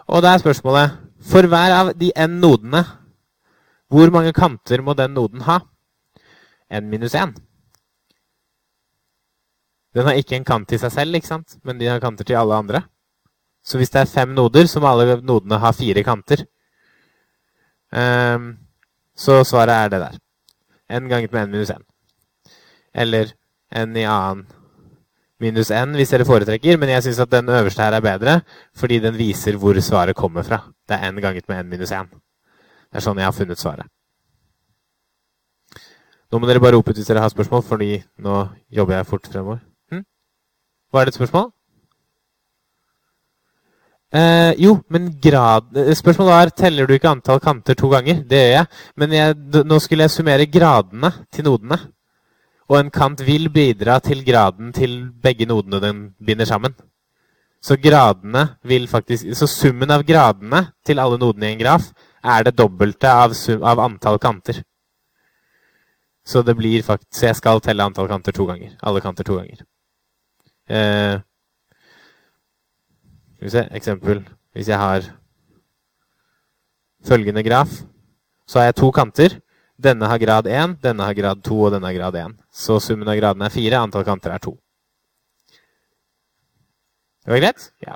Og 0.07 0.21
da 0.21 0.33
er 0.33 0.45
spørsmålet 0.45 1.03
For 1.27 1.43
hver 1.49 1.73
av 1.73 1.89
de 1.97 2.11
n 2.13 2.37
nodene, 2.39 2.85
hvor 3.89 4.13
mange 4.13 4.31
kanter 4.33 4.81
må 4.85 4.93
den 4.93 5.17
noden 5.17 5.41
ha? 5.41 5.59
n 6.69 6.89
minus 6.89 7.15
1. 7.15 7.46
Den 9.97 10.05
har 10.05 10.19
ikke 10.19 10.37
en 10.37 10.45
kant 10.45 10.67
til 10.69 10.77
seg 10.81 10.93
selv, 10.93 11.17
ikke 11.17 11.29
sant? 11.31 11.57
men 11.65 11.79
de 11.79 11.89
har 11.89 12.01
kanter 12.03 12.27
til 12.27 12.37
alle 12.37 12.53
andre. 12.53 12.83
Så 13.65 13.79
hvis 13.79 13.89
det 13.89 14.03
er 14.03 14.11
fem 14.11 14.35
noder, 14.37 14.69
så 14.69 14.79
må 14.79 14.91
alle 14.91 15.17
nodene 15.25 15.57
ha 15.59 15.71
fire 15.75 16.03
kanter. 16.05 16.45
Um, 17.89 18.51
så 19.17 19.41
svaret 19.47 19.73
er 19.73 19.89
det 19.89 19.99
der. 20.03 20.19
n 20.99 21.09
ganget 21.09 21.33
med 21.33 21.47
n 21.47 21.51
minus 21.51 21.71
1. 21.73 21.81
Eller 22.93 23.33
n 23.75 23.97
i 23.97 24.05
annen 24.05 24.45
minus 25.39 25.71
n 25.71 25.95
hvis 25.97 26.13
dere 26.13 26.25
foretrekker, 26.25 26.77
men 26.77 26.89
jeg 26.89 27.03
syns 27.03 27.19
at 27.19 27.31
den 27.31 27.49
øverste 27.49 27.81
her 27.81 27.97
er 27.97 28.05
bedre, 28.05 28.41
fordi 28.75 28.99
den 28.99 29.17
viser 29.17 29.57
hvor 29.57 29.79
svaret 29.81 30.15
kommer 30.15 30.43
fra. 30.43 30.61
Det 30.87 30.95
er 30.95 31.11
n 31.11 31.21
ganget 31.21 31.49
med 31.49 31.65
n 31.65 31.69
minus 31.69 31.91
1. 31.91 32.07
Det 32.07 33.01
er 33.01 33.03
sånn 33.03 33.17
jeg 33.17 33.27
har 33.27 33.35
funnet 33.35 33.59
svaret. 33.59 33.89
Nå 36.31 36.39
må 36.39 36.47
dere 36.47 36.59
bare 36.59 36.75
rope 36.75 36.91
ut 36.91 36.97
hvis 36.99 37.07
dere 37.07 37.23
har 37.23 37.31
spørsmål, 37.31 37.63
fordi 37.63 38.03
nå 38.19 38.47
jobber 38.69 38.97
jeg 38.97 39.07
fort 39.07 39.27
fremover. 39.27 39.59
Hm? 40.91 40.99
er 40.99 41.05
det 41.05 41.13
et 41.13 41.19
spørsmål? 41.19 41.51
Eh, 44.15 44.53
jo, 44.63 44.77
men 44.89 45.09
grad 45.19 45.75
Spørsmålet 45.99 46.33
er 46.33 46.51
teller 46.55 46.87
du 46.87 46.93
ikke 46.95 47.09
antall 47.11 47.41
kanter 47.43 47.75
to 47.75 47.89
ganger. 47.91 48.23
Det 48.23 48.39
gjør 48.39 48.53
jeg. 48.53 48.65
Men 48.95 49.11
jeg, 49.11 49.35
nå 49.67 49.79
skulle 49.83 50.07
jeg 50.07 50.15
summere 50.15 50.47
gradene 50.47 51.11
til 51.31 51.43
nodene. 51.43 51.79
Og 52.69 52.79
en 52.79 52.91
kant 52.91 53.19
vil 53.23 53.49
bidra 53.49 53.99
til 53.99 54.23
graden 54.25 54.73
til 54.73 55.11
begge 55.23 55.45
nodene 55.45 55.81
den 55.83 55.99
binder 56.25 56.45
sammen. 56.45 56.75
Så 57.61 57.75
gradene 57.83 58.57
vil 58.63 58.87
faktisk, 58.87 59.27
så 59.35 59.47
summen 59.47 59.91
av 59.91 60.03
gradene 60.07 60.67
til 60.85 60.99
alle 60.99 61.17
nodene 61.19 61.49
i 61.49 61.55
en 61.55 61.59
graf 61.59 61.89
er 62.23 62.43
det 62.43 62.57
dobbelte 62.57 63.09
av, 63.11 63.33
sum, 63.33 63.63
av 63.63 63.79
antall 63.79 64.19
kanter. 64.19 64.61
Så 66.27 66.43
det 66.43 66.55
blir 66.59 66.83
faktisk, 66.83 67.11
så 67.15 67.29
jeg 67.29 67.39
skal 67.39 67.63
telle 67.63 67.83
antall 67.83 68.07
kanter 68.07 68.35
to 68.35 68.45
ganger. 68.45 68.75
Alle 68.83 69.01
kanter 69.01 69.23
to 69.23 69.39
ganger. 69.39 69.63
Eh, 70.67 71.19
skal 73.35 73.45
vi 73.45 73.49
se, 73.49 73.67
eksempel. 73.71 74.23
Hvis 74.51 74.67
jeg 74.67 74.77
har 74.77 75.05
følgende 77.07 77.43
graf, 77.43 77.69
så 78.47 78.59
har 78.59 78.65
jeg 78.65 78.75
to 78.75 78.91
kanter. 78.91 79.39
Denne 79.77 80.09
har 80.09 80.17
grad 80.17 80.47
1, 80.47 80.79
denne 80.83 81.05
har 81.05 81.13
grad 81.13 81.43
2, 81.45 81.61
og 81.61 81.71
denne 81.71 81.87
har 81.87 81.95
grad 81.95 82.15
1. 82.15 82.35
Så 82.51 82.79
summen 82.81 83.07
av 83.07 83.19
gradene 83.19 83.45
er 83.45 83.53
4, 83.53 83.79
antall 83.79 84.03
kanter 84.03 84.33
er 84.33 84.43
2. 84.43 84.57
Det 87.23 87.33
var 87.33 87.43
greit? 87.43 87.71
Ja. 87.83 87.95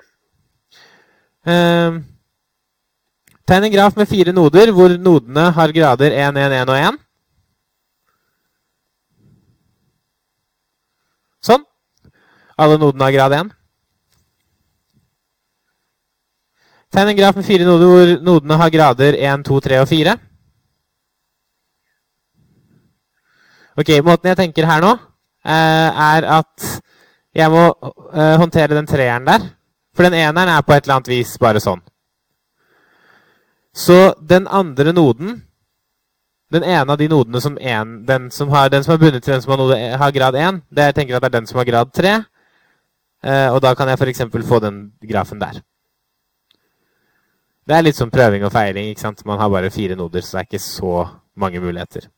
Eh, 1.48 2.00
tegn 3.48 3.68
en 3.68 3.74
graf 3.74 3.98
med 3.98 4.08
fire 4.08 4.32
noder, 4.36 4.72
hvor 4.72 4.94
nodene 4.98 5.50
har 5.56 5.74
grader 5.76 6.14
1, 6.14 6.38
1, 6.38 6.56
1 6.62 6.70
og 6.70 6.78
1. 6.78 7.02
Sånn. 11.42 11.66
Alle 12.62 12.78
nodene 12.78 13.08
har 13.08 13.16
grad 13.16 13.34
1. 13.40 13.54
Tegn 16.92 17.10
en 17.10 17.18
graf 17.18 17.38
med 17.40 17.48
fire 17.48 17.66
noder 17.66 17.90
hvor 17.90 18.12
nodene 18.22 18.58
har 18.60 18.74
grader 18.74 19.16
1, 19.18 19.46
2, 19.48 19.60
3 19.66 19.80
og 19.82 19.88
4. 19.90 20.18
Ok, 23.82 23.90
Måten 24.06 24.30
jeg 24.30 24.38
tenker 24.38 24.68
her 24.68 24.84
nå, 24.84 24.92
er 25.48 26.28
at 26.38 26.66
jeg 27.34 27.50
må 27.50 27.64
håndtere 28.12 28.76
den 28.76 28.90
treeren 28.90 29.26
der. 29.26 29.48
For 29.96 30.06
den 30.06 30.20
eneren 30.20 30.52
er 30.52 30.62
på 30.62 30.76
et 30.76 30.84
eller 30.84 31.00
annet 31.00 31.10
vis 31.12 31.32
bare 31.42 31.64
sånn. 31.64 31.82
Så 33.74 34.14
den 34.28 34.46
andre 34.52 34.92
noden, 34.94 35.40
den 36.52 36.68
ene 36.68 36.92
av 36.92 37.00
de 37.00 37.08
nodene 37.08 37.40
som, 37.42 37.56
en, 37.56 38.02
den 38.06 38.28
som, 38.36 38.52
har, 38.52 38.68
den 38.70 38.84
som 38.84 38.94
er 38.94 39.02
bundet 39.02 39.24
til 39.24 39.34
den 39.34 39.42
som 39.42 39.56
har, 39.56 39.64
node, 39.64 39.80
har 40.04 40.12
grad 40.12 40.36
1, 40.36 40.62
det 40.70 40.90
jeg 40.90 40.98
tenker 41.00 41.16
at 41.16 41.24
det 41.24 41.32
er 41.32 41.38
den 41.40 41.48
som 41.48 41.64
har 41.64 41.70
grad 41.72 41.96
3. 41.96 42.14
Og 43.22 43.60
da 43.62 43.74
kan 43.78 43.88
jeg 43.88 44.00
f.eks. 44.02 44.22
få 44.50 44.60
den 44.64 44.78
grafen 45.06 45.42
der. 45.42 45.60
Det 47.68 47.76
er 47.78 47.86
litt 47.86 47.96
som 47.96 48.10
prøving 48.10 48.44
og 48.44 48.52
feiling. 48.52 48.90
ikke 48.90 49.02
sant? 49.02 49.26
Man 49.26 49.38
har 49.40 49.50
bare 49.50 49.70
fire 49.70 49.96
noder, 49.96 50.22
så 50.22 50.38
det 50.38 50.40
er 50.40 50.50
ikke 50.50 50.64
så 50.64 51.06
mange 51.38 51.60
muligheter. 51.62 52.10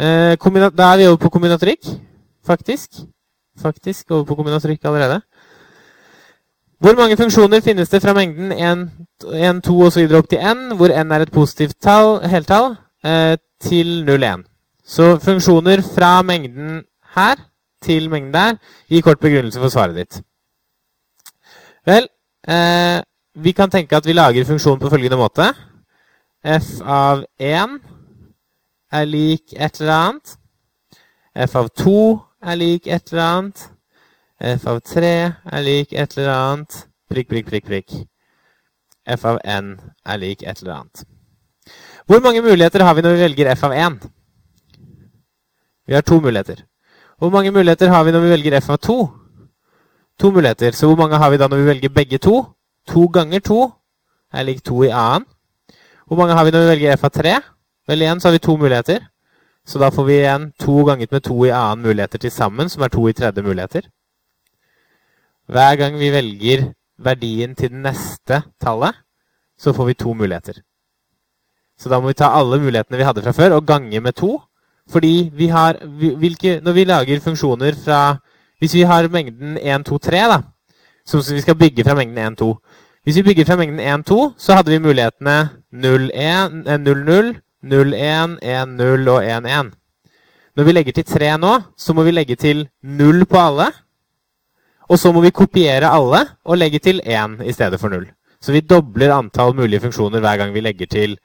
Eh, 0.00 0.36
da 0.76 0.92
er 0.92 0.96
vi 0.96 1.06
over 1.06 1.16
på 1.16 1.28
kombinatorikk, 1.28 1.88
faktisk. 2.46 2.90
Faktisk 3.58 4.10
over 4.10 4.24
på 4.24 4.34
kombinatorikk 4.34 4.84
allerede. 4.84 5.20
Hvor 6.80 6.94
mange 6.96 7.16
funksjoner 7.16 7.60
finnes 7.60 7.88
det 7.88 8.02
fra 8.02 8.12
mengden 8.12 8.52
1, 8.52 8.90
1 9.34 9.62
2 9.64 9.80
osv. 9.80 10.14
opp 10.14 10.28
til 10.28 10.38
n, 10.38 10.76
hvor 10.76 10.88
n 10.88 11.12
er 11.12 11.20
et 11.20 11.32
positivt 11.32 11.76
tall, 11.82 12.20
heltall, 12.28 12.76
eh, 13.04 13.36
til 13.60 14.04
0, 14.04 14.22
1? 14.22 14.49
Så 14.90 15.20
funksjoner 15.22 15.84
fra 15.86 16.18
mengden 16.26 16.82
her 17.14 17.38
til 17.82 18.10
mengden 18.10 18.34
der 18.34 18.56
gir 18.90 19.04
kort 19.06 19.20
begrunnelse 19.22 19.60
for 19.62 19.70
svaret 19.70 19.94
ditt. 19.96 20.18
Vel, 21.86 22.08
eh, 22.48 22.98
vi 23.34 23.52
kan 23.52 23.70
tenke 23.70 23.96
at 23.96 24.06
vi 24.06 24.12
lager 24.12 24.44
funksjonen 24.44 24.80
på 24.80 24.90
følgende 24.90 25.16
måte. 25.16 25.46
f 26.44 26.80
av 26.82 27.24
1 27.38 27.78
er 28.92 29.04
lik 29.04 29.54
et 29.56 29.80
eller 29.80 29.94
annet. 29.94 30.36
f 31.36 31.56
av 31.56 31.68
2 31.68 32.20
er 32.42 32.56
lik 32.56 32.86
et 32.86 33.12
eller 33.12 33.24
annet. 33.24 33.70
f 34.40 34.66
av 34.66 34.80
3 34.80 35.34
er 35.52 35.62
lik 35.62 35.92
et 35.92 36.18
eller 36.18 36.34
annet. 36.34 36.86
Prikk, 37.10 37.28
prikk, 37.28 37.46
prikk, 37.46 37.66
prikk. 37.66 38.06
f 39.06 39.24
av 39.24 39.38
n 39.44 39.78
er 40.06 40.16
lik 40.16 40.42
et 40.42 40.62
eller 40.62 40.74
annet. 40.74 41.04
Hvor 42.06 42.20
mange 42.20 42.42
muligheter 42.42 42.82
har 42.82 42.94
vi 42.94 43.02
når 43.02 43.12
vi 43.12 43.22
velger 43.22 43.52
f 43.54 43.64
av 43.64 43.72
1? 43.72 44.10
Vi 45.90 45.94
har 45.94 46.02
to 46.06 46.20
muligheter. 46.20 46.60
Hvor 47.18 47.30
mange 47.30 47.50
muligheter 47.50 47.88
har 47.90 48.04
vi 48.04 48.12
når 48.14 48.20
vi 48.22 48.28
velger 48.30 48.56
f 48.60 48.68
av 48.70 48.76
2? 48.78 48.94
To 50.22 50.30
muligheter. 50.30 50.70
Så 50.70 50.86
hvor 50.86 50.96
mange 50.96 51.18
har 51.18 51.30
vi 51.30 51.36
da 51.36 51.48
når 51.48 51.56
vi 51.56 51.66
velger 51.66 51.88
begge 51.88 52.18
to? 52.18 52.44
To 52.86 53.06
ganger 53.06 53.40
to 53.40 53.72
er 54.32 54.42
lik 54.46 54.62
to 54.64 54.84
i 54.86 54.92
annen. 54.94 55.26
Hvor 56.06 56.16
mange 56.16 56.34
har 56.34 56.44
vi 56.44 56.52
når 56.54 56.62
vi 56.62 56.68
velger 56.68 56.92
f 56.94 57.04
av 57.04 57.10
3? 57.10 57.32
Vel, 57.88 58.02
igjen 58.02 58.20
så 58.20 58.28
har 58.28 58.32
vi 58.32 58.38
to 58.38 58.54
muligheter. 58.56 59.00
Så 59.66 59.78
da 59.82 59.88
får 59.90 60.04
vi 60.06 60.14
igjen 60.20 60.52
to 60.62 60.84
ganget 60.86 61.10
med 61.10 61.24
to 61.26 61.44
i 61.44 61.50
annen 61.50 61.82
muligheter 61.82 62.22
til 62.22 62.30
sammen, 62.30 62.68
som 62.68 62.82
er 62.82 62.88
to 62.94 63.08
i 63.08 63.12
tredje 63.12 63.42
muligheter. 63.42 63.90
Hver 65.50 65.74
gang 65.76 65.98
vi 65.98 66.12
velger 66.14 66.68
verdien 66.98 67.56
til 67.58 67.74
det 67.74 67.82
neste 67.82 68.42
tallet, 68.62 68.94
så 69.58 69.72
får 69.72 69.90
vi 69.90 69.94
to 69.94 70.14
muligheter. 70.14 70.62
Så 71.78 71.90
da 71.90 71.98
må 71.98 72.06
vi 72.06 72.14
ta 72.14 72.30
alle 72.30 72.62
mulighetene 72.62 72.96
vi 72.96 73.08
hadde 73.10 73.26
fra 73.26 73.34
før, 73.34 73.58
og 73.58 73.66
gange 73.66 74.00
med 74.00 74.14
to. 74.14 74.38
Fordi 74.90 75.30
vi 75.34 75.46
har 75.46 75.78
hvilke, 76.18 76.60
Når 76.60 76.72
vi 76.72 76.84
lager 76.84 77.20
funksjoner 77.20 77.74
fra 77.84 78.16
Hvis 78.58 78.74
vi 78.74 78.82
har 78.82 79.08
mengden 79.08 79.58
1, 79.58 79.86
2, 79.86 79.98
3, 79.98 80.18
da, 80.28 80.40
som 81.06 81.22
vi 81.34 81.40
skal 81.40 81.54
bygge 81.54 81.84
fra 81.84 81.94
mengden 81.94 82.18
1, 82.18 82.38
2 82.38 82.54
Hvis 83.04 83.16
vi 83.16 83.22
bygger 83.22 83.44
fra 83.44 83.56
mengden 83.56 83.80
1, 83.80 84.06
2, 84.06 84.32
så 84.38 84.54
hadde 84.54 84.70
vi 84.70 84.78
mulighetene 84.78 85.48
0, 85.72 86.10
1, 86.14 86.80
0, 86.80 87.04
0, 87.04 87.34
0, 87.62 87.94
1, 87.94 88.38
1, 88.42 88.68
0 88.68 89.08
og 89.08 89.24
1, 89.24 89.46
1. 89.46 89.70
Når 90.56 90.64
vi 90.64 90.72
legger 90.72 90.92
til 90.92 91.04
3 91.04 91.36
nå, 91.38 91.52
så 91.78 91.94
må 91.94 92.02
vi 92.02 92.10
legge 92.10 92.36
til 92.36 92.68
0 92.82 93.24
på 93.24 93.38
alle. 93.38 93.70
Og 94.90 94.98
så 94.98 95.12
må 95.12 95.22
vi 95.22 95.30
kopiere 95.30 95.88
alle 95.88 96.24
og 96.44 96.58
legge 96.58 96.78
til 96.78 97.00
1 97.04 97.40
i 97.46 97.52
stedet 97.52 97.80
for 97.80 97.88
0. 97.88 98.08
Så 98.40 98.52
vi 98.52 98.60
dobler 98.60 99.12
antall 99.14 99.54
mulige 99.54 99.80
funksjoner 99.80 100.20
hver 100.20 100.36
gang 100.36 100.54
vi 100.54 100.60
legger 100.64 100.86
til 100.86 101.18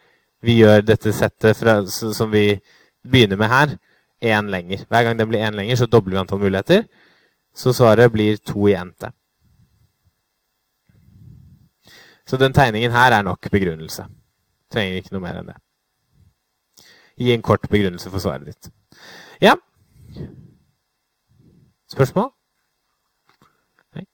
Vi 0.45 0.59
gjør 0.59 0.83
dette 0.85 1.09
settet 1.15 1.57
fra, 1.57 1.79
som 1.89 2.29
vi 2.31 2.59
begynner 3.11 3.37
med 3.37 3.47
her, 3.47 3.77
én 4.23 4.49
lenger. 4.49 4.85
Hver 4.89 5.03
gang 5.03 5.19
den 5.19 5.29
blir 5.29 5.47
én 5.47 5.55
lenger, 5.55 5.75
så 5.75 5.85
dobler 5.85 6.15
vi 6.15 6.19
antall 6.19 6.39
muligheter. 6.39 6.83
Så 7.55 7.73
svaret 7.73 8.11
blir 8.11 8.37
to 8.37 8.67
i 8.67 8.75
n-te. 8.75 9.11
Så 12.27 12.37
den 12.37 12.53
tegningen 12.53 12.91
her 12.91 13.11
er 13.11 13.21
nok 13.21 13.51
begrunnelse. 13.51 14.05
Trenger 14.71 14.95
ikke 14.95 15.13
noe 15.13 15.21
mer 15.21 15.39
enn 15.39 15.51
det. 15.51 15.59
Gi 17.17 17.31
en 17.31 17.45
kort 17.45 17.69
begrunnelse 17.69 18.09
for 18.09 18.19
svaret 18.19 18.49
ditt. 18.49 18.71
Ja. 19.41 19.53
Spørsmål? 21.91 22.31
Nei. 23.95 24.07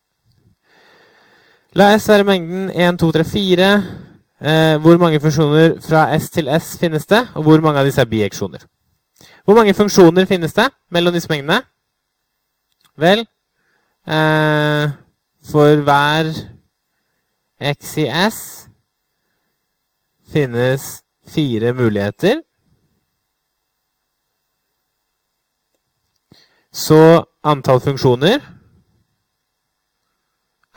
La 1.74 1.94
S 1.98 2.10
være 2.10 2.28
mengden 2.28 2.70
1, 2.70 3.00
2, 3.00 3.12
3, 3.12 3.24
4. 3.24 3.72
Eh, 4.42 4.82
hvor 4.82 4.98
mange 4.98 5.20
funksjoner 5.20 5.80
fra 5.82 6.20
S 6.20 6.30
til 6.30 6.50
S 6.60 6.78
finnes 6.78 7.06
det, 7.06 7.28
og 7.36 7.44
hvor 7.44 7.62
mange 7.62 7.80
av 7.80 7.86
disse 7.86 8.02
er 8.02 8.10
bieksjoner? 8.10 8.66
Hvor 9.46 9.56
mange 9.58 9.74
funksjoner 9.74 10.26
finnes 10.30 10.54
det 10.54 10.70
mellom 10.94 11.14
disse 11.14 11.30
mengdene? 11.32 11.64
Vel, 12.98 13.26
eh, 14.08 14.92
for 15.52 15.82
hver 15.86 16.30
x 17.62 17.98
i 17.98 18.08
S 18.30 18.40
finnes 20.32 21.04
fire 21.28 21.74
muligheter. 21.74 22.42
Så 26.72 27.26
antall 27.44 27.82
funksjoner 27.84 28.40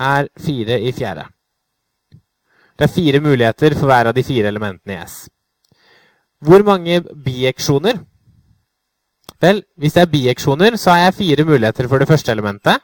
er 0.01 0.29
fire 0.41 0.81
i 0.81 0.93
fjerde. 0.93 1.29
Det 2.75 2.89
er 2.89 2.95
fire 2.95 3.21
muligheter 3.21 3.77
for 3.79 3.87
hver 3.87 4.11
av 4.11 4.17
de 4.17 4.25
fire 4.27 4.51
elementene 4.51 4.97
i 4.97 5.05
S. 5.05 5.29
Hvor 6.43 6.65
mange 6.67 7.01
bieksjoner? 7.25 8.01
Vel, 9.45 9.65
hvis 9.77 9.93
det 9.93 10.03
er 10.03 10.13
bieksjoner, 10.13 10.77
så 10.81 10.91
har 10.91 10.99
jeg 11.05 11.15
fire 11.15 11.45
muligheter 11.45 11.89
for 11.89 12.01
det 12.01 12.09
første 12.09 12.33
elementet. 12.33 12.81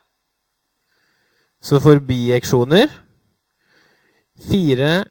Så 1.62 1.80
for 1.80 2.00
bieksjoner 2.08 2.88
Fire 4.40 5.04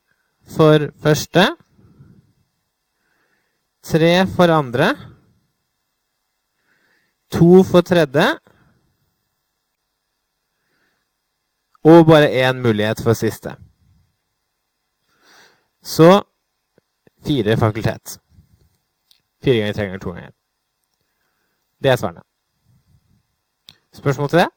for 0.56 0.90
første. 1.04 1.44
Tre 3.84 4.28
for 4.36 4.54
andre. 4.54 4.96
To 7.32 7.64
for 7.64 7.82
tredje. 7.82 8.26
Og 11.84 12.06
bare 12.06 12.50
én 12.50 12.62
mulighet 12.62 13.04
for 13.04 13.14
siste. 13.14 13.56
Så 15.84 16.24
fire 17.28 17.58
fakultet. 17.58 18.20
Fire 19.44 19.58
ganger 19.58 19.74
tre 19.74 19.84
ganger 19.84 20.00
to 20.00 20.12
ganger. 20.12 20.39
Det 21.84 21.92
er 21.92 21.96
svarene. 21.96 22.22
Spørsmål 23.96 24.30
til 24.30 24.40
det? 24.40 24.50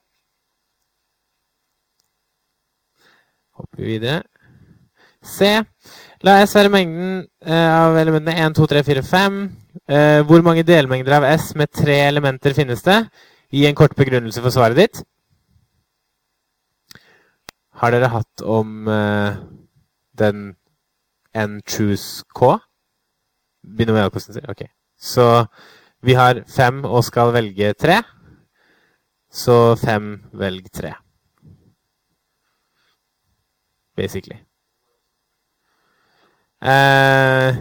Hopper 3.56 3.76
vi 3.76 3.84
videre. 3.84 4.22
C. 5.22 5.62
La 6.26 6.40
S 6.42 6.54
være 6.54 6.70
mengden 6.70 7.26
eh, 7.46 7.70
av 7.70 7.96
elementene 7.98 8.34
1, 8.46 8.56
2, 8.58 8.66
3, 8.74 8.82
4, 8.86 9.02
5. 9.06 9.38
Eh, 9.88 10.20
hvor 10.26 10.42
mange 10.42 10.64
delmengder 10.66 11.18
av 11.18 11.26
S 11.36 11.52
med 11.58 11.70
tre 11.70 12.00
elementer 12.08 12.54
finnes 12.54 12.82
det? 12.86 12.98
Gi 13.52 13.66
en 13.68 13.78
kort 13.78 13.94
begrunnelse 13.96 14.42
for 14.42 14.54
svaret 14.54 14.78
ditt. 14.78 15.02
Har 17.82 17.94
dere 17.94 18.10
hatt 18.12 18.44
om 18.46 18.88
eh, 18.90 19.38
den 20.18 20.52
N 21.34 21.60
choose 21.66 22.26
K? 22.34 22.56
Binomialkostnader? 23.62 24.50
Ok. 24.50 24.66
Så 24.98 25.46
vi 26.02 26.16
har 26.18 26.42
fem 26.50 26.82
og 26.84 27.04
skal 27.06 27.32
velge 27.34 27.72
tre. 27.78 28.02
Så 29.32 29.76
fem 29.80 30.16
velg 30.36 30.66
tre. 30.74 30.92
Basically. 33.96 34.38
Eh, 36.62 37.56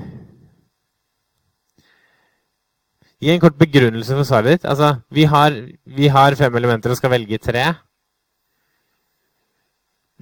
gi 3.21 3.31
en 3.33 3.41
kort 3.41 3.57
begrunnelse 3.59 4.17
for 4.17 4.27
svaret 4.27 4.57
ditt. 4.57 4.65
Altså, 4.65 4.95
vi 5.09 5.23
har, 5.23 5.55
vi 5.85 6.07
har 6.07 6.35
fem 6.35 6.55
elementer 6.55 6.93
og 6.93 6.99
skal 6.99 7.13
velge 7.15 7.37
tre. 7.37 7.71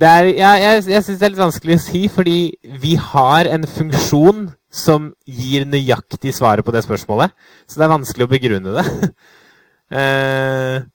Er, 0.02 0.24
ja, 0.32 0.54
jeg 0.56 0.84
jeg 0.88 1.04
syns 1.04 1.20
det 1.20 1.26
er 1.26 1.32
litt 1.34 1.41
vanskelig 1.41 1.76
å 1.76 1.84
si, 1.84 2.02
fordi 2.08 2.40
vi 2.80 2.94
har 2.96 3.50
en 3.52 3.66
funksjon 3.68 4.46
som 4.70 5.10
gir 5.26 5.66
nøyaktig 5.66 6.34
svaret 6.36 6.66
på 6.66 6.74
det 6.76 6.84
spørsmålet. 6.86 7.34
Så 7.68 7.80
det 7.80 7.88
er 7.88 7.94
vanskelig 7.96 8.28
å 8.28 8.32
begrunne 8.32 8.76
det. 8.78 8.86
eh, 10.00 10.88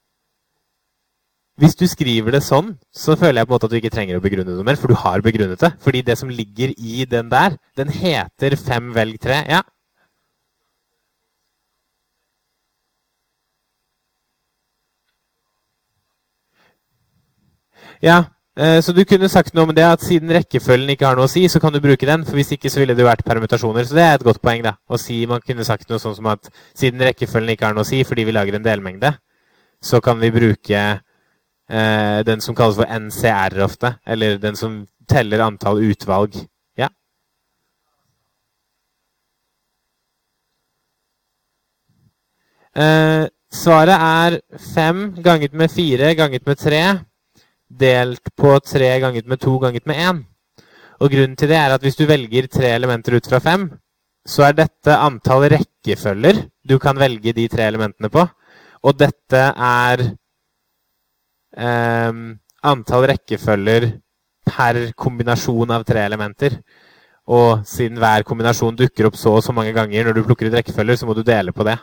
hvis 1.62 1.76
du 1.78 1.84
skriver 1.86 2.34
det 2.34 2.42
sånn, 2.42 2.72
så 2.90 3.14
føler 3.18 3.40
jeg 3.40 3.46
på 3.46 3.52
en 3.52 3.56
måte 3.56 3.68
at 3.68 3.74
du 3.74 3.78
ikke 3.78 3.92
trenger 3.94 4.18
å 4.18 4.24
begrunne 4.24 4.56
det 4.56 4.66
mer, 4.66 4.78
for 4.80 4.90
du 4.90 4.98
har 4.98 5.22
begrunnet 5.22 5.60
det. 5.62 5.70
Fordi 5.84 6.02
det 6.06 6.18
som 6.18 6.30
ligger 6.30 6.74
i 6.74 7.04
den 7.06 7.30
der, 7.30 7.58
den 7.78 7.90
heter 7.94 8.56
'fem 8.58 8.90
velg 8.94 9.20
tre'. 9.22 9.44
Ja. 9.50 9.62
Ja, 18.02 18.33
så 18.54 18.92
du 18.94 19.00
kunne 19.02 19.26
sagt 19.26 19.50
noe 19.54 19.66
om 19.66 19.72
det 19.74 19.82
at 19.82 20.02
siden 20.06 20.30
rekkefølgen 20.30 20.92
ikke 20.92 21.08
har 21.08 21.18
noe 21.18 21.26
å 21.26 21.30
si, 21.30 21.42
så 21.50 21.58
kan 21.58 21.74
du 21.74 21.80
bruke 21.82 22.06
den. 22.06 22.22
For 22.22 22.38
hvis 22.38 22.52
ikke 22.54 22.70
så 22.70 22.78
ville 22.78 22.94
det 22.94 23.02
jo 23.02 23.08
vært 23.08 23.24
permutasjoner. 23.26 23.82
Så 23.82 23.96
det 23.98 24.04
er 24.04 24.14
et 24.14 24.26
godt 24.26 24.38
poeng. 24.44 24.62
da, 24.62 24.76
å 24.86 24.98
si 25.00 25.24
Man 25.26 25.42
kunne 25.42 25.66
sagt 25.66 25.88
noe 25.90 25.98
sånn 25.98 26.14
som 26.14 26.28
at 26.30 26.46
siden 26.70 27.02
rekkefølgen 27.02 27.50
ikke 27.56 27.66
har 27.66 27.74
noe 27.74 27.82
å 27.82 27.88
si 27.88 28.04
fordi 28.06 28.26
vi 28.28 28.34
lager 28.36 28.54
en 28.54 28.66
delmengde, 28.66 29.10
så 29.82 29.98
kan 30.00 30.20
vi 30.22 30.30
bruke 30.30 30.82
eh, 31.68 32.18
den 32.22 32.40
som 32.40 32.54
kalles 32.54 32.78
for 32.78 32.86
NCR 32.86 33.58
ofte. 33.64 33.96
Eller 34.06 34.38
den 34.38 34.54
som 34.54 34.84
teller 35.10 35.42
antall 35.42 35.82
utvalg. 35.82 36.36
Ja? 36.78 36.92
Eh, 42.74 43.26
svaret 43.50 43.98
er 43.98 44.38
fem 44.74 45.08
ganget 45.26 45.58
med 45.58 45.74
fire 45.74 46.14
ganget 46.14 46.46
med 46.46 46.62
tre 46.62 46.84
delt 47.68 48.30
på 48.36 48.58
tre 48.64 48.90
ganget 49.00 49.26
med 49.26 49.40
to 49.40 49.58
ganget 49.58 49.86
med 49.86 49.96
én. 49.96 50.22
Og 51.00 51.10
grunnen 51.10 51.36
til 51.36 51.48
det 51.50 51.56
er 51.58 51.74
at 51.74 51.82
hvis 51.82 51.96
du 51.96 52.06
velger 52.06 52.46
tre 52.46 52.74
elementer 52.74 53.16
ut 53.16 53.26
fra 53.26 53.40
fem, 53.42 53.70
så 54.26 54.46
er 54.48 54.56
dette 54.56 54.94
antall 54.96 55.48
rekkefølger 55.52 56.46
du 56.64 56.78
kan 56.80 56.96
velge 56.96 57.34
de 57.36 57.48
tre 57.48 57.66
elementene 57.68 58.08
på. 58.08 58.24
Og 58.84 58.96
dette 58.98 59.40
er 59.52 60.00
eh, 61.56 62.12
antall 62.64 63.06
rekkefølger 63.10 63.90
per 64.48 64.80
kombinasjon 64.96 65.72
av 65.76 65.84
tre 65.88 66.04
elementer. 66.04 66.58
Og 67.28 67.64
siden 67.68 68.00
hver 68.00 68.24
kombinasjon 68.28 68.76
dukker 68.76 69.08
opp 69.08 69.16
så 69.16 69.38
og 69.38 69.44
så 69.44 69.52
mange 69.56 69.72
ganger 69.76 70.04
når 70.04 70.16
du 70.16 70.24
plukker 70.24 70.48
ut 70.48 70.56
rekkefølger, 70.58 70.96
så 71.00 71.08
må 71.08 71.16
du 71.16 71.22
dele 71.24 71.52
på 71.52 71.64
det. 71.64 71.78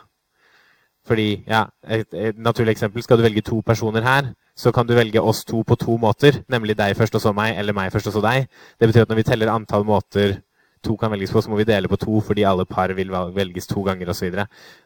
Fordi, 1.06 1.42
ja, 1.48 1.64
et, 1.90 2.06
et 2.14 2.38
naturlig 2.38 2.76
eksempel, 2.76 3.02
skal 3.02 3.18
du 3.18 3.24
velge 3.24 3.42
to 3.42 3.60
personer 3.66 4.04
her, 4.06 4.30
så 4.56 4.70
kan 4.72 4.86
du 4.86 4.94
velge 4.94 5.20
oss 5.20 5.44
to 5.44 5.62
på 5.66 5.74
to 5.80 5.96
måter. 5.98 6.42
Nemlig 6.52 6.76
deg 6.78 6.96
først 6.96 7.16
og 7.18 7.24
så 7.24 7.32
meg, 7.34 7.56
eller 7.58 7.74
meg 7.74 7.90
først 7.92 8.12
og 8.12 8.16
så 8.16 8.22
deg. 8.22 8.46
Det 8.78 8.88
betyr 8.88 9.06
at 9.06 9.10
når 9.10 9.18
vi 9.18 9.26
teller 9.26 9.50
antall 9.52 9.86
måter 9.88 10.38
to 10.82 10.96
kan 10.98 11.12
velges 11.12 11.32
på, 11.32 11.42
så 11.42 11.50
må 11.50 11.58
vi 11.60 11.66
dele 11.66 11.90
på 11.90 11.98
to 12.00 12.20
fordi 12.26 12.44
alle 12.46 12.66
par 12.66 12.92
vil 12.96 13.10
velges 13.34 13.68
to 13.70 13.82
ganger 13.86 14.10
osv. 14.10 14.34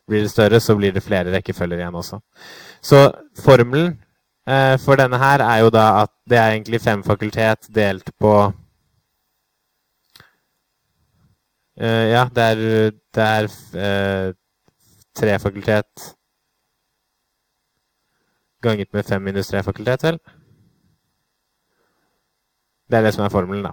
Blir 0.08 0.24
det 0.24 0.32
større, 0.32 0.60
så 0.60 0.76
blir 0.76 0.92
det 0.92 1.04
flere 1.04 1.32
rekkefølger 1.32 1.80
igjen 1.80 2.00
også. 2.00 2.20
Så 2.82 3.00
formelen 3.40 3.96
eh, 4.48 4.76
for 4.82 5.00
denne 5.00 5.20
her 5.20 5.44
er 5.44 5.64
jo 5.64 5.72
da 5.72 5.86
at 6.02 6.12
det 6.28 6.38
er 6.38 6.54
egentlig 6.54 6.80
fem 6.84 7.04
fakultet 7.04 7.68
delt 7.74 8.12
på 8.20 8.34
eh, 11.80 12.06
Ja, 12.12 12.26
det 12.34 12.50
er, 12.52 12.90
det 13.16 13.30
er 13.30 13.48
eh, 13.84 14.34
tre 15.16 15.38
fakultet 15.40 16.12
ganget 18.62 18.92
med 18.92 19.06
fem 19.06 19.22
minus 19.22 19.48
tre 19.48 19.62
fakultet, 19.62 20.02
vel? 20.02 20.18
Det 22.90 22.98
er 22.98 23.02
det 23.02 23.14
som 23.14 23.24
er 23.24 23.32
formelen, 23.32 23.64
da. 23.64 23.72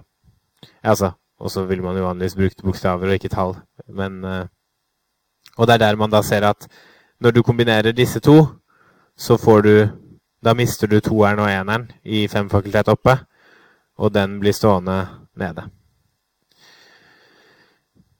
Altså, 0.82 1.12
og 1.38 1.50
så 1.50 1.64
vil 1.64 1.82
man 1.82 1.96
jo 1.96 2.06
vanligvis 2.06 2.36
bruke 2.36 2.64
bokstaver 2.64 3.08
og 3.08 3.18
ikke 3.18 3.28
tall. 3.28 3.54
Men, 3.88 4.24
uh, 4.24 4.46
og 5.56 5.66
det 5.66 5.74
er 5.74 5.82
der 5.84 5.96
man 5.96 6.10
da 6.10 6.22
ser 6.22 6.46
at 6.46 6.68
når 7.20 7.30
du 7.30 7.42
kombinerer 7.42 7.92
disse 7.92 8.20
to, 8.20 8.46
så 9.16 9.36
får 9.36 9.60
du 9.60 9.88
Da 10.44 10.52
mister 10.54 10.86
du 10.86 11.00
toeren 11.00 11.38
og 11.38 11.48
eneren 11.48 11.86
i 12.04 12.28
fem 12.28 12.50
fakultet 12.50 12.88
oppe, 12.88 13.14
og 13.96 14.14
den 14.14 14.40
blir 14.40 14.52
stående 14.52 15.06
nede. 15.36 15.62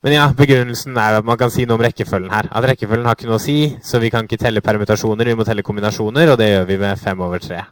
Men 0.04 0.12
ja, 0.12 0.24
begrunnelsen 0.36 0.98
er 1.00 1.16
at 1.16 1.24
man 1.24 1.38
kan 1.40 1.48
si 1.52 1.64
noe 1.64 1.78
om 1.78 1.82
rekkefølgen 1.84 2.32
her. 2.32 2.50
At 2.52 2.66
rekkefølgen 2.68 3.06
har 3.08 3.16
ikke 3.16 3.28
noe 3.30 3.38
å 3.38 3.42
si, 3.42 3.56
så 3.80 3.96
vi 4.02 4.10
kan 4.12 4.26
ikke 4.28 4.36
telle 4.42 4.60
permutasjoner, 4.64 5.30
vi 5.30 5.36
må 5.38 5.46
telle 5.48 5.64
kombinasjoner, 5.64 6.34
og 6.34 6.36
det 6.36 6.50
gjør 6.50 6.66
vi 6.68 6.76
med 6.82 7.00
fem 7.00 7.22
over 7.24 7.40
tre. 7.40 7.62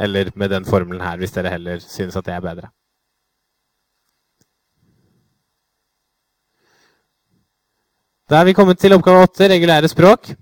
Eller 0.00 0.30
med 0.34 0.48
den 0.48 0.64
formelen 0.64 1.04
her, 1.04 1.18
hvis 1.20 1.34
dere 1.36 1.52
heller 1.52 1.82
synes 1.84 2.16
at 2.16 2.24
det 2.24 2.32
er 2.32 2.46
bedre. 2.46 2.70
Da 8.32 8.40
er 8.40 8.48
vi 8.48 8.56
kommet 8.56 8.80
til 8.80 8.96
oppgave 8.96 9.26
åtte, 9.26 9.44
regulære 9.52 9.92
språk. 9.92 10.32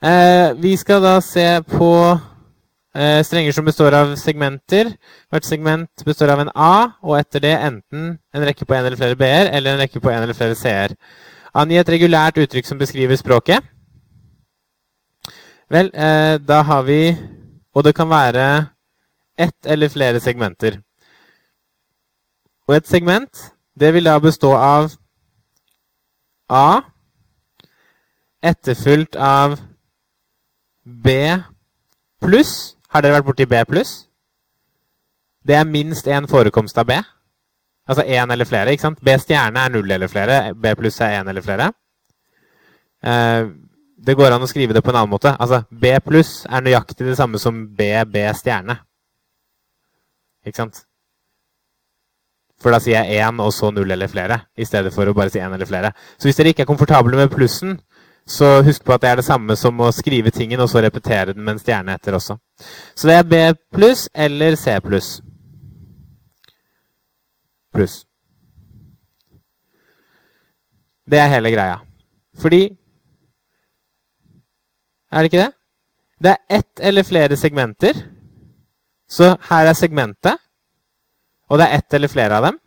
Eh, 0.00 0.54
vi 0.56 0.72
skal 0.80 1.04
da 1.04 1.18
se 1.20 1.60
på 1.68 1.90
strenger 2.94 3.52
som 3.52 3.66
består 3.66 3.94
av 3.98 4.12
segmenter. 4.20 4.92
Hvert 5.32 5.46
segment 5.46 6.04
består 6.06 6.30
av 6.30 6.44
en 6.44 6.50
A, 6.54 6.94
og 7.02 7.18
etter 7.18 7.42
det 7.42 7.54
enten 7.56 8.12
en 8.34 8.46
rekke 8.46 8.66
på 8.66 8.76
en 8.76 8.84
eller 8.84 9.00
flere 9.00 9.18
B-er 9.18 9.50
eller 9.50 9.74
en 9.74 9.82
rekke 9.82 10.02
på 10.02 10.12
en 10.12 10.22
eller 10.22 10.36
flere 10.38 10.54
C-er. 10.54 10.94
Angi 11.54 11.78
et 11.78 11.90
regulært 11.90 12.38
uttrykk 12.38 12.66
som 12.66 12.78
beskriver 12.78 13.18
språket. 13.18 13.66
Vel, 15.70 15.90
eh, 15.94 16.38
da 16.38 16.62
har 16.62 16.82
vi 16.82 17.16
Og 17.74 17.82
det 17.82 17.94
kan 17.94 18.08
være 18.08 18.66
ett 19.36 19.66
eller 19.66 19.88
flere 19.88 20.20
segmenter. 20.20 20.78
Og 22.68 22.76
et 22.76 22.86
segment, 22.86 23.50
det 23.80 23.94
vil 23.94 24.04
da 24.04 24.18
bestå 24.18 24.52
av 24.54 24.92
A 26.48 26.80
etterfulgt 28.42 29.16
av 29.16 29.58
B 30.84 31.08
pluss 32.20 32.76
har 32.94 33.02
dere 33.02 33.18
vært 33.18 33.26
borti 33.26 33.46
B 33.50 33.60
pluss? 33.68 33.94
Det 35.44 35.56
er 35.58 35.68
minst 35.68 36.06
én 36.06 36.28
forekomst 36.30 36.78
av 36.80 36.88
B. 36.88 36.96
Altså 37.88 38.04
én 38.06 38.32
eller 38.32 38.48
flere. 38.48 38.72
ikke 38.72 38.86
sant? 38.86 39.02
B 39.04 39.16
stjerne 39.20 39.60
er 39.60 39.74
null 39.74 39.90
eller 39.90 40.08
flere. 40.08 40.54
B 40.54 40.72
pluss 40.78 41.00
er 41.04 41.18
én 41.18 41.28
eller 41.28 41.44
flere. 41.44 41.72
Eh, 43.04 43.50
det 44.04 44.16
går 44.16 44.32
an 44.32 44.44
å 44.44 44.48
skrive 44.48 44.76
det 44.76 44.82
på 44.84 44.92
en 44.92 45.00
annen 45.02 45.12
måte. 45.12 45.34
Altså, 45.40 45.64
B 45.70 45.92
pluss 46.04 46.46
er 46.48 46.64
nøyaktig 46.64 47.06
det 47.06 47.18
samme 47.18 47.40
som 47.40 47.66
B, 47.76 47.90
B 48.08 48.24
stjerne. 48.36 48.78
Ikke 50.44 50.60
sant? 50.62 50.84
For 52.60 52.72
da 52.72 52.80
sier 52.80 53.04
jeg 53.04 53.20
én 53.24 53.40
og 53.42 53.52
så 53.52 53.70
null 53.74 53.90
eller 53.90 54.08
flere, 54.08 54.44
i 54.56 54.64
stedet 54.64 54.92
for 54.94 55.08
å 55.08 55.16
bare 55.16 55.32
si 55.32 55.40
én 55.42 55.52
eller 55.52 55.68
flere. 55.68 55.92
Så 56.16 56.28
hvis 56.28 56.38
dere 56.38 56.54
ikke 56.54 56.64
er 56.64 56.70
komfortable 56.70 57.16
med 57.18 57.32
plussen, 57.32 57.78
så 58.26 58.62
husk 58.62 58.84
på 58.84 58.94
at 58.94 59.02
det 59.02 59.10
er 59.10 59.20
det 59.20 59.26
samme 59.26 59.56
som 59.56 59.80
å 59.84 59.90
skrive 59.92 60.32
tingen 60.32 60.60
og 60.64 60.70
så 60.72 60.80
repetere 60.80 61.34
den 61.34 61.44
med 61.44 61.56
en 61.56 61.60
stjerne 61.60 61.94
etter 61.94 62.16
også. 62.16 62.38
Så 62.96 63.08
det 63.08 63.18
er 63.18 63.28
B 63.28 63.40
pluss 63.74 64.06
eller 64.14 64.56
C 64.56 64.78
pluss. 64.80 65.18
Pluss. 67.74 68.04
Det 71.04 71.20
er 71.20 71.28
hele 71.28 71.52
greia. 71.52 71.82
Fordi 72.40 72.78
Er 75.12 75.22
det 75.22 75.24
ikke 75.24 75.44
det? 75.44 75.52
Det 76.22 76.30
er 76.30 76.56
ett 76.58 76.80
eller 76.80 77.02
flere 77.02 77.36
segmenter. 77.36 77.94
Så 79.08 79.36
her 79.50 79.66
er 79.66 79.76
segmentet, 79.78 80.40
og 81.48 81.58
det 81.58 81.66
er 81.68 81.78
ett 81.78 81.94
eller 81.94 82.08
flere 82.08 82.34
av 82.34 82.42
dem. 82.48 82.58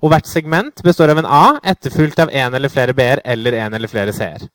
Og 0.00 0.08
hvert 0.08 0.26
segment 0.26 0.80
består 0.82 1.12
av 1.12 1.18
en 1.18 1.28
A 1.28 1.58
etterfulgt 1.64 2.22
av 2.22 2.30
en 2.32 2.54
eller 2.54 2.72
flere 2.72 2.94
B-er 2.94 3.20
eller 3.24 3.52
en 3.52 3.74
eller 3.74 3.88
flere 3.88 4.12
C-er. 4.12 4.46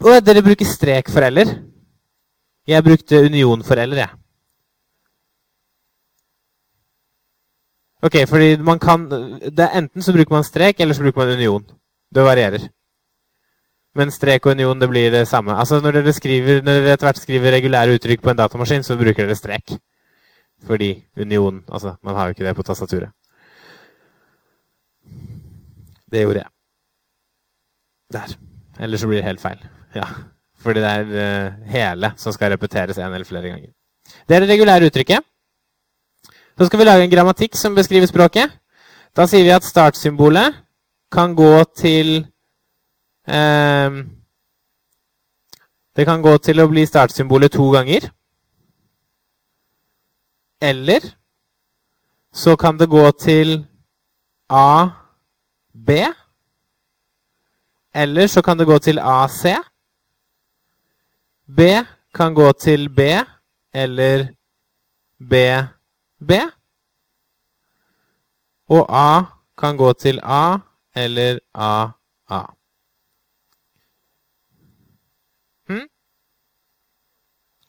Og 0.00 0.24
dere 0.24 0.42
bruker 0.42 0.68
strek 0.68 1.10
for 1.12 1.24
eller. 1.26 1.50
Jeg 2.66 2.84
brukte 2.84 3.24
union 3.26 3.64
for 3.66 3.74
eller, 3.74 3.96
jeg. 3.96 4.08
Ok, 8.02 8.16
fordi 8.28 8.56
man 8.56 8.78
kan 8.78 9.06
Enten 9.74 10.02
så 10.02 10.12
bruker 10.12 10.34
man 10.34 10.44
strek, 10.44 10.80
eller 10.80 10.94
så 10.94 11.02
bruker 11.02 11.24
man 11.24 11.36
union. 11.36 11.64
Det 12.14 12.24
varierer. 12.24 12.68
Men 13.94 14.10
strek 14.10 14.46
og 14.46 14.52
union 14.52 14.80
det 14.80 14.88
blir 14.88 15.10
det 15.10 15.28
samme. 15.28 15.52
Altså 15.52 15.80
Når 15.80 15.90
dere, 15.92 16.12
skriver, 16.12 16.62
når 16.62 16.72
dere 16.72 16.92
etter 16.92 17.06
hvert 17.06 17.18
skriver 17.18 17.52
regulære 17.52 17.94
uttrykk 17.94 18.22
på 18.22 18.30
en 18.30 18.36
datamaskin, 18.36 18.82
så 18.82 18.96
bruker 18.96 19.26
dere 19.26 19.36
strek. 19.36 19.76
Fordi 20.66 21.04
union 21.16 21.64
Altså, 21.72 21.94
man 22.02 22.14
har 22.14 22.24
jo 22.24 22.28
ikke 22.28 22.44
det 22.44 22.56
på 22.56 22.62
tastaturet. 22.62 23.10
Det 26.12 26.20
gjorde 26.22 26.38
jeg. 26.38 26.48
Der. 28.12 28.36
Eller 28.80 28.98
så 28.98 29.06
blir 29.06 29.16
det 29.16 29.24
helt 29.24 29.40
feil. 29.40 29.58
Ja, 29.94 30.06
Fordi 30.62 30.80
det 30.80 30.88
er 30.88 31.04
uh, 31.10 31.68
hele 31.68 32.12
som 32.16 32.32
skal 32.32 32.52
repeteres 32.54 32.98
en 32.98 33.12
eller 33.12 33.26
flere 33.26 33.48
ganger. 33.50 33.70
Det 34.28 34.36
er 34.36 34.40
det 34.40 34.48
regulære 34.48 34.86
uttrykket. 34.86 35.24
Så 36.58 36.66
skal 36.66 36.78
vi 36.78 36.84
lage 36.84 37.04
en 37.04 37.10
grammatikk 37.10 37.56
som 37.56 37.74
beskriver 37.74 38.06
språket. 38.06 38.50
Da 39.16 39.26
sier 39.26 39.44
vi 39.44 39.52
at 39.52 39.64
startsymbolet 39.64 40.54
kan 41.12 41.34
gå 41.36 41.64
til 41.76 42.26
eh, 43.28 43.90
Det 45.96 46.06
kan 46.08 46.22
gå 46.22 46.36
til 46.38 46.60
å 46.60 46.68
bli 46.70 46.86
startsymbolet 46.88 47.52
to 47.52 47.66
ganger. 47.74 48.08
Eller 50.62 51.00
så 52.32 52.56
kan 52.56 52.78
det 52.78 52.88
gå 52.88 53.10
til 53.20 53.66
A, 54.48 54.88
B. 55.74 55.98
Eller 57.94 58.26
så 58.26 58.42
kan 58.42 58.58
det 58.58 58.66
gå 58.66 58.78
til 58.78 58.98
AC. 58.98 59.44
B 61.56 61.60
kan 62.14 62.34
gå 62.34 62.52
til 62.52 62.88
B 62.88 63.00
eller 63.74 64.26
BB. 65.30 66.30
Og 68.68 68.86
A 68.88 69.24
kan 69.58 69.76
gå 69.76 69.92
til 69.92 70.20
A 70.22 70.58
eller 70.94 71.38
AA. 71.54 72.42
Hm? 75.68 75.88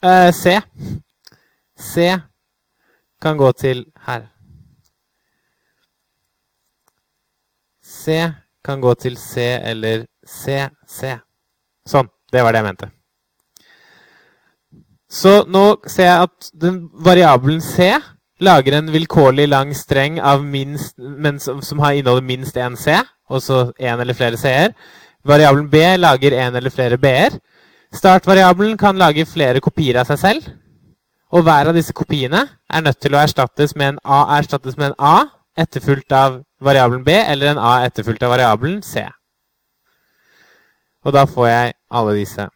Eh, 0.03 0.33
C. 0.33 0.45
C 1.77 2.19
kan 3.21 3.37
gå 3.37 3.51
til 3.51 3.85
her. 4.07 4.27
C 7.83 8.31
kan 8.63 8.81
gå 8.81 8.93
til 8.93 9.17
C 9.17 9.37
eller 9.71 10.05
CC. 10.25 11.19
Sånn. 11.85 12.07
Det 12.31 12.41
var 12.43 12.51
det 12.51 12.63
jeg 12.63 12.71
mente. 12.71 13.02
Så 15.13 15.43
nå 15.45 15.63
ser 15.85 16.07
jeg 16.07 16.27
at 16.27 16.49
den 16.57 16.79
variabelen 17.05 17.61
c 17.61 17.91
lager 18.43 18.79
en 18.79 18.89
vilkårlig 18.91 19.45
lang 19.51 19.73
streng 19.77 20.17
minst, 20.41 20.95
som, 21.45 21.61
som, 21.61 21.81
har 21.83 21.93
inneholder 21.93 22.25
minst 22.25 22.57
én 22.57 22.75
c, 22.75 22.97
og 23.29 23.41
så 23.41 23.59
én 23.79 24.01
eller 24.01 24.17
flere 24.17 24.39
c-er. 24.41 24.73
Variabelen 25.23 25.69
b 25.69 25.83
lager 26.01 26.33
én 26.33 26.57
eller 26.57 26.73
flere 26.73 26.97
b-er. 26.97 27.37
Startvariabelen 27.93 28.77
kan 28.77 28.97
lage 28.97 29.25
flere 29.29 29.61
kopier 29.61 30.01
av 30.01 30.09
seg 30.09 30.19
selv. 30.19 30.49
Og 31.33 31.45
hver 31.45 31.69
av 31.69 31.77
disse 31.77 31.93
kopiene 31.93 32.47
er 32.69 32.81
nødt 32.81 32.99
til 33.01 33.13
å 33.13 33.21
erstattes 33.21 33.75
med 33.77 33.93
en 33.93 34.01
a, 34.03 34.23
erstattes 34.39 34.77
med 34.77 34.91
en 34.91 34.97
a 34.97 35.15
etterfulgt 35.57 36.11
av 36.11 36.41
variabelen 36.61 37.05
b, 37.05 37.13
eller 37.13 37.53
en 37.53 37.61
a 37.61 37.77
etterfulgt 37.85 38.25
av 38.25 38.33
variabelen 38.33 38.81
c. 38.81 39.05
Og 41.05 41.13
da 41.13 41.25
får 41.29 41.47
jeg 41.47 41.73
alle 41.93 42.17
disse 42.17 42.49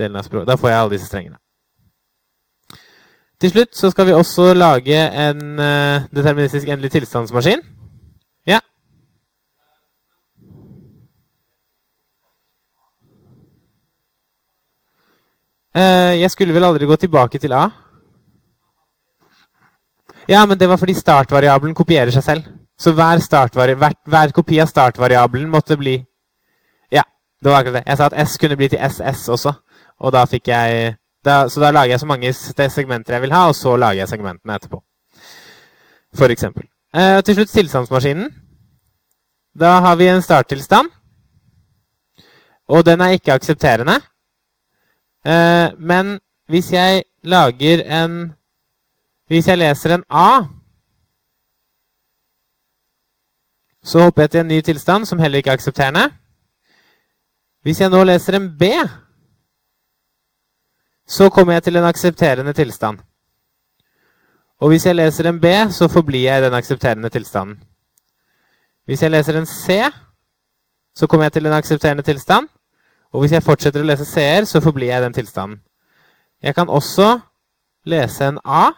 delene 0.00 0.22
av 0.22 0.28
språket. 0.28 0.48
Da 0.48 0.58
får 0.60 0.72
jeg 0.72 0.80
alle 0.80 0.96
disse 0.96 1.08
strengene. 1.10 1.38
Til 3.40 3.52
slutt 3.54 3.76
så 3.76 3.88
skal 3.92 4.06
vi 4.06 4.12
også 4.12 4.50
lage 4.52 4.96
en 5.26 5.44
uh, 5.56 6.08
deterministisk 6.12 6.68
endelig 6.68 6.90
tilstandsmaskin. 6.92 7.62
Ja. 8.46 8.58
Uh, 15.72 16.20
jeg 16.20 16.30
skulle 16.30 16.54
vel 16.54 16.68
aldri 16.68 16.84
gå 16.90 16.96
tilbake 17.00 17.40
til 17.40 17.56
A. 17.56 17.70
Ja, 20.28 20.44
men 20.46 20.58
det 20.60 20.68
var 20.68 20.76
fordi 20.76 20.94
startvariabelen 20.94 21.74
kopierer 21.74 22.12
seg 22.12 22.22
selv. 22.22 22.42
Så 22.78 22.92
hver, 22.92 23.74
hver, 23.74 23.94
hver 24.06 24.32
kopi 24.36 24.60
av 24.60 24.68
startvariabelen 24.68 25.48
måtte 25.50 25.76
bli 25.76 25.96
Ja, 26.92 27.02
det 27.42 27.50
var 27.50 27.58
akkurat 27.58 27.80
det. 27.80 27.82
Jeg 27.86 27.96
sa 27.96 28.06
at 28.06 28.28
S 28.28 28.38
kunne 28.38 28.56
bli 28.56 28.68
til 28.68 28.78
SS 28.88 29.28
også. 29.28 29.52
Og 30.00 30.12
da 30.12 30.24
fikk 30.24 30.48
jeg 30.48 30.96
da, 31.24 31.48
Så 31.48 31.60
da 31.60 31.70
lager 31.70 31.92
jeg 31.92 32.00
så 32.00 32.06
mange 32.06 32.32
segmenter 32.32 33.14
jeg 33.14 33.22
vil 33.22 33.32
ha, 33.32 33.48
og 33.48 33.54
så 33.54 33.76
lager 33.76 34.00
jeg 34.00 34.08
segmentene 34.08 34.54
etterpå. 34.54 34.82
For 36.16 36.32
eksempel. 36.32 36.64
Eh, 36.94 37.20
til 37.22 37.34
slutt 37.34 37.52
tilstandsmaskinen. 37.52 38.30
Da 39.60 39.80
har 39.80 39.96
vi 39.96 40.08
en 40.08 40.22
starttilstand. 40.22 40.88
Og 42.68 42.86
den 42.86 43.00
er 43.00 43.18
ikke 43.18 43.32
aksepterende. 43.32 44.00
Eh, 45.26 45.68
men 45.78 46.18
hvis 46.48 46.72
jeg 46.72 47.02
lager 47.22 47.84
en 48.02 48.34
Hvis 49.30 49.46
jeg 49.46 49.58
leser 49.58 49.94
en 49.94 50.04
A, 50.10 50.42
så 53.84 54.02
hopper 54.02 54.22
jeg 54.22 54.30
til 54.30 54.40
en 54.40 54.48
ny 54.48 54.60
tilstand 54.60 55.06
som 55.06 55.18
heller 55.18 55.38
ikke 55.38 55.50
er 55.50 55.54
aksepterende. 55.54 56.10
Hvis 57.62 57.80
jeg 57.80 57.90
nå 57.90 58.04
leser 58.04 58.34
en 58.34 58.48
B, 58.58 58.64
så 61.10 61.26
kommer 61.30 61.56
jeg 61.56 61.62
til 61.66 61.76
en 61.76 61.88
aksepterende 61.88 62.52
tilstand. 62.54 62.98
Og 64.60 64.68
hvis 64.68 64.86
jeg 64.86 64.94
leser 64.94 65.26
en 65.26 65.40
B, 65.40 65.46
så 65.70 65.88
forblir 65.88 66.22
jeg 66.28 66.38
i 66.38 66.44
den 66.44 66.54
aksepterende 66.54 67.08
tilstanden. 67.08 67.62
Hvis 68.86 69.02
jeg 69.02 69.10
leser 69.10 69.38
en 69.38 69.46
C, 69.46 69.80
så 70.94 71.06
kommer 71.06 71.24
jeg 71.24 71.32
til 71.32 71.46
en 71.46 71.52
aksepterende 71.52 72.02
tilstand. 72.02 72.48
Og 73.12 73.20
hvis 73.20 73.32
jeg 73.32 73.42
fortsetter 73.42 73.82
å 73.82 73.88
lese 73.88 74.06
C-er, 74.06 74.46
så 74.46 74.60
forblir 74.62 74.92
jeg 74.92 75.02
i 75.02 75.04
den 75.04 75.16
tilstanden. 75.16 75.62
Jeg 76.42 76.54
kan 76.54 76.68
også 76.68 77.18
lese 77.84 78.28
en 78.28 78.38
A 78.44 78.70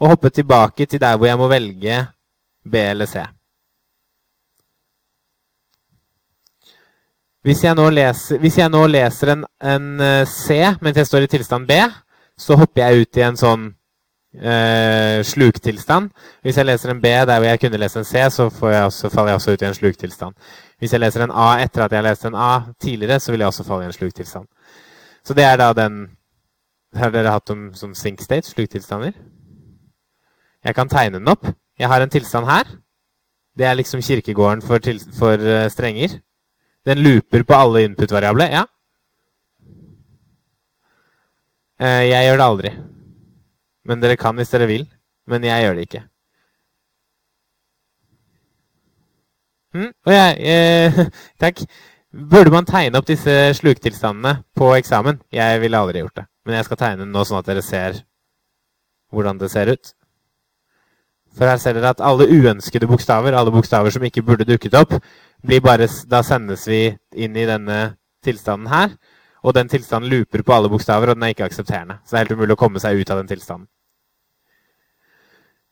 og 0.00 0.08
hoppe 0.08 0.30
tilbake 0.30 0.86
til 0.86 1.00
der 1.00 1.16
hvor 1.16 1.26
jeg 1.26 1.38
må 1.38 1.48
velge 1.48 2.06
B 2.70 2.74
eller 2.74 3.06
C. 3.06 3.22
Hvis 7.46 7.62
jeg 7.64 7.74
nå 7.78 7.86
leser, 7.94 8.42
jeg 8.42 8.70
nå 8.70 8.80
leser 8.90 9.34
en, 9.34 9.44
en, 9.62 9.88
eh, 10.02 10.24
C 10.26 10.58
mens 10.82 10.96
jeg 10.98 11.06
står 11.06 11.26
i 11.26 11.30
tilstand 11.36 11.68
B, 11.68 11.76
så 12.38 12.56
hopper 12.58 12.82
jeg 12.82 13.04
ut 13.04 13.18
i 13.18 13.24
en 13.26 13.38
sånn 13.38 13.68
eh, 14.34 15.20
sluktilstand. 15.26 16.10
Hvis 16.42 16.58
jeg 16.58 16.66
leser 16.66 16.92
en 16.92 17.02
B 17.02 17.12
der 17.14 17.38
hvor 17.38 17.46
jeg 17.46 17.62
kunne 17.62 17.78
lese 17.78 18.02
en 18.02 18.08
C, 18.08 18.24
så 18.34 18.48
jeg 18.50 18.82
også, 18.84 19.10
faller 19.14 19.32
jeg 19.32 19.40
også 19.40 19.54
ut 19.54 19.62
i 19.62 19.68
en 19.70 19.78
sluktilstand. 19.78 20.34
Hvis 20.78 20.92
jeg 20.94 21.02
leser 21.02 21.24
en 21.24 21.34
A 21.34 21.48
etter 21.62 21.84
at 21.84 21.94
jeg 21.94 22.02
har 22.02 22.08
lest 22.10 22.26
en 22.26 22.34
A 22.38 22.52
tidligere, 22.80 23.20
så 23.20 23.32
vil 23.32 23.40
jeg 23.40 23.52
også 23.52 23.66
falle 23.66 23.86
i 23.86 23.90
en 23.92 23.96
sluktilstand. 23.96 24.46
Så 25.24 25.34
det 25.34 25.44
er 25.44 25.56
da 25.60 25.72
den 25.72 26.06
Har 26.96 27.10
dere 27.12 27.28
hatt 27.28 27.50
om 27.52 27.74
som 27.76 27.90
sink 27.94 28.22
state, 28.24 28.48
sluktilstander? 28.48 29.12
Jeg 30.64 30.74
kan 30.74 30.88
tegne 30.88 31.18
den 31.18 31.28
opp. 31.28 31.44
Jeg 31.78 31.88
har 31.88 32.00
en 32.00 32.10
tilstand 32.10 32.46
her. 32.48 32.64
Det 33.58 33.66
er 33.66 33.74
liksom 33.74 34.00
kirkegården 34.00 34.62
for, 34.62 34.78
til, 34.78 34.96
for 35.18 35.36
uh, 35.36 35.68
strenger. 35.68 36.16
Den 36.88 37.02
looper 37.04 37.44
på 37.44 37.56
alle 37.56 37.84
input-variabler? 37.84 38.52
Ja. 38.54 38.64
Eh, 41.78 42.04
jeg 42.08 42.28
gjør 42.28 42.40
det 42.40 42.46
aldri. 42.46 42.70
Men 43.88 44.00
dere 44.00 44.16
kan 44.20 44.38
hvis 44.38 44.54
dere 44.54 44.68
vil. 44.70 44.86
Men 45.28 45.44
jeg 45.44 45.66
gjør 45.66 45.76
det 45.76 45.84
ikke. 45.88 46.02
Mm, 49.76 49.92
og 50.06 50.12
jeg, 50.12 50.40
eh, 50.40 51.06
takk. 51.44 51.62
Burde 52.08 52.50
man 52.50 52.64
tegne 52.64 52.96
opp 52.96 53.06
disse 53.06 53.32
sluktilstandene 53.60 54.38
på 54.56 54.72
eksamen? 54.78 55.20
Jeg 55.32 55.60
ville 55.60 55.76
aldri 55.76 56.00
gjort 56.00 56.22
det. 56.22 56.26
Men 56.48 56.56
jeg 56.56 56.64
skal 56.64 56.80
tegne 56.80 57.04
den 57.04 57.12
nå 57.12 57.24
sånn 57.28 57.42
at 57.42 57.50
dere 57.50 57.62
ser 57.62 58.00
hvordan 59.12 59.36
det 59.40 59.50
ser 59.52 59.68
ut. 59.68 59.92
For 61.36 61.46
her 61.46 61.60
ser 61.60 61.76
dere 61.76 61.92
at 61.92 62.00
alle 62.00 62.26
uønskede 62.32 62.88
bokstaver, 62.88 63.36
alle 63.36 63.52
bokstaver 63.52 63.92
som 63.92 64.04
ikke 64.08 64.24
burde 64.24 64.48
dukket 64.48 64.74
opp, 64.80 64.96
bare, 65.62 65.88
da 66.06 66.22
sendes 66.22 66.66
vi 66.68 66.96
inn 67.14 67.36
i 67.36 67.46
denne 67.46 67.96
tilstanden 68.24 68.68
her. 68.72 68.94
Og 69.46 69.54
den 69.54 69.68
tilstanden 69.68 70.10
looper 70.10 70.42
på 70.42 70.52
alle 70.52 70.68
bokstaver, 70.68 71.10
og 71.10 71.16
den 71.16 71.24
er 71.24 71.34
ikke 71.34 71.46
aksepterende. 71.46 72.00
Så 72.04 72.12
det 72.12 72.18
er 72.18 72.24
helt 72.26 72.38
umulig 72.38 72.56
å 72.56 72.60
komme 72.60 72.80
seg 72.82 72.98
ut 72.98 73.10
av 73.10 73.20
den 73.20 73.30
tilstanden. 73.30 73.68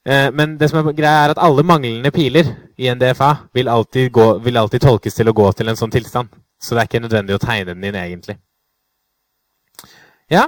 Eh, 0.06 0.30
men 0.30 0.54
det 0.58 0.68
som 0.70 0.78
er 0.78 0.94
greia 0.94 1.24
er 1.24 1.34
at 1.34 1.42
alle 1.42 1.64
manglende 1.66 2.12
piler 2.14 2.52
i 2.78 2.86
en 2.86 2.98
DFA 3.00 3.32
vil 3.56 3.68
alltid, 3.68 4.12
gå, 4.14 4.26
vil 4.38 4.56
alltid 4.56 4.84
tolkes 4.84 5.18
til 5.18 5.28
å 5.28 5.34
gå 5.34 5.48
til 5.52 5.68
en 5.68 5.78
sånn 5.78 5.90
tilstand. 5.90 6.30
Så 6.62 6.74
det 6.74 6.84
er 6.84 6.90
ikke 6.90 7.02
nødvendig 7.02 7.34
å 7.34 7.42
tegne 7.42 7.74
den 7.74 7.84
inn, 7.84 7.98
egentlig. 7.98 8.38
Ja, 10.30 10.46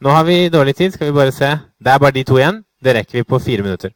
Nå 0.00 0.10
har 0.10 0.24
vi 0.24 0.48
dårlig 0.48 0.76
tid. 0.76 0.92
Skal 0.92 1.06
vi 1.06 1.12
bare 1.12 1.32
se. 1.32 1.58
Det 1.84 1.92
er 1.92 1.98
bare 1.98 2.12
de 2.12 2.24
to 2.24 2.36
igjen. 2.36 2.62
Det 2.84 2.94
rekker 2.94 3.18
vi 3.18 3.22
på 3.22 3.38
fire 3.38 3.62
minutter. 3.62 3.90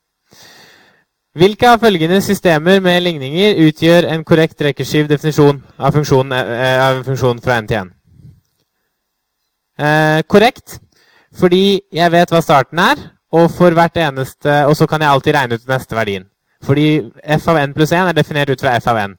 Hvilke 1.37 1.69
av 1.69 1.79
følgende 1.79 2.21
systemer 2.21 2.81
med 2.81 3.03
ligninger 3.05 3.61
utgjør 3.69 4.09
en 4.11 4.25
korrekt 4.25 4.63
rekkeskiv 4.67 5.07
definisjon 5.09 5.61
av 5.79 5.93
funksjonen, 5.95 6.33
eh, 6.33 6.87
av 6.87 7.05
funksjonen 7.05 7.43
fra 7.43 7.59
n 7.61 7.67
til 7.67 7.77
n? 7.77 7.93
Eh, 9.79 10.23
korrekt, 10.27 10.81
fordi 11.39 11.81
jeg 11.93 12.13
vet 12.13 12.31
hva 12.31 12.43
starten 12.43 12.79
er, 12.79 12.97
og, 13.33 13.51
for 13.51 13.71
hvert 13.71 13.97
eneste, 13.97 14.67
og 14.67 14.77
så 14.77 14.87
kan 14.87 15.01
jeg 15.01 15.09
alltid 15.09 15.35
regne 15.35 15.55
ut 15.55 15.69
neste 15.69 15.95
verdien. 15.95 16.25
Fordi 16.63 17.13
f 17.25 17.49
av 17.49 17.57
n 17.57 17.75
pluss 17.75 17.93
1 17.93 18.09
er 18.09 18.13
definert 18.13 18.51
ut 18.51 18.61
fra 18.61 18.77
f 18.77 18.89
av 18.89 18.99
n. 18.99 19.17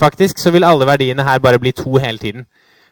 Faktisk 0.00 0.38
så 0.38 0.50
vil 0.50 0.64
alle 0.64 0.86
verdiene 0.86 1.22
her 1.22 1.38
bare 1.38 1.58
bli 1.58 1.72
to 1.72 1.96
hele 1.96 2.18
tiden. 2.18 2.46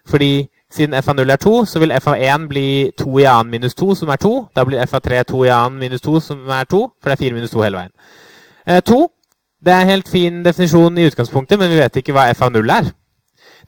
Fordi 0.07 0.49
siden 0.71 0.95
f 0.95 1.09
av 1.11 1.17
0 1.19 1.31
er 1.31 1.41
2, 1.43 1.55
så 1.67 1.81
vil 1.83 1.93
f 1.97 2.07
av 2.13 2.19
1 2.19 2.49
bli 2.51 2.67
2 2.99 3.19
i 3.19 3.27
annen 3.27 3.51
minus 3.51 3.75
2, 3.75 3.95
som 3.99 4.11
er 4.13 4.21
2. 4.23 4.35
Da 4.57 4.65
blir 4.65 4.83
f 4.85 4.95
av 4.95 5.03
3 5.03 5.23
2 5.27 5.45
i 5.45 5.55
annen 5.55 5.79
minus 5.81 6.05
2, 6.05 6.21
som 6.21 6.45
er 6.55 6.69
2, 6.71 6.83
for 7.01 7.11
det 7.11 7.17
er 7.17 7.25
4 7.25 7.39
minus 7.39 7.55
2 7.55 7.65
hele 7.65 7.81
veien. 7.81 7.95
Eh, 8.67 8.83
2. 8.87 9.01
Det 9.61 9.73
er 9.73 9.83
en 9.83 9.93
helt 9.93 10.09
fin 10.09 10.43
definisjon 10.45 10.99
i 10.99 11.09
utgangspunktet, 11.11 11.59
men 11.59 11.71
vi 11.71 11.81
vet 11.81 11.97
ikke 12.01 12.15
hva 12.17 12.31
f 12.31 12.43
av 12.47 12.53
0 12.55 12.71
er. 12.71 12.93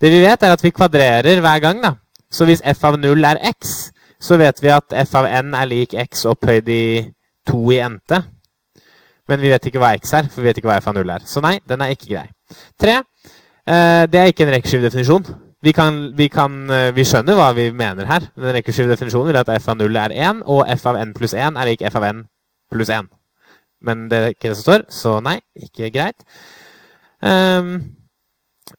Det 0.00 0.10
vi 0.10 0.22
vet, 0.22 0.42
er 0.42 0.54
at 0.54 0.62
vi 0.64 0.70
kvadrerer 0.70 1.40
hver 1.40 1.58
gang. 1.60 1.82
da. 1.82 1.94
Så 2.30 2.46
hvis 2.48 2.62
f 2.64 2.84
av 2.84 2.96
0 2.98 3.24
er 3.24 3.42
x, 3.50 3.92
så 4.20 4.38
vet 4.38 4.62
vi 4.62 4.70
at 4.72 4.94
f 5.02 5.14
av 5.18 5.26
n 5.26 5.54
er 5.54 5.66
lik 5.66 5.94
x 5.94 6.24
opphøyd 6.24 6.68
i 6.68 6.84
2 7.50 7.70
i 7.72 7.80
n-te. 7.88 8.22
Men 9.28 9.40
vi 9.40 9.50
vet 9.50 9.66
ikke 9.66 9.82
hva 9.82 9.94
x 9.98 10.12
er, 10.14 10.28
for 10.30 10.40
vi 10.40 10.48
vet 10.48 10.58
ikke 10.58 10.70
hva 10.70 10.78
f 10.80 10.88
av 10.88 10.94
0 10.94 11.10
er. 11.10 11.26
Så 11.26 11.42
nei, 11.44 11.58
den 11.68 11.82
er 11.82 11.92
ikke 11.92 12.14
grei. 12.14 12.28
3. 12.80 13.02
Eh, 13.66 14.04
det 14.10 14.20
er 14.20 14.30
ikke 14.30 14.46
en 14.46 14.54
rekursiv 14.54 14.82
definisjon. 14.82 15.26
Vi, 15.62 15.72
kan, 15.72 16.16
vi, 16.16 16.26
kan, 16.28 16.70
eh, 16.70 16.90
vi, 16.94 17.04
skjønner 17.06 17.38
hva 17.38 17.52
vi 17.54 17.68
mener 17.70 18.08
her. 18.10 18.26
Den 18.34 18.56
rekursive 18.56 18.90
definisjonen 18.90 19.30
vil 19.30 19.38
at 19.38 19.50
f 19.54 19.68
av 19.70 19.78
0 19.78 19.98
er 20.00 20.14
1, 20.14 20.42
og 20.50 20.66
f 20.74 20.86
av 20.90 20.98
n 20.98 21.14
pluss 21.14 21.36
1 21.38 21.58
er 21.58 21.68
lik 21.70 21.84
f 21.86 21.98
av 22.00 22.06
n 22.08 22.24
pluss 22.72 22.90
1. 22.90 23.06
Men 23.82 24.08
det 24.10 24.18
er 24.18 24.34
ikke 24.34 24.50
det 24.50 24.58
som 24.58 24.66
står, 24.66 24.86
så 24.90 25.16
nei, 25.22 25.38
ikke 25.54 25.92
greit. 25.94 26.26
Um, 27.22 27.76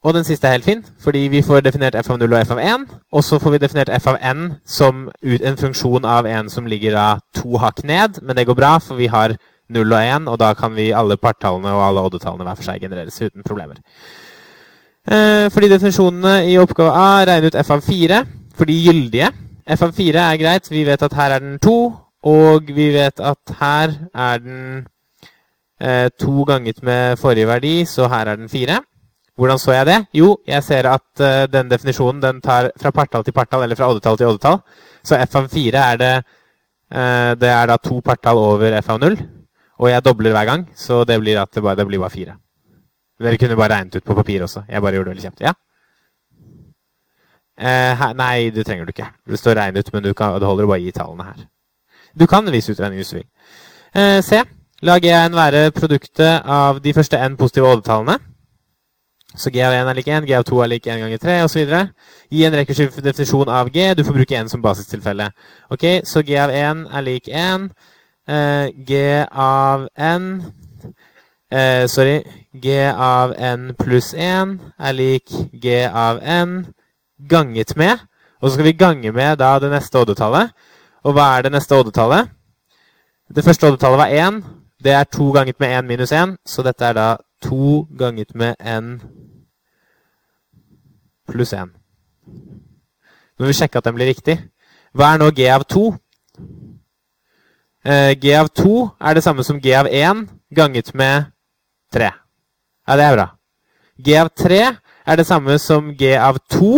og 0.04 0.14
den 0.18 0.28
siste 0.28 0.48
er 0.48 0.58
helt 0.58 0.68
fin, 0.68 0.84
fordi 1.00 1.28
vi 1.32 1.42
får 1.44 1.64
definert 1.64 1.96
f 2.00 2.10
av 2.12 2.20
0 2.20 2.34
og 2.34 2.42
f 2.42 2.52
av 2.56 2.60
1. 2.60 2.86
Og 3.16 3.24
så 3.24 3.40
får 3.40 3.56
vi 3.56 3.64
definert 3.64 3.92
f 3.96 4.08
av 4.12 4.20
n 4.20 4.44
som 4.66 5.08
en 5.24 5.60
funksjon 5.60 6.06
av 6.06 6.28
en 6.28 6.52
som 6.52 6.68
ligger 6.68 6.96
da 6.98 7.08
to 7.36 7.60
hakk 7.64 7.84
ned. 7.88 8.20
Men 8.22 8.36
det 8.36 8.48
går 8.48 8.60
bra, 8.60 8.78
for 8.84 9.00
vi 9.00 9.08
har 9.08 9.38
0 9.70 9.88
og 9.88 10.00
1, 10.02 10.28
og 10.28 10.40
da 10.40 10.54
kan 10.54 10.76
vi 10.76 10.92
alle 10.92 11.18
partallene 11.18 11.72
og 11.72 11.88
alle 11.88 12.04
oddetallene 12.10 12.44
hver 12.48 12.60
for 12.60 12.68
seg 12.68 12.84
genereres 12.84 13.22
uten 13.22 13.44
problemer. 13.48 13.80
Eh, 15.04 15.50
fordi 15.52 15.68
definisjonene 15.68 16.46
i 16.48 16.56
oppgave 16.62 16.92
A 16.96 17.26
regner 17.28 17.52
ut 17.52 17.58
f 17.60 17.72
av 17.76 17.82
4 17.84 18.22
for 18.56 18.70
de 18.70 18.78
gyldige. 18.86 19.32
f 19.68 19.82
av 19.84 19.92
4 19.92 20.32
er 20.32 20.38
greit. 20.40 20.70
Vi 20.72 20.84
vet 20.88 21.04
at 21.04 21.14
her 21.14 21.32
er 21.32 21.40
den 21.40 21.60
2, 21.60 21.76
og 22.24 22.72
vi 22.72 22.88
vet 22.94 23.20
at 23.20 23.56
her 23.60 23.92
er 24.16 24.38
den 24.40 24.88
eh, 25.82 26.10
to 26.20 26.44
ganget 26.44 26.82
med 26.84 27.18
forrige 27.20 27.48
verdi, 27.48 27.86
så 27.86 28.08
her 28.08 28.28
er 28.28 28.36
den 28.36 28.50
4. 28.50 28.80
Hvordan 29.36 29.60
så 29.60 29.72
jeg 29.72 29.86
det? 29.86 30.06
Jo, 30.14 30.38
jeg 30.48 30.64
ser 30.64 30.88
at 30.88 31.20
eh, 31.20 31.48
denne 31.52 31.70
definisjonen 31.70 32.22
den 32.22 32.42
tar 32.42 32.72
fra 32.80 32.92
partall 32.92 33.24
til 33.24 33.34
partall, 33.34 33.64
eller 33.64 33.76
fra 33.76 33.90
oddetall 33.90 34.18
til 34.18 34.28
oddetall. 34.28 34.62
Så 35.04 35.18
f 35.20 35.36
av 35.36 35.50
4 35.50 35.84
er 35.92 35.98
det, 35.98 36.14
eh, 36.94 37.34
det 37.36 37.50
er 37.50 37.68
da 37.68 37.78
to 37.78 38.00
partall 38.00 38.38
over 38.38 38.78
f 38.80 38.90
av 38.90 39.00
0. 39.00 39.18
Og 39.80 39.90
jeg 39.90 40.06
dobler 40.06 40.32
hver 40.32 40.46
gang, 40.46 40.68
så 40.76 41.04
det 41.04 41.20
blir 41.20 41.42
at 41.42 41.52
det, 41.52 41.64
bare, 41.64 41.76
det 41.76 41.88
blir 41.88 42.00
bare 42.00 42.10
4. 42.10 42.43
Dere 43.22 43.38
kunne 43.38 43.58
bare 43.60 43.76
regnet 43.76 44.00
ut 44.00 44.06
på 44.06 44.16
papir 44.18 44.44
også. 44.44 44.64
Jeg 44.70 44.82
bare 44.82 44.98
gjorde 44.98 45.10
det 45.10 45.16
veldig 45.16 45.28
kjapt. 45.28 45.42
Ja? 45.42 45.54
Eh, 47.60 47.94
her, 48.00 48.14
nei, 48.18 48.50
det 48.50 48.66
trenger 48.66 48.86
du 48.86 48.94
ikke. 48.96 49.12
Det 49.30 49.40
står 49.40 49.60
regn 49.60 49.78
ut, 49.78 49.94
men 49.94 50.10
kan, 50.14 50.40
det 50.42 50.50
holder 50.50 50.66
å 50.66 50.74
bare 50.74 50.82
gi 50.82 50.92
tallene 50.96 51.30
her. 51.30 51.46
Du 52.18 52.26
kan 52.30 52.50
vise 52.52 52.74
utregning 52.74 53.02
hvis 53.02 53.14
du 53.14 53.20
vil. 53.22 53.30
se, 54.26 54.42
la 54.82 54.98
g1 54.98 55.36
være 55.38 55.72
produktet 55.72 56.46
av 56.46 56.82
de 56.82 56.94
første 56.94 57.18
n 57.18 57.38
positive 57.38 57.70
oddetallene. 57.70 58.18
Så 59.36 59.50
G 59.50 59.64
av 59.66 59.74
1 59.74 59.90
er 59.90 59.98
lik 59.98 60.08
1, 60.08 60.28
G 60.30 60.36
av 60.38 60.44
2 60.46 60.60
er 60.62 60.70
lik 60.70 60.88
1 60.88 61.00
ganger 61.02 61.22
3 61.22 61.38
osv. 61.48 61.72
Gi 62.30 62.44
en 62.46 62.58
rekursiv 62.60 63.00
definisjon 63.02 63.50
av 63.50 63.72
G. 63.74 63.88
Du 63.98 64.04
får 64.06 64.18
bruke 64.20 64.38
1 64.38 64.52
som 64.52 64.62
basistilfelle. 64.62 65.32
Ok, 65.74 66.04
Så 66.06 66.22
G 66.22 66.38
av 66.38 66.54
1 66.54 66.86
er 66.94 67.02
lik 67.02 67.30
1. 67.30 67.70
Eh, 68.28 68.68
G 68.86 69.26
av 69.32 69.88
n 69.98 70.54
eh, 71.54 71.86
Sorry. 71.88 72.24
G 72.54 72.76
av 72.86 73.34
n 73.38 73.72
pluss 73.74 74.12
1 74.14 74.60
er 74.78 74.94
lik 74.94 75.32
G 75.54 75.86
av 75.88 76.20
n 76.22 76.68
ganget 77.18 77.76
med. 77.78 77.98
Og 78.42 78.50
så 78.50 78.54
skal 78.54 78.68
vi 78.68 78.78
gange 78.78 79.12
med 79.12 79.38
da 79.42 79.56
det 79.60 79.72
neste 79.72 79.98
oddetallet. 79.98 80.52
Og 81.04 81.16
hva 81.16 81.38
er 81.38 81.48
det 81.48 81.54
neste 81.56 81.76
oddetallet? 81.76 82.30
Det 83.34 83.44
første 83.44 83.68
oddetallet 83.68 83.98
var 83.98 84.14
1. 84.14 84.44
Det 84.84 84.92
er 84.92 85.04
2 85.04 85.32
ganget 85.32 85.60
med 85.60 85.78
1 85.78 85.86
minus 85.86 86.12
1, 86.12 86.38
så 86.46 86.62
dette 86.64 86.86
er 86.86 86.94
da 86.94 87.18
2 87.42 87.88
ganget 87.98 88.36
med 88.36 88.56
n 88.60 89.02
pluss 91.28 91.54
1. 91.54 91.72
Nå 93.34 93.46
må 93.46 93.50
vi 93.50 93.58
sjekke 93.58 93.78
at 93.78 93.86
den 93.86 93.96
blir 93.96 94.12
riktig. 94.12 94.38
Hva 94.94 95.14
er 95.14 95.22
nå 95.22 95.32
g 95.34 95.48
av 95.50 95.64
2? 95.66 95.88
Eh, 97.86 98.14
g 98.22 98.36
av 98.38 98.52
2 98.54 98.76
er 99.02 99.14
det 99.14 99.24
samme 99.24 99.44
som 99.44 99.60
g 99.60 99.74
av 99.74 99.88
1 99.90 100.28
ganget 100.56 100.94
med 100.94 101.33
3. 101.94 102.10
Ja, 102.88 102.98
det 103.00 103.06
er 103.06 103.16
bra. 103.16 103.28
g 104.04 104.18
av 104.18 104.30
3 104.30 104.60
er 105.06 105.20
det 105.20 105.28
samme 105.28 105.58
som 105.60 105.94
g 105.98 106.16
av 106.18 106.40
2 106.50 106.74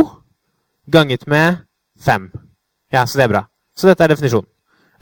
ganget 0.92 1.28
med 1.28 1.64
5. 2.00 2.30
Ja, 2.92 3.06
så 3.06 3.18
det 3.18 3.24
er 3.24 3.34
bra. 3.34 3.44
Så 3.76 3.88
dette 3.88 4.04
er 4.04 4.14
definisjonen. 4.14 4.50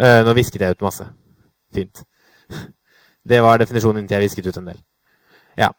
Uh, 0.02 0.24
nå 0.26 0.34
visket 0.34 0.62
jeg 0.62 0.78
ut 0.78 0.82
masse. 0.82 1.06
Fint. 1.74 2.04
Det 3.30 3.40
var 3.40 3.58
definisjonen 3.58 4.02
inntil 4.02 4.18
jeg 4.18 4.26
visket 4.26 4.48
ut 4.48 4.58
en 4.60 4.66
del. 4.68 4.80
Ja. 5.58 5.70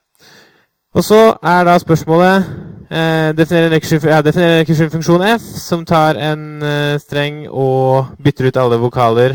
Og 0.96 1.04
så 1.04 1.34
er 1.44 1.66
da 1.68 1.74
spørsmålet 1.78 2.46
Eh, 2.94 3.30
definerer 3.34 3.72
en 3.72 4.58
rekursjonfunksjon 4.60 5.22
ja, 5.24 5.34
f, 5.34 5.44
som 5.58 5.86
tar 5.88 6.18
en 6.20 6.62
eh, 6.62 6.98
streng 7.00 7.46
og 7.48 8.12
bytter 8.22 8.50
ut 8.50 8.58
alle 8.60 8.78
vokaler. 8.78 9.34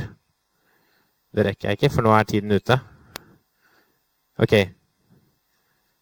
Det 1.36 1.46
rekker 1.46 1.68
jeg 1.70 1.80
ikke, 1.80 1.90
for 1.92 2.06
nå 2.06 2.14
er 2.14 2.28
tiden 2.30 2.52
ute. 2.52 2.78
Ok. 4.40 4.54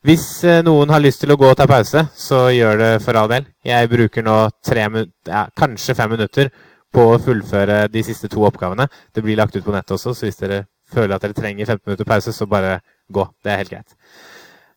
Hvis 0.07 0.43
eh, 0.47 0.61
noen 0.63 0.87
har 0.93 1.01
lyst 1.03 1.19
til 1.19 1.33
å 1.33 1.35
gå 1.35 1.49
og 1.51 1.57
ta 1.59 1.65
pause, 1.67 2.05
så 2.15 2.45
gjør 2.55 2.77
det 2.79 2.91
for 3.03 3.17
all 3.19 3.27
del. 3.27 3.49
Jeg 3.67 3.89
bruker 3.91 4.23
nå 4.23 4.35
tre, 4.63 4.85
ja, 5.27 5.41
kanskje 5.51 5.95
fem 5.97 6.13
minutter 6.13 6.47
på 6.95 7.03
å 7.11 7.17
fullføre 7.19 7.81
de 7.91 8.03
siste 8.07 8.29
to 8.31 8.45
oppgavene. 8.47 8.85
Det 9.11 9.25
blir 9.25 9.35
lagt 9.35 9.57
ut 9.57 9.65
på 9.65 9.75
nettet 9.75 9.97
også, 9.97 10.13
så 10.15 10.29
hvis 10.29 10.39
dere 10.39 10.61
føler 10.87 11.17
at 11.17 11.25
dere 11.25 11.35
trenger 11.35 11.67
15 11.67 11.83
minutter 11.83 12.07
pause, 12.07 12.31
så 12.31 12.47
bare 12.47 12.79
gå. 13.11 13.27
Det 13.43 13.51
er 13.51 13.59
helt 13.59 13.73
greit. 13.73 13.97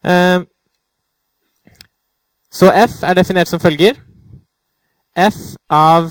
Uh, 0.03 0.43
så 2.51 2.75
f 2.75 2.99
er 3.07 3.15
definert 3.15 3.55
som 3.55 3.63
følger. 3.63 4.03
f 5.15 5.41
av 5.71 6.11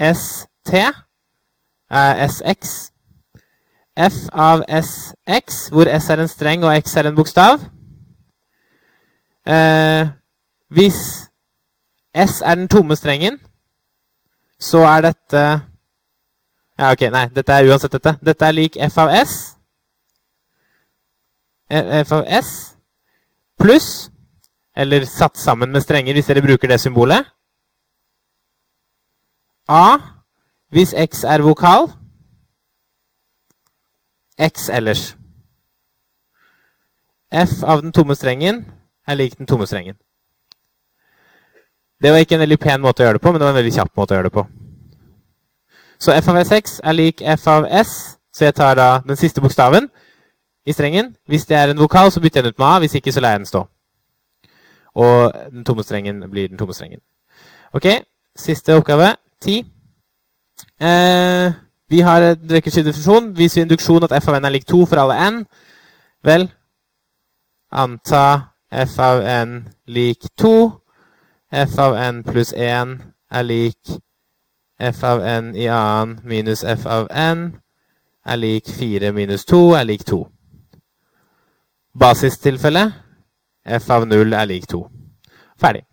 st 0.00 0.84
er 1.92 2.28
sx. 2.32 2.74
f 3.96 4.20
av 4.32 4.64
sx, 4.80 5.64
hvor 5.68 5.92
s 6.00 6.10
er 6.10 6.24
en 6.24 6.36
streng 6.38 6.64
og 6.64 6.72
x 6.80 6.96
er 6.96 7.12
en 7.12 7.18
bokstav. 7.20 7.75
Eh, 9.46 10.08
hvis 10.68 11.30
s 12.14 12.42
er 12.44 12.54
den 12.54 12.68
tomme 12.68 12.96
strengen, 12.96 13.40
så 14.58 14.78
er 14.78 15.00
dette 15.00 15.60
Ja, 16.78 16.90
ok, 16.92 17.00
nei, 17.00 17.28
dette 17.32 17.52
er 17.52 17.70
uansett 17.70 17.92
dette. 17.92 18.18
Dette 18.20 18.44
er 18.44 18.52
lik 18.52 18.76
f 18.76 18.98
av 18.98 19.08
s. 19.08 19.56
f 21.70 22.12
av 22.12 22.24
s 22.28 22.76
pluss 23.58 24.10
eller 24.76 25.04
satt 25.04 25.38
sammen 25.38 25.72
med 25.72 25.80
strenger, 25.80 26.12
hvis 26.12 26.26
dere 26.26 26.42
bruker 26.42 26.68
det 26.68 26.80
symbolet. 26.80 27.24
A 29.68 29.98
hvis 30.68 30.92
x 30.92 31.24
er 31.24 31.42
vokal. 31.42 31.88
X 34.38 34.68
ellers. 34.68 35.16
F 37.32 37.62
av 37.64 37.82
den 37.82 37.92
tomme 37.92 38.14
strengen 38.14 38.75
er 39.06 39.18
lik 39.18 39.38
den 39.38 39.46
tomme 39.46 39.66
strengen. 39.66 39.96
Det 42.02 42.12
var 42.12 42.18
ikke 42.18 42.34
en 42.36 42.44
veldig 42.44 42.58
pen 42.60 42.80
måte 42.80 43.02
å 43.02 43.06
gjøre 43.06 43.18
det 43.18 43.24
på, 43.24 43.32
men 43.32 43.40
det 43.40 43.46
var 43.46 43.54
en 43.54 43.60
veldig 43.62 43.76
kjapp 43.78 43.92
måte 43.96 44.14
å 44.14 44.18
gjøre 44.18 44.28
det 44.28 44.36
på. 44.36 44.46
Så 45.98 46.12
f 46.12 46.28
av 46.28 46.40
s6 46.42 46.80
er 46.84 46.96
lik 46.96 47.22
f 47.24 47.46
av 47.48 47.68
s, 47.70 47.92
så 48.32 48.44
jeg 48.44 48.54
tar 48.54 48.76
da 48.76 48.88
den 49.06 49.16
siste 49.16 49.40
bokstaven 49.40 49.88
i 50.66 50.72
strengen. 50.72 51.14
Hvis 51.28 51.46
det 51.48 51.56
er 51.56 51.72
en 51.72 51.80
vokal, 51.80 52.12
så 52.12 52.20
bytter 52.20 52.42
jeg 52.42 52.44
den 52.44 52.52
ut 52.52 52.58
med 52.58 52.66
a. 52.66 52.78
Hvis 52.78 52.94
ikke, 52.94 53.12
så 53.12 53.20
lar 53.20 53.30
jeg 53.30 53.44
den 53.44 53.46
stå. 53.46 53.62
Og 54.94 55.32
den 55.52 55.64
tomme 55.64 55.82
strengen 55.82 56.20
blir 56.30 56.48
den 56.48 56.58
tomme 56.58 56.74
strengen. 56.74 57.00
Ok, 57.72 57.86
siste 58.36 58.76
oppgave. 58.76 59.14
Ti. 59.40 59.58
Eh, 60.80 61.52
vi 61.88 62.00
har 62.00 62.22
en 62.22 62.50
rekkeskiftdefinisjon. 62.50 63.32
Viser 63.36 63.62
induksjon 63.62 64.04
at 64.04 64.12
f 64.20 64.28
av 64.28 64.36
n 64.36 64.44
er 64.44 64.54
lik 64.56 64.66
2 64.68 64.84
for 64.84 65.00
alle 65.00 65.16
n. 65.30 65.46
Vel, 66.24 66.48
anta 67.72 68.55
f 68.76 68.98
av 69.00 69.22
n 69.24 69.68
lik 69.86 70.26
2. 70.36 70.72
f 71.50 71.78
av 71.78 71.94
n 71.96 72.22
pluss 72.24 72.52
1 72.52 72.98
er 73.32 73.42
lik 73.42 73.96
f 74.78 75.04
av 75.04 75.22
n 75.24 75.54
i 75.56 75.68
annen 75.72 76.18
minus 76.24 76.64
f 76.64 76.84
av 76.86 77.08
n 77.10 77.46
er 78.26 78.36
lik 78.36 78.68
4 78.68 79.12
minus 79.16 79.46
2 79.48 79.62
er 79.80 79.88
lik 79.88 80.04
2. 80.04 80.20
Basistilfelle 81.96 82.90
f 83.64 83.90
av 83.90 84.04
0 84.06 84.36
er 84.36 84.46
lik 84.46 84.68
2. 84.68 84.82
Ferdig. 85.56 85.86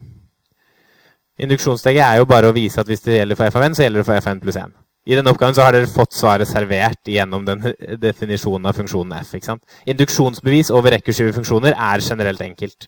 Induksjonssteget 1.40 2.04
er 2.04 2.20
jo 2.20 2.28
bare 2.30 2.52
å 2.52 2.56
vise 2.56 2.82
at 2.82 2.88
hvis 2.88 3.02
det 3.06 3.16
gjelder 3.22 3.40
for 3.40 3.48
f 3.48 3.56
av 3.56 3.64
n, 3.66 3.76
så 3.76 3.86
gjelder 3.86 4.04
det 4.04 4.10
for 4.10 4.20
fn 4.20 4.44
pluss 4.44 4.60
1. 4.60 4.76
I 5.04 5.18
denne 5.18 5.34
oppgaven 5.34 5.56
så 5.56 5.66
har 5.66 5.76
dere 5.76 5.90
fått 5.92 6.16
svaret 6.16 6.48
servert 6.48 7.10
gjennom 7.12 7.44
den 7.48 7.64
definisjonen 8.06 8.70
av 8.70 8.78
funksjonen 8.78 9.18
f. 9.20 9.34
ikke 9.36 9.50
sant? 9.50 9.80
Induksjonsbevis 9.90 10.72
over 10.72 10.96
rekkursive 10.96 11.34
funksjoner 11.36 11.76
er 11.76 12.04
generelt 12.04 12.44
enkelt. 12.46 12.88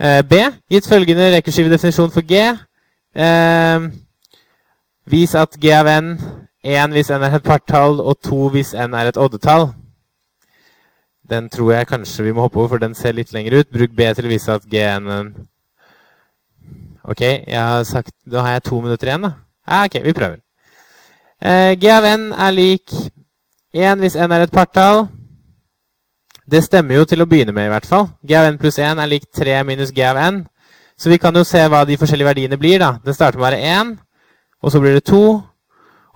Eh, 0.00 0.22
B. 0.24 0.38
Gitt 0.72 0.88
følgende 0.88 1.28
rekursive 1.34 1.68
definisjon 1.68 2.12
for 2.14 2.24
g. 2.24 2.40
Eh, 3.12 3.90
vis 5.12 5.36
at 5.36 5.60
g 5.60 5.74
av 5.76 5.90
n 5.92 6.14
1 6.64 6.96
hvis 6.96 7.12
n 7.12 7.24
er 7.24 7.36
et 7.36 7.44
partall, 7.44 8.00
og 8.00 8.16
2 8.24 8.48
hvis 8.56 8.72
n 8.72 8.96
er 8.96 9.10
et 9.10 9.20
oddetall. 9.20 9.70
Den 11.30 11.48
tror 11.52 11.72
jeg 11.72 11.88
kanskje 11.88 12.24
vi 12.24 12.32
må 12.32 12.48
hoppe 12.48 12.58
over, 12.58 12.74
for 12.74 12.82
den 12.82 12.96
ser 12.96 13.12
litt 13.12 13.32
lenger 13.32 13.60
ut. 13.60 13.70
Bruk 13.72 13.92
B 13.96 14.08
til 14.16 14.26
å 14.28 14.32
vise 14.32 14.56
at 14.56 14.64
G 14.68 14.80
en 14.88 15.46
Ok, 17.00 17.22
har 17.48 17.84
sagt, 17.88 18.12
da 18.28 18.42
har 18.44 18.58
jeg 18.58 18.62
to 18.68 18.80
minutter 18.80 19.08
igjen, 19.08 19.24
da. 19.24 19.49
Ja, 19.68 19.84
ok, 19.84 20.00
vi 20.04 20.12
prøver. 20.12 20.38
Eh, 21.40 21.72
G 21.80 21.88
av 21.88 22.04
n 22.04 22.32
er 22.32 22.52
lik 22.52 22.92
1 23.72 24.00
hvis 24.02 24.16
n 24.16 24.32
er 24.32 24.44
et 24.44 24.52
partall. 24.52 25.06
Det 26.50 26.64
stemmer 26.64 26.98
jo 26.98 27.04
til 27.06 27.22
å 27.22 27.28
begynne 27.30 27.54
med, 27.54 27.68
i 27.68 27.72
hvert 27.72 27.86
fall. 27.86 28.08
G 28.26 28.34
av 28.34 28.48
n 28.50 28.58
pluss 28.58 28.78
1 28.78 28.98
er 28.98 29.10
lik 29.10 29.28
3 29.32 29.60
minus 29.64 29.92
G 29.94 30.02
av 30.04 30.18
n. 30.18 30.42
Så 31.00 31.08
vi 31.08 31.18
kan 31.18 31.34
jo 31.34 31.44
se 31.48 31.62
hva 31.64 31.84
de 31.88 31.96
forskjellige 31.96 32.28
verdiene 32.28 32.58
blir. 32.60 32.78
da. 32.78 32.98
Det 33.04 33.14
starter 33.14 33.38
med 33.38 33.46
å 33.46 33.48
være 33.50 33.62
1, 33.80 33.94
og 34.62 34.72
så 34.72 34.80
blir 34.80 34.98
det 34.98 35.04
2. 35.08 35.22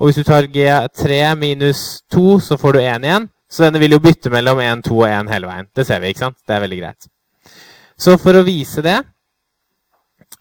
Og 0.00 0.08
hvis 0.08 0.18
du 0.18 0.24
tar 0.26 0.50
G3 0.50 1.36
minus 1.38 2.02
2, 2.12 2.40
så 2.40 2.58
får 2.58 2.72
du 2.72 2.80
1 2.80 3.04
igjen. 3.04 3.28
Så 3.48 3.62
denne 3.62 3.78
vil 3.78 3.94
jo 3.94 4.02
bytte 4.02 4.30
mellom 4.30 4.60
1, 4.60 4.82
2 4.84 4.98
og 4.98 5.08
1 5.08 5.30
hele 5.30 5.46
veien. 5.46 5.70
Det 5.76 5.86
ser 5.86 6.00
vi, 6.02 6.10
ikke 6.10 6.26
sant? 6.26 6.36
Det 6.46 6.56
er 6.56 6.64
veldig 6.66 6.80
greit. 6.82 7.08
Så 7.96 8.18
for 8.18 8.34
å 8.34 8.44
vise 8.44 8.82
det, 8.82 8.98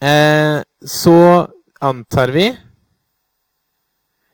eh, 0.02 0.60
så 0.82 1.46
antar 1.80 2.34
vi 2.34 2.50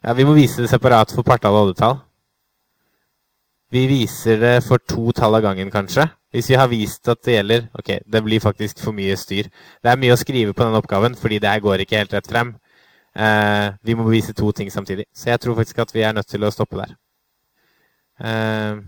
Ja, 0.00 0.14
vi 0.16 0.24
må 0.24 0.32
vise 0.32 0.62
det 0.62 0.70
separat 0.72 1.12
for 1.12 1.26
partall 1.26 1.58
og 1.58 1.66
oddetall. 1.68 1.98
Vi 3.70 3.84
viser 3.86 4.40
det 4.40 4.54
for 4.66 4.82
to 4.82 5.12
tall 5.14 5.36
av 5.36 5.44
gangen, 5.44 5.68
kanskje. 5.70 6.06
Hvis 6.32 6.48
vi 6.50 6.56
har 6.58 6.70
vist 6.70 7.08
at 7.10 7.20
det 7.26 7.34
gjelder 7.34 7.64
Ok, 7.78 7.90
det 8.06 8.22
blir 8.22 8.40
faktisk 8.42 8.80
for 8.82 8.94
mye 8.94 9.16
styr. 9.18 9.50
Det 9.82 9.90
er 9.90 9.98
mye 9.98 10.14
å 10.14 10.18
skrive 10.18 10.54
på 10.54 10.64
den 10.64 10.78
oppgaven, 10.78 11.14
fordi 11.18 11.38
det 11.42 11.50
her 11.50 11.60
går 11.62 11.84
ikke 11.84 12.00
helt 12.00 12.14
rett 12.16 12.30
frem. 12.30 12.54
Eh, 13.14 13.68
vi 13.82 13.94
må 13.94 14.06
bevise 14.06 14.34
to 14.34 14.50
ting 14.52 14.70
samtidig. 14.72 15.04
Så 15.14 15.30
jeg 15.30 15.40
tror 15.40 15.58
faktisk 15.58 15.78
at 15.78 15.94
vi 15.94 16.02
er 16.06 16.16
nødt 16.16 16.30
til 16.30 16.46
å 16.46 16.52
stoppe 16.54 16.80
der. 16.80 16.96
Eh, 18.24 18.80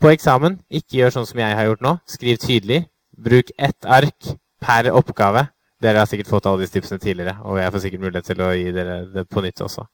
på 0.00 0.10
eksamen, 0.10 0.58
ikke 0.68 0.98
gjør 0.98 1.14
sånn 1.14 1.30
som 1.30 1.38
jeg 1.40 1.56
har 1.56 1.70
gjort 1.70 1.84
nå. 1.84 1.96
Skriv 2.10 2.42
tydelig. 2.42 2.84
Bruk 3.14 3.54
ett 3.56 3.86
ark 3.86 4.34
per 4.60 4.90
oppgave. 4.90 5.46
Dere 5.82 6.02
har 6.02 6.08
sikkert 6.08 6.30
fått 6.30 6.46
alle 6.46 6.62
disse 6.62 6.76
tipsene 6.76 7.02
tidligere, 7.02 7.36
og 7.42 7.58
jeg 7.58 7.72
får 7.74 7.82
sikkert 7.84 8.04
mulighet 8.04 8.28
til 8.30 8.42
å 8.44 8.50
gi 8.54 8.68
dere 8.74 8.98
det 9.14 9.24
på 9.28 9.42
nytt 9.44 9.62
også. 9.64 9.86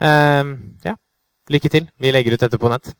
Um, 0.00 0.54
ja. 0.84 0.96
Lykke 1.52 1.68
til. 1.68 1.88
Vi 2.00 2.12
legger 2.14 2.34
ut 2.34 2.44
dette 2.46 2.60
på 2.60 2.70
nett. 2.72 2.94